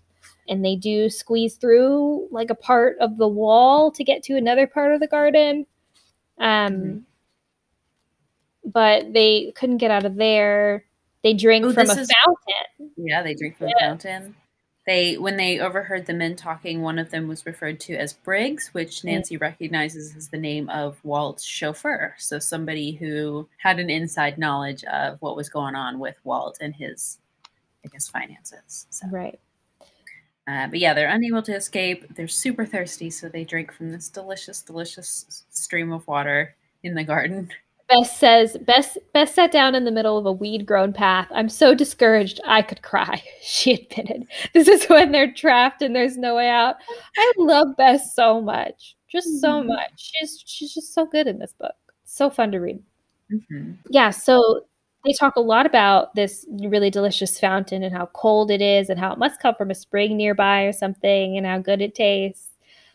And 0.49 0.63
they 0.63 0.75
do 0.75 1.09
squeeze 1.09 1.55
through 1.55 2.27
like 2.31 2.49
a 2.49 2.55
part 2.55 2.97
of 2.99 3.17
the 3.17 3.27
wall 3.27 3.91
to 3.91 4.03
get 4.03 4.23
to 4.23 4.35
another 4.35 4.67
part 4.67 4.93
of 4.93 4.99
the 4.99 5.07
garden. 5.07 5.65
Um, 6.37 6.73
Mhm. 6.73 7.03
but 8.65 9.13
they 9.13 9.51
couldn't 9.55 9.77
get 9.77 9.91
out 9.91 10.05
of 10.05 10.15
there. 10.15 10.85
They 11.23 11.33
drink 11.33 11.65
Ooh, 11.65 11.73
from 11.73 11.89
a 11.89 11.93
is- 11.93 12.11
fountain. 12.23 12.91
Yeah, 12.97 13.21
they 13.23 13.33
drink 13.35 13.57
from 13.57 13.67
a 13.67 13.79
fountain. 13.79 14.35
They 14.85 15.17
when 15.17 15.37
they 15.37 15.59
overheard 15.61 16.05
the 16.07 16.13
men 16.13 16.35
talking, 16.35 16.81
one 16.81 16.99
of 16.99 17.09
them 17.09 17.29
was 17.29 17.45
referred 17.45 17.79
to 17.81 17.95
as 17.95 18.11
Briggs, 18.11 18.73
which 18.73 19.05
Nancy 19.05 19.37
recognizes 19.37 20.13
as 20.17 20.27
the 20.27 20.37
name 20.37 20.67
of 20.69 20.99
Walt's 21.05 21.45
chauffeur. 21.45 22.15
So 22.17 22.37
somebody 22.39 22.91
who 22.91 23.47
had 23.59 23.79
an 23.79 23.89
inside 23.89 24.37
knowledge 24.37 24.83
of 24.83 25.21
what 25.21 25.37
was 25.37 25.47
going 25.47 25.75
on 25.75 25.99
with 25.99 26.17
Walt 26.25 26.57
and 26.59 26.75
his, 26.75 27.17
I 27.85 27.87
guess, 27.87 28.09
finances. 28.09 28.87
So, 28.89 29.07
Right. 29.07 29.39
Uh, 30.47 30.67
but 30.67 30.79
yeah, 30.79 30.93
they're 30.93 31.09
unable 31.09 31.41
to 31.43 31.55
escape. 31.55 32.05
They're 32.15 32.27
super 32.27 32.65
thirsty, 32.65 33.09
so 33.09 33.29
they 33.29 33.43
drink 33.43 33.71
from 33.71 33.91
this 33.91 34.09
delicious, 34.09 34.61
delicious 34.61 35.43
stream 35.49 35.91
of 35.91 36.07
water 36.07 36.55
in 36.83 36.95
the 36.95 37.03
garden. 37.03 37.49
Bess 37.89 38.17
says, 38.17 38.57
Bess, 38.61 38.97
Bess 39.13 39.35
sat 39.35 39.51
down 39.51 39.75
in 39.75 39.83
the 39.83 39.91
middle 39.91 40.17
of 40.17 40.25
a 40.25 40.31
weed 40.31 40.65
grown 40.65 40.93
path. 40.93 41.27
I'm 41.31 41.49
so 41.49 41.75
discouraged 41.75 42.39
I 42.45 42.61
could 42.61 42.81
cry, 42.81 43.21
she 43.41 43.73
admitted. 43.73 44.25
This 44.53 44.67
is 44.69 44.85
when 44.85 45.11
they're 45.11 45.33
trapped 45.33 45.81
and 45.81 45.93
there's 45.95 46.17
no 46.17 46.35
way 46.35 46.49
out. 46.49 46.77
I 47.17 47.33
love 47.37 47.67
Bess 47.77 48.15
so 48.15 48.41
much. 48.41 48.95
Just 49.11 49.41
so 49.41 49.61
Mhm. 49.61 49.67
much. 49.67 49.91
She's 49.97 50.41
she's 50.45 50.73
just 50.73 50.93
so 50.93 51.05
good 51.05 51.27
in 51.27 51.39
this 51.39 51.53
book. 51.59 51.75
So 52.05 52.29
fun 52.29 52.51
to 52.53 52.59
read. 52.59 52.81
hmm 53.49 53.73
Yeah, 53.89 54.09
so 54.11 54.65
they 55.03 55.13
talk 55.13 55.35
a 55.35 55.41
lot 55.41 55.65
about 55.65 56.15
this 56.15 56.45
really 56.49 56.89
delicious 56.89 57.39
fountain 57.39 57.83
and 57.83 57.95
how 57.95 58.07
cold 58.13 58.49
it 58.49 58.61
is 58.61 58.89
and 58.89 58.99
how 58.99 59.11
it 59.11 59.19
must 59.19 59.41
come 59.41 59.55
from 59.55 59.71
a 59.71 59.75
spring 59.75 60.15
nearby 60.17 60.63
or 60.63 60.73
something 60.73 61.37
and 61.37 61.45
how 61.45 61.57
good 61.59 61.81
it 61.81 61.93
tastes. 61.95 62.49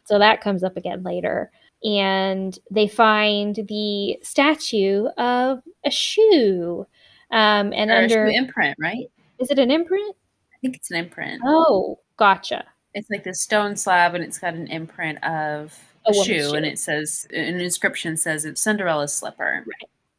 So 0.05 0.19
that 0.19 0.41
comes 0.41 0.65
up 0.65 0.77
again 0.77 1.03
later. 1.03 1.51
And 1.85 2.59
they 2.71 2.89
find 2.89 3.55
the 3.69 4.19
statue 4.23 5.07
of 5.19 5.63
a 5.85 5.91
shoe. 5.91 6.87
Um, 7.31 7.73
and 7.75 7.91
Or 7.91 7.97
under 7.97 8.29
shoe 8.31 8.37
imprint, 8.37 8.77
right? 8.81 9.11
is 9.39 9.51
it 9.51 9.59
an 9.59 9.71
imprint? 9.71 10.17
I 10.53 10.57
think 10.61 10.77
it's 10.77 10.91
an 10.91 10.97
imprint. 10.97 11.41
Oh, 11.45 12.01
gotcha. 12.17 12.65
It's 12.95 13.09
like 13.11 13.23
this 13.23 13.41
stone 13.41 13.77
slab, 13.77 14.15
and 14.15 14.25
it's 14.25 14.39
got 14.39 14.55
an 14.55 14.67
imprint 14.67 15.23
of 15.23 15.79
A 16.07 16.11
a, 16.11 16.13
woman's 16.13 16.27
shoe, 16.27 16.55
and 16.55 16.67
it 16.67 16.79
says 16.79 17.29
an 17.33 17.61
inscription 17.61 18.17
says 18.17 18.45
it's 18.45 18.63
Cinderella's 18.63 19.13
slipper. 19.13 19.65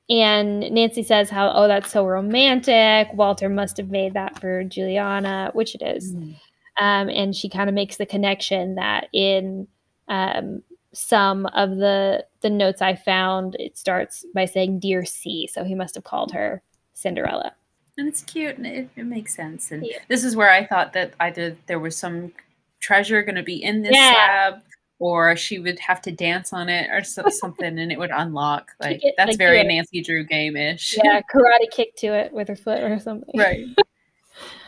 And 0.10 0.62
Nancy 0.72 1.04
says 1.04 1.30
how, 1.30 1.52
oh, 1.54 1.68
that's 1.68 1.92
so 1.92 2.06
romantic. 2.06 3.14
Walter 3.14 3.48
must 3.48 3.78
have 3.78 3.90
made 3.90 4.14
that 4.16 4.40
for 4.40 4.64
Juliana, 4.64 5.52
which 5.54 5.76
it 5.76 5.82
is. 5.82 6.14
Mhm. 6.14 6.36
um, 6.82 7.10
and 7.10 7.36
she 7.36 7.50
kind 7.50 7.68
of 7.70 7.76
makes 7.76 7.98
the 7.98 8.06
connection 8.06 8.76
that 8.76 9.10
in 9.12 9.68
um, 10.08 10.64
some 10.94 11.46
of 11.48 11.76
the 11.76 12.26
the 12.42 12.50
notes 12.50 12.82
I 12.82 12.96
found, 12.96 13.56
it 13.60 13.78
starts 13.78 14.26
by 14.34 14.46
saying 14.46 14.80
"Dear 14.80 15.04
C," 15.06 15.46
so 15.46 15.64
he 15.64 15.76
must 15.76 15.94
have 15.96 16.04
called 16.06 16.32
her 16.32 16.62
Cinderella. 16.94 17.54
And 17.98 18.08
it's 18.08 18.22
cute, 18.24 18.58
and 18.58 18.66
it, 18.66 18.90
it 18.96 19.04
makes 19.06 19.36
sense. 19.36 19.72
And 19.72 19.86
Yeah. 19.86 19.98
this 20.08 20.24
is 20.24 20.36
where 20.38 20.50
I 20.50 20.66
thought 20.66 20.94
that 20.94 21.14
either 21.20 21.56
there 21.68 21.80
was 21.80 21.96
some 21.98 22.32
treasure 22.80 23.22
going 23.24 23.36
to 23.36 23.44
be 23.44 23.62
in 23.62 23.82
this 23.84 23.92
Yeah. 23.94 24.52
slab, 24.52 24.62
or 25.00 25.36
she 25.36 25.60
would 25.60 25.80
have 25.80 26.02
to 26.04 26.12
dance 26.12 26.54
on 26.54 26.70
it, 26.70 26.90
or 26.92 27.04
so, 27.04 27.28
something, 27.30 27.80
and 27.80 27.92
it 27.92 27.98
would 27.98 28.12
unlock. 28.12 28.72
Like 28.82 29.04
it, 29.04 29.16
that's 29.18 29.30
like, 29.30 29.38
very. 29.38 29.64
Nancy 29.64 30.02
Drew 30.02 30.24
game-ish. 30.26 30.98
Yeah, 31.04 31.22
karate 31.34 31.72
kick 31.72 31.96
to 31.98 32.08
it 32.08 32.32
with 32.32 32.48
her 32.50 32.56
foot 32.56 32.82
or 32.84 33.00
something. 33.00 33.38
right. 33.40 33.66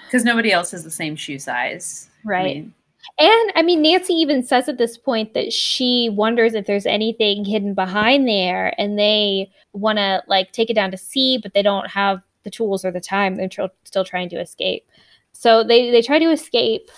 Because 0.05 0.25
nobody 0.25 0.51
else 0.51 0.71
has 0.71 0.83
the 0.83 0.91
same 0.91 1.15
shoe 1.15 1.39
size. 1.39 2.09
I 2.25 2.27
Right. 2.27 2.55
mean, 2.57 2.73
And 3.17 3.51
I 3.55 3.61
mean, 3.61 3.81
Nancy 3.81 4.13
even 4.13 4.43
says 4.43 4.67
at 4.67 4.77
this 4.77 4.97
point 4.97 5.33
that 5.35 5.53
she 5.53 6.09
wonders 6.09 6.53
if 6.53 6.65
there's 6.67 6.85
anything 6.85 7.45
hidden 7.45 7.73
behind 7.73 8.27
there, 8.27 8.73
and 8.77 8.99
they 8.99 9.49
want 9.71 9.99
to 9.99 10.21
like 10.27 10.51
take 10.51 10.69
it 10.69 10.73
down 10.73 10.91
to 10.91 10.97
see, 10.97 11.37
but 11.37 11.53
they 11.53 11.61
don't 11.61 11.87
have 11.89 12.21
the 12.43 12.49
tools 12.49 12.83
or 12.83 12.91
the 12.91 12.99
time. 12.99 13.35
They're 13.35 13.47
tr- 13.47 13.63
still 13.85 14.03
trying 14.03 14.27
to 14.29 14.41
escape. 14.41 14.85
So 15.31 15.63
they 15.63 15.91
they 15.91 16.01
try 16.01 16.19
to 16.19 16.29
escape, 16.29 16.91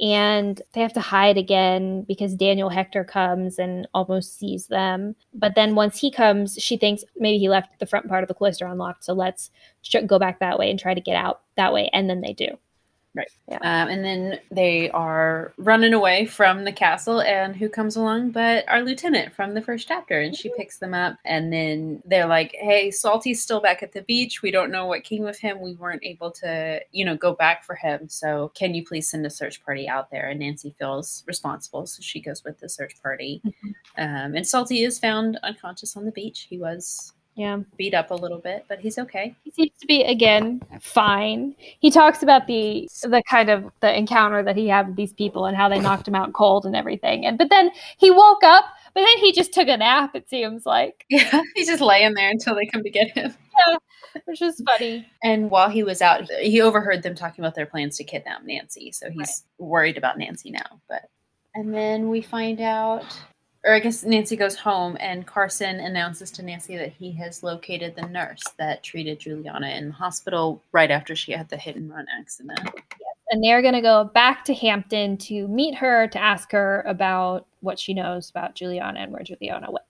and 0.00 0.60
they 0.72 0.80
have 0.80 0.92
to 0.94 1.00
hide 1.00 1.36
again 1.36 2.02
because 2.02 2.34
Daniel 2.34 2.70
Hector 2.70 3.04
comes 3.04 3.58
and 3.58 3.86
almost 3.94 4.38
sees 4.38 4.66
them. 4.66 5.14
But 5.34 5.54
then 5.54 5.74
once 5.74 5.98
he 5.98 6.10
comes, 6.10 6.54
she 6.54 6.76
thinks 6.76 7.04
maybe 7.16 7.38
he 7.38 7.48
left 7.48 7.78
the 7.78 7.86
front 7.86 8.08
part 8.08 8.24
of 8.24 8.28
the 8.28 8.34
cloister 8.34 8.66
unlocked, 8.66 9.04
so 9.04 9.12
let's 9.12 9.50
go 10.06 10.18
back 10.18 10.40
that 10.40 10.58
way 10.58 10.70
and 10.70 10.78
try 10.78 10.94
to 10.94 11.00
get 11.00 11.16
out 11.16 11.42
that 11.56 11.72
way. 11.72 11.90
And 11.92 12.08
then 12.08 12.20
they 12.20 12.32
do. 12.32 12.58
Right. 13.14 13.30
Yeah. 13.46 13.56
Um, 13.56 13.88
and 13.90 14.02
then 14.02 14.40
they 14.50 14.90
are 14.90 15.52
running 15.58 15.92
away 15.92 16.24
from 16.24 16.64
the 16.64 16.72
castle, 16.72 17.20
and 17.20 17.54
who 17.54 17.68
comes 17.68 17.94
along 17.94 18.30
but 18.30 18.66
our 18.68 18.82
lieutenant 18.82 19.34
from 19.34 19.52
the 19.52 19.60
first 19.60 19.86
chapter, 19.86 20.20
and 20.20 20.34
she 20.34 20.48
mm-hmm. 20.48 20.56
picks 20.56 20.78
them 20.78 20.94
up. 20.94 21.18
And 21.26 21.52
then 21.52 22.02
they're 22.06 22.26
like, 22.26 22.54
"Hey, 22.58 22.90
Salty's 22.90 23.42
still 23.42 23.60
back 23.60 23.82
at 23.82 23.92
the 23.92 24.02
beach. 24.02 24.40
We 24.40 24.50
don't 24.50 24.70
know 24.70 24.86
what 24.86 25.04
came 25.04 25.26
of 25.26 25.36
him. 25.36 25.60
We 25.60 25.74
weren't 25.74 26.04
able 26.04 26.30
to, 26.32 26.80
you 26.92 27.04
know, 27.04 27.16
go 27.16 27.34
back 27.34 27.64
for 27.64 27.74
him. 27.74 28.08
So 28.08 28.50
can 28.54 28.74
you 28.74 28.84
please 28.84 29.10
send 29.10 29.26
a 29.26 29.30
search 29.30 29.62
party 29.62 29.86
out 29.86 30.10
there?" 30.10 30.30
And 30.30 30.40
Nancy 30.40 30.74
feels 30.78 31.22
responsible, 31.26 31.86
so 31.86 32.00
she 32.00 32.20
goes 32.20 32.42
with 32.44 32.60
the 32.60 32.68
search 32.68 32.94
party. 33.02 33.42
Mm-hmm. 33.44 33.70
Um, 33.98 34.34
and 34.36 34.46
Salty 34.46 34.84
is 34.84 34.98
found 34.98 35.38
unconscious 35.42 35.98
on 35.98 36.06
the 36.06 36.12
beach. 36.12 36.46
He 36.48 36.56
was 36.56 37.12
yeah. 37.34 37.58
beat 37.76 37.94
up 37.94 38.10
a 38.10 38.14
little 38.14 38.38
bit 38.38 38.64
but 38.68 38.78
he's 38.78 38.98
okay. 38.98 39.34
He 39.44 39.50
seems 39.50 39.72
to 39.80 39.86
be 39.86 40.02
again 40.02 40.60
fine. 40.80 41.54
He 41.58 41.90
talks 41.90 42.22
about 42.22 42.46
the 42.46 42.88
the 43.02 43.22
kind 43.28 43.48
of 43.48 43.70
the 43.80 43.96
encounter 43.96 44.42
that 44.42 44.56
he 44.56 44.68
had 44.68 44.88
with 44.88 44.96
these 44.96 45.12
people 45.12 45.46
and 45.46 45.56
how 45.56 45.68
they 45.68 45.80
knocked 45.80 46.08
him 46.08 46.14
out 46.14 46.32
cold 46.32 46.66
and 46.66 46.76
everything. 46.76 47.24
And 47.26 47.38
but 47.38 47.50
then 47.50 47.70
he 47.98 48.10
woke 48.10 48.44
up 48.44 48.64
but 48.94 49.00
then 49.00 49.18
he 49.18 49.32
just 49.32 49.52
took 49.52 49.68
a 49.68 49.76
nap 49.76 50.14
it 50.14 50.28
seems 50.28 50.66
like. 50.66 51.04
Yeah 51.10 51.42
he's 51.54 51.68
just 51.68 51.82
laying 51.82 52.14
there 52.14 52.30
until 52.30 52.54
they 52.54 52.66
come 52.66 52.82
to 52.82 52.90
get 52.90 53.16
him. 53.16 53.34
Yeah 53.66 53.76
which 54.26 54.42
is 54.42 54.62
funny. 54.66 55.06
And 55.22 55.50
while 55.50 55.70
he 55.70 55.82
was 55.82 56.02
out 56.02 56.30
he 56.30 56.60
overheard 56.60 57.02
them 57.02 57.14
talking 57.14 57.42
about 57.42 57.54
their 57.54 57.66
plans 57.66 57.96
to 57.96 58.04
kidnap 58.04 58.44
nancy. 58.44 58.92
So 58.92 59.10
he's 59.10 59.44
right. 59.58 59.66
worried 59.66 59.98
about 59.98 60.18
nancy 60.18 60.50
now 60.50 60.80
but 60.88 61.02
and 61.54 61.74
then 61.74 62.08
we 62.08 62.22
find 62.22 62.60
out 62.60 63.04
or 63.64 63.74
I 63.74 63.78
guess 63.78 64.02
Nancy 64.02 64.36
goes 64.36 64.56
home 64.56 64.96
and 64.98 65.26
Carson 65.26 65.78
announces 65.80 66.30
to 66.32 66.42
Nancy 66.42 66.76
that 66.76 66.92
he 66.92 67.12
has 67.12 67.42
located 67.42 67.94
the 67.94 68.08
nurse 68.08 68.42
that 68.58 68.82
treated 68.82 69.20
Juliana 69.20 69.68
in 69.68 69.88
the 69.88 69.94
hospital 69.94 70.62
right 70.72 70.90
after 70.90 71.14
she 71.14 71.32
had 71.32 71.48
the 71.48 71.56
hit 71.56 71.76
and 71.76 71.90
run 71.90 72.06
accident. 72.18 72.58
Yes. 72.64 72.84
And 73.30 73.42
they're 73.42 73.62
going 73.62 73.74
to 73.74 73.80
go 73.80 74.04
back 74.04 74.44
to 74.46 74.54
Hampton 74.54 75.16
to 75.18 75.46
meet 75.48 75.76
her 75.76 76.08
to 76.08 76.18
ask 76.18 76.50
her 76.52 76.82
about 76.82 77.46
what 77.60 77.78
she 77.78 77.94
knows 77.94 78.30
about 78.30 78.54
Juliana 78.54 79.00
and 79.00 79.12
where 79.12 79.22
Juliana 79.22 79.70
went. 79.70 79.86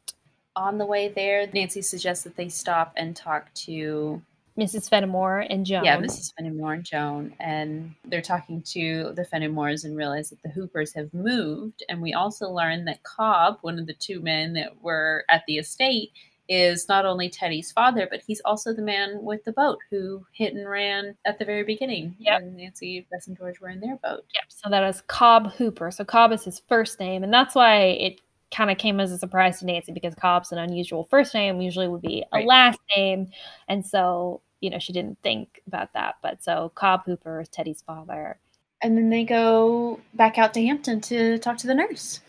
On 0.55 0.77
the 0.77 0.87
way 0.87 1.09
there, 1.09 1.49
Nancy 1.55 1.81
suggests 1.81 2.25
that 2.25 2.37
they 2.37 2.51
stop 2.51 2.93
and 2.97 3.16
talk 3.16 3.53
to 3.55 4.20
Mrs. 4.62 4.88
Fenimore 4.88 5.40
and 5.40 5.66
Joan. 5.66 5.84
Yeah, 5.84 5.98
Mrs. 5.98 6.32
Fenimore 6.36 6.74
and 6.74 6.84
Joan. 6.84 7.34
And 7.40 7.94
they're 8.04 8.22
talking 8.22 8.62
to 8.62 9.12
the 9.14 9.24
Fenimores 9.24 9.84
and 9.84 9.96
realize 9.96 10.30
that 10.30 10.42
the 10.42 10.48
Hoopers 10.50 10.94
have 10.94 11.12
moved. 11.12 11.82
And 11.88 12.00
we 12.00 12.12
also 12.12 12.48
learn 12.50 12.84
that 12.84 13.02
Cobb, 13.02 13.58
one 13.62 13.78
of 13.78 13.86
the 13.86 13.94
two 13.94 14.20
men 14.20 14.52
that 14.54 14.82
were 14.82 15.24
at 15.28 15.42
the 15.46 15.58
estate, 15.58 16.12
is 16.48 16.88
not 16.88 17.06
only 17.06 17.30
Teddy's 17.30 17.72
father, 17.72 18.06
but 18.10 18.20
he's 18.26 18.42
also 18.44 18.74
the 18.74 18.82
man 18.82 19.22
with 19.22 19.44
the 19.44 19.52
boat 19.52 19.78
who 19.90 20.24
hit 20.32 20.54
and 20.54 20.68
ran 20.68 21.16
at 21.24 21.38
the 21.38 21.44
very 21.44 21.62
beginning. 21.62 22.14
Yeah. 22.18 22.40
Nancy, 22.42 23.06
Bess, 23.10 23.26
and 23.26 23.36
George 23.36 23.60
were 23.60 23.70
in 23.70 23.80
their 23.80 23.96
boat. 23.96 24.24
Yep. 24.34 24.44
So 24.48 24.68
that 24.68 24.84
is 24.84 25.02
Cobb 25.06 25.52
Hooper. 25.52 25.90
So 25.90 26.04
Cobb 26.04 26.32
is 26.32 26.44
his 26.44 26.60
first 26.68 27.00
name. 27.00 27.24
And 27.24 27.32
that's 27.32 27.54
why 27.54 27.78
it 27.78 28.20
kind 28.52 28.70
of 28.70 28.78
came 28.78 29.00
as 29.00 29.10
a 29.10 29.18
surprise 29.18 29.60
to 29.60 29.66
Nancy 29.66 29.92
because 29.92 30.14
Cobb's 30.14 30.52
an 30.52 30.58
unusual 30.58 31.04
first 31.04 31.32
name, 31.34 31.60
usually 31.60 31.88
would 31.88 32.02
be 32.02 32.24
a 32.32 32.38
right. 32.38 32.46
last 32.46 32.78
name. 32.94 33.30
And 33.68 33.84
so, 33.84 34.42
you 34.62 34.70
know, 34.70 34.78
she 34.78 34.94
didn't 34.94 35.18
think 35.22 35.60
about 35.66 35.92
that. 35.92 36.14
But 36.22 36.42
so 36.42 36.72
Cobb 36.74 37.04
Hooper 37.04 37.40
is 37.40 37.48
Teddy's 37.48 37.82
father. 37.82 38.38
And 38.80 38.96
then 38.96 39.10
they 39.10 39.24
go 39.24 40.00
back 40.14 40.38
out 40.38 40.54
to 40.54 40.64
Hampton 40.64 41.00
to 41.02 41.38
talk 41.38 41.58
to 41.58 41.66
the 41.66 41.74
nurse. 41.74 42.20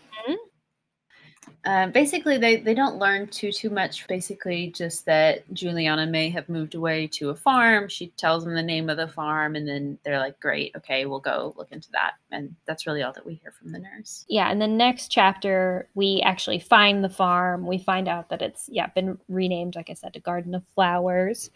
Um, 1.66 1.92
basically, 1.92 2.36
they, 2.36 2.56
they 2.56 2.74
don't 2.74 2.98
learn 2.98 3.26
too 3.28 3.50
too 3.50 3.70
much. 3.70 4.06
Basically, 4.06 4.70
just 4.70 5.06
that 5.06 5.50
Juliana 5.54 6.06
may 6.06 6.28
have 6.28 6.48
moved 6.48 6.74
away 6.74 7.06
to 7.08 7.30
a 7.30 7.34
farm. 7.34 7.88
She 7.88 8.08
tells 8.08 8.44
them 8.44 8.54
the 8.54 8.62
name 8.62 8.90
of 8.90 8.96
the 8.98 9.08
farm, 9.08 9.56
and 9.56 9.66
then 9.66 9.98
they're 10.04 10.18
like, 10.18 10.38
"Great, 10.40 10.74
okay, 10.76 11.06
we'll 11.06 11.20
go 11.20 11.54
look 11.56 11.72
into 11.72 11.90
that." 11.92 12.12
And 12.30 12.54
that's 12.66 12.86
really 12.86 13.02
all 13.02 13.12
that 13.12 13.24
we 13.24 13.34
hear 13.34 13.52
from 13.52 13.72
the 13.72 13.78
nurse. 13.78 14.26
Yeah, 14.28 14.50
and 14.50 14.60
the 14.60 14.68
next 14.68 15.08
chapter, 15.08 15.88
we 15.94 16.20
actually 16.24 16.58
find 16.58 17.02
the 17.02 17.08
farm. 17.08 17.66
We 17.66 17.78
find 17.78 18.08
out 18.08 18.28
that 18.28 18.42
it's 18.42 18.68
yeah 18.70 18.88
been 18.88 19.18
renamed, 19.28 19.76
like 19.76 19.88
I 19.88 19.94
said, 19.94 20.12
to 20.14 20.20
Garden 20.20 20.54
of 20.54 20.64
Flowers, 20.74 21.50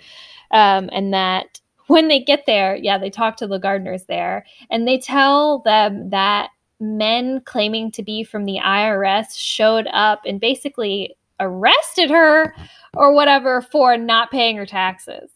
um, 0.52 0.88
and 0.92 1.12
that 1.12 1.60
when 1.88 2.08
they 2.08 2.20
get 2.20 2.44
there, 2.46 2.76
yeah, 2.76 2.98
they 2.98 3.10
talk 3.10 3.36
to 3.38 3.46
the 3.46 3.58
gardeners 3.58 4.04
there, 4.04 4.46
and 4.70 4.86
they 4.86 4.98
tell 4.98 5.58
them 5.60 6.10
that 6.10 6.50
men 6.80 7.40
claiming 7.40 7.90
to 7.92 8.02
be 8.02 8.24
from 8.24 8.44
the 8.44 8.58
IRS 8.64 9.36
showed 9.36 9.88
up 9.92 10.22
and 10.24 10.40
basically 10.40 11.16
arrested 11.40 12.10
her 12.10 12.54
or 12.94 13.12
whatever 13.12 13.60
for 13.62 13.96
not 13.96 14.30
paying 14.30 14.56
her 14.56 14.66
taxes. 14.66 15.30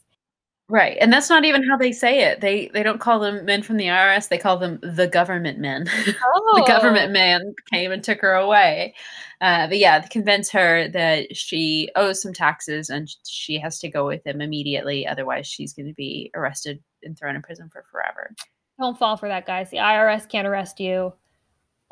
Right. 0.68 0.96
And 1.00 1.12
that's 1.12 1.28
not 1.28 1.44
even 1.44 1.68
how 1.68 1.76
they 1.76 1.92
say 1.92 2.22
it. 2.22 2.40
They 2.40 2.70
they 2.72 2.82
don't 2.82 3.00
call 3.00 3.18
them 3.18 3.44
men 3.44 3.62
from 3.62 3.76
the 3.76 3.86
IRS, 3.86 4.28
they 4.28 4.38
call 4.38 4.56
them 4.56 4.78
the 4.82 5.06
government 5.06 5.58
men. 5.58 5.86
Oh. 6.24 6.52
the 6.64 6.66
government 6.66 7.10
oh. 7.10 7.12
man 7.12 7.54
came 7.70 7.92
and 7.92 8.02
took 8.02 8.20
her 8.20 8.32
away. 8.32 8.94
Uh, 9.42 9.66
but 9.66 9.76
yeah, 9.76 10.00
convince 10.06 10.50
her 10.50 10.88
that 10.88 11.36
she 11.36 11.90
owes 11.96 12.22
some 12.22 12.32
taxes 12.32 12.88
and 12.88 13.14
she 13.26 13.58
has 13.58 13.80
to 13.80 13.90
go 13.90 14.06
with 14.06 14.26
him 14.26 14.40
immediately. 14.40 15.06
Otherwise, 15.06 15.46
she's 15.46 15.74
going 15.74 15.88
to 15.88 15.94
be 15.94 16.30
arrested 16.34 16.80
and 17.02 17.18
thrown 17.18 17.36
in 17.36 17.42
prison 17.42 17.68
for 17.70 17.84
forever. 17.90 18.34
Don't 18.80 18.96
fall 18.96 19.18
for 19.18 19.28
that, 19.28 19.44
guys. 19.44 19.68
The 19.68 19.78
IRS 19.78 20.26
can't 20.26 20.46
arrest 20.46 20.80
you 20.80 21.12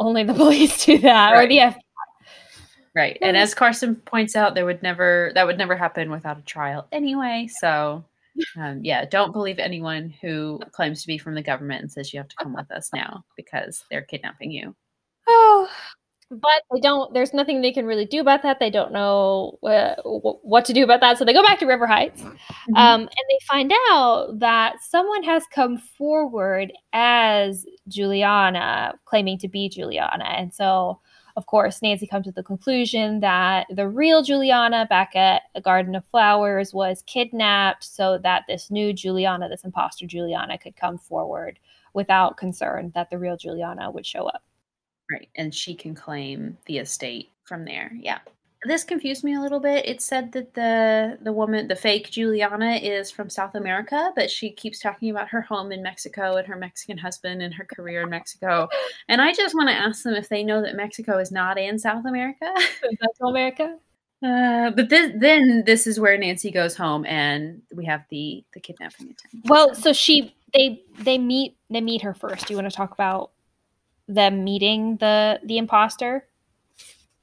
only 0.00 0.24
the 0.24 0.34
police 0.44 0.84
do 0.84 0.98
that 0.98 1.30
right. 1.32 1.44
or 1.44 1.48
the 1.48 1.58
FBI. 1.58 1.78
Right. 2.92 3.18
And 3.22 3.36
as 3.36 3.54
Carson 3.54 3.94
points 3.94 4.34
out, 4.34 4.54
there 4.54 4.66
would 4.66 4.82
never 4.82 5.30
that 5.36 5.46
would 5.46 5.58
never 5.58 5.76
happen 5.76 6.10
without 6.10 6.38
a 6.38 6.42
trial 6.42 6.88
anyway. 6.90 7.48
So 7.60 8.04
um, 8.56 8.80
yeah, 8.82 9.04
don't 9.04 9.32
believe 9.32 9.58
anyone 9.58 10.12
who 10.20 10.60
claims 10.72 11.02
to 11.02 11.06
be 11.06 11.18
from 11.18 11.34
the 11.34 11.42
government 11.42 11.82
and 11.82 11.92
says 11.92 12.12
you 12.12 12.18
have 12.18 12.28
to 12.28 12.36
come 12.36 12.54
with 12.54 12.70
us 12.72 12.90
now 12.92 13.24
because 13.36 13.84
they're 13.90 14.02
kidnapping 14.02 14.50
you. 14.50 14.74
Oh, 15.28 15.68
but 16.30 16.62
they 16.72 16.80
don't. 16.80 17.12
There's 17.12 17.34
nothing 17.34 17.60
they 17.60 17.72
can 17.72 17.86
really 17.86 18.06
do 18.06 18.20
about 18.20 18.42
that. 18.42 18.60
They 18.60 18.70
don't 18.70 18.92
know 18.92 19.58
uh, 19.64 19.96
what 20.02 20.64
to 20.66 20.72
do 20.72 20.84
about 20.84 21.00
that, 21.00 21.18
so 21.18 21.24
they 21.24 21.32
go 21.32 21.42
back 21.42 21.58
to 21.58 21.66
River 21.66 21.86
Heights, 21.86 22.22
mm-hmm. 22.22 22.76
um, 22.76 23.00
and 23.00 23.08
they 23.08 23.38
find 23.48 23.72
out 23.90 24.38
that 24.38 24.76
someone 24.82 25.24
has 25.24 25.42
come 25.52 25.78
forward 25.78 26.72
as 26.92 27.66
Juliana, 27.90 28.94
claiming 29.04 29.38
to 29.38 29.48
be 29.48 29.68
Juliana, 29.68 30.24
and 30.24 30.54
so. 30.54 31.00
Of 31.36 31.46
course, 31.46 31.80
Nancy 31.80 32.08
comes 32.08 32.26
to 32.26 32.32
the 32.32 32.42
conclusion 32.42 33.20
that 33.20 33.68
the 33.70 33.88
real 33.88 34.20
Juliana 34.22 34.84
back 34.90 35.14
at 35.14 35.42
the 35.54 35.60
Garden 35.60 35.94
of 35.94 36.04
Flowers 36.04 36.74
was 36.74 37.04
kidnapped 37.06 37.84
so 37.84 38.18
that 38.18 38.42
this 38.48 38.68
new 38.68 38.92
Juliana, 38.92 39.48
this 39.48 39.64
imposter 39.64 40.06
Juliana, 40.06 40.58
could 40.58 40.74
come 40.74 40.98
forward 40.98 41.60
without 41.94 42.36
concern 42.36 42.90
that 42.96 43.10
the 43.10 43.16
real 43.16 43.36
Juliana 43.36 43.92
would 43.92 44.04
show 44.04 44.26
up. 44.26 44.42
Right. 45.10 45.28
And 45.36 45.54
she 45.54 45.72
can 45.72 45.94
claim 45.94 46.58
the 46.66 46.78
estate 46.78 47.30
from 47.44 47.64
there. 47.64 47.92
Yeah. 47.94 48.18
This 48.64 48.84
confused 48.84 49.24
me 49.24 49.34
a 49.34 49.40
little 49.40 49.60
bit. 49.60 49.86
It 49.88 50.02
said 50.02 50.32
that 50.32 50.52
the 50.54 51.18
the 51.22 51.32
woman, 51.32 51.68
the 51.68 51.76
fake 51.76 52.10
Juliana 52.10 52.72
is 52.72 53.10
from 53.10 53.30
South 53.30 53.54
America, 53.54 54.12
but 54.14 54.30
she 54.30 54.50
keeps 54.50 54.78
talking 54.78 55.10
about 55.10 55.28
her 55.28 55.40
home 55.40 55.72
in 55.72 55.82
Mexico 55.82 56.36
and 56.36 56.46
her 56.46 56.56
Mexican 56.56 56.98
husband 56.98 57.40
and 57.40 57.54
her 57.54 57.64
career 57.64 58.02
in 58.02 58.10
Mexico. 58.10 58.68
And 59.08 59.22
I 59.22 59.32
just 59.32 59.54
want 59.54 59.70
to 59.70 59.74
ask 59.74 60.02
them 60.02 60.14
if 60.14 60.28
they 60.28 60.44
know 60.44 60.60
that 60.60 60.76
Mexico 60.76 61.18
is 61.18 61.32
not 61.32 61.58
in 61.58 61.78
South 61.78 62.04
America. 62.04 62.52
South 62.82 63.30
America? 63.30 63.78
Uh, 64.22 64.70
but 64.70 64.90
this, 64.90 65.10
then 65.16 65.62
this 65.64 65.86
is 65.86 65.98
where 65.98 66.18
Nancy 66.18 66.50
goes 66.50 66.76
home, 66.76 67.06
and 67.06 67.62
we 67.74 67.86
have 67.86 68.04
the 68.10 68.44
the 68.52 68.60
kidnapping 68.60 69.06
attempt. 69.06 69.48
Well, 69.48 69.74
so 69.74 69.94
she 69.94 70.34
they 70.52 70.82
they 70.98 71.16
meet 71.16 71.56
they 71.70 71.80
meet 71.80 72.02
her 72.02 72.12
first. 72.12 72.46
Do 72.46 72.52
you 72.52 72.58
want 72.58 72.70
to 72.70 72.76
talk 72.76 72.92
about 72.92 73.30
them 74.10 74.44
meeting 74.44 74.96
the 74.96 75.40
the 75.44 75.58
imposter. 75.58 76.26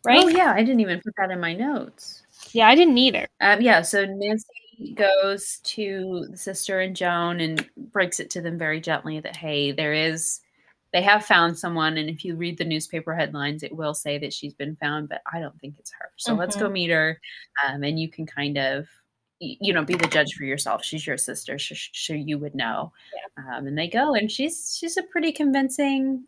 Right? 0.08 0.24
Oh 0.24 0.30
yeah, 0.30 0.54
I 0.56 0.64
didn't 0.64 0.80
even 0.80 1.02
put 1.02 1.14
that 1.18 1.32
in 1.32 1.40
my 1.40 1.54
notes. 1.54 2.24
Yeah, 2.52 2.70
I 2.70 2.76
didn't 2.76 2.98
either. 2.98 3.28
Um, 3.42 3.62
yeah, 3.62 3.82
so 3.82 4.06
Nancy 4.06 4.94
goes 4.96 5.60
to 5.64 6.28
the 6.30 6.38
sister 6.38 6.80
and 6.80 6.96
Joan 6.96 7.42
and 7.42 7.68
breaks 7.76 8.22
it 8.22 8.30
to 8.32 8.42
them 8.42 8.58
very 8.58 8.80
gently 8.80 9.20
that 9.20 9.36
hey, 9.36 9.74
there 9.74 9.94
is 9.94 10.40
they 10.94 11.02
have 11.02 11.26
found 11.26 11.60
someone 11.60 11.98
and 11.98 12.10
if 12.10 12.24
you 12.24 12.36
read 12.36 12.58
the 12.58 12.66
newspaper 12.66 13.14
headlines 13.14 13.62
it 13.62 13.76
will 13.76 13.94
say 13.94 14.18
that 14.18 14.34
she's 14.34 14.54
been 14.54 14.76
found 14.78 15.10
but 15.10 15.22
i 15.32 15.40
don't 15.40 15.60
think 15.60 15.76
it's 15.78 15.92
her 15.92 16.10
so 16.16 16.32
mm-hmm. 16.32 16.40
let's 16.40 16.56
go 16.56 16.64
mm-hmm. 16.64 16.74
meet 16.74 16.90
her 16.90 17.20
um, 17.68 17.84
and 17.84 18.00
you 18.00 18.10
can 18.10 18.26
kind 18.26 18.58
of 18.58 18.88
you 19.40 19.74
know 19.74 19.84
be 19.84 19.96
the 19.96 20.08
judge 20.08 20.34
for 20.34 20.44
yourself 20.44 20.84
she's 20.84 21.06
your 21.06 21.18
sister 21.18 21.60
so, 21.60 21.76
so 21.94 22.14
you 22.14 22.40
would 22.40 22.56
know 22.56 22.92
yeah. 23.14 23.58
um, 23.58 23.68
and 23.68 23.78
they 23.78 23.88
go 23.88 24.16
and 24.16 24.32
she's 24.32 24.76
she's 24.80 24.98
a 24.98 25.04
pretty 25.04 25.32
convincing 25.32 26.24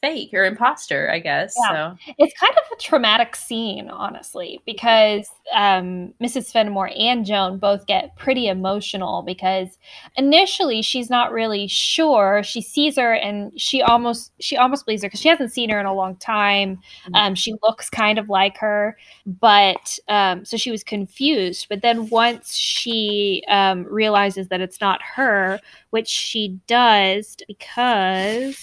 fake 0.00 0.32
or 0.32 0.44
imposter, 0.44 1.10
I 1.10 1.18
guess. 1.18 1.54
Yeah. 1.58 1.94
So 1.94 2.12
it's 2.18 2.38
kind 2.38 2.52
of 2.52 2.62
a 2.72 2.80
traumatic 2.80 3.34
scene, 3.34 3.90
honestly, 3.90 4.60
because 4.64 5.28
um, 5.54 6.14
Mrs. 6.22 6.52
Fenimore 6.52 6.90
and 6.96 7.24
Joan 7.24 7.58
both 7.58 7.86
get 7.86 8.16
pretty 8.16 8.48
emotional 8.48 9.22
because 9.22 9.78
initially 10.16 10.82
she's 10.82 11.10
not 11.10 11.32
really 11.32 11.66
sure. 11.66 12.42
She 12.44 12.60
sees 12.60 12.96
her 12.96 13.14
and 13.14 13.58
she 13.60 13.82
almost 13.82 14.32
she 14.40 14.56
almost 14.56 14.84
believes 14.84 15.02
her 15.02 15.08
because 15.08 15.20
she 15.20 15.28
hasn't 15.28 15.52
seen 15.52 15.70
her 15.70 15.80
in 15.80 15.86
a 15.86 15.94
long 15.94 16.16
time. 16.16 16.76
Mm-hmm. 16.76 17.14
Um, 17.14 17.34
she 17.34 17.54
looks 17.62 17.90
kind 17.90 18.18
of 18.18 18.28
like 18.28 18.56
her, 18.58 18.96
but 19.26 19.98
um, 20.08 20.44
so 20.44 20.56
she 20.56 20.70
was 20.70 20.84
confused. 20.84 21.66
But 21.68 21.82
then 21.82 22.08
once 22.08 22.54
she 22.54 23.42
um, 23.48 23.84
realizes 23.84 24.48
that 24.48 24.60
it's 24.60 24.80
not 24.80 25.00
her, 25.02 25.60
which 25.90 26.08
she 26.08 26.58
does 26.66 27.36
because 27.46 28.56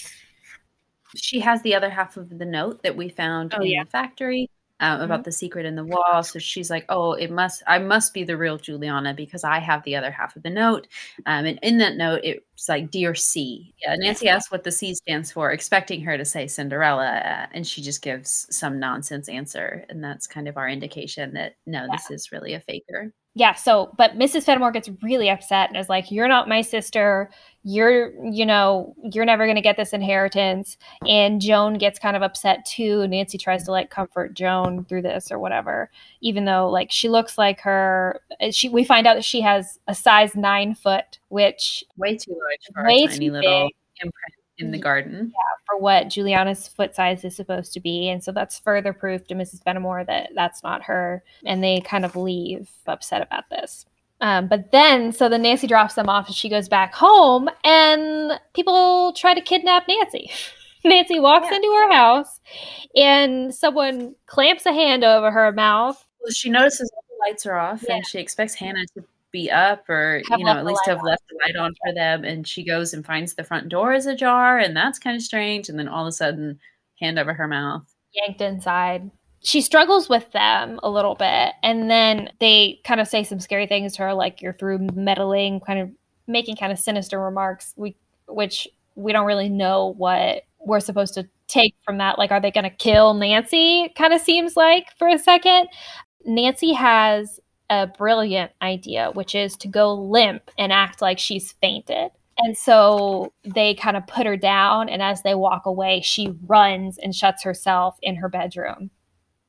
she 1.16 1.40
has 1.40 1.62
the 1.62 1.74
other 1.74 1.90
half 1.90 2.16
of 2.16 2.38
the 2.38 2.44
note 2.44 2.82
that 2.82 2.96
we 2.96 3.08
found 3.08 3.54
oh, 3.56 3.62
in 3.62 3.68
yeah. 3.68 3.84
the 3.84 3.90
factory 3.90 4.50
um, 4.80 5.00
about 5.00 5.20
mm-hmm. 5.20 5.24
the 5.24 5.32
secret 5.32 5.66
in 5.66 5.74
the 5.74 5.84
wall. 5.84 6.22
So 6.22 6.38
she's 6.38 6.70
like, 6.70 6.84
"Oh, 6.88 7.12
it 7.12 7.30
must. 7.30 7.62
I 7.66 7.78
must 7.78 8.12
be 8.12 8.24
the 8.24 8.36
real 8.36 8.58
Juliana 8.58 9.14
because 9.14 9.44
I 9.44 9.58
have 9.58 9.82
the 9.84 9.96
other 9.96 10.10
half 10.10 10.36
of 10.36 10.42
the 10.42 10.50
note." 10.50 10.86
Um, 11.24 11.46
and 11.46 11.58
in 11.62 11.78
that 11.78 11.96
note, 11.96 12.20
it's 12.22 12.68
like 12.68 12.90
"Dear 12.90 13.14
C." 13.14 13.74
Yeah, 13.82 13.96
Nancy 13.96 14.28
asks 14.28 14.50
what 14.50 14.64
the 14.64 14.72
C 14.72 14.94
stands 14.94 15.32
for, 15.32 15.50
expecting 15.50 16.02
her 16.02 16.18
to 16.18 16.24
say 16.24 16.46
Cinderella, 16.46 17.06
uh, 17.06 17.46
and 17.52 17.66
she 17.66 17.82
just 17.82 18.02
gives 18.02 18.46
some 18.50 18.78
nonsense 18.78 19.28
answer, 19.28 19.84
and 19.88 20.02
that's 20.04 20.26
kind 20.26 20.48
of 20.48 20.56
our 20.56 20.68
indication 20.68 21.34
that 21.34 21.56
no, 21.66 21.82
yeah. 21.82 21.88
this 21.92 22.10
is 22.10 22.32
really 22.32 22.54
a 22.54 22.60
faker 22.60 23.12
yeah, 23.36 23.52
so 23.52 23.92
but 23.98 24.12
Mrs. 24.12 24.44
Fenimore 24.44 24.72
gets 24.72 24.88
really 25.02 25.28
upset 25.28 25.68
and 25.68 25.76
is 25.76 25.90
like, 25.90 26.10
"You're 26.10 26.26
not 26.26 26.48
my 26.48 26.62
sister. 26.62 27.28
You're, 27.68 28.12
you 28.24 28.46
know, 28.46 28.94
you're 29.02 29.24
never 29.24 29.44
going 29.44 29.56
to 29.56 29.62
get 29.62 29.76
this 29.76 29.92
inheritance." 29.92 30.76
And 31.06 31.40
Joan 31.40 31.74
gets 31.74 31.98
kind 31.98 32.16
of 32.16 32.22
upset 32.22 32.64
too. 32.64 33.06
Nancy 33.08 33.38
tries 33.38 33.64
to 33.64 33.72
like 33.72 33.90
comfort 33.90 34.34
Joan 34.34 34.84
through 34.84 35.02
this 35.02 35.32
or 35.32 35.38
whatever, 35.40 35.90
even 36.20 36.44
though 36.44 36.70
like 36.70 36.92
she 36.92 37.08
looks 37.08 37.36
like 37.36 37.60
her. 37.60 38.20
Uh, 38.40 38.50
she 38.52 38.68
we 38.68 38.84
find 38.84 39.06
out 39.06 39.14
that 39.14 39.24
she 39.24 39.40
has 39.40 39.80
a 39.88 39.94
size 39.94 40.36
nine 40.36 40.74
foot, 40.76 41.18
which 41.28 41.82
way 41.96 42.16
too 42.16 42.32
large 42.32 42.74
for 42.74 42.84
way 42.86 43.02
a 43.02 43.08
tiny 43.08 43.30
little 43.30 43.70
imprint 44.00 44.34
in 44.58 44.70
the 44.70 44.78
garden. 44.78 45.32
Yeah, 45.34 45.64
for 45.66 45.78
what 45.78 46.08
Juliana's 46.08 46.68
foot 46.68 46.94
size 46.94 47.24
is 47.24 47.36
supposed 47.36 47.72
to 47.74 47.80
be. 47.80 48.08
And 48.08 48.22
so 48.22 48.32
that's 48.32 48.58
further 48.58 48.92
proof 48.92 49.26
to 49.26 49.34
Mrs. 49.34 49.62
Fenimore 49.62 50.04
that 50.04 50.30
that's 50.34 50.62
not 50.62 50.82
her. 50.84 51.22
And 51.44 51.62
they 51.62 51.80
kind 51.80 52.04
of 52.04 52.16
leave 52.16 52.70
upset 52.86 53.22
about 53.22 53.44
this. 53.50 53.86
Um, 54.20 54.48
but 54.48 54.72
then, 54.72 55.12
so 55.12 55.28
then 55.28 55.42
Nancy 55.42 55.66
drops 55.66 55.94
them 55.94 56.08
off 56.08 56.26
and 56.26 56.34
she 56.34 56.48
goes 56.48 56.68
back 56.68 56.94
home, 56.94 57.48
and 57.64 58.40
people 58.54 59.12
try 59.12 59.34
to 59.34 59.40
kidnap 59.40 59.86
Nancy. 59.88 60.30
Nancy 60.84 61.18
walks 61.18 61.48
yeah. 61.50 61.56
into 61.56 61.68
her 61.68 61.92
house, 61.92 62.40
and 62.94 63.54
someone 63.54 64.14
clamps 64.26 64.66
a 64.66 64.72
hand 64.72 65.04
over 65.04 65.30
her 65.30 65.52
mouth. 65.52 66.02
Well, 66.20 66.32
she 66.32 66.48
notices 66.48 66.90
all 66.94 67.04
the 67.08 67.28
lights 67.28 67.44
are 67.44 67.56
off, 67.56 67.84
yeah. 67.86 67.96
and 67.96 68.06
she 68.06 68.18
expects 68.18 68.54
Hannah 68.54 68.86
to 68.96 69.04
be 69.32 69.50
up 69.50 69.88
or 69.90 70.22
have 70.30 70.38
you 70.38 70.44
know 70.46 70.52
at 70.52 70.64
least 70.64 70.86
have 70.86 71.02
left 71.02 71.22
the 71.28 71.36
light 71.44 71.56
on 71.56 71.74
for 71.84 71.92
them 71.92 72.24
and 72.24 72.46
she 72.48 72.64
goes 72.64 72.94
and 72.94 73.04
finds 73.04 73.34
the 73.34 73.44
front 73.44 73.68
door 73.68 73.92
is 73.92 74.06
ajar 74.06 74.58
and 74.58 74.74
that's 74.74 74.98
kind 74.98 75.14
of 75.14 75.20
strange 75.20 75.68
and 75.68 75.78
then 75.78 75.88
all 75.88 76.04
of 76.04 76.08
a 76.08 76.12
sudden 76.12 76.58
hand 77.00 77.18
over 77.18 77.34
her 77.34 77.46
mouth 77.46 77.82
yanked 78.14 78.40
inside 78.40 79.10
she 79.46 79.60
struggles 79.60 80.08
with 80.08 80.30
them 80.32 80.80
a 80.82 80.90
little 80.90 81.14
bit 81.14 81.52
and 81.62 81.90
then 81.90 82.28
they 82.40 82.80
kind 82.84 83.00
of 83.00 83.06
say 83.06 83.22
some 83.22 83.40
scary 83.40 83.66
things 83.66 83.94
to 83.94 84.02
her 84.02 84.14
like 84.14 84.42
you're 84.42 84.52
through 84.54 84.78
meddling 84.94 85.60
kind 85.60 85.78
of 85.78 85.90
making 86.26 86.56
kind 86.56 86.72
of 86.72 86.78
sinister 86.78 87.20
remarks 87.20 87.72
we 87.76 87.96
which 88.28 88.66
we 88.96 89.12
don't 89.12 89.26
really 89.26 89.48
know 89.48 89.94
what 89.96 90.42
we're 90.60 90.80
supposed 90.80 91.14
to 91.14 91.28
take 91.46 91.74
from 91.84 91.98
that 91.98 92.18
like 92.18 92.32
are 92.32 92.40
they 92.40 92.50
going 92.50 92.64
to 92.64 92.70
kill 92.70 93.14
nancy 93.14 93.92
kind 93.96 94.12
of 94.12 94.20
seems 94.20 94.56
like 94.56 94.86
for 94.98 95.06
a 95.06 95.18
second 95.18 95.68
nancy 96.24 96.72
has 96.72 97.40
a 97.70 97.86
brilliant 97.86 98.52
idea, 98.62 99.10
which 99.14 99.34
is 99.34 99.56
to 99.56 99.68
go 99.68 99.94
limp 99.94 100.50
and 100.58 100.72
act 100.72 101.02
like 101.02 101.18
she's 101.18 101.52
fainted. 101.52 102.10
And 102.38 102.56
so 102.56 103.32
they 103.44 103.74
kind 103.74 103.96
of 103.96 104.06
put 104.06 104.26
her 104.26 104.36
down, 104.36 104.88
and 104.88 105.02
as 105.02 105.22
they 105.22 105.34
walk 105.34 105.64
away, 105.64 106.02
she 106.02 106.34
runs 106.46 106.98
and 106.98 107.14
shuts 107.14 107.42
herself 107.42 107.98
in 108.02 108.16
her 108.16 108.28
bedroom 108.28 108.90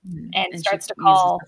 mm-hmm. 0.08 0.30
and, 0.34 0.47
and, 0.53 0.60
starts 0.60 0.88
to 0.88 0.95
call. 0.95 1.41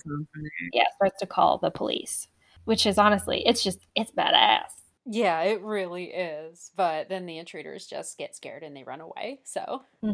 Yeah, 0.73 0.83
starts 0.95 1.19
to 1.19 1.25
call 1.25 1.57
the 1.57 1.71
police, 1.71 2.27
which 2.65 2.85
is 2.85 2.97
honestly, 2.97 3.43
it's 3.45 3.63
just 3.63 3.79
it's 3.95 4.11
badass. 4.11 4.79
Yeah, 5.11 5.41
it 5.41 5.61
really 5.63 6.05
is. 6.05 6.71
But 6.75 7.09
then 7.09 7.25
the 7.25 7.39
intruders 7.39 7.87
just 7.87 8.17
get 8.17 8.35
scared 8.35 8.61
and 8.61 8.75
they 8.75 8.83
run 8.83 9.01
away. 9.01 9.39
So 9.43 9.81
mm-hmm. 10.03 10.11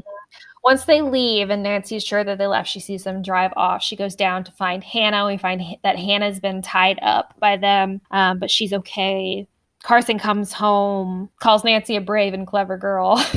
once 0.64 0.86
they 0.86 1.02
leave 1.02 1.50
and 1.50 1.64
Nancy's 1.64 2.06
sure 2.06 2.24
that 2.24 2.38
they 2.38 2.48
left, 2.48 2.70
she 2.70 2.80
sees 2.80 3.04
them 3.04 3.22
drive 3.22 3.52
off. 3.58 3.84
She 3.84 3.98
goes 3.98 4.16
down 4.16 4.46
to 4.46 4.54
find 4.54 4.84
Hannah. 4.84 5.26
We 5.26 5.38
find 5.38 5.62
that 5.84 6.00
Hannah's 6.00 6.40
been 6.40 6.62
tied 6.62 7.00
up 7.02 7.34
by 7.40 7.58
them, 7.58 8.00
um, 8.12 8.40
but 8.40 8.50
she's 8.50 8.72
okay. 8.72 9.48
Carson 9.84 10.18
comes 10.18 10.54
home, 10.54 11.30
calls 11.42 11.66
Nancy 11.66 11.98
a 11.98 12.02
brave 12.02 12.34
and 12.34 12.48
clever 12.48 12.78
girl. 12.78 13.24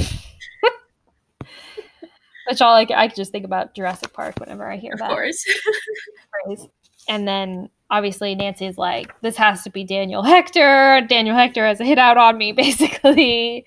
Which 2.49 2.63
all 2.63 2.75
I, 2.75 2.87
I 2.95 3.09
just 3.09 3.33
think 3.33 3.45
about 3.45 3.75
Jurassic 3.75 4.13
Park 4.13 4.39
whenever 4.41 4.71
I 4.71 4.77
hear 4.77 4.95
of 4.95 5.01
that. 5.01 5.11
Of 5.11 5.17
course. 5.17 5.47
and 7.09 7.29
then 7.29 7.69
obviously 7.91 8.35
Nancy's 8.35 8.79
like, 8.79 9.19
this 9.21 9.37
has 9.37 9.63
to 9.65 9.71
be 9.71 9.85
Daniel 9.85 10.23
Hector. 10.23 11.03
Daniel 11.09 11.37
Hector 11.37 11.67
has 11.67 11.81
a 11.81 11.85
hit 11.85 11.99
out 11.99 12.17
on 12.17 12.39
me, 12.39 12.53
basically. 12.65 13.67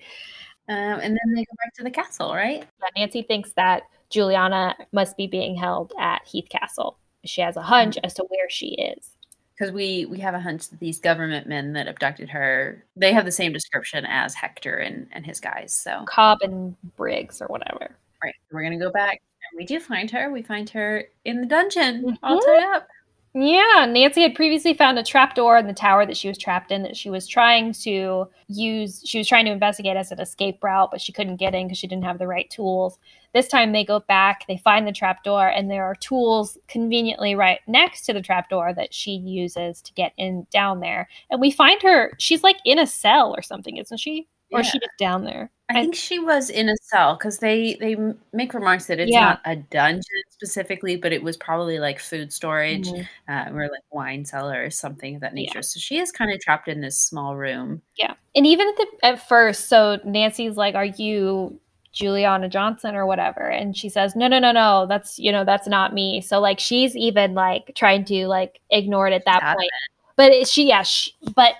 Um, 0.68 0.76
and 0.76 1.02
then 1.02 1.34
they 1.34 1.44
go 1.44 1.54
back 1.64 1.74
to 1.74 1.84
the 1.84 1.90
castle, 1.90 2.34
right? 2.34 2.58
Yeah, 2.80 2.88
Nancy 2.96 3.22
thinks 3.22 3.52
that 3.52 3.82
Juliana 4.10 4.76
must 4.92 5.16
be 5.16 5.26
being 5.26 5.56
held 5.56 5.92
at 5.98 6.24
Heath 6.24 6.48
Castle. 6.48 6.98
She 7.24 7.40
has 7.40 7.56
a 7.56 7.62
hunch 7.62 7.98
as 8.04 8.14
to 8.14 8.24
where 8.28 8.48
she 8.48 8.68
is. 8.68 9.10
Because 9.54 9.72
we 9.72 10.06
we 10.06 10.18
have 10.18 10.34
a 10.34 10.40
hunch 10.40 10.70
that 10.70 10.80
these 10.80 10.98
government 10.98 11.46
men 11.46 11.74
that 11.74 11.86
abducted 11.86 12.28
her, 12.30 12.84
they 12.96 13.12
have 13.12 13.24
the 13.24 13.30
same 13.30 13.52
description 13.52 14.04
as 14.06 14.34
Hector 14.34 14.76
and, 14.76 15.06
and 15.12 15.24
his 15.24 15.40
guys. 15.40 15.72
So 15.72 16.04
Cobb 16.06 16.38
and 16.42 16.74
Briggs 16.96 17.40
or 17.40 17.46
whatever. 17.46 17.94
Right. 18.22 18.34
We're 18.50 18.62
gonna 18.62 18.78
go 18.78 18.90
back 18.90 19.20
and 19.50 19.58
we 19.58 19.64
do 19.64 19.80
find 19.80 20.10
her. 20.10 20.30
We 20.30 20.42
find 20.42 20.68
her 20.70 21.04
in 21.24 21.40
the 21.40 21.46
dungeon, 21.46 22.02
mm-hmm. 22.02 22.24
all 22.24 22.40
tied 22.40 22.62
up. 22.74 22.88
Yeah, 23.34 23.86
Nancy 23.88 24.20
had 24.20 24.34
previously 24.34 24.74
found 24.74 24.98
a 24.98 25.02
trap 25.02 25.34
door 25.34 25.56
in 25.56 25.66
the 25.66 25.72
tower 25.72 26.04
that 26.04 26.18
she 26.18 26.28
was 26.28 26.36
trapped 26.36 26.70
in 26.70 26.82
that 26.82 26.98
she 26.98 27.08
was 27.08 27.26
trying 27.26 27.72
to 27.72 28.28
use. 28.48 29.02
She 29.06 29.16
was 29.16 29.26
trying 29.26 29.46
to 29.46 29.50
investigate 29.50 29.96
as 29.96 30.12
an 30.12 30.20
escape 30.20 30.62
route, 30.62 30.90
but 30.90 31.00
she 31.00 31.12
couldn't 31.12 31.36
get 31.36 31.54
in 31.54 31.66
because 31.66 31.78
she 31.78 31.86
didn't 31.86 32.04
have 32.04 32.18
the 32.18 32.26
right 32.26 32.50
tools. 32.50 32.98
This 33.32 33.48
time 33.48 33.72
they 33.72 33.86
go 33.86 34.00
back, 34.00 34.44
they 34.48 34.58
find 34.58 34.86
the 34.86 34.92
trap 34.92 35.24
door, 35.24 35.48
and 35.48 35.70
there 35.70 35.84
are 35.84 35.94
tools 35.94 36.58
conveniently 36.68 37.34
right 37.34 37.60
next 37.66 38.04
to 38.04 38.12
the 38.12 38.20
trap 38.20 38.50
door 38.50 38.74
that 38.74 38.92
she 38.92 39.12
uses 39.12 39.80
to 39.80 39.94
get 39.94 40.12
in 40.18 40.46
down 40.50 40.80
there. 40.80 41.08
And 41.30 41.40
we 41.40 41.50
find 41.50 41.80
her, 41.80 42.12
she's 42.18 42.42
like 42.42 42.58
in 42.66 42.78
a 42.78 42.86
cell 42.86 43.34
or 43.34 43.40
something, 43.40 43.78
isn't 43.78 43.96
she? 43.96 44.28
Or 44.52 44.58
yeah. 44.58 44.66
is 44.66 44.66
she 44.66 44.78
just 44.78 44.98
down 44.98 45.24
there? 45.24 45.50
I 45.76 45.82
think 45.82 45.94
she 45.94 46.18
was 46.18 46.50
in 46.50 46.68
a 46.68 46.76
cell 46.82 47.16
because 47.16 47.38
they 47.38 47.74
they 47.80 47.96
make 48.32 48.54
remarks 48.54 48.86
that 48.86 49.00
it's 49.00 49.12
yeah. 49.12 49.20
not 49.20 49.40
a 49.44 49.56
dungeon 49.56 50.22
specifically, 50.30 50.96
but 50.96 51.12
it 51.12 51.22
was 51.22 51.36
probably 51.36 51.78
like 51.78 51.98
food 51.98 52.32
storage 52.32 52.88
mm-hmm. 52.88 53.02
uh, 53.32 53.56
or 53.56 53.64
like 53.64 53.82
wine 53.90 54.24
cellar 54.24 54.64
or 54.64 54.70
something 54.70 55.14
of 55.14 55.20
that 55.20 55.34
nature. 55.34 55.58
Yeah. 55.58 55.62
So 55.62 55.80
she 55.80 55.98
is 55.98 56.12
kind 56.12 56.32
of 56.32 56.40
trapped 56.40 56.68
in 56.68 56.80
this 56.80 56.98
small 56.98 57.36
room. 57.36 57.82
Yeah, 57.96 58.14
and 58.34 58.46
even 58.46 58.68
at 58.68 58.76
the 58.76 58.86
at 59.02 59.28
first, 59.28 59.68
so 59.68 59.98
Nancy's 60.04 60.56
like, 60.56 60.74
"Are 60.74 60.84
you 60.84 61.58
Juliana 61.92 62.48
Johnson 62.48 62.94
or 62.94 63.06
whatever?" 63.06 63.48
And 63.48 63.76
she 63.76 63.88
says, 63.88 64.16
"No, 64.16 64.28
no, 64.28 64.38
no, 64.38 64.52
no. 64.52 64.86
That's 64.88 65.18
you 65.18 65.32
know 65.32 65.44
that's 65.44 65.68
not 65.68 65.94
me." 65.94 66.20
So 66.20 66.40
like 66.40 66.58
she's 66.58 66.96
even 66.96 67.34
like 67.34 67.72
trying 67.74 68.04
to 68.06 68.26
like 68.26 68.60
ignore 68.70 69.08
it 69.08 69.12
at 69.12 69.24
that 69.26 69.56
point. 69.56 69.70
But 70.16 70.46
she, 70.46 70.68
yeah, 70.68 70.82
she, 70.82 71.12
but 71.34 71.54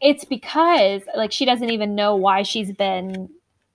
it's 0.00 0.24
because 0.24 1.02
like 1.16 1.32
she 1.32 1.44
doesn't 1.44 1.70
even 1.70 1.94
know 1.94 2.14
why 2.14 2.42
she's 2.42 2.70
been 2.72 3.30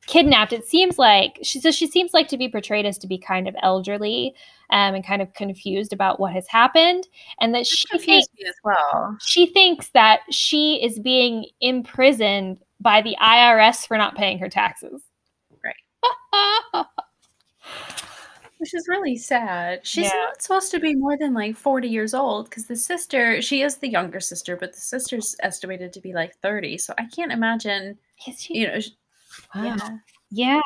kidnapped. 0.10 0.52
It 0.52 0.65
seems 0.65 0.98
like 0.98 1.40
she 1.44 1.61
so 1.61 1.72
she 1.72 1.88
seems 1.88 2.14
like 2.14 2.27
to 2.30 2.38
be 2.38 2.49
portrayed 2.49 2.86
as 2.86 2.98
to 2.99 3.07
be 3.07 3.18
kind 3.18 3.48
of 3.48 3.56
elderly 3.61 4.34
um, 4.72 4.95
and 4.95 5.06
kind 5.06 5.22
of 5.22 5.34
confused 5.34 5.94
about 5.94 6.19
what 6.19 6.34
has 6.34 6.48
happened, 6.48 7.07
and 7.40 7.53
that 7.53 7.68
she 7.68 7.98
thinks, 7.98 8.27
as 8.48 8.56
well. 8.64 9.18
She 9.22 9.45
thinks 9.45 9.90
that 9.90 10.22
she 10.31 10.84
is 10.84 10.99
being 10.99 11.45
imprisoned 11.61 12.57
by 12.80 13.02
the 13.02 13.15
IRS 13.22 13.88
for 13.88 13.98
not 13.98 14.15
paying 14.15 14.40
her 14.40 14.49
taxes. 14.49 15.02
Right. 15.64 15.76
Which 18.57 18.73
is 18.73 18.88
really 18.90 19.15
sad. 19.15 19.88
She's 19.88 20.06
yeah. 20.06 20.18
not 20.18 20.41
supposed 20.41 20.72
to 20.72 20.80
be 20.80 20.94
more 20.94 21.18
than 21.18 21.34
like 21.34 21.56
40 21.56 21.88
years 21.88 22.14
old 22.14 22.49
because 22.49 22.68
the 22.68 22.76
sister, 22.76 23.41
she 23.41 23.61
is 23.61 23.77
the 23.77 23.88
younger 23.88 24.19
sister, 24.19 24.57
but 24.57 24.73
the 24.73 24.81
sister's 24.81 25.36
estimated 25.41 25.94
to 25.94 26.02
be 26.02 26.11
like 26.14 26.36
30. 26.41 26.77
So 26.77 26.94
I 26.98 27.06
can't 27.06 27.31
imagine, 27.31 27.98
is 28.27 28.41
she? 28.41 28.57
you 28.57 28.68
know, 28.68 28.80
Wow. 29.56 29.64
Yeah. 29.64 29.98
Yeah. 30.32 30.61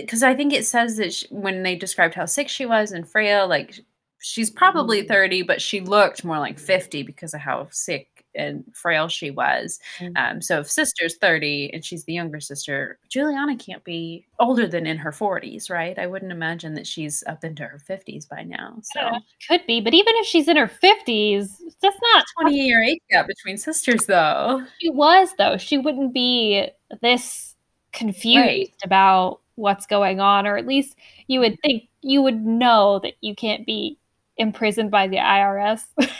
Because 0.00 0.22
I 0.22 0.34
think 0.34 0.52
it 0.52 0.64
says 0.64 0.96
that 0.98 1.12
she, 1.12 1.26
when 1.30 1.62
they 1.62 1.74
described 1.76 2.14
how 2.14 2.26
sick 2.26 2.48
she 2.48 2.66
was 2.66 2.92
and 2.92 3.08
frail, 3.08 3.48
like 3.48 3.80
she's 4.20 4.50
probably 4.50 5.02
30, 5.06 5.42
but 5.42 5.60
she 5.60 5.80
looked 5.80 6.24
more 6.24 6.38
like 6.38 6.58
50 6.58 7.02
because 7.02 7.34
of 7.34 7.40
how 7.40 7.66
sick 7.70 8.08
and 8.34 8.64
frail 8.72 9.08
she 9.08 9.30
was. 9.30 9.78
Mm. 9.98 10.12
Um, 10.16 10.40
so 10.40 10.60
if 10.60 10.70
sister's 10.70 11.16
30 11.16 11.70
and 11.74 11.84
she's 11.84 12.04
the 12.04 12.12
younger 12.14 12.40
sister, 12.40 12.98
Juliana 13.10 13.56
can't 13.56 13.84
be 13.84 14.24
older 14.38 14.66
than 14.66 14.86
in 14.86 14.96
her 14.98 15.10
40s, 15.12 15.68
right? 15.68 15.98
I 15.98 16.06
wouldn't 16.06 16.32
imagine 16.32 16.74
that 16.74 16.86
she's 16.86 17.22
up 17.26 17.44
into 17.44 17.64
her 17.64 17.78
50s 17.78 18.28
by 18.28 18.42
now. 18.44 18.78
So 18.82 19.00
Yeah. 19.00 19.18
Could 19.48 19.66
be, 19.66 19.80
but 19.80 19.92
even 19.94 20.14
if 20.16 20.26
she's 20.26 20.48
in 20.48 20.56
her 20.56 20.68
50s, 20.68 21.58
that's 21.82 21.98
not 22.14 22.24
20 22.40 22.56
year 22.56 22.82
age 22.82 23.00
gap 23.10 23.26
between 23.26 23.58
sisters, 23.58 24.06
though. 24.06 24.62
she 24.80 24.90
was 24.90 25.30
though. 25.36 25.56
She 25.58 25.76
wouldn't 25.78 26.14
be 26.14 26.68
this 27.02 27.51
confused 27.92 28.38
Right. 28.38 28.72
about 28.84 29.40
what's 29.56 29.86
going 29.86 30.20
on, 30.20 30.46
or 30.46 30.56
at 30.56 30.66
least 30.66 30.96
you 31.28 31.40
would 31.40 31.58
think 31.62 31.84
you 32.00 32.22
would 32.22 32.44
know 32.44 32.98
that 33.00 33.14
you 33.20 33.34
can't 33.34 33.64
be 33.66 33.98
imprisoned 34.38 34.90
by 34.90 35.06
the 35.08 35.18
IRS. 35.18 35.84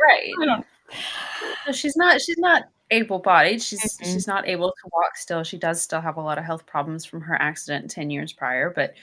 Right. 0.00 0.32
So 1.66 1.72
she's 1.72 1.96
not 1.96 2.20
she's 2.20 2.38
not 2.38 2.64
able 2.90 3.18
bodied. 3.18 3.60
She's 3.62 3.80
Mhm. 3.98 4.04
she's 4.12 4.26
not 4.26 4.48
able 4.48 4.68
to 4.70 4.90
walk 4.92 5.16
still. 5.16 5.42
She 5.44 5.58
does 5.58 5.82
still 5.82 6.00
have 6.00 6.16
a 6.16 6.20
lot 6.22 6.38
of 6.38 6.44
health 6.44 6.64
problems 6.66 7.04
from 7.04 7.20
her 7.20 7.34
accident 7.40 7.90
10 7.90 8.08
years 8.10 8.32
prior, 8.32 8.70
but 8.70 8.94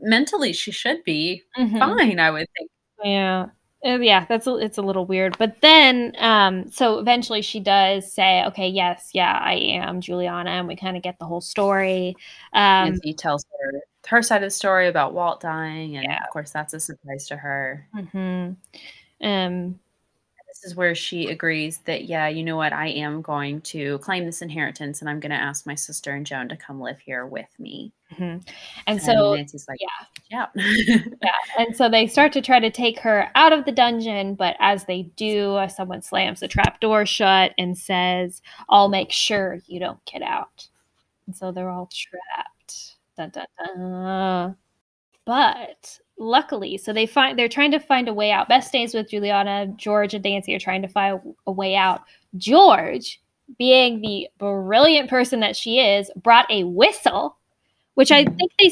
mentally 0.00 0.52
she 0.52 0.70
should 0.72 1.04
be 1.04 1.42
Mhm. 1.58 1.78
fine, 1.78 2.18
I 2.18 2.30
would 2.30 2.46
think. 2.56 2.70
Yeah. 3.04 3.46
Uh, 3.84 3.98
yeah, 4.00 4.26
that's 4.28 4.46
a, 4.48 4.56
it's 4.56 4.76
a 4.78 4.82
little 4.82 5.06
weird. 5.06 5.38
But 5.38 5.60
then 5.60 6.12
um 6.18 6.68
so 6.70 6.98
eventually 6.98 7.42
she 7.42 7.60
does 7.60 8.12
say, 8.12 8.44
"Okay, 8.46 8.68
yes, 8.68 9.10
yeah, 9.14 9.38
I 9.40 9.54
am 9.54 10.00
Juliana." 10.00 10.50
And 10.50 10.66
we 10.66 10.74
kind 10.74 10.96
of 10.96 11.02
get 11.02 11.18
the 11.20 11.26
whole 11.26 11.40
story. 11.40 12.16
Um 12.52 12.86
Nancy 12.90 13.14
tells 13.14 13.44
her 13.60 13.80
her 14.08 14.22
side 14.22 14.42
of 14.42 14.46
the 14.46 14.50
story 14.50 14.88
about 14.88 15.14
Walt 15.14 15.40
dying, 15.40 15.96
and 15.96 16.04
Yeah. 16.04 16.22
of 16.24 16.30
course 16.32 16.50
that's 16.50 16.74
a 16.74 16.80
surprise 16.80 17.26
to 17.28 17.36
her. 17.36 17.86
mhm. 17.94 18.56
Um 19.22 19.78
This 20.62 20.72
is 20.72 20.76
where 20.76 20.94
she 20.94 21.28
agrees 21.28 21.78
that, 21.84 22.04
yeah, 22.06 22.26
you 22.28 22.42
know 22.42 22.56
what, 22.56 22.72
I 22.72 22.88
am 22.88 23.22
going 23.22 23.60
to 23.62 23.98
claim 23.98 24.24
this 24.26 24.42
inheritance 24.42 25.00
and 25.00 25.08
I'm 25.08 25.20
gonna 25.20 25.36
ask 25.36 25.66
my 25.66 25.74
sister 25.76 26.12
and 26.12 26.26
Joan 26.26 26.48
to 26.48 26.56
come 26.56 26.80
live 26.80 26.98
here 26.98 27.26
with 27.26 27.48
me. 27.60 27.92
mhm. 28.12 28.44
and 28.86 29.00
And 29.00 29.00
so 29.00 29.34
Nancy's 29.34 29.66
like, 29.68 29.78
yeah. 29.80 30.46
yeah. 30.56 30.62
Yeah, 31.22 31.32
and 31.58 31.76
so 31.76 31.88
they 31.88 32.06
start 32.06 32.32
to 32.32 32.40
try 32.42 32.60
to 32.60 32.70
take 32.70 32.98
her 33.00 33.30
out 33.34 33.52
of 33.52 33.64
the 33.64 33.72
dungeon, 33.72 34.34
but 34.34 34.56
as 34.60 34.84
they 34.84 35.02
do, 35.16 35.58
someone 35.74 36.02
slams 36.02 36.40
the 36.40 36.48
trap 36.48 36.80
door 36.80 37.06
shut 37.06 37.52
and 37.58 37.76
says, 37.76 38.42
"I'll 38.68 38.88
make 38.88 39.12
sure 39.12 39.58
you 39.66 39.78
don't 39.80 40.04
get 40.04 40.22
out." 40.22 40.68
And 41.26 41.36
so 41.36 41.52
they're 41.52 41.70
all 41.70 41.90
trapped. 41.92 42.96
Dun, 43.16 43.30
dun, 43.30 43.46
dun. 43.58 44.56
But 45.24 46.00
luckily, 46.18 46.76
so 46.78 46.92
they 46.92 47.06
find 47.06 47.38
they're 47.38 47.48
trying 47.48 47.70
to 47.72 47.80
find 47.80 48.08
a 48.08 48.14
way 48.14 48.30
out. 48.30 48.48
Bess 48.48 48.68
stays 48.68 48.94
with 48.94 49.10
Juliana. 49.10 49.66
George 49.76 50.14
and 50.14 50.24
Nancy 50.24 50.54
are 50.54 50.60
trying 50.60 50.82
to 50.82 50.88
find 50.88 51.20
a 51.46 51.52
way 51.52 51.74
out. 51.74 52.02
George, 52.36 53.20
being 53.58 54.00
the 54.00 54.28
brilliant 54.38 55.08
person 55.08 55.40
that 55.40 55.56
she 55.56 55.80
is, 55.80 56.10
brought 56.16 56.50
a 56.50 56.64
whistle, 56.64 57.36
which 57.94 58.12
I 58.12 58.24
think 58.24 58.52
they 58.58 58.70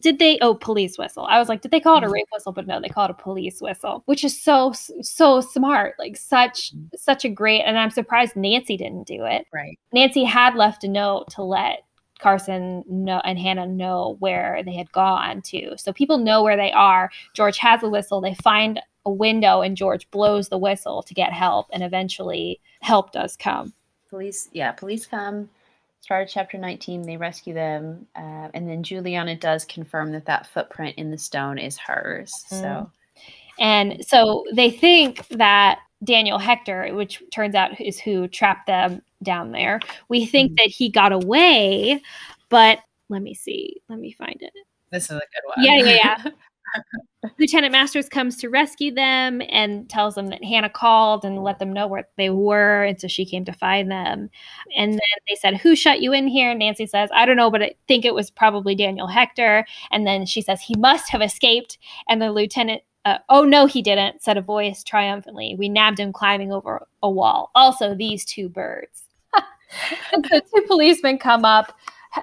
did 0.00 0.18
they 0.18 0.38
oh 0.40 0.54
police 0.54 0.98
whistle. 0.98 1.24
I 1.24 1.38
was 1.38 1.48
like, 1.48 1.60
did 1.60 1.70
they 1.70 1.80
call 1.80 1.98
it 1.98 2.04
a 2.04 2.08
rape 2.08 2.28
whistle? 2.32 2.52
But 2.52 2.66
no, 2.66 2.80
they 2.80 2.88
call 2.88 3.06
it 3.06 3.10
a 3.10 3.14
police 3.14 3.60
whistle, 3.60 4.02
which 4.06 4.24
is 4.24 4.40
so 4.40 4.72
so 4.72 5.40
smart. 5.40 5.94
Like 5.98 6.16
such 6.16 6.74
mm-hmm. 6.74 6.96
such 6.96 7.24
a 7.24 7.28
great, 7.28 7.62
and 7.62 7.78
I'm 7.78 7.90
surprised 7.90 8.36
Nancy 8.36 8.76
didn't 8.76 9.06
do 9.06 9.24
it. 9.24 9.46
right. 9.52 9.78
Nancy 9.92 10.24
had 10.24 10.54
left 10.54 10.84
a 10.84 10.88
note 10.88 11.30
to 11.32 11.42
let 11.42 11.84
Carson 12.18 12.84
know 12.88 13.20
and 13.24 13.38
Hannah 13.38 13.66
know 13.66 14.16
where 14.18 14.62
they 14.64 14.74
had 14.74 14.90
gone 14.92 15.42
to. 15.42 15.76
So 15.78 15.92
people 15.92 16.18
know 16.18 16.42
where 16.42 16.56
they 16.56 16.72
are. 16.72 17.10
George 17.34 17.58
has 17.58 17.82
a 17.82 17.88
whistle. 17.88 18.20
They 18.20 18.34
find 18.34 18.80
a 19.04 19.10
window 19.10 19.62
and 19.62 19.76
George 19.76 20.10
blows 20.10 20.48
the 20.48 20.58
whistle 20.58 21.02
to 21.02 21.14
get 21.14 21.32
help 21.32 21.66
and 21.72 21.82
eventually 21.82 22.60
help 22.80 23.12
does 23.12 23.36
come. 23.36 23.72
police 24.10 24.48
yeah 24.52 24.72
police 24.72 25.06
come 25.06 25.48
start 26.00 26.26
of 26.26 26.32
chapter 26.32 26.56
19 26.56 27.02
they 27.02 27.16
rescue 27.16 27.52
them 27.52 28.06
uh, 28.16 28.48
and 28.54 28.68
then 28.68 28.82
juliana 28.82 29.36
does 29.36 29.64
confirm 29.66 30.12
that 30.12 30.24
that 30.24 30.46
footprint 30.46 30.96
in 30.96 31.10
the 31.10 31.18
stone 31.18 31.58
is 31.58 31.76
hers 31.76 32.32
so 32.48 32.90
And 33.58 34.04
so 34.06 34.44
they 34.52 34.70
think 34.70 35.26
that 35.28 35.80
Daniel 36.04 36.38
Hector, 36.38 36.94
which 36.94 37.22
turns 37.32 37.54
out 37.54 37.80
is 37.80 37.98
who 37.98 38.28
trapped 38.28 38.66
them 38.66 39.02
down 39.22 39.52
there, 39.52 39.80
we 40.08 40.24
hmm. 40.24 40.30
think 40.30 40.52
that 40.58 40.68
he 40.68 40.88
got 40.88 41.12
away, 41.12 42.00
but 42.48 42.80
let 43.08 43.22
me 43.22 43.34
see. 43.34 43.80
Let 43.88 43.98
me 43.98 44.12
find 44.12 44.36
it. 44.40 44.52
this 44.90 45.04
is 45.04 45.10
a 45.10 45.14
good 45.14 45.42
one 45.44 45.64
Yeah, 45.64 45.76
yeah, 45.76 46.20
yeah. 46.24 46.30
Lieutenant 47.38 47.72
Masters 47.72 48.08
comes 48.08 48.36
to 48.36 48.48
rescue 48.48 48.94
them 48.94 49.42
and 49.48 49.88
tells 49.88 50.14
them 50.14 50.28
that 50.28 50.44
Hannah 50.44 50.70
called 50.70 51.24
and 51.24 51.42
let 51.42 51.58
them 51.58 51.72
know 51.72 51.86
where 51.86 52.06
they 52.16 52.30
were. 52.30 52.84
And 52.84 53.00
so 53.00 53.08
she 53.08 53.24
came 53.24 53.44
to 53.46 53.52
find 53.52 53.90
them. 53.90 54.30
And 54.76 54.92
then 54.92 55.00
they 55.28 55.34
said, 55.34 55.56
Who 55.56 55.74
shut 55.74 56.00
you 56.00 56.12
in 56.12 56.28
here? 56.28 56.50
And 56.50 56.60
Nancy 56.60 56.86
says, 56.86 57.10
I 57.12 57.26
don't 57.26 57.36
know, 57.36 57.50
but 57.50 57.62
I 57.62 57.74
think 57.88 58.04
it 58.04 58.14
was 58.14 58.30
probably 58.30 58.74
Daniel 58.74 59.08
Hector. 59.08 59.66
And 59.90 60.06
then 60.06 60.26
she 60.26 60.40
says, 60.42 60.60
He 60.60 60.74
must 60.78 61.10
have 61.10 61.22
escaped. 61.22 61.78
And 62.08 62.22
the 62.22 62.30
lieutenant, 62.30 62.82
uh, 63.04 63.18
Oh, 63.28 63.44
no, 63.44 63.66
he 63.66 63.82
didn't, 63.82 64.22
said 64.22 64.36
a 64.36 64.42
voice 64.42 64.82
triumphantly. 64.84 65.54
We 65.58 65.68
nabbed 65.68 65.98
him 66.00 66.12
climbing 66.12 66.52
over 66.52 66.86
a 67.02 67.10
wall. 67.10 67.50
Also, 67.54 67.94
these 67.94 68.24
two 68.24 68.48
birds. 68.48 69.04
the 70.12 70.42
two 70.54 70.62
policemen 70.66 71.18
come 71.18 71.44
up 71.44 71.72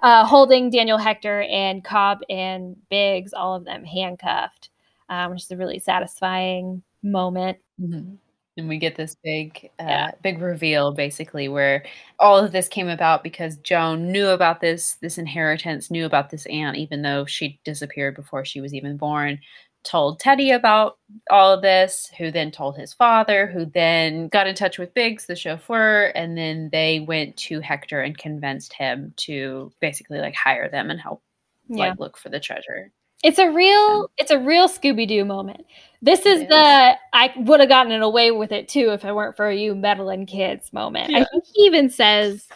uh, 0.02 0.26
holding 0.26 0.70
Daniel 0.70 0.98
Hector 0.98 1.44
and 1.44 1.84
Cobb 1.84 2.20
and 2.30 2.76
Biggs, 2.90 3.34
all 3.34 3.56
of 3.56 3.66
them 3.66 3.84
handcuffed, 3.86 4.70
um, 5.10 5.32
which 5.32 5.44
is 5.44 5.52
a 5.52 5.58
really 5.58 5.80
satisfying 5.80 6.82
moment. 7.04 7.58
Mhm. 7.82 8.18
and 8.58 8.70
we 8.70 8.78
get 8.78 8.96
this 8.96 9.16
big 9.22 9.70
uh, 9.80 9.84
Yeah. 9.84 10.12
big 10.24 10.42
reveal 10.42 10.94
basically 10.94 11.50
where 11.50 11.84
all 12.20 12.38
of 12.40 12.54
this 12.54 12.70
came 12.70 12.88
about 12.88 13.22
because 13.22 13.58
joan 13.58 14.12
knew 14.14 14.30
about 14.30 14.62
this 14.62 14.94
this 15.02 15.18
inheritance 15.18 15.92
knew 15.92 16.06
about 16.06 16.30
this 16.30 16.46
aunt 16.46 16.78
even 16.78 17.02
though 17.02 17.26
she 17.26 17.60
disappeared 17.66 18.16
before 18.16 18.46
she 18.46 18.62
was 18.62 18.74
even 18.74 18.96
born 18.96 19.40
told 19.86 20.20
teddy 20.20 20.52
about 20.52 20.98
all 21.30 21.54
of 21.54 21.62
this 21.62 22.12
who 22.18 22.32
then 22.32 22.52
told 22.52 22.76
his 22.78 22.94
father 22.94 23.48
who 23.48 23.66
then 23.66 24.28
got 24.28 24.48
in 24.48 24.56
touch 24.56 24.78
with 24.78 24.94
biggs 24.94 25.26
the 25.28 25.36
chauffeur 25.36 26.12
and 26.16 26.38
then 26.38 26.70
they 26.72 27.00
went 27.00 27.38
to 27.38 27.60
hector 27.60 28.02
and 28.02 28.18
convinced 28.18 28.74
him 28.74 29.14
to 29.16 29.72
basically 29.80 30.20
like 30.20 30.36
hire 30.36 30.68
them 30.70 30.90
and 30.90 31.00
help 31.00 31.22
Yeah. 31.68 31.90
like 31.90 32.00
look 32.00 32.18
for 32.18 32.30
the 32.30 32.40
treasure 32.40 32.92
It's 33.24 33.40
a 33.40 33.50
real 33.52 34.10
it's 34.18 34.32
a 34.32 34.40
real 34.40 34.68
Scooby 34.68 35.08
Doo 35.08 35.24
moment. 35.26 35.66
This 36.02 36.26
is 36.26 36.42
It 36.42 36.50
the 36.50 36.96
I 37.14 37.34
would 37.38 37.60
have 37.60 37.70
gotten 37.70 37.92
it 37.92 38.02
away 38.02 38.32
with 38.32 38.52
it 38.52 38.68
too 38.68 38.90
if 38.92 39.06
it 39.06 39.14
weren't 39.16 39.36
for 39.38 39.50
you 39.50 39.74
meddling 39.76 40.26
kids 40.26 40.72
moment. 40.74 41.14
I 41.16 41.24
think 41.26 41.44
he 41.54 41.64
even 41.64 41.90
says 41.90 42.48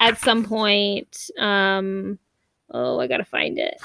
at 0.00 0.18
some 0.18 0.44
point, 0.44 1.30
um 1.38 2.18
oh 2.70 2.98
I 3.00 3.06
gotta 3.06 3.24
find 3.24 3.58
it. 3.58 3.76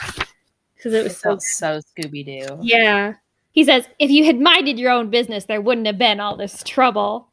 Because 0.84 0.93
it 0.93 0.99
it 0.99 1.03
was 1.03 1.18
so 1.18 1.38
so 1.39 1.80
scooby-doo 1.80 2.60
Yeah. 2.61 3.14
He 3.51 3.64
says, 3.64 3.88
if 3.99 4.10
you 4.10 4.26
had 4.26 4.39
minded 4.39 4.80
your 4.80 4.91
own 4.91 5.10
business, 5.10 5.45
there 5.45 5.61
wouldn't 5.61 5.88
have 5.88 5.97
been 5.97 6.19
all 6.19 6.35
this 6.35 6.64
trouble. 6.64 7.31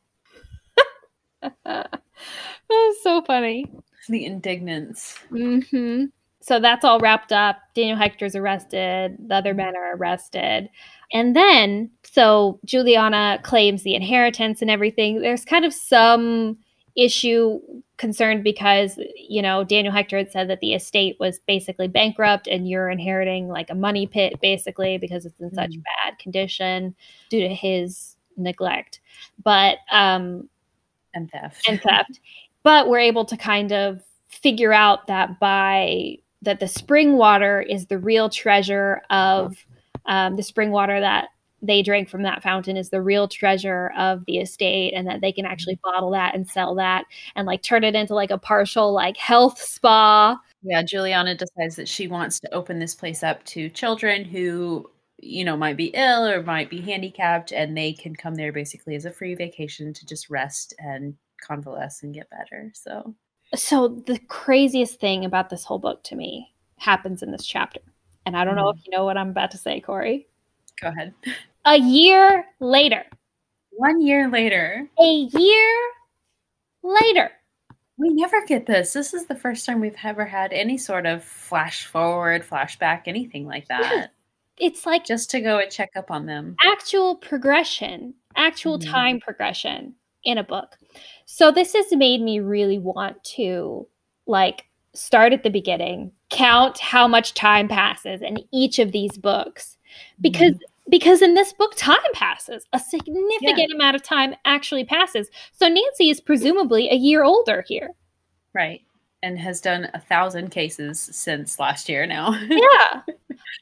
that 1.65 2.01
was 2.69 3.03
so 3.03 3.23
funny. 3.23 3.65
the 4.09 4.25
indignance 4.27 5.19
hmm 5.31 6.05
So 6.43 6.61
that's 6.61 6.85
all 6.85 7.01
wrapped 7.01 7.33
up. 7.33 7.57
Daniel 7.75 7.97
Hector's 7.97 8.37
arrested. 8.37 9.17
The 9.27 9.35
other 9.35 9.55
men 9.55 9.75
are 9.77 9.97
arrested. 9.97 10.69
And 11.13 11.35
then, 11.35 11.91
so 12.05 12.61
Juliana 12.65 13.41
claims 13.43 13.83
the 13.83 13.95
inheritance 13.97 14.63
and 14.63 14.71
everything. 14.71 15.21
There's 15.23 15.45
kind 15.45 15.65
of 15.65 15.75
some 15.75 16.59
issue 16.97 17.61
concerned 17.97 18.43
because, 18.45 18.99
you 19.17 19.43
know, 19.43 19.65
Daniel 19.65 19.93
Hector 19.93 20.19
had 20.19 20.33
said 20.33 20.49
that 20.51 20.61
the 20.61 20.75
estate 20.75 21.17
was 21.21 21.39
basically 21.47 21.89
bankrupt 21.89 22.47
and 22.49 22.69
you're 22.69 22.89
inheriting 22.91 23.49
like 23.49 23.71
a 23.71 23.75
money 23.75 24.07
pit, 24.07 24.35
basically, 24.41 24.99
because 24.99 25.27
it's 25.27 25.41
in 25.41 25.53
such 25.55 25.71
Mhm. 25.73 25.83
bad 26.05 26.19
condition 26.19 26.95
due 27.29 27.41
to 27.41 27.55
his 27.55 28.17
neglect. 28.37 29.01
But, 29.43 29.79
um, 29.91 30.49
and 31.15 31.31
theft 31.31 31.69
and 31.69 31.81
theft. 31.83 32.21
But 32.63 32.89
we're 32.89 32.99
able 33.01 33.25
to 33.27 33.37
kind 33.37 33.73
of 33.73 34.03
figure 34.29 34.73
out 34.73 35.07
that 35.09 35.41
by 35.41 36.17
that 36.43 36.61
the 36.61 36.69
spring 36.69 37.17
water 37.17 37.61
is 37.61 37.87
the 37.87 37.99
real 37.99 38.29
treasure 38.31 39.03
of 39.11 39.57
um, 40.07 40.37
the 40.37 40.43
spring 40.43 40.71
water 40.71 41.01
that 41.01 41.29
they 41.63 41.83
drank 41.83 42.09
from 42.09 42.23
that 42.23 42.43
fountain 42.43 42.77
is 42.77 42.91
the 42.91 43.03
real 43.03 43.29
treasure 43.29 43.93
of 43.97 44.25
the 44.27 44.39
estate 44.39 44.93
and 44.95 45.07
that 45.07 45.21
they 45.21 45.33
can 45.33 45.45
actually 45.47 45.75
mm-hmm. 45.77 45.91
bottle 45.91 46.11
that 46.11 46.35
and 46.35 46.49
sell 46.49 46.75
that 46.75 47.05
and 47.37 47.47
like 47.47 47.63
turn 47.63 47.85
it 47.85 47.95
into 47.95 48.15
like 48.15 48.31
a 48.31 48.39
partial 48.39 48.93
like 48.93 49.17
health 49.17 49.61
spa 49.61 50.41
Yeah, 50.63 50.83
Juliana 50.83 51.35
decides 51.35 51.77
that 51.77 51.89
she 51.89 52.09
wants 52.09 52.41
to 52.41 52.55
open 52.55 52.79
this 52.79 52.95
place 52.95 53.23
up 53.23 53.45
to 53.45 53.69
children 53.69 54.25
who, 54.25 54.91
you 55.19 55.45
know, 55.45 55.57
might 55.57 55.77
be 55.77 55.93
ill 55.95 56.27
or 56.27 56.43
might 56.43 56.71
be 56.71 56.81
handicapped, 56.81 57.53
and 57.53 57.77
they 57.77 57.93
can 57.93 58.15
come 58.15 58.35
there 58.35 58.53
basically 58.53 58.95
as 58.95 59.05
a 59.05 59.11
free 59.11 59.35
vacation 59.35 59.93
to 59.93 60.07
just 60.07 60.31
rest 60.31 60.75
and 60.79 61.15
convalesce 61.43 62.03
and 62.03 62.15
get 62.15 62.29
better. 62.31 62.71
So, 62.75 63.15
so 63.55 63.89
the 64.07 64.19
craziest 64.29 65.01
thing 65.01 65.25
about 65.25 65.51
this 65.51 65.65
whole 65.65 65.79
book 65.79 66.03
to 66.05 66.17
me 66.17 66.55
happens 66.79 67.23
in 67.23 67.31
this 67.31 67.45
chapter 67.45 67.81
and 68.25 68.35
i 68.35 68.43
don't 68.43 68.57
know 68.57 68.71
if 68.71 68.77
mm-hmm. 68.77 68.85
you 68.87 68.97
know 68.97 69.05
what 69.05 69.19
i'm 69.19 69.29
about 69.29 69.51
to 69.51 69.59
say 69.59 69.83
corey 69.83 70.27
go 70.81 70.89
ahead. 70.89 71.15
a 71.65 71.77
year 71.79 72.45
later. 72.61 73.05
One 73.73 74.01
year 74.01 74.29
later. 74.29 74.89
A 74.99 75.13
year 75.33 75.79
later. 76.83 77.31
We 77.97 78.09
never 78.11 78.45
get 78.47 78.67
this. 78.67 78.93
This 78.95 79.13
is 79.13 79.27
the 79.27 79.35
first 79.35 79.67
time 79.67 79.81
we've 79.81 79.97
ever 80.03 80.25
had 80.25 80.53
any 80.53 80.79
sort 80.79 81.05
of 81.07 81.23
flash 81.23 81.85
forward, 81.87 82.43
flashback, 82.45 83.03
anything 83.07 83.47
like 83.47 83.69
that. 83.69 84.09
It's 84.59 84.85
like 84.87 85.05
Just 85.07 85.31
to 85.31 85.41
go 85.41 85.59
and 85.59 85.71
check 85.71 85.91
up 85.97 86.11
on 86.11 86.27
them. 86.27 86.57
actual 86.67 87.17
progression, 87.17 88.15
actual 88.37 88.79
Mhm. 88.79 88.91
time 88.91 89.21
progression 89.21 89.95
in 90.25 90.39
a 90.39 90.45
book. 90.45 90.77
So 91.27 91.51
this 91.51 91.73
has 91.75 91.91
made 91.93 92.21
me 92.21 92.41
really 92.41 92.79
want 92.79 93.23
to 93.37 93.87
like 94.27 94.67
start 94.95 95.33
at 95.33 95.43
the 95.43 95.51
beginning, 95.51 96.13
count 96.31 96.79
how 96.79 97.07
much 97.09 97.33
time 97.35 97.69
passes 97.69 98.21
in 98.23 98.39
each 98.53 98.79
of 98.79 98.93
these 98.93 99.17
books 99.17 99.79
because 100.21 100.55
because 100.91 101.23
in 101.23 101.35
this 101.35 101.53
book 101.53 101.75
time 101.77 101.99
passes. 102.13 102.67
A 102.73 102.79
significant 102.79 103.73
amount 103.73 103.97
of 103.97 104.03
time 104.03 104.35
actually 104.45 104.85
passes. 104.85 105.31
So 105.53 105.69
Nancy 105.69 106.11
is 106.11 106.21
presumably 106.21 106.91
a 106.91 106.95
year 106.95 107.23
older 107.23 107.65
here. 107.67 107.91
Right. 108.55 108.83
And 109.23 109.39
has 109.39 109.61
done 109.61 109.89
a 109.95 110.01
thousand 110.01 110.51
cases 110.51 110.99
since 110.99 111.59
last 111.59 111.89
year 111.89 112.07
now. 112.07 112.33
yeah. 112.49 113.03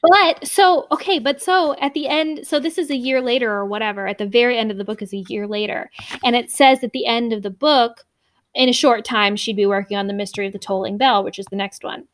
But 0.01 0.47
so, 0.47 0.87
okay, 0.91 1.19
but 1.19 1.41
so 1.41 1.75
at 1.79 1.93
the 1.93 2.07
end, 2.07 2.47
so 2.47 2.59
this 2.59 2.77
is 2.77 2.89
a 2.89 2.95
year 2.95 3.21
later 3.21 3.51
or 3.51 3.65
whatever, 3.65 4.07
at 4.07 4.17
the 4.17 4.25
very 4.25 4.57
end 4.57 4.71
of 4.71 4.77
the 4.77 4.85
book 4.85 5.01
is 5.01 5.13
a 5.13 5.23
year 5.27 5.47
later. 5.47 5.91
And 6.23 6.35
it 6.35 6.49
says 6.49 6.83
at 6.83 6.93
the 6.93 7.05
end 7.05 7.33
of 7.33 7.43
the 7.43 7.49
book, 7.49 8.05
in 8.55 8.69
a 8.69 8.73
short 8.73 9.05
time, 9.05 9.35
she'd 9.35 9.55
be 9.55 9.65
working 9.65 9.97
on 9.97 10.07
the 10.07 10.13
mystery 10.13 10.47
of 10.47 10.53
the 10.53 10.59
tolling 10.59 10.97
bell, 10.97 11.23
which 11.23 11.37
is 11.37 11.45
the 11.49 11.55
next 11.55 11.83
one. 11.83 12.07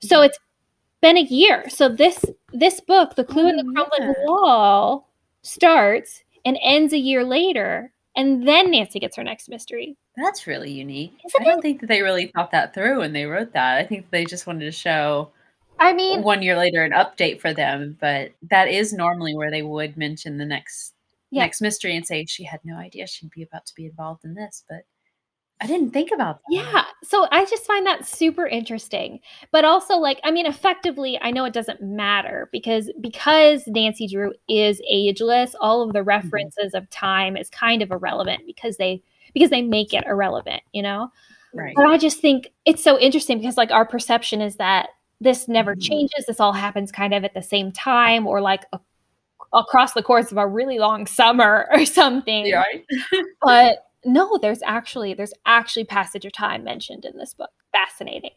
So 0.00 0.16
mm-hmm. 0.16 0.26
it's 0.26 0.38
been 1.04 1.16
a 1.18 1.22
year. 1.22 1.68
So 1.68 1.88
this 1.88 2.24
this 2.52 2.80
book, 2.80 3.14
The 3.14 3.24
Clue 3.24 3.48
in 3.48 3.56
the 3.56 3.64
Oh, 3.68 3.72
Crumbling 3.74 4.14
yeah. 4.16 4.24
Wall, 4.26 5.08
starts 5.42 6.22
and 6.44 6.58
ends 6.62 6.92
a 6.92 6.98
year 6.98 7.22
later. 7.24 7.92
And 8.16 8.46
then 8.48 8.70
Nancy 8.70 8.98
gets 9.00 9.16
her 9.16 9.24
next 9.24 9.48
mystery. 9.48 9.96
That's 10.16 10.46
really 10.46 10.70
unique. 10.70 11.12
Isn't 11.26 11.42
I 11.42 11.44
don't 11.50 11.60
think 11.60 11.80
that 11.80 11.88
they 11.88 12.02
really 12.02 12.28
thought 12.34 12.52
that 12.52 12.72
through 12.72 13.00
when 13.00 13.12
they 13.12 13.26
wrote 13.26 13.52
that. 13.52 13.76
I 13.78 13.84
think 13.84 14.10
they 14.10 14.24
just 14.24 14.46
wanted 14.46 14.64
to 14.66 14.72
show 14.72 15.30
I 15.80 15.92
mean, 15.92 16.22
one 16.22 16.40
year 16.42 16.56
later 16.56 16.84
an 16.84 16.92
update 16.92 17.40
for 17.40 17.52
them, 17.52 17.96
but 18.00 18.30
that 18.50 18.68
is 18.68 18.92
normally 18.92 19.34
where 19.34 19.50
they 19.50 19.62
would 19.62 19.96
mention 19.96 20.38
the 20.38 20.44
next 20.46 20.94
Yeah. 21.30 21.42
next 21.42 21.60
mystery 21.60 21.96
and 21.96 22.06
say 22.06 22.24
she 22.26 22.44
had 22.44 22.60
no 22.64 22.76
idea 22.76 23.06
she'd 23.08 23.30
be 23.30 23.42
about 23.42 23.66
to 23.66 23.74
be 23.74 23.86
involved 23.86 24.24
in 24.24 24.34
this, 24.34 24.62
but 24.68 24.82
I 25.60 25.66
didn't 25.66 25.90
think 25.92 26.10
about 26.12 26.40
that. 26.40 26.42
Yeah. 26.54 26.84
So 27.04 27.26
I 27.30 27.44
just 27.46 27.64
find 27.64 27.86
that 27.86 28.04
super 28.06 28.46
interesting. 28.46 29.20
But 29.52 29.64
also 29.64 29.96
like 29.96 30.20
I 30.24 30.30
mean 30.30 30.46
effectively 30.46 31.18
I 31.22 31.30
know 31.30 31.44
it 31.44 31.52
doesn't 31.52 31.80
matter 31.80 32.48
because 32.52 32.90
because 33.00 33.62
Nancy 33.66 34.06
Drew 34.08 34.32
is 34.48 34.80
ageless, 34.88 35.54
all 35.60 35.80
of 35.82 35.92
the 35.92 36.02
references 36.02 36.74
of 36.74 36.90
time 36.90 37.36
is 37.36 37.48
kind 37.50 37.82
of 37.82 37.90
irrelevant 37.92 38.42
because 38.46 38.76
they 38.76 39.02
because 39.32 39.50
they 39.50 39.62
make 39.62 39.94
it 39.94 40.04
irrelevant, 40.06 40.62
you 40.72 40.82
know? 40.82 41.10
Right. 41.54 41.74
But 41.76 41.86
I 41.86 41.98
just 41.98 42.20
think 42.20 42.52
it's 42.66 42.82
so 42.82 42.98
interesting 42.98 43.38
because 43.38 43.56
like 43.56 43.70
our 43.70 43.86
perception 43.86 44.40
is 44.40 44.56
that 44.56 44.88
this 45.20 45.46
never 45.48 45.76
Mhm. 45.76 45.82
changes. 45.82 46.26
This 46.26 46.40
all 46.40 46.52
happens 46.52 46.90
kind 46.92 47.14
of 47.14 47.24
at 47.24 47.32
the 47.34 47.42
same 47.42 47.70
time 47.72 48.26
or 48.26 48.40
like 48.40 48.64
a, 48.72 48.80
across 49.52 49.92
the 49.94 50.02
course 50.02 50.32
of 50.32 50.38
a 50.38 50.46
really 50.46 50.78
long 50.80 51.06
summer 51.06 51.68
or 51.72 51.86
something 51.86 52.46
Yeah, 52.46 52.56
right? 52.62 52.84
but 53.40 53.78
no 54.04 54.38
there's 54.38 54.62
actually 54.62 55.14
there's 55.14 55.34
actually 55.46 55.84
passage 55.84 56.24
of 56.24 56.32
time 56.32 56.64
mentioned 56.64 57.04
in 57.04 57.16
this 57.16 57.34
book. 57.34 57.50
Fascinating. 57.72 58.30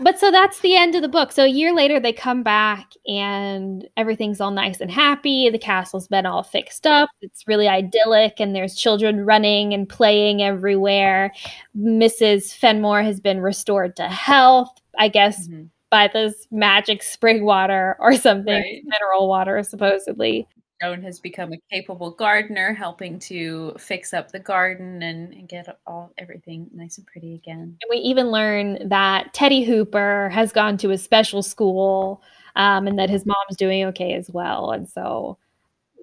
But 0.00 0.16
so 0.20 0.30
that's 0.30 0.60
the 0.60 0.76
end 0.76 0.94
of 0.94 1.02
the 1.02 1.08
book. 1.08 1.32
So 1.32 1.42
a 1.42 1.48
year 1.48 1.74
later 1.74 1.98
they 1.98 2.12
come 2.12 2.44
back 2.44 2.92
and 3.08 3.88
everything's 3.96 4.40
all 4.40 4.52
nice 4.52 4.80
and 4.80 4.92
happy. 4.92 5.50
The 5.50 5.58
castle's 5.58 6.06
been 6.06 6.24
all 6.24 6.44
fixed 6.44 6.86
up. 6.86 7.10
It's 7.20 7.42
really 7.48 7.66
idyllic 7.66 8.34
and 8.38 8.54
there's 8.54 8.76
children 8.76 9.26
running 9.26 9.74
and 9.74 9.88
playing 9.88 10.40
everywhere. 10.40 11.32
Mrs 11.76 12.54
Fenimore 12.54 13.02
has 13.02 13.18
been 13.20 13.40
restored 13.40 13.96
to 13.96 14.04
health 14.08 14.70
i 15.00 15.06
guess 15.08 15.46
Mhm. 15.48 15.68
by 15.90 16.08
this 16.12 16.46
magic 16.50 17.02
spring 17.02 17.44
water 17.44 17.96
or 18.00 18.14
something. 18.14 18.52
Right. 18.54 18.82
mineral 18.84 19.28
water 19.28 19.62
supposedly 19.64 20.46
Joan 20.80 21.02
has 21.02 21.18
become 21.18 21.52
a 21.52 21.58
capable 21.70 22.10
gardener, 22.12 22.72
helping 22.72 23.18
to 23.20 23.74
fix 23.78 24.14
up 24.14 24.30
the 24.30 24.38
garden 24.38 25.02
and, 25.02 25.32
and 25.32 25.48
get 25.48 25.66
all 25.86 26.12
everything 26.18 26.68
nice 26.72 26.98
and 26.98 27.06
pretty 27.06 27.34
again. 27.34 27.76
And 27.82 27.90
we 27.90 27.96
even 27.98 28.30
learn 28.30 28.88
that 28.88 29.34
Teddy 29.34 29.64
Hooper 29.64 30.28
has 30.32 30.52
gone 30.52 30.76
to 30.78 30.90
a 30.90 30.98
special 30.98 31.42
school 31.42 32.22
um, 32.54 32.86
and 32.86 32.98
that 32.98 33.10
his 33.10 33.26
mom's 33.26 33.56
doing 33.56 33.84
okay 33.86 34.14
as 34.14 34.30
well. 34.30 34.70
And 34.70 34.88
so, 34.88 35.36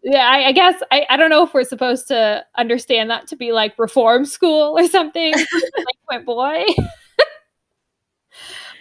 yeah, 0.04 0.28
I, 0.28 0.48
I 0.48 0.52
guess 0.52 0.82
I, 0.92 1.06
I 1.10 1.18
don't 1.18 1.30
know 1.30 1.44
if 1.44 1.54
we're 1.54 1.64
supposed 1.64 2.08
to 2.10 2.46
understand 2.56 3.10
that 3.12 3.28
to 3.28 3.36
be 3.36 3.54
like 3.54 3.80
reform 3.80 4.26
school 4.26 4.78
or 4.78 4.88
something, 4.88 5.34
like 5.78 5.98
my 6.10 6.20
boy. 6.20 6.64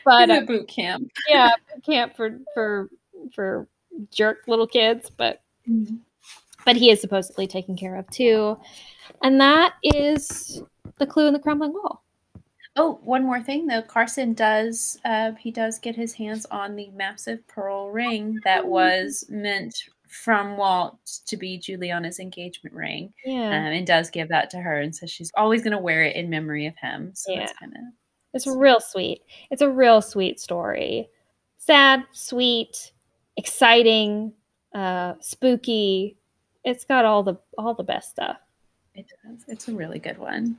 but 0.04 0.30
uh, 0.30 0.40
a 0.42 0.44
boot 0.44 0.66
camp. 0.68 1.08
yeah, 1.28 1.50
boot 1.72 1.84
camp 1.84 2.16
for 2.16 2.40
for 2.52 2.90
for 3.32 3.68
jerk 4.10 4.42
little 4.48 4.66
kids, 4.66 5.08
but 5.08 5.40
but 6.64 6.76
he 6.76 6.90
is 6.90 7.00
supposedly 7.00 7.46
taken 7.46 7.76
care 7.76 7.96
of 7.96 8.08
too. 8.10 8.58
And 9.22 9.40
that 9.40 9.74
is 9.82 10.62
the 10.98 11.06
clue 11.06 11.26
in 11.26 11.32
the 11.32 11.38
crumbling 11.38 11.72
wall. 11.72 12.02
Oh, 12.76 12.98
one 13.04 13.24
more 13.24 13.40
thing 13.40 13.66
though. 13.66 13.82
Carson 13.82 14.34
does 14.34 14.98
uh, 15.04 15.32
he 15.38 15.50
does 15.52 15.78
get 15.78 15.94
his 15.94 16.12
hands 16.12 16.44
on 16.50 16.74
the 16.74 16.90
massive 16.90 17.46
pearl 17.46 17.90
ring 17.90 18.40
that 18.44 18.66
was 18.66 19.24
meant 19.28 19.76
from 20.08 20.56
Walt 20.56 20.98
to 21.26 21.36
be 21.36 21.58
Juliana's 21.58 22.20
engagement 22.20 22.74
ring, 22.74 23.12
um, 23.26 23.32
Yeah. 23.32 23.50
and 23.52 23.86
does 23.86 24.10
give 24.10 24.28
that 24.28 24.48
to 24.50 24.58
her, 24.58 24.80
and 24.80 24.94
so 24.94 25.06
she's 25.06 25.32
always 25.36 25.62
going 25.62 25.72
to 25.72 25.78
wear 25.82 26.02
it 26.04 26.14
in 26.16 26.30
memory 26.30 26.66
of 26.66 26.74
him. 26.76 27.10
So 27.14 27.34
that's 27.34 27.52
kind 27.58 27.72
of 27.72 27.82
It's 28.32 28.46
real 28.46 28.80
sweet. 28.80 29.22
It's 29.50 29.62
a 29.62 29.70
real 29.70 30.00
sweet 30.00 30.38
story. 30.40 31.08
Sad, 31.58 32.04
sweet, 32.12 32.92
exciting, 33.36 34.32
uh, 34.74 35.14
spooky. 35.20 36.16
It's 36.64 36.84
got 36.84 37.04
all 37.04 37.22
the 37.22 37.36
all 37.58 37.74
the 37.74 37.82
best 37.82 38.10
stuff. 38.10 38.36
it 38.94 39.06
does. 39.24 39.44
It's 39.48 39.68
a 39.68 39.74
really 39.74 39.98
good 39.98 40.18
one. 40.18 40.58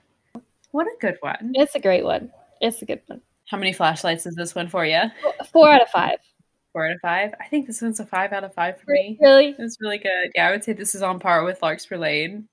What 0.72 0.88
a 0.88 0.96
good 1.00 1.18
one. 1.22 1.52
It's 1.56 1.76
a 1.76 1.80
great 1.80 2.04
one. 2.04 2.32
It's 2.62 2.82
a 2.82 2.86
good 2.86 3.02
one. 3.08 3.22
How 3.50 3.58
many 3.58 3.74
flashlights 3.74 4.26
is 4.26 4.36
this 4.36 4.56
one 4.56 4.68
for 4.68 4.86
you? 4.86 5.04
Four 5.52 5.70
out 5.70 5.82
of 5.82 5.90
five. 5.90 6.18
Four 6.74 6.88
out 6.88 6.94
of 6.96 7.02
five. 7.02 7.34
I 7.40 7.48
think 7.48 7.68
this 7.68 7.82
one's 7.82 8.00
a 8.00 8.06
five 8.06 8.34
out 8.34 8.44
of 8.44 8.54
five 8.54 8.80
for 8.80 8.92
me. 8.92 9.18
Really? 9.22 9.56
It's 9.58 9.78
really 9.80 10.00
good. 10.00 10.32
Yeah, 10.36 10.48
I 10.48 10.52
would 10.52 10.64
say 10.64 10.74
this 10.74 10.96
is 10.96 11.02
on 11.02 11.20
par 11.20 11.44
with 11.44 11.62
Larkspur 11.62 11.98
Lane. 11.98 12.48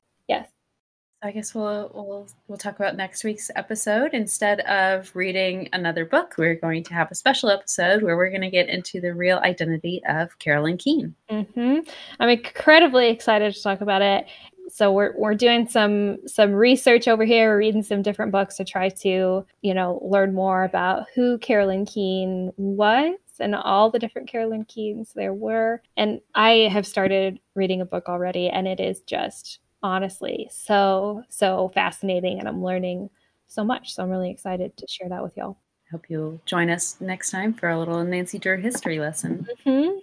I 1.24 1.30
guess 1.30 1.54
we'll 1.54 1.90
we'll 1.94 2.26
we'll 2.48 2.58
talk 2.58 2.76
about 2.76 2.96
next 2.96 3.22
week's 3.22 3.48
episode 3.54 4.12
instead 4.12 4.58
of 4.60 5.14
reading 5.14 5.68
another 5.72 6.04
book. 6.04 6.34
We're 6.36 6.56
going 6.56 6.82
to 6.84 6.94
have 6.94 7.12
a 7.12 7.14
special 7.14 7.48
episode 7.48 8.02
where 8.02 8.16
we're 8.16 8.30
going 8.30 8.42
to 8.42 8.50
get 8.50 8.68
into 8.68 9.00
the 9.00 9.14
real 9.14 9.38
identity 9.38 10.02
of 10.08 10.36
Carolyn 10.40 10.78
Keene. 10.78 11.14
hmm 11.30 11.78
I'm 12.18 12.28
incredibly 12.28 13.08
excited 13.08 13.54
to 13.54 13.62
talk 13.62 13.80
about 13.80 14.02
it. 14.02 14.26
So 14.68 14.90
we're 14.90 15.16
we're 15.16 15.36
doing 15.36 15.68
some 15.68 16.26
some 16.26 16.52
research 16.52 17.06
over 17.06 17.24
here, 17.24 17.50
we're 17.50 17.58
reading 17.58 17.84
some 17.84 18.02
different 18.02 18.32
books 18.32 18.56
to 18.56 18.64
try 18.64 18.88
to 18.88 19.46
you 19.60 19.74
know 19.74 20.00
learn 20.02 20.34
more 20.34 20.64
about 20.64 21.06
who 21.14 21.38
Carolyn 21.38 21.86
Keene 21.86 22.50
was 22.56 23.14
and 23.38 23.54
all 23.54 23.90
the 23.90 23.98
different 23.98 24.28
Carolyn 24.28 24.64
Keenes 24.64 25.12
there 25.14 25.34
were. 25.34 25.82
And 25.96 26.20
I 26.34 26.68
have 26.72 26.86
started 26.86 27.38
reading 27.54 27.80
a 27.80 27.86
book 27.86 28.08
already, 28.08 28.48
and 28.48 28.66
it 28.66 28.80
is 28.80 29.00
just 29.02 29.60
honestly 29.82 30.48
so 30.50 31.22
so 31.28 31.70
fascinating, 31.74 32.38
and 32.38 32.48
I'm 32.48 32.62
learning 32.62 33.10
so 33.48 33.64
much. 33.64 33.94
So 33.94 34.02
I'm 34.02 34.10
really 34.10 34.30
excited 34.30 34.76
to 34.76 34.86
share 34.88 35.08
that 35.08 35.22
with 35.22 35.36
y'all. 35.36 35.58
I 35.88 35.92
hope 35.92 36.08
you'll 36.08 36.40
join 36.46 36.70
us 36.70 36.96
next 37.00 37.30
time 37.30 37.52
for 37.52 37.68
a 37.68 37.78
little 37.78 38.02
Nancy 38.04 38.38
Drew 38.38 38.58
history 38.58 38.98
lesson. 38.98 39.46
hmm 39.64 39.98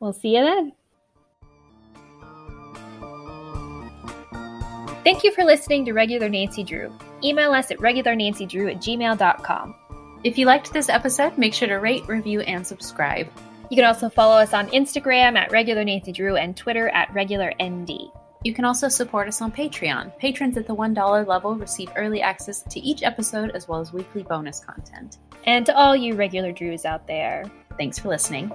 We'll 0.00 0.12
see 0.12 0.36
you 0.36 0.42
then. 0.42 0.72
Thank 5.04 5.24
you 5.24 5.32
for 5.32 5.44
listening 5.44 5.84
to 5.86 5.92
Regular 5.92 6.28
Nancy 6.28 6.62
Drew. 6.62 6.92
Email 7.24 7.52
us 7.52 7.70
at 7.72 7.78
regularnancydrew 7.78 8.70
at 8.72 8.80
gmail.com. 8.80 9.74
If 10.22 10.38
you 10.38 10.46
liked 10.46 10.72
this 10.72 10.88
episode, 10.88 11.36
make 11.36 11.54
sure 11.54 11.66
to 11.66 11.76
rate, 11.76 12.06
review, 12.06 12.40
and 12.42 12.64
subscribe. 12.64 13.28
You 13.68 13.76
can 13.76 13.84
also 13.84 14.08
follow 14.08 14.36
us 14.36 14.54
on 14.54 14.68
Instagram 14.68 15.36
at 15.36 15.50
Regular 15.50 15.82
Nancy 15.82 16.12
Drew 16.12 16.36
and 16.36 16.56
Twitter 16.56 16.88
at 16.90 17.12
Regular 17.12 17.52
ND. 17.60 18.12
You 18.44 18.52
can 18.52 18.64
also 18.64 18.88
support 18.88 19.28
us 19.28 19.40
on 19.40 19.52
Patreon. 19.52 20.18
Patrons 20.18 20.56
at 20.56 20.66
the 20.66 20.74
$1 20.74 21.26
level 21.26 21.54
receive 21.54 21.90
early 21.96 22.22
access 22.22 22.62
to 22.62 22.80
each 22.80 23.02
episode 23.02 23.50
as 23.52 23.68
well 23.68 23.80
as 23.80 23.92
weekly 23.92 24.22
bonus 24.22 24.60
content. 24.60 25.18
And 25.44 25.66
to 25.66 25.76
all 25.76 25.94
you 25.96 26.14
regular 26.14 26.52
Drews 26.52 26.84
out 26.84 27.06
there, 27.06 27.44
Thanks 27.78 27.98
for 27.98 28.08
listening. 28.08 28.52